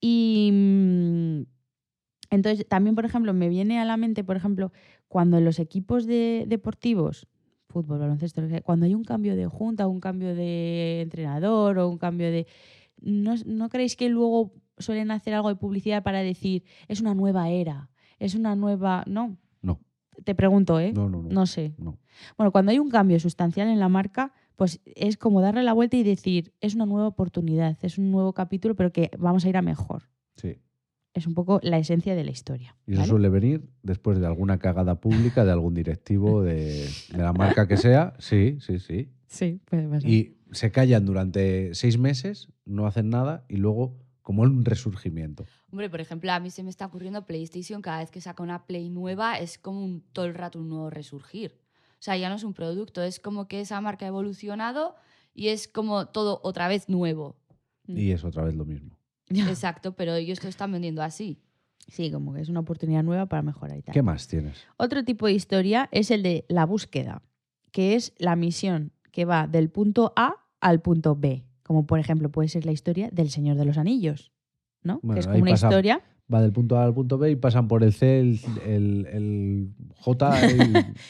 Y 0.00 0.50
mm, 0.52 1.42
entonces 2.30 2.66
también, 2.68 2.94
por 2.94 3.04
ejemplo, 3.04 3.32
me 3.32 3.48
viene 3.48 3.80
a 3.80 3.84
la 3.84 3.96
mente, 3.96 4.24
por 4.24 4.36
ejemplo, 4.36 4.72
cuando 5.08 5.38
en 5.38 5.44
los 5.44 5.58
equipos 5.58 6.06
de, 6.06 6.44
deportivos, 6.46 7.26
fútbol, 7.68 7.98
baloncesto, 7.98 8.42
cuando 8.64 8.86
hay 8.86 8.94
un 8.94 9.04
cambio 9.04 9.36
de 9.36 9.46
junta, 9.46 9.86
un 9.86 10.00
cambio 10.00 10.34
de 10.34 11.02
entrenador 11.02 11.78
o 11.78 11.88
un 11.88 11.98
cambio 11.98 12.30
de... 12.30 12.46
¿No, 13.00 13.34
no 13.44 13.68
creéis 13.68 13.96
que 13.96 14.08
luego 14.08 14.52
suelen 14.78 15.10
hacer 15.10 15.34
algo 15.34 15.48
de 15.48 15.56
publicidad 15.56 16.02
para 16.02 16.20
decir, 16.20 16.64
es 16.88 17.00
una 17.00 17.14
nueva 17.14 17.50
era, 17.50 17.90
es 18.18 18.34
una 18.34 18.56
nueva... 18.56 19.04
No, 19.06 19.36
No, 19.62 19.80
te 20.24 20.34
pregunto, 20.34 20.80
¿eh? 20.80 20.92
no, 20.92 21.08
no. 21.08 21.22
no, 21.22 21.28
No 21.28 21.46
sé. 21.46 21.74
no. 21.78 21.98
Bueno, 22.36 22.52
cuando 22.52 22.72
hay 22.72 22.78
un 22.78 22.90
cambio 22.90 23.20
sustancial 23.20 23.68
en 23.68 23.78
la 23.78 23.88
marca, 23.88 24.32
pues 24.56 24.80
es 24.84 25.16
como 25.18 25.42
darle 25.42 25.62
la 25.62 25.74
vuelta 25.74 25.96
y 25.96 26.02
decir, 26.02 26.54
es 26.60 26.74
una 26.74 26.86
nueva 26.86 27.08
oportunidad, 27.08 27.76
es 27.82 27.98
un 27.98 28.10
nuevo 28.10 28.32
capítulo, 28.32 28.74
pero 28.74 28.90
que 28.90 29.10
vamos 29.18 29.44
a 29.44 29.48
ir 29.48 29.56
a 29.56 29.62
mejor. 29.62 30.04
Sí. 30.36 30.58
Es 31.16 31.26
un 31.26 31.32
poco 31.32 31.60
la 31.62 31.78
esencia 31.78 32.14
de 32.14 32.24
la 32.24 32.30
historia. 32.30 32.76
Y 32.86 32.92
eso 32.92 33.00
¿vale? 33.00 33.10
suele 33.10 33.28
venir 33.30 33.70
después 33.82 34.18
de 34.18 34.26
alguna 34.26 34.58
cagada 34.58 35.00
pública 35.00 35.46
de 35.46 35.52
algún 35.52 35.72
directivo 35.72 36.42
de, 36.42 36.86
de 37.10 37.18
la 37.18 37.32
marca 37.32 37.66
que 37.66 37.78
sea. 37.78 38.12
Sí, 38.18 38.58
sí, 38.60 38.78
sí. 38.78 39.08
Sí, 39.26 39.62
puede 39.64 39.88
pasar. 39.88 40.10
Y 40.10 40.36
se 40.52 40.70
callan 40.70 41.06
durante 41.06 41.74
seis 41.74 41.96
meses, 41.96 42.48
no 42.66 42.86
hacen 42.86 43.08
nada 43.08 43.46
y 43.48 43.56
luego 43.56 43.96
como 44.20 44.42
un 44.42 44.64
resurgimiento. 44.64 45.46
Hombre, 45.70 45.88
por 45.88 46.02
ejemplo, 46.02 46.30
a 46.32 46.38
mí 46.38 46.50
se 46.50 46.62
me 46.62 46.68
está 46.68 46.84
ocurriendo 46.84 47.24
PlayStation, 47.24 47.80
cada 47.80 48.00
vez 48.00 48.10
que 48.10 48.20
saca 48.20 48.42
una 48.42 48.66
Play 48.66 48.90
nueva 48.90 49.38
es 49.38 49.56
como 49.56 49.82
un, 49.82 50.02
todo 50.12 50.26
el 50.26 50.34
rato 50.34 50.58
un 50.58 50.68
nuevo 50.68 50.90
resurgir. 50.90 51.60
O 51.92 52.02
sea, 52.02 52.18
ya 52.18 52.28
no 52.28 52.34
es 52.34 52.44
un 52.44 52.52
producto, 52.52 53.02
es 53.02 53.20
como 53.20 53.48
que 53.48 53.60
esa 53.62 53.80
marca 53.80 54.04
ha 54.04 54.08
evolucionado 54.08 54.96
y 55.32 55.48
es 55.48 55.66
como 55.66 56.08
todo 56.08 56.40
otra 56.42 56.68
vez 56.68 56.88
nuevo. 56.88 57.36
Y 57.86 58.10
es 58.10 58.24
otra 58.24 58.42
vez 58.42 58.54
lo 58.54 58.64
mismo. 58.64 58.95
Exacto, 59.28 59.92
pero 59.94 60.14
ellos 60.14 60.42
lo 60.42 60.48
están 60.48 60.72
vendiendo 60.72 61.02
así. 61.02 61.38
Sí, 61.88 62.10
como 62.10 62.34
que 62.34 62.40
es 62.40 62.48
una 62.48 62.60
oportunidad 62.60 63.02
nueva 63.04 63.26
para 63.26 63.42
mejorar 63.42 63.78
y 63.78 63.82
tal. 63.82 63.92
¿Qué 63.92 64.02
más 64.02 64.26
tienes? 64.26 64.64
Otro 64.76 65.04
tipo 65.04 65.26
de 65.26 65.32
historia 65.32 65.88
es 65.92 66.10
el 66.10 66.22
de 66.22 66.44
la 66.48 66.66
búsqueda, 66.66 67.22
que 67.70 67.94
es 67.94 68.12
la 68.18 68.34
misión 68.36 68.92
que 69.12 69.24
va 69.24 69.46
del 69.46 69.70
punto 69.70 70.12
A 70.16 70.34
al 70.60 70.80
punto 70.80 71.14
B. 71.16 71.44
Como 71.62 71.86
por 71.86 71.98
ejemplo 71.98 72.30
puede 72.30 72.48
ser 72.48 72.66
la 72.66 72.72
historia 72.72 73.08
del 73.12 73.30
Señor 73.30 73.56
de 73.56 73.64
los 73.64 73.78
Anillos, 73.78 74.32
¿no? 74.82 75.00
Bueno, 75.02 75.14
que 75.14 75.20
es 75.20 75.26
como 75.26 75.38
una 75.42 75.50
pasa- 75.52 75.66
historia 75.68 76.02
Va 76.32 76.42
del 76.42 76.52
punto 76.52 76.76
A 76.76 76.84
al 76.84 76.92
punto 76.92 77.18
B 77.18 77.30
y 77.30 77.36
pasan 77.36 77.68
por 77.68 77.84
el 77.84 77.92
C, 77.92 78.18
el, 78.18 78.40
el- 78.66 79.06
el 79.12 79.68
J 80.00 80.40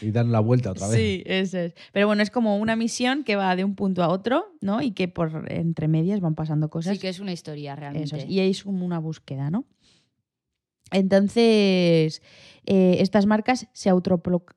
y, 0.02 0.06
y 0.08 0.10
dan 0.10 0.30
la 0.30 0.40
vuelta 0.40 0.72
otra 0.72 0.88
vez. 0.88 0.96
Sí, 0.98 1.22
eso 1.24 1.58
es. 1.58 1.74
Pero 1.92 2.06
bueno, 2.06 2.22
es 2.22 2.30
como 2.30 2.58
una 2.58 2.76
misión 2.76 3.24
que 3.24 3.34
va 3.34 3.56
de 3.56 3.64
un 3.64 3.74
punto 3.76 4.02
a 4.02 4.08
otro, 4.08 4.44
¿no? 4.60 4.82
Y 4.82 4.90
que 4.90 5.08
por 5.08 5.50
entre 5.50 5.88
medias 5.88 6.20
van 6.20 6.34
pasando 6.34 6.68
cosas. 6.68 6.94
Sí 6.96 7.00
que 7.00 7.08
es 7.08 7.18
una 7.20 7.32
historia 7.32 7.74
realmente. 7.76 8.04
Eso 8.06 8.16
es. 8.16 8.26
Y 8.28 8.40
es 8.40 8.62
como 8.62 8.84
una 8.84 8.98
búsqueda, 8.98 9.48
¿no? 9.50 9.64
Entonces, 10.92 12.22
eh, 12.66 12.96
estas 13.00 13.26
marcas 13.26 13.68
se 13.72 13.90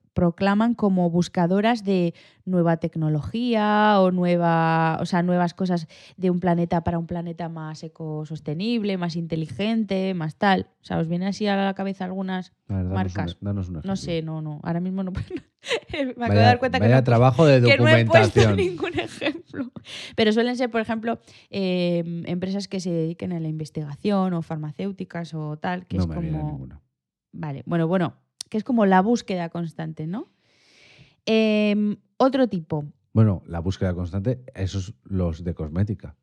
autoproclaman 0.10 0.74
como 0.74 1.10
buscadoras 1.10 1.84
de 1.84 2.14
nueva 2.46 2.78
tecnología 2.78 4.00
o 4.00 4.12
nueva, 4.12 4.98
o 5.02 5.06
sea, 5.06 5.22
nuevas 5.22 5.54
cosas 5.54 5.88
de 6.18 6.30
un 6.30 6.40
planeta 6.40 6.84
para 6.84 6.98
un 6.98 7.06
planeta 7.06 7.48
más 7.50 7.84
ecosostenible, 7.84 8.98
más 8.98 9.16
inteligente, 9.16 10.14
más 10.14 10.36
tal. 10.36 10.68
O 10.82 10.86
sea, 10.86 10.98
¿os 10.98 11.08
viene 11.08 11.28
así 11.28 11.48
a 11.48 11.56
la 11.56 11.74
cabeza 11.74 12.06
algunas? 12.06 12.54
A 12.68 12.78
ver, 12.78 12.84
danos 12.86 12.94
Marcas. 12.94 13.38
danos 13.42 13.70
No 13.70 13.96
sé, 13.96 14.22
no, 14.22 14.42
no. 14.42 14.60
Ahora 14.64 14.80
mismo 14.80 15.04
no. 15.04 15.12
Me 15.92 16.02
acabo 16.02 16.16
Vaya, 16.18 16.34
de 16.34 16.40
dar 16.40 16.60
cuenta 16.60 16.80
que 16.80 16.88
no 16.88 17.04
trabajo 17.04 17.46
de 17.46 17.62
que 17.62 17.78
no 17.78 17.88
he 17.88 18.06
puesto 18.06 18.40
documentación. 18.40 18.56
ningún 18.56 18.98
ejemplo. 18.98 19.72
Pero 20.16 20.32
suelen 20.32 20.56
ser, 20.56 20.72
por 20.72 20.82
ejemplo, 20.82 21.20
eh, 21.50 22.24
empresas 22.26 22.68
que 22.68 22.80
se 22.80 22.90
dediquen 22.90 23.34
a 23.34 23.40
la 23.40 23.50
investigación 23.50 24.34
o 24.34 24.42
farmacéuticas 24.42 25.34
o 25.34 25.58
tal, 25.58 25.86
que 25.86 25.98
no 25.98 26.04
es 26.04 26.10
me 26.10 26.20
viene 26.20 26.38
como... 26.38 26.52
ninguna. 26.52 26.82
Vale, 27.32 27.62
bueno, 27.66 27.88
bueno, 27.88 28.16
que 28.50 28.58
es 28.58 28.64
como 28.64 28.86
la 28.86 29.02
búsqueda 29.02 29.50
constante, 29.50 30.08
¿no? 30.08 30.28
Em, 31.26 31.98
otro 32.18 32.48
tipo. 32.48 32.86
Bueno, 33.14 33.44
la 33.46 33.60
búsqueda 33.60 33.94
constante, 33.94 34.42
esos 34.56 34.94
los 35.04 35.44
de 35.44 35.54
cosmética. 35.54 36.16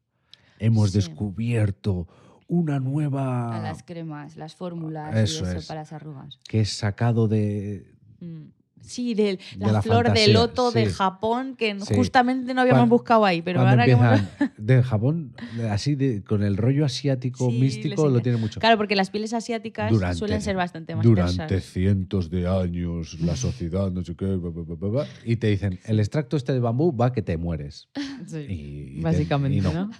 Hemos 0.59 0.91
Sí. 0.93 0.99
descubierto 0.99 2.09
una 2.49 2.79
nueva 2.81 3.57
A 3.57 3.61
las 3.61 3.83
cremas, 3.83 4.37
las 4.37 4.55
fórmulas 4.55 5.15
Eso 5.17 5.45
y 5.45 5.49
eso 5.49 5.59
es. 5.59 5.67
para 5.67 5.81
las 5.81 5.93
arrugas. 5.93 6.39
que 6.49 6.61
es 6.61 6.73
sacado 6.77 7.29
de 7.29 7.93
mm, 8.21 8.45
Sí, 8.81 9.15
de 9.15 9.39
la, 9.59 9.67
De 9.67 9.73
la 9.73 9.83
flor 9.83 10.13
de 10.13 10.29
loto 10.29 10.71
de. 10.71 10.87
Japón, 10.87 11.57
que 11.57 11.77
Sí. 11.81 11.95
justamente 11.97 12.55
no 12.55 12.61
habíamos 12.61 12.89
buscado 12.89 13.25
ahí, 13.25 13.43
pero 13.43 13.61
ahora 13.67 13.85
que 13.85 13.97
de 14.59 14.83
Japón, 14.83 15.35
así 15.71 15.97
de, 15.97 16.23
con 16.23 16.45
el 16.45 16.57
rollo 16.57 16.85
asiático 16.85 17.51
Sí, 17.51 17.59
místico 17.59 18.09
lo 18.09 18.21
tiene 18.21 18.39
mucho. 18.39 18.61
Claro, 18.61 18.77
porque 18.77 18.95
las 18.95 19.11
pieles 19.11 19.33
asiáticas 19.35 19.91
Durante- 19.91 20.19
suelen 20.19 20.41
ser 20.41 20.55
bastante 20.55 20.95
más 20.95 21.05
Durante 21.05 21.47
persas. 21.49 21.65
cientos 21.73 22.31
de 22.31 22.47
años, 22.47 23.19
la 23.21 23.35
sociedad, 23.37 23.91
no 23.91 24.05
sé 24.05 24.15
qué, 24.15 24.39
y 25.25 25.37
te 25.37 25.49
dicen, 25.49 25.81
el 25.85 25.99
extracto 25.99 26.37
este 26.37 26.53
de 26.53 26.61
bambú 26.61 26.97
va 26.97 27.13
que 27.13 27.23
te 27.23 27.37
mueres. 27.37 27.89
Y- 28.49 28.97
te- 28.97 29.01
Básicamente, 29.03 29.59
y 29.59 29.61
no. 29.63 29.73
no. 29.73 29.91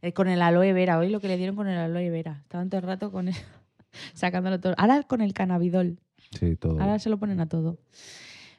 Eh, 0.00 0.12
con 0.12 0.28
el 0.28 0.40
aloe 0.42 0.72
vera, 0.72 0.98
hoy 0.98 1.10
lo 1.10 1.20
que 1.20 1.28
le 1.28 1.36
dieron 1.36 1.56
con 1.56 1.66
el 1.68 1.76
aloe 1.78 2.08
vera. 2.10 2.38
Estaban 2.42 2.70
todo 2.70 2.78
el 2.80 2.86
rato 2.86 3.10
con 3.12 3.28
el- 3.28 3.34
sacándolo 4.14 4.58
todo. 4.60 4.74
Ahora 4.78 5.02
con 5.02 5.20
el 5.20 5.32
cannabidol. 5.34 5.98
Sí, 6.38 6.56
todo. 6.56 6.80
Ahora 6.80 6.98
se 6.98 7.10
lo 7.10 7.18
ponen 7.18 7.40
a 7.40 7.48
todo. 7.48 7.78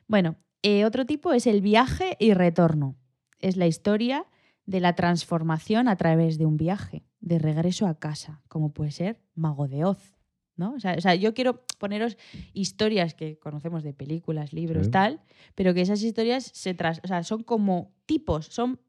Bueno, 0.08 0.36
eh, 0.62 0.86
otro 0.86 1.06
tipo 1.06 1.34
es 1.34 1.48
el 1.48 1.62
viaje 1.62 2.16
y 2.20 2.34
retorno. 2.34 2.96
Es 3.40 3.58
la 3.58 3.68
historia 3.68 4.26
de 4.66 4.80
la 4.80 4.94
transformación 4.96 5.88
a 5.88 5.96
través 5.96 6.38
de 6.38 6.46
un 6.46 6.58
viaje, 6.58 7.06
de 7.20 7.38
regreso 7.40 7.86
a 7.88 8.00
casa, 8.00 8.42
como 8.48 8.74
puede 8.74 8.92
ser 8.92 9.22
Mago 9.36 9.68
de 9.68 9.86
Oz. 9.86 10.14
¿no? 10.58 10.74
O, 10.76 10.80
sea, 10.80 10.96
o 10.98 11.02
sea, 11.02 11.16
yo 11.16 11.34
quiero 11.34 11.66
poneros 11.80 12.18
historias 12.54 13.14
que 13.14 13.38
conocemos 13.38 13.84
de 13.84 13.94
películas, 13.94 14.54
libros, 14.54 14.86
Sí. 14.86 14.92
tal, 14.92 15.20
pero 15.54 15.74
que 15.74 15.82
esas 15.82 16.02
historias 16.02 16.50
se 16.54 16.74
tras, 16.74 17.02
o 17.04 17.08
sea, 17.08 17.24
son 17.24 17.44
como 17.44 17.92
tipos, 18.06 18.46
son 18.46 18.80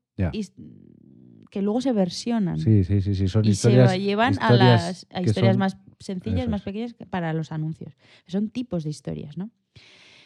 que 1.51 1.63
luego 1.63 1.81
se 1.81 1.93
versionan 1.93 2.59
Sí, 2.59 2.85
sí, 2.85 3.01
sí, 3.01 3.15
sí, 3.15 3.29
son 3.29 3.45
y 3.45 3.51
historias. 3.51 3.91
se 3.91 4.01
llevan 4.01 4.39
a 4.41 4.53
las 4.53 5.07
a 5.13 5.23
historias 5.23 5.57
más 5.57 5.77
sencillas, 5.98 6.43
eso 6.43 6.51
más 6.51 6.60
es. 6.60 6.64
pequeñas 6.64 6.94
que 6.94 7.06
para 7.06 7.32
los 7.32 7.52
anuncios. 7.52 7.94
Son 8.27 8.51
tipos 8.51 8.85
de 8.85 8.90
historias, 8.90 9.36
¿no? 9.36 9.51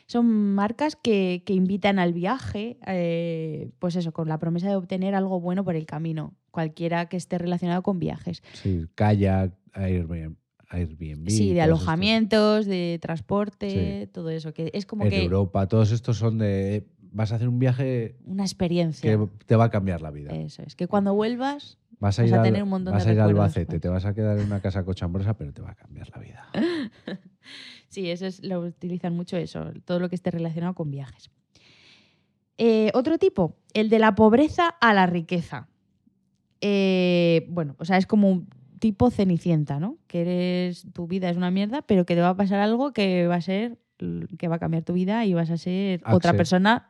Son 0.06 0.26
marcas 0.54 0.96
que, 0.96 1.42
que 1.46 1.52
invitan 1.52 1.98
al 2.00 2.12
viaje, 2.12 2.78
eh, 2.86 3.70
pues 3.78 3.94
eso, 3.94 4.12
con 4.12 4.28
la 4.28 4.38
promesa 4.38 4.68
de 4.68 4.74
obtener 4.74 5.14
algo 5.14 5.40
bueno 5.40 5.64
por 5.64 5.76
el 5.76 5.86
camino, 5.86 6.34
cualquiera 6.50 7.06
que 7.06 7.16
esté 7.16 7.38
relacionado 7.38 7.82
con 7.82 8.00
viajes. 8.00 8.42
Sí, 8.54 8.86
kayak, 8.96 9.54
Airbnb. 9.72 10.36
Airbnb 10.68 11.28
sí, 11.30 11.52
de 11.52 11.60
estos. 11.60 11.64
alojamientos, 11.64 12.66
de 12.66 12.98
transporte, 13.02 14.08
todo 14.12 14.30
eso, 14.30 14.52
que 14.52 14.70
es 14.72 14.86
como 14.86 15.04
En 15.04 15.10
que 15.10 15.22
Europa, 15.22 15.66
todos 15.68 15.90
estos 15.92 16.16
son 16.16 16.38
de. 16.38 16.86
Vas 17.12 17.32
a 17.32 17.36
hacer 17.36 17.48
un 17.48 17.58
viaje 17.58 18.16
una 18.24 18.44
experiencia. 18.44 19.10
que 19.10 19.28
te 19.46 19.56
va 19.56 19.64
a 19.64 19.70
cambiar 19.70 20.00
la 20.00 20.10
vida. 20.10 20.32
Eso 20.32 20.62
es, 20.62 20.76
que 20.76 20.86
cuando 20.86 21.14
vuelvas 21.14 21.78
Vas 22.00 22.18
a 22.18 22.22
Vas 22.22 22.30
ir, 22.30 22.34
a 22.34 22.38
al, 22.38 22.44
tener 22.44 22.62
un 22.62 22.70
montón 22.70 22.94
de 22.94 22.98
vas 22.98 23.06
a 23.06 23.12
ir 23.12 23.20
al 23.20 23.28
recuerdos, 23.28 23.56
Albacete, 23.56 23.72
pues. 23.72 23.80
te 23.82 23.88
vas 23.90 24.06
a 24.06 24.14
quedar 24.14 24.38
en 24.38 24.46
una 24.46 24.60
casa 24.60 24.84
cochambrosa, 24.84 25.34
pero 25.34 25.52
te 25.52 25.60
va 25.60 25.72
a 25.72 25.74
cambiar 25.74 26.08
la 26.10 26.18
vida. 26.18 26.46
Sí, 27.88 28.08
eso 28.08 28.24
es, 28.24 28.44
lo 28.44 28.60
utilizan 28.60 29.16
mucho 29.16 29.36
eso, 29.36 29.72
todo 29.84 29.98
lo 29.98 30.08
que 30.08 30.14
esté 30.14 30.30
relacionado 30.30 30.74
con 30.74 30.92
viajes. 30.92 31.28
Eh, 32.56 32.92
otro 32.94 33.18
tipo, 33.18 33.56
el 33.74 33.90
de 33.90 33.98
la 33.98 34.14
pobreza 34.14 34.68
a 34.68 34.94
la 34.94 35.06
riqueza. 35.06 35.66
Eh, 36.60 37.46
bueno, 37.48 37.74
o 37.78 37.84
sea, 37.84 37.96
es 37.96 38.06
como 38.06 38.30
un 38.30 38.48
tipo 38.78 39.10
cenicienta, 39.10 39.80
¿no? 39.80 39.98
Que 40.06 40.20
eres, 40.20 40.86
tu 40.92 41.08
vida 41.08 41.30
es 41.30 41.36
una 41.36 41.50
mierda, 41.50 41.82
pero 41.82 42.06
que 42.06 42.14
te 42.14 42.20
va 42.20 42.28
a 42.28 42.36
pasar 42.36 42.60
algo 42.60 42.92
que 42.92 43.26
va 43.26 43.34
a 43.34 43.40
ser, 43.40 43.78
que 44.38 44.46
va 44.46 44.56
a 44.56 44.60
cambiar 44.60 44.84
tu 44.84 44.92
vida 44.92 45.26
y 45.26 45.34
vas 45.34 45.50
a 45.50 45.56
ser 45.56 46.00
otra 46.06 46.34
persona. 46.34 46.89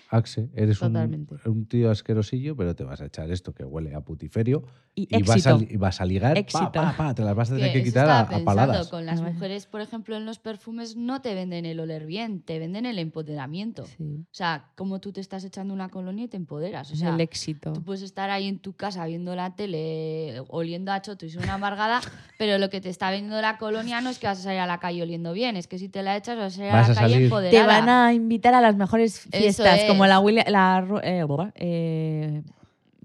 Axe, 0.11 0.49
eres 0.55 0.81
un, 0.81 0.89
Totalmente. 0.93 1.35
un 1.45 1.65
tío 1.65 1.89
asquerosillo, 1.89 2.55
pero 2.57 2.75
te 2.75 2.83
vas 2.83 2.99
a 3.01 3.05
echar 3.05 3.31
esto 3.31 3.53
que 3.53 3.63
huele 3.63 3.95
a 3.95 4.01
putiferio 4.01 4.63
Y, 4.93 5.07
y 5.09 5.23
vas, 5.23 5.47
a, 5.47 5.53
li- 5.57 5.67
y 5.71 5.77
vas 5.77 6.01
a 6.01 6.05
ligar, 6.05 6.33
pa, 6.33 6.39
Éxito. 6.41 6.71
pa, 6.73 6.93
pa, 6.97 7.15
te 7.15 7.23
las 7.23 7.33
vas 7.33 7.49
a 7.49 7.55
tener 7.55 7.71
Que 7.71 7.77
eso 7.79 7.85
quitar 7.85 8.09
a, 8.09 8.11
estaba 8.11 8.19
a 8.19 8.27
pensando, 8.27 8.45
paladas. 8.45 8.87
Con 8.89 9.05
las 9.05 9.21
mujeres, 9.21 9.65
por 9.67 9.79
ejemplo, 9.79 10.17
en 10.17 10.25
los 10.25 10.39
perfumes 10.39 10.97
no 10.97 11.21
te 11.21 11.33
venden 11.33 11.65
el 11.65 11.79
oler 11.79 12.05
bien, 12.05 12.41
te 12.41 12.59
venden 12.59 12.85
el 12.85 12.99
empoderamiento. 12.99 13.85
Sí, 13.85 14.19
O 14.21 14.25
sea, 14.33 14.65
como 14.75 14.99
tú 14.99 15.13
te 15.13 15.21
estás 15.21 15.45
echando 15.45 15.73
una 15.73 15.87
colonia 15.87 16.25
y 16.25 16.27
te 16.27 16.35
empoderas. 16.37 16.91
O 16.91 16.95
sea, 16.97 17.13
el 17.15 17.21
éxito. 17.21 17.71
tú 17.71 17.81
puedes 17.81 18.01
estar 18.01 18.29
ahí 18.29 18.47
en 18.47 18.59
tu 18.59 18.73
casa 18.73 19.05
viendo 19.05 19.33
la 19.35 19.55
tele, 19.55 20.41
oliendo 20.49 20.91
a 20.91 21.01
choto 21.01 21.25
y 21.25 21.29
ser 21.29 21.41
una 21.41 21.53
amargada, 21.53 22.01
pero 22.37 22.57
lo 22.57 22.69
que 22.69 22.81
te 22.81 22.89
está 22.89 23.11
vendiendo 23.11 23.41
la 23.41 23.57
colonia 23.57 24.01
no 24.01 24.09
es 24.09 24.19
que 24.19 24.27
vas 24.27 24.39
a 24.39 24.43
salir 24.43 24.59
a 24.59 24.67
la 24.67 24.79
calle 24.79 25.01
oliendo 25.03 25.31
bien, 25.33 25.55
es 25.55 25.67
que 25.67 25.77
si 25.79 25.87
te 25.87 26.03
la 26.03 26.17
echas 26.17 26.37
vas 26.37 26.53
a 26.53 26.57
salir 26.57 26.71
Vas 26.73 26.89
a 26.89 26.91
a 26.91 26.95
la 26.95 27.01
calle 27.01 27.13
salir- 27.13 27.23
empoderada. 27.27 27.61
Te 27.61 27.67
van 27.67 27.89
a 27.89 28.13
invitar 28.13 28.53
a 28.53 28.59
las 28.61 28.75
mejores 28.75 29.19
Eso 29.27 29.29
fiestas, 29.37 29.83
como 29.87 30.00
es. 30.05 30.09
la, 30.09 30.19
Willia- 30.19 30.49
la 30.49 30.81
Ro- 30.81 31.01
eh, 31.03 31.25
eh, 31.55 32.43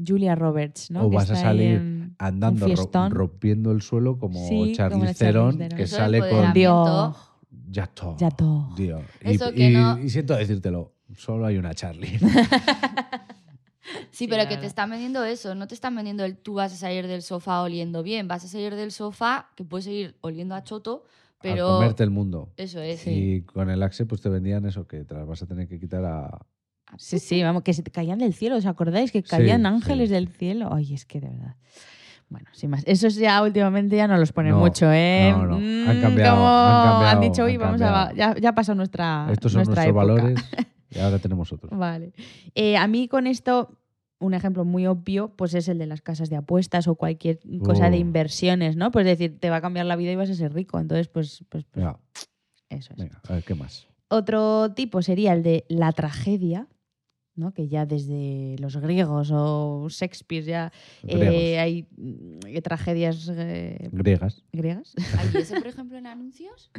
Julia 0.06 0.34
Roberts, 0.34 0.90
¿no? 0.90 1.04
O 1.06 1.10
Que 1.10 1.16
vas 1.16 1.30
a 1.30 1.36
salir 1.36 1.74
en- 1.76 2.14
Andando, 2.18 2.66
rompiendo 3.10 3.72
el 3.72 3.82
suelo 3.82 4.18
como 4.18 4.38
Sí, 4.48 4.54
como 4.58 4.72
Charlize 4.72 5.14
Theron, 5.14 5.58
que 5.58 5.82
Eso 5.82 5.96
sale 5.96 6.18
con. 6.20 6.52
Dios, 6.52 7.16
Ya 7.70 7.86
todo. 7.86 8.16
ya 8.18 8.30
todo. 8.30 8.68
Y, 8.78 8.90
Eso 9.30 9.52
que 9.52 9.70
y- 9.70 9.72
no- 9.74 9.98
y 9.98 10.08
siento 10.10 10.34
decírtelo, 10.36 10.92
solo 11.16 11.46
hay 11.46 11.56
una 11.58 11.74
Charlie. 11.74 12.18
Sí, 14.10 14.26
pero 14.26 14.48
que 14.48 14.56
te 14.56 14.66
están 14.66 14.90
vendiendo 14.90 15.24
eso, 15.24 15.54
no 15.54 15.68
te 15.68 15.74
están 15.74 15.94
vendiendo 15.94 16.24
el 16.24 16.36
tú 16.36 16.54
vas 16.54 16.72
a 16.72 16.76
salir 16.76 17.06
del 17.06 17.22
sofá 17.22 17.62
oliendo 17.62 18.02
bien, 18.02 18.26
vas 18.26 18.44
a 18.44 18.48
salir 18.48 18.74
del 18.74 18.90
sofá 18.90 19.50
que 19.54 19.64
puedes 19.64 19.84
seguir 19.84 20.16
oliendo 20.22 20.54
a 20.56 20.64
choto, 20.64 21.04
a 21.04 21.42
pero 21.42 21.66
comerte 21.68 22.02
el 22.02 22.10
mundo. 22.10 22.50
eso 22.56 22.80
es. 22.80 23.06
Y 23.06 23.42
con 23.42 23.70
el 23.70 23.80
Axe 23.84 24.04
pues 24.04 24.20
te 24.20 24.28
vendían 24.28 24.64
eso, 24.66 24.88
que 24.88 25.04
te 25.04 25.14
las 25.14 25.24
vas 25.26 25.42
a 25.42 25.46
tener 25.46 25.68
que 25.68 25.78
quitar 25.78 26.04
a... 26.04 26.44
Sí, 26.98 27.18
sí, 27.18 27.42
vamos, 27.42 27.62
que 27.62 27.72
se 27.74 27.82
caían 27.82 28.18
del 28.18 28.32
cielo, 28.34 28.56
¿os 28.56 28.66
acordáis? 28.66 29.10
Que 29.12 29.22
caían 29.22 29.62
sí. 29.62 29.66
ángeles 29.66 30.10
del 30.10 30.28
cielo. 30.28 30.72
Ay, 30.72 30.94
es 30.94 31.04
que 31.04 31.20
de 31.20 31.28
verdad. 31.30 31.56
Bueno, 32.28 32.46
sin 32.52 32.70
más. 32.70 32.82
Esos 32.86 33.14
ya 33.16 33.40
últimamente 33.42 33.96
ya 33.96 34.08
no 34.08 34.16
los 34.16 34.32
ponen 34.32 34.52
No, 34.52 34.58
mucho, 34.58 34.90
¿eh? 34.92 35.32
no, 35.32 35.46
no. 35.46 35.58
Mm, 35.60 35.88
Han 35.88 36.00
cambiado, 36.00 36.36
como 36.36 36.48
han 36.48 36.82
cambiado, 36.92 37.20
dicho, 37.20 37.44
uy, 37.44 37.52
han 37.54 37.58
vamos 37.60 37.80
a. 37.82 37.84
cambiado. 37.84 38.14
Ya, 38.16 38.40
ya 38.40 38.52
pasó 38.54 38.74
nuestra. 38.74 39.28
Estos 39.30 39.52
son 39.52 39.60
nuestra 39.64 39.84
nuestros 39.92 40.04
época. 40.06 40.22
valores 40.22 40.44
y 40.90 40.98
ahora 40.98 41.18
tenemos 41.18 41.52
otros. 41.52 41.76
Vale. 41.78 42.12
Eh, 42.54 42.76
a 42.76 42.86
mí 42.88 43.06
con 43.08 43.26
esto, 43.28 43.78
un 44.18 44.34
ejemplo 44.34 44.64
muy 44.64 44.86
obvio, 44.86 45.28
pues 45.36 45.54
es 45.54 45.68
el 45.68 45.78
de 45.78 45.86
las 45.86 46.00
casas 46.02 46.28
de 46.30 46.36
apuestas 46.36 46.88
o 46.88 46.94
cualquier 46.96 47.38
cosa 47.64 47.90
de 47.90 47.98
Oh. 47.98 48.00
inversiones, 48.00 48.74
¿no? 48.76 48.90
Pues 48.90 49.04
decir, 49.06 49.38
te 49.38 49.50
va 49.50 49.56
a 49.56 49.60
cambiar 49.60 49.86
la 49.86 49.94
vida 49.96 50.10
y 50.12 50.16
vas 50.16 50.30
a 50.30 50.34
ser 50.34 50.52
rico. 50.52 50.78
Entonces, 50.80 51.08
pues, 51.08 51.44
pues, 51.48 51.64
pues 51.70 51.86
eso 52.70 52.92
es. 52.92 52.98
venga, 52.98 53.20
a 53.28 53.32
ver, 53.34 53.44
¿qué 53.44 53.54
más? 53.54 53.86
Otro 54.08 54.72
tipo 54.72 55.02
sería 55.02 55.32
el 55.32 55.42
de 55.44 55.64
la 55.68 55.92
tragedia, 55.92 56.66
¿no? 57.36 57.52
que 57.52 57.68
ya 57.68 57.86
desde 57.86 58.56
los 58.58 58.76
griegos 58.76 59.30
o 59.32 59.86
Shakespeare 59.88 60.44
ya 60.44 60.72
eh, 61.06 61.58
hay 61.58 61.86
mm, 61.96 62.60
tragedias 62.62 63.30
eh, 63.34 63.88
Griegas. 63.92 64.42
griegas. 64.52 64.94
¿Hay 65.18 65.28
por 65.58 65.66
ejemplo, 65.66 65.98
en 65.98 66.06
anuncios? 66.06 66.70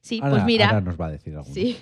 Sí, 0.00 0.18
Ahora, 0.22 0.30
pues 0.36 0.44
mira, 0.44 0.66
ahora 0.66 0.80
nos 0.80 1.00
va 1.00 1.06
a 1.06 1.10
decir 1.10 1.34
algo. 1.34 1.44
sí. 1.44 1.76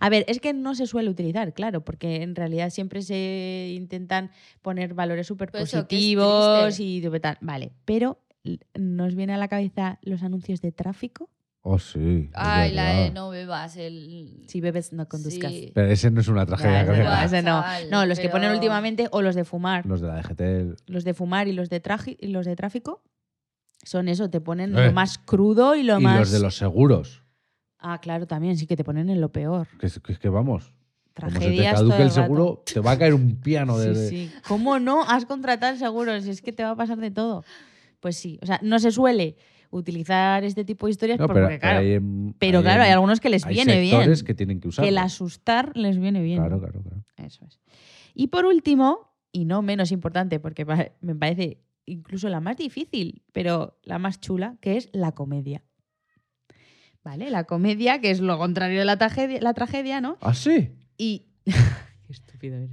A 0.00 0.10
ver, 0.10 0.26
es 0.28 0.38
que 0.38 0.52
no 0.52 0.74
se 0.74 0.86
suele 0.86 1.08
utilizar, 1.08 1.54
claro, 1.54 1.82
porque 1.82 2.22
en 2.22 2.34
realidad 2.34 2.68
siempre 2.68 3.00
se 3.00 3.72
intentan 3.74 4.30
poner 4.60 4.92
valores 4.92 5.26
súper 5.26 5.50
Pero 5.50 5.64
eso, 5.64 5.88
que 5.88 5.96
es 5.96 6.02
positivos 6.02 6.80
y 6.80 7.00
de 7.00 7.20
tal. 7.20 7.38
Vale, 7.40 7.72
pero 7.86 8.18
¿nos 8.74 9.14
viene 9.14 9.34
a 9.34 9.38
la 9.38 9.48
cabeza 9.48 9.98
los 10.02 10.22
anuncios 10.22 10.60
de 10.60 10.72
tráfico? 10.72 11.30
Oh, 11.64 11.78
sí. 11.78 12.28
Ay, 12.34 12.72
la 12.72 12.92
de 13.02 13.10
no 13.12 13.30
bebas, 13.30 13.76
el... 13.76 14.42
Si 14.48 14.60
bebes, 14.60 14.92
no 14.92 15.08
conduzcas. 15.08 15.52
Sí. 15.52 15.70
Pero 15.72 15.88
ese 15.88 16.10
no 16.10 16.20
es 16.20 16.26
una 16.26 16.44
tragedia 16.44 16.80
ese 16.80 16.86
no, 16.86 16.92
griega. 16.92 17.24
ese 17.24 17.42
no. 17.42 17.64
No, 17.90 18.04
los 18.04 18.18
que 18.18 18.28
ponen 18.28 18.50
últimamente 18.50 19.08
o 19.12 19.22
los 19.22 19.36
de 19.36 19.44
fumar. 19.44 19.86
Los 19.86 20.00
de 20.00 20.08
la 20.08 20.20
DGT. 20.20 20.80
los 20.88 21.04
de 21.04 21.14
fumar 21.14 21.46
y 21.46 21.52
los 21.52 21.70
de, 21.70 21.80
y 22.18 22.26
los 22.26 22.46
de 22.46 22.56
tráfico 22.56 23.02
son 23.84 24.08
eso, 24.08 24.28
te 24.28 24.40
ponen 24.40 24.76
Eh. 24.76 24.86
lo 24.86 24.92
más 24.92 25.18
crudo 25.18 25.76
y 25.76 25.84
lo 25.84 26.00
y 26.00 26.02
más... 26.02 26.18
los 26.18 26.30
de 26.32 26.40
los 26.40 26.56
seguros. 26.56 27.22
Ah, 27.78 28.00
claro, 28.00 28.26
también, 28.26 28.56
sí 28.56 28.66
que 28.66 28.76
te 28.76 28.84
ponen 28.84 29.08
en 29.10 29.20
lo 29.20 29.30
peor. 29.30 29.68
Que 29.78 29.86
es 29.86 30.00
que, 30.00 30.28
vamos. 30.28 30.72
Como 31.14 31.30
se 31.30 31.34
te 31.34 31.40
Tragedias 31.40 31.74
todo 31.74 31.88
caduque 31.88 32.02
el 32.02 32.08
rato. 32.08 32.22
seguro, 32.22 32.62
te 32.64 32.80
va 32.80 32.92
a 32.92 32.98
caer 32.98 33.14
un 33.14 33.36
piano 33.40 33.78
de. 33.78 33.94
Sí, 33.94 34.08
sí. 34.08 34.32
¿Cómo 34.48 34.78
no 34.78 35.02
has 35.02 35.26
contratado 35.26 35.72
el 35.72 35.78
seguro? 35.78 36.18
Si 36.20 36.30
es 36.30 36.40
que 36.42 36.52
te 36.52 36.62
va 36.64 36.70
a 36.70 36.76
pasar 36.76 36.98
de 36.98 37.10
todo. 37.10 37.44
Pues 38.00 38.16
sí, 38.16 38.38
o 38.42 38.46
sea, 38.46 38.58
no 38.62 38.78
se 38.78 38.90
suele 38.90 39.36
utilizar 39.72 40.44
este 40.44 40.64
tipo 40.64 40.86
de 40.86 40.90
historias 40.92 41.18
No, 41.18 41.26
porque, 41.26 41.42
pero, 41.42 41.58
claro, 41.58 41.78
hay, 41.80 41.92
en- 41.94 42.34
pero 42.38 42.62
claro, 42.62 42.82
en- 42.82 42.86
hay 42.86 42.92
algunos 42.92 43.18
que 43.20 43.28
les 43.30 43.44
hay 43.44 43.54
viene 43.54 43.80
bien. 43.80 44.12
que 44.24 44.34
tienen 44.34 44.60
que 44.60 44.68
usarlo. 44.68 44.86
Que 44.86 44.90
el 44.90 44.98
asustar 44.98 45.76
les 45.76 45.98
viene 45.98 46.22
bien. 46.22 46.38
Claro, 46.38 46.60
claro, 46.60 46.80
claro. 46.82 47.04
Eso 47.16 47.44
es. 47.46 47.58
Y 48.14 48.28
por 48.28 48.44
último, 48.44 49.10
y 49.32 49.44
no 49.46 49.62
menos 49.62 49.90
importante, 49.90 50.38
porque 50.38 50.64
me 51.00 51.14
parece 51.16 51.58
incluso 51.86 52.28
la 52.28 52.40
más 52.40 52.56
difícil, 52.58 53.22
pero 53.32 53.78
la 53.82 53.98
más 53.98 54.20
chula, 54.20 54.56
que 54.60 54.76
es 54.76 54.88
la 54.92 55.12
comedia. 55.12 55.64
¿Vale? 57.02 57.30
La 57.30 57.44
comedia, 57.44 58.00
que 58.00 58.10
es 58.10 58.20
lo 58.20 58.38
contrario 58.38 58.78
de 58.78 58.84
la 58.84 58.96
tragedia, 58.96 59.40
la 59.40 59.54
tragedia 59.54 60.00
¿no? 60.00 60.18
¿Ah, 60.20 60.34
sí? 60.34 60.70
Y. 60.96 61.26
Qué 61.44 62.12
estúpido 62.12 62.56
eres. 62.56 62.70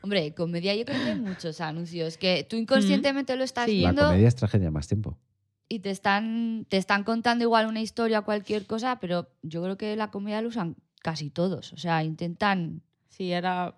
Hombre, 0.00 0.34
comedia 0.34 0.74
yo 0.74 0.84
creo 0.84 1.02
que 1.02 1.10
hay 1.12 1.20
muchos 1.20 1.60
anuncios 1.60 2.16
que 2.18 2.46
tú 2.48 2.56
inconscientemente 2.56 3.36
lo 3.36 3.44
estás 3.44 3.66
Sí. 3.66 3.80
La 3.80 3.90
viendo 3.90 4.06
comedia 4.08 4.28
es 4.28 4.34
tragedia 4.36 4.70
más 4.70 4.86
tiempo. 4.86 5.18
Y 5.68 5.78
te 5.80 5.90
están, 5.90 6.66
te 6.68 6.76
están 6.76 7.04
contando 7.04 7.44
igual 7.44 7.66
una 7.66 7.80
historia 7.80 8.20
o 8.20 8.24
cualquier 8.24 8.66
cosa, 8.66 8.98
pero 9.00 9.28
yo 9.42 9.62
creo 9.62 9.76
que 9.76 9.96
la 9.96 10.10
comedia 10.10 10.42
lo 10.42 10.48
usan 10.48 10.76
casi 11.02 11.30
todos. 11.30 11.72
O 11.72 11.76
sea, 11.76 12.02
intentan... 12.04 12.82
Sí, 13.08 13.32
ahora. 13.32 13.76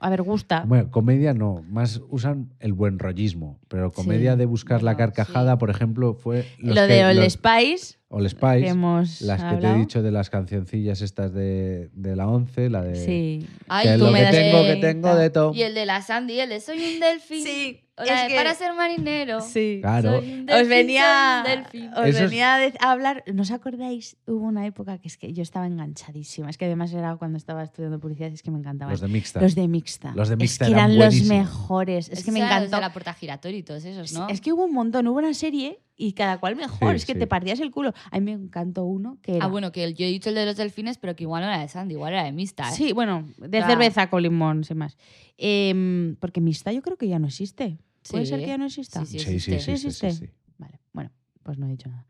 A 0.00 0.10
ver, 0.10 0.22
gusta. 0.22 0.64
Bueno, 0.66 0.90
comedia 0.90 1.32
no, 1.32 1.64
más 1.68 2.00
usan 2.08 2.52
el 2.58 2.72
buen 2.72 2.98
rollismo. 2.98 3.60
Pero 3.68 3.92
comedia 3.92 4.32
Sí, 4.32 4.38
de 4.38 4.46
buscar 4.46 4.82
la 4.82 4.96
carcajada, 4.96 5.52
sí. 5.52 5.58
por 5.60 5.70
ejemplo, 5.70 6.14
fue. 6.14 6.44
los 6.58 6.74
lo 6.74 6.82
que- 6.88 6.92
de 6.94 7.04
All 7.04 7.16
los- 7.16 7.32
Spice, 7.34 7.98
All 8.08 8.24
que 8.24 8.28
Spice. 8.30 8.66
hemos 8.66 9.20
Las 9.20 9.44
que 9.44 9.56
te 9.60 9.70
he 9.70 9.74
dicho 9.76 10.02
de 10.02 10.10
las 10.10 10.28
cancioncillas 10.28 11.00
estas 11.02 11.32
de, 11.32 11.90
de 11.92 12.16
la 12.16 12.26
11, 12.26 12.68
la 12.70 12.82
de. 12.82 12.96
Sí. 12.96 13.46
Ay, 13.68 13.86
Que 13.86 13.98
tú 13.98 14.06
lo 14.06 14.10
me 14.10 14.18
que 14.18 14.24
das 14.24 14.34
tengo, 14.34 14.62
que 14.64 14.76
tengo 14.76 15.14
de 15.14 15.30
todo. 15.30 15.54
Y 15.54 15.62
el 15.62 15.74
de 15.74 15.86
la 15.86 16.02
Sandy, 16.02 16.40
el 16.40 16.48
de 16.48 16.60
soy 16.60 16.94
un 16.94 16.98
delfín. 17.00 17.44
Sí, 17.44 17.84
Es 18.10 18.28
que- 18.28 18.34
para 18.36 18.54
ser 18.54 18.72
marinero. 18.74 19.40
Sí. 19.40 19.78
Claro. 19.80 20.20
Soy 20.20 20.32
un 20.40 20.50
Os 20.50 20.68
venía, 20.68 21.42
soy 21.44 21.52
un 21.54 21.62
delfín. 21.62 21.92
os 21.94 22.06
Eso 22.06 22.18
es- 22.24 22.30
venía 22.30 22.54
a 22.54 22.58
de- 22.58 22.74
a 22.80 22.90
hablar, 22.90 23.24
¿no 23.32 23.42
os 23.42 23.50
acordáis? 23.50 24.16
Hubo 24.26 24.46
una 24.46 24.66
época 24.66 24.98
que 24.98 25.08
es 25.08 25.16
que 25.16 25.32
yo 25.32 25.42
estaba 25.42 25.66
enganchadísima. 25.66 26.50
Es 26.50 26.58
que 26.58 26.64
además 26.66 26.92
era 26.92 27.16
cuando 27.16 27.36
estaba 27.38 27.62
estudiando 27.62 27.98
publicidad, 28.00 28.30
es 28.32 28.42
que 28.42 28.50
me 28.50 28.58
encantaban. 28.58 28.92
Los 28.92 29.00
de 29.00 29.08
mixta. 29.08 29.40
Los 29.40 29.54
de 29.54 29.68
mixta. 29.68 30.12
Los 30.14 30.28
de 30.28 30.36
mixta 30.36 30.64
es 30.64 30.70
que 30.70 30.74
eran 30.76 30.90
eran, 30.92 31.04
los 31.06 31.22
mejores. 31.24 32.08
Es 32.08 32.24
que 32.24 32.32
me 32.32 32.40
encantó. 32.40 32.76
de 32.76 32.80
la 32.80 32.92
puerta 32.92 33.12
giratoria 33.14 33.58
y 33.58 33.62
todos 33.62 33.84
esos, 33.84 34.12
¿no? 34.12 34.28
Es 34.28 34.40
que 34.40 34.52
hubo 34.52 34.64
un 34.64 34.72
montón, 34.72 35.06
hubo 35.08 35.18
una 35.18 35.34
serie 35.34 35.80
y 35.96 36.12
cada 36.14 36.38
cual 36.38 36.56
mejor. 36.56 36.90
Sí, 36.90 36.96
es 36.96 37.04
que 37.06 37.12
sí. 37.12 37.18
te 37.18 37.26
partías 37.26 37.60
el 37.60 37.70
culo. 37.70 37.92
A 38.10 38.18
mí 38.18 38.24
me 38.24 38.32
encantó 38.32 38.84
uno 38.84 39.18
que 39.22 39.36
era. 39.36 39.44
Ah, 39.44 39.48
bueno, 39.48 39.70
que 39.72 39.84
el- 39.84 39.94
yo 39.94 40.04
he 40.04 40.08
dicho 40.08 40.30
el 40.30 40.34
de 40.34 40.46
los 40.46 40.56
delfines, 40.56 40.98
pero 40.98 41.14
que 41.14 41.24
igual 41.24 41.42
no 41.42 41.48
era 41.48 41.60
de 41.60 41.68
Sandy, 41.68 41.94
igual 41.94 42.12
era 42.14 42.24
de 42.24 42.32
Mista, 42.32 42.68
¿eh? 42.68 42.72
Sí, 42.74 42.92
bueno, 42.92 43.28
de 43.38 43.62
cerveza 43.62 44.08
con 44.10 44.22
limón, 44.22 44.64
sin 44.64 44.78
más. 44.78 44.96
Em, 45.38 46.16
porque 46.16 46.40
mixta 46.40 46.72
yo 46.72 46.82
creo 46.82 46.96
que 46.96 47.08
ya 47.08 47.18
no 47.18 47.26
existe. 47.26 47.78
¿Puede 48.10 48.24
Sí. 48.24 48.30
ser 48.30 48.40
que 48.40 48.46
ya 48.46 48.58
no 48.58 48.66
exista? 48.66 49.04
Sí, 49.04 49.18
Sí, 49.18 49.18
sí, 49.18 49.40
sí, 49.40 49.52
existe. 49.54 49.58
sí, 49.58 49.64
sí, 49.64 49.86
existe. 49.88 50.10
sí. 50.12 50.32
Vale, 50.58 50.80
bueno, 50.92 51.10
pues 51.42 51.58
no 51.58 51.66
he 51.66 51.70
dicho 51.70 51.88
nada. 51.88 52.06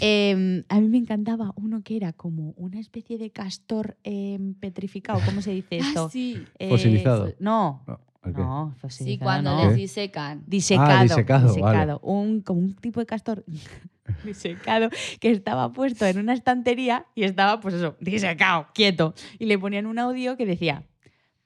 Em, 0.00 0.64
a 0.68 0.80
mí 0.80 0.88
me 0.88 0.98
encantaba 0.98 1.52
uno 1.56 1.82
que 1.82 1.96
era 1.96 2.12
como 2.12 2.50
una 2.56 2.80
especie 2.80 3.18
de 3.18 3.30
castor 3.30 3.96
em, 4.04 4.54
petrificado. 4.54 5.20
¿Cómo 5.24 5.40
se 5.42 5.52
dice 5.52 5.78
esto? 5.78 6.06
Ah, 6.06 6.10
sí. 6.10 6.48
Eh, 6.58 6.68
Fosilizado. 6.68 7.32
no, 7.38 7.82
No, 7.86 8.00
no, 8.32 8.74
Sí, 8.88 9.18
cuando 9.18 9.54
no. 9.54 9.66
les 9.66 9.76
disecan. 9.76 10.42
Disecado. 10.46 10.90
Ah, 10.92 11.02
disecado, 11.02 11.48
disecado. 11.48 12.00
Un, 12.00 12.40
como 12.40 12.60
un 12.60 12.74
tipo 12.74 13.00
de 13.00 13.06
castor 13.06 13.44
disecado 14.24 14.88
que 15.20 15.30
estaba 15.30 15.72
puesto 15.72 16.06
en 16.06 16.18
una 16.18 16.32
estantería 16.32 17.06
y 17.14 17.24
estaba, 17.24 17.60
pues 17.60 17.74
eso, 17.74 17.96
disecado, 18.00 18.68
quieto. 18.74 19.14
Y 19.38 19.46
le 19.46 19.58
ponían 19.58 19.86
un 19.86 19.98
audio 19.98 20.36
que 20.36 20.46
decía: 20.46 20.84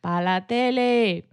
¡Pa 0.00 0.20
la 0.22 0.46
tele! 0.46 1.28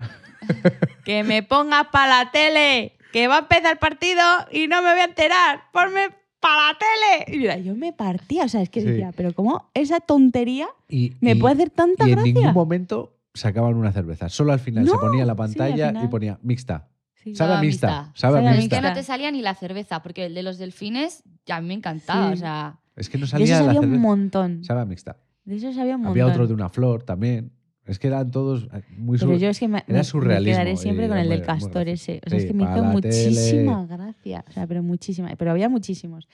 ¡Que 1.04 1.24
me 1.24 1.44
pongas 1.44 1.88
pa 1.92 2.08
la 2.08 2.32
tele! 2.32 2.94
¡Que 3.12 3.28
va 3.28 3.36
a 3.38 3.40
empezar 3.40 3.74
el 3.74 3.78
partido 3.80 4.22
y 4.52 4.68
no 4.68 4.82
me 4.82 4.92
voy 4.92 5.00
a 5.02 5.06
enterar! 5.06 5.64
¡Ponme 5.72 6.10
pa 6.40 6.50
la 6.74 6.78
tele! 6.78 7.36
Y 7.36 7.40
mira, 7.40 7.58
yo 7.58 7.76
me 7.76 7.94
partía, 7.94 8.44
o 8.46 8.50
sea, 8.50 8.62
es 8.62 8.70
que 8.70 8.82
Sí. 8.82 8.88
decía, 8.88 9.12
pero 9.16 9.34
¿cómo 9.34 9.70
esa 9.74 10.00
tontería 10.00 10.68
Y, 10.90 11.14
me 11.22 11.32
y- 11.32 11.36
puede 11.36 11.56
hacer 11.56 11.70
tanta 11.70 12.08
y 12.08 12.12
en 12.12 12.16
gracia? 12.18 12.34
ningún 12.34 12.54
momento 12.54 13.14
sacaban 13.34 13.76
una 13.76 13.92
cerveza. 13.92 14.30
Solo 14.30 14.54
al 14.54 14.60
final 14.60 14.88
se 14.88 14.98
ponía 14.98 15.26
la 15.26 15.34
sí, 15.34 15.38
pantalla 15.38 15.94
y 16.04 16.08
ponía 16.08 16.40
mixta. 16.42 16.88
Sí. 17.14 17.36
Sabe 17.36 17.60
mixta. 17.66 17.88
amistad. 17.88 18.12
Sabe 18.16 18.38
a 18.38 18.42
Sabe 18.42 18.48
a 18.48 18.52
Es 18.52 18.58
mixta. 18.58 18.76
que 18.78 18.82
no 18.82 18.88
Mixta. 18.90 19.02
te 19.02 19.04
salía 19.06 19.32
ni 19.32 19.42
la 19.42 19.56
cerveza, 19.56 20.02
porque 20.04 20.26
el 20.28 20.36
de 20.36 20.44
los 20.44 20.58
delfines 20.58 21.24
ya 21.46 21.60
me 21.62 21.74
encantaba. 21.74 22.28
Sí. 22.30 22.34
O 22.34 22.38
sea, 22.38 22.80
Es 22.96 23.10
que 23.10 23.18
no 23.18 23.22
De 23.22 23.26
eso 23.26 23.32
salía 23.38 23.60
la 23.62 23.66
sabía 23.74 23.80
un 23.82 24.00
montón. 24.00 24.64
Sabe 24.64 24.82
a 24.82 24.86
mixta. 24.86 25.18
De 25.44 25.56
eso 25.58 25.74
sabía 25.74 25.96
un 25.96 26.02
montón. 26.04 26.12
Había 26.12 26.28
otro 26.28 26.48
de 26.48 26.54
una 26.54 26.70
flor 26.70 27.04
también. 27.04 27.52
Es 27.86 28.00
que 28.00 28.08
eran 28.08 28.32
todos 28.32 28.64
eh, 28.74 28.82
muy 28.98 29.18
Pero 29.20 29.32
sur- 29.34 29.40
yo 29.40 29.50
es 29.50 29.60
que 29.60 29.68
me, 29.68 29.84
era 29.88 30.04
surrealismo 30.04 30.58
me 30.58 30.64
quedaré 30.64 30.78
siempre 30.78 31.08
con 31.08 31.18
el 31.18 31.30
del 31.30 31.44
castor 31.44 31.86
gracioso. 31.86 32.12
ese. 32.14 32.22
O 32.26 32.30
sea, 32.30 32.38
es 32.38 32.44
Sí, 32.44 32.48
que 32.50 32.54
me 32.56 32.64
hizo 32.64 32.84
muchísima 32.84 33.86
tele. 33.88 33.98
gracia. 33.98 34.46
O 34.48 34.52
sea, 34.52 34.66
pero 34.68 34.82
muchísima. 34.84 35.36
Pero 35.38 35.52
había 35.52 35.70
muchísimos. 35.70 36.28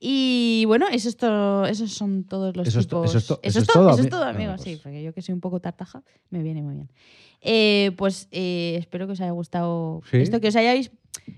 Y 0.00 0.64
bueno, 0.66 0.86
eso 0.90 1.08
es 1.08 1.16
todo, 1.16 1.66
esos 1.66 1.92
son 1.92 2.24
todos 2.24 2.56
los 2.56 2.68
Eso 2.68 2.80
es 2.80 2.86
tipos. 2.86 3.08
eso 3.10 3.18
es 3.18 3.26
to- 3.26 3.40
eso 3.42 3.58
es 3.58 3.62
es 3.62 3.66
to- 3.66 3.72
todo, 3.72 3.90
eso 3.90 4.02
es 4.02 4.08
todo, 4.08 4.24
amigos. 4.24 4.56
pues- 4.62 4.76
Sí, 4.76 4.80
porque 4.82 5.02
yo 5.02 5.12
que 5.12 5.22
soy 5.22 5.32
un 5.34 5.40
poco 5.40 5.60
tartaja, 5.60 6.02
me 6.30 6.42
viene 6.42 6.62
muy 6.62 6.74
bien. 6.74 6.90
Eh, 7.40 7.92
pues 7.96 8.28
eh, 8.32 8.76
espero 8.78 9.06
que 9.06 9.12
os 9.12 9.20
haya 9.20 9.30
gustado 9.32 10.02
Sí. 10.10 10.18
esto, 10.18 10.40
que 10.40 10.48
os 10.48 10.56
hayáis 10.56 10.90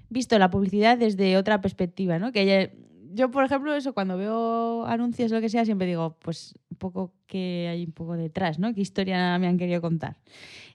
visto 0.09 0.39
la 0.39 0.51
publicidad 0.51 0.99
desde 0.99 1.37
otra 1.37 1.61
perspectiva, 1.61 2.19
¿no? 2.19 2.33
Que 2.33 2.41
haya- 2.41 2.71
yo, 3.17 3.31
por 3.31 3.45
ejemplo, 3.45 3.75
eso 3.75 3.93
cuando 3.95 4.17
veo 4.17 4.85
anuncios 4.87 5.31
lo 5.33 5.41
que 5.41 5.49
sea, 5.49 5.65
siempre 5.65 5.87
digo, 5.87 6.17
pues 6.21 6.55
un 6.71 6.77
poco 6.77 7.13
que 7.27 7.69
hay 7.71 7.85
un 7.85 7.93
poco 7.93 8.17
detrás, 8.17 8.59
¿no? 8.59 8.73
¿Qué 8.75 8.81
historia 8.83 9.39
me 9.39 9.47
han 9.49 9.59
querido 9.59 9.81
contar? 9.81 10.17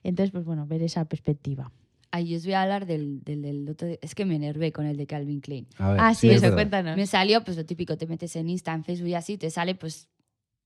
Entonces, 0.02 0.30
pues 0.32 0.44
bueno, 0.44 0.66
ver 0.66 0.82
esa 0.82 1.04
perspectiva. 1.06 1.70
ahí 2.10 2.34
os 2.34 2.44
voy 2.44 2.52
a 2.54 2.62
hablar 2.62 2.84
del, 2.86 3.22
del, 3.24 3.40
del 3.42 3.68
otro. 3.68 3.88
Es 4.02 4.14
que 4.14 4.24
me 4.26 4.36
enervé 4.36 4.70
con 4.72 4.84
el 4.86 4.96
de 4.96 5.06
Calvin 5.06 5.40
Klein. 5.40 5.66
Ver, 5.78 5.96
Ah, 5.98 6.14
sí, 6.14 6.28
es 6.28 6.42
eso, 6.42 6.52
cuéntanos. 6.54 6.96
Me 6.96 7.06
salió, 7.06 7.42
pues 7.44 7.56
lo 7.56 7.64
típico, 7.64 7.96
te 7.96 8.06
metes 8.06 8.36
en 8.36 8.50
Insta, 8.50 8.74
en 8.74 8.84
Facebook 8.84 9.08
y 9.08 9.14
así, 9.14 9.38
te 9.38 9.48
sale, 9.50 9.74
pues 9.74 10.08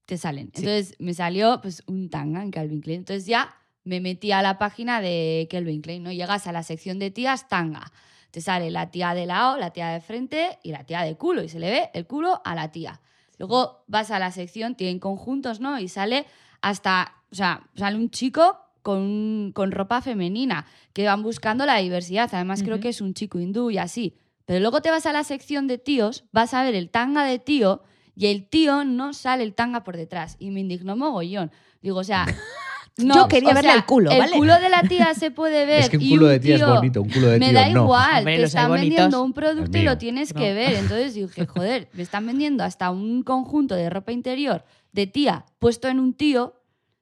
te 0.07 0.17
salen. 0.17 0.47
Sí. 0.55 0.63
Entonces 0.63 0.97
me 0.99 1.15
salió 1.15 1.61
pues 1.61 1.83
un 1.87 2.09
tanga 2.11 2.43
en 2.43 2.51
Calvin 2.51 2.81
Klein. 2.81 2.99
Entonces 3.01 3.27
ya 3.27 3.55
me 3.85 4.01
metí 4.01 4.33
a 4.33 4.43
la 4.43 4.59
página 4.59 5.01
de 5.01 5.47
Calvin 5.51 5.83
Klein, 5.83 6.03
¿no? 6.03 6.11
Llegas 6.13 6.47
a 6.49 6.53
la 6.53 6.63
sección 6.65 6.99
de 6.99 7.11
tías, 7.13 7.49
tanga. 7.49 7.93
Te 8.31 8.41
sale 8.41 8.71
la 8.71 8.91
tía 8.91 9.15
de 9.15 9.27
lado, 9.27 9.57
la 9.57 9.71
tía 9.71 9.89
de 9.89 10.01
frente 10.01 10.59
y 10.63 10.73
la 10.73 10.85
tía 10.85 11.03
de 11.03 11.17
culo. 11.17 11.43
Y 11.43 11.49
se 11.49 11.59
le 11.59 11.71
ve 11.71 11.91
el 11.95 12.07
culo 12.07 12.41
a 12.45 12.55
la 12.55 12.71
tía. 12.71 13.01
Luego 13.39 13.85
vas 13.87 14.11
a 14.11 14.19
la 14.19 14.31
sección, 14.33 14.75
tienen 14.75 14.99
conjuntos, 14.99 15.61
¿no? 15.61 15.79
Y 15.79 15.89
sale 15.89 16.27
hasta, 16.61 17.15
o 17.31 17.35
sea, 17.35 17.69
sale 17.77 17.97
un 17.97 18.11
chico 18.11 18.59
con, 18.83 19.53
con 19.55 19.73
ropa 19.73 20.01
femenina, 20.01 20.67
que 20.93 21.07
van 21.07 21.23
buscando 21.23 21.67
la 21.67 21.77
diversidad. 21.77 22.31
Además, 22.33 22.63
creo 22.63 22.81
que 22.81 22.89
es 22.89 23.01
un 23.01 23.15
chico 23.15 23.39
hindú 23.39 23.71
y 23.71 23.79
así. 23.79 24.17
Pero 24.45 24.61
luego 24.61 24.81
te 24.81 24.91
vas 24.91 25.07
a 25.07 25.13
la 25.13 25.25
sección 25.25 25.67
de 25.67 25.79
tíos, 25.79 26.25
vas 26.33 26.55
a 26.55 26.63
ver 26.63 26.75
el 26.75 26.91
tanga 26.91 27.25
de 27.25 27.39
tío 27.39 27.83
y 28.15 28.27
el 28.27 28.49
tío 28.49 28.85
no 28.85 29.13
sale 29.13 29.43
el 29.43 29.55
tanga 29.55 29.85
por 29.85 29.97
detrás. 29.97 30.37
Y 30.39 30.51
me 30.51 30.61
indignó 30.61 30.97
mogollón. 30.97 31.51
Digo, 31.83 31.99
o 31.99 32.05
sea. 32.05 32.27
No, 32.99 33.15
Yo 33.15 33.29
quería 33.29 33.51
o 33.51 33.55
verle 33.55 33.71
sea, 33.71 33.79
el 33.79 33.85
culo, 33.85 34.11
El 34.11 34.31
culo 34.31 34.59
de 34.59 34.71
la 34.71 34.81
tía 34.83 35.13
se 35.15 35.31
puede 35.31 35.67
ver. 35.67 35.81
Es 35.81 35.91
que 35.91 35.99
un 35.99 36.09
culo 36.09 36.27
de 36.29 36.41
tía 36.41 36.55
es 36.55 36.61
tío- 36.63 36.75
bonito, 36.75 37.03
un 37.03 37.11
culo 37.11 37.27
de 37.29 37.39
me 37.39 37.53
da 37.53 37.69
no. 37.69 37.83
igual, 37.85 38.19
Hombre, 38.21 38.37
te 38.39 38.43
están 38.45 38.73
vendiendo 38.73 39.23
un 39.23 39.33
producto 39.35 39.77
y 39.77 39.83
lo 39.83 39.99
tienes 39.99 40.35
No. 40.35 40.41
que 40.41 40.55
ver. 40.55 40.73
Entonces 40.75 41.13
dije, 41.15 41.47
joder, 41.47 41.89
me 41.93 42.03
están 42.03 42.25
vendiendo 42.27 42.65
hasta 42.65 42.91
un 42.91 43.23
conjunto 43.23 43.75
de 43.75 43.91
ropa 43.91 44.13
interior 44.13 44.65
de 44.93 45.07
tía 45.07 45.45
puesto 45.59 45.89
en 45.89 46.01
un 46.01 46.15
tío. 46.15 46.55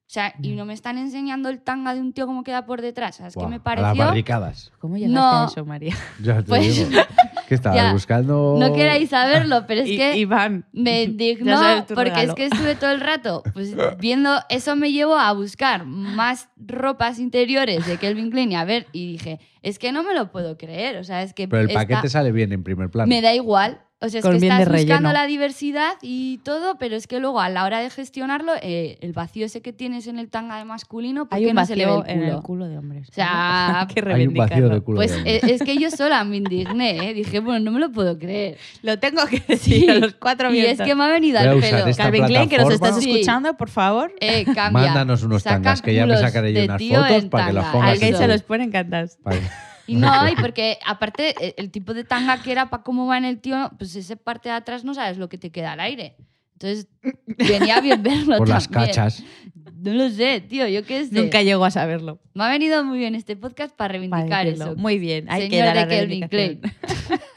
O 0.06 0.10
sea, 0.14 0.34
y 0.42 0.50
no 0.56 0.64
me 0.66 0.74
están 0.74 0.98
enseñando 0.98 1.48
el 1.48 1.60
tanga 1.62 1.94
de 1.94 2.00
un 2.00 2.12
tío 2.12 2.26
como 2.26 2.42
queda 2.44 2.66
por 2.66 2.82
detrás. 2.82 3.14
O 3.14 3.18
sea, 3.18 3.26
es 3.28 3.34
Buah, 3.36 3.44
que 3.46 3.50
me 3.50 3.54
A 3.56 3.58
las 3.58 3.64
pareció. 3.64 4.04
barricadas. 4.04 4.72
¿Cómo 4.80 4.96
llegaste 4.96 5.14
No. 5.14 5.42
a 5.42 5.46
eso, 5.46 5.64
María? 5.64 5.94
Ya 6.22 6.36
te 6.38 6.42
Pues- 6.42 6.88
digo. 6.90 7.02
¿Qué 7.54 7.56
estabas 7.56 7.78
Ya. 7.78 7.92
buscando? 7.92 8.56
No 8.58 8.72
queráis 8.72 9.10
saberlo, 9.10 9.64
pero 9.66 9.82
es 9.82 9.88
I- 9.90 9.96
que 9.96 10.16
Iván. 10.18 10.66
me 10.72 11.02
indignó 11.04 11.56
porque 11.88 12.10
regalo. 12.10 12.28
es 12.30 12.34
que 12.34 12.44
estuve 12.46 12.74
todo 12.74 12.90
el 12.90 13.00
rato 13.00 13.42
pues, 13.52 13.74
viendo. 13.98 14.36
Eso 14.48 14.76
me 14.76 14.92
llevó 14.92 15.16
a 15.16 15.32
buscar 15.32 15.84
más 15.86 16.48
ropas 16.56 17.18
interiores 17.18 17.86
de 17.86 17.96
Kelvin 17.98 18.30
Klein 18.30 18.52
y 18.52 18.56
a 18.56 18.64
ver, 18.64 18.86
y 18.92 19.12
dije, 19.12 19.40
es 19.62 19.78
que 19.78 19.92
no 19.92 20.02
me 20.02 20.14
lo 20.14 20.30
puedo 20.32 20.56
creer. 20.58 20.96
O 20.98 21.04
sea, 21.04 21.22
es 21.22 21.32
que. 21.34 21.48
Pero 21.48 21.62
el 21.62 21.72
paquete 21.72 22.08
sale 22.08 22.32
bien 22.32 22.52
en 22.52 22.62
primer 22.64 22.90
plano. 22.90 23.08
Me 23.08 23.20
da 23.22 23.32
igual. 23.34 23.80
O 24.04 24.08
sea, 24.08 24.18
es 24.20 24.24
Con 24.24 24.38
que 24.38 24.46
estás 24.46 24.68
buscando 24.68 25.12
la 25.12 25.26
diversidad 25.26 25.92
y 26.02 26.38
todo, 26.38 26.76
pero 26.78 26.96
es 26.96 27.06
que 27.06 27.20
luego 27.20 27.40
a 27.40 27.48
la 27.48 27.64
hora 27.64 27.80
de 27.80 27.90
gestionarlo, 27.90 28.52
eh, 28.62 28.98
el 29.00 29.12
vacío 29.12 29.46
ese 29.46 29.62
que 29.62 29.72
tienes 29.72 30.06
en 30.06 30.18
el 30.18 30.28
tanga 30.28 30.58
de 30.58 30.64
masculino, 30.64 31.26
¿por 31.26 31.36
Hay 31.38 31.44
qué 31.44 31.50
un 31.50 31.56
no 31.56 31.64
se 31.66 31.76
le 31.76 31.86
ve 31.86 31.92
el 31.92 32.10
en 32.10 32.18
culo? 32.20 32.36
el 32.36 32.42
culo 32.42 32.68
de 32.68 32.78
hombres. 32.78 33.08
O 33.08 33.12
sea, 33.12 33.80
Hay 33.80 33.86
que 33.86 34.12
Hay 34.12 34.26
un 34.26 34.34
vacío 34.34 34.68
de 34.68 34.80
culo. 34.80 34.96
Pues 34.96 35.10
de 35.12 35.16
hombre. 35.18 35.36
eh, 35.36 35.40
es 35.44 35.62
que 35.62 35.76
yo 35.78 35.90
sola 35.90 36.22
me 36.24 36.36
indigné, 36.38 37.10
¿eh? 37.10 37.14
Dije, 37.14 37.40
bueno, 37.40 37.60
no 37.60 37.70
me 37.70 37.80
lo 37.80 37.90
puedo 37.90 38.18
creer. 38.18 38.58
Lo 38.82 38.98
tengo 38.98 39.24
que 39.26 39.40
decir 39.48 39.84
Sí. 39.84 39.88
a 39.90 39.94
los 39.94 40.14
cuatro 40.14 40.52
Y 40.54 40.60
es 40.60 40.80
que 40.80 40.94
me 40.94 41.04
ha 41.04 41.08
venido 41.08 41.38
al 41.38 41.58
pelo. 41.60 41.84
Calvin 41.96 42.24
Klein, 42.26 42.48
que 42.48 42.58
nos 42.58 42.70
estás. 42.72 42.98
Sí. 43.02 43.10
escuchando, 43.10 43.56
por 43.56 43.70
favor. 43.70 44.12
Eh, 44.20 44.44
cambia. 44.54 44.86
Mándanos 44.86 45.22
unos 45.22 45.42
Saca 45.42 45.56
tangas, 45.56 45.82
que 45.82 45.94
ya 45.94 46.06
me 46.06 46.16
sacaré 46.16 46.52
yo 46.52 46.64
unas 46.64 46.82
fotos 46.82 47.22
en 47.24 47.30
para 47.30 47.46
que 47.46 47.52
los 47.54 47.62
tanga. 47.64 47.72
pongas 47.72 47.90
A 47.90 47.94
en 47.94 48.00
Kate 48.00 48.10
Eso. 48.10 48.18
se 48.18 48.28
los 48.28 48.42
ponen 48.42 48.68
encantados. 48.68 49.16
Vale. 49.22 49.40
Y 49.86 49.96
no, 49.96 50.28
y 50.28 50.34
porque 50.36 50.78
aparte 50.86 51.34
eh, 51.44 51.54
el 51.58 51.70
tipo 51.70 51.94
de 51.94 52.04
tanga 52.04 52.42
que 52.42 52.52
era 52.52 52.70
para 52.70 52.82
cómo 52.82 53.06
va 53.06 53.18
en 53.18 53.24
el 53.24 53.40
tío, 53.40 53.70
pues 53.78 53.94
esa 53.96 54.16
parte 54.16 54.48
de 54.48 54.54
atrás 54.54 54.84
no 54.84 54.94
sabes 54.94 55.18
lo 55.18 55.28
que 55.28 55.38
te 55.38 55.50
queda 55.50 55.72
al 55.72 55.80
aire. 55.80 56.16
Entonces 56.54 56.88
venía 57.26 57.80
bien 57.80 58.02
verlo 58.02 58.36
Por 58.38 58.48
las 58.48 58.68
cachas. 58.68 59.22
No 59.54 59.92
lo 59.92 60.08
sé, 60.08 60.40
tío, 60.40 60.66
yo 60.68 60.84
qué 60.84 61.04
sé. 61.06 61.14
Nunca 61.14 61.42
llegó 61.42 61.64
a 61.64 61.70
saberlo. 61.70 62.20
Me 62.32 62.44
ha 62.44 62.48
venido 62.48 62.82
muy 62.84 62.98
bien 62.98 63.14
este 63.14 63.36
podcast 63.36 63.74
para 63.76 63.92
reivindicar 63.92 64.28
Para 64.28 64.48
eso. 64.48 64.76
Muy 64.76 64.98
bien. 64.98 65.26
Hay 65.30 65.48
que 65.48 65.56
Señor 65.56 65.66
dar 65.66 65.74
de 65.74 65.80
la 65.82 65.88
Kelvin 65.88 66.28
reivindicación. 66.30 67.20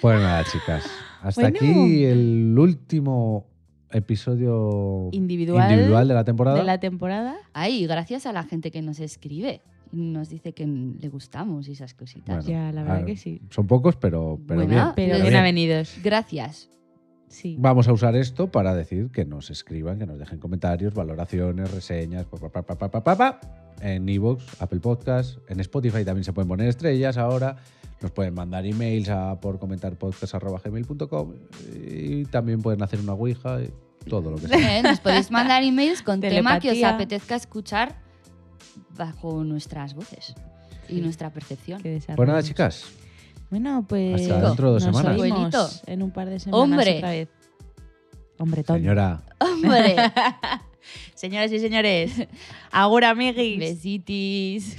Pues 0.00 0.20
nada, 0.20 0.44
chicas. 0.44 0.84
Hasta 1.22 1.40
Bueno. 1.40 1.56
aquí 1.56 2.04
el 2.04 2.54
último 2.58 3.46
episodio 3.90 5.08
Individual 5.12 5.70
individual 5.70 6.08
de 6.08 6.12
la 6.14 6.24
temporada. 6.24 6.58
De 6.58 6.64
la 6.64 6.78
temporada. 6.78 7.36
Ay, 7.54 7.86
gracias 7.86 8.26
a 8.26 8.32
la 8.32 8.42
gente 8.42 8.70
que 8.70 8.82
nos 8.82 9.00
escribe 9.00 9.62
nos 9.92 10.28
dice 10.28 10.52
que 10.52 10.66
le 10.66 11.08
gustamos 11.08 11.68
y 11.68 11.72
esas 11.72 11.94
cositas. 11.94 12.44
Bueno, 12.44 12.50
ya, 12.60 12.72
la 12.72 12.82
verdad 12.82 12.98
ver, 12.98 13.06
que 13.06 13.16
sí. 13.16 13.40
Son 13.50 13.66
pocos, 13.66 13.96
pero, 13.96 14.40
pero 14.46 14.60
bueno, 14.60 14.70
bien. 14.70 14.92
Pero 14.96 15.16
eh, 15.16 15.20
bien. 15.20 15.32
bienvenidos. 15.32 15.96
Gracias. 16.02 16.70
Sí. 17.28 17.56
Vamos 17.58 17.88
a 17.88 17.92
usar 17.92 18.14
esto 18.16 18.50
para 18.50 18.74
decir 18.74 19.10
que 19.10 19.24
nos 19.24 19.50
escriban, 19.50 19.98
que 19.98 20.06
nos 20.06 20.18
dejen 20.18 20.38
comentarios, 20.38 20.94
valoraciones, 20.94 21.70
reseñas, 21.70 22.26
pa, 22.26 22.62
pa, 22.62 23.16
pa, 23.16 23.40
en 23.80 24.08
Evox, 24.08 24.60
Apple 24.60 24.80
Podcast, 24.80 25.38
en 25.48 25.60
Spotify 25.60 26.04
también 26.04 26.24
se 26.24 26.32
pueden 26.32 26.48
poner 26.48 26.68
estrellas 26.68 27.16
ahora. 27.16 27.56
Nos 28.00 28.10
pueden 28.10 28.34
mandar 28.34 28.66
emails 28.66 29.08
a 29.08 29.40
por 29.40 29.58
comentarpodcast.gmail.com 29.58 31.34
y 31.74 32.24
también 32.26 32.60
pueden 32.60 32.82
hacer 32.82 33.00
una 33.00 33.14
ouija, 33.14 33.62
y 33.62 33.70
todo 34.08 34.30
lo 34.30 34.36
que 34.36 34.48
sea. 34.48 34.82
Nos 34.82 35.00
podéis 35.00 35.30
mandar 35.30 35.62
emails 35.62 36.02
con 36.02 36.20
tema 36.20 36.60
que 36.60 36.70
os 36.70 36.82
apetezca 36.84 37.34
escuchar 37.34 38.03
bajo 38.96 39.44
nuestras 39.44 39.94
voces 39.94 40.34
y 40.88 41.00
nuestra 41.00 41.30
percepción. 41.30 41.80
Pues 41.82 42.28
nada, 42.28 42.42
chicas. 42.42 42.84
Bueno, 43.50 43.84
pues. 43.88 44.22
Hasta 44.22 44.48
dentro 44.48 44.66
de 44.68 44.72
dos 44.74 44.86
nos 44.86 44.96
semanas. 44.96 45.20
oímos 45.20 45.82
en 45.86 46.02
un 46.02 46.10
par 46.10 46.28
de 46.28 46.40
semanas. 46.40 46.62
Hombre. 46.62 46.96
Otra 46.96 47.10
vez. 47.10 47.28
Hombre, 48.38 48.64
tonto. 48.64 48.80
Señora, 48.80 49.22
Hombre, 49.38 49.96
Señoras 51.14 51.52
y 51.52 51.60
señores, 51.60 52.26
agur 52.72 53.04
amiguis. 53.04 53.58
besitis. 53.58 54.76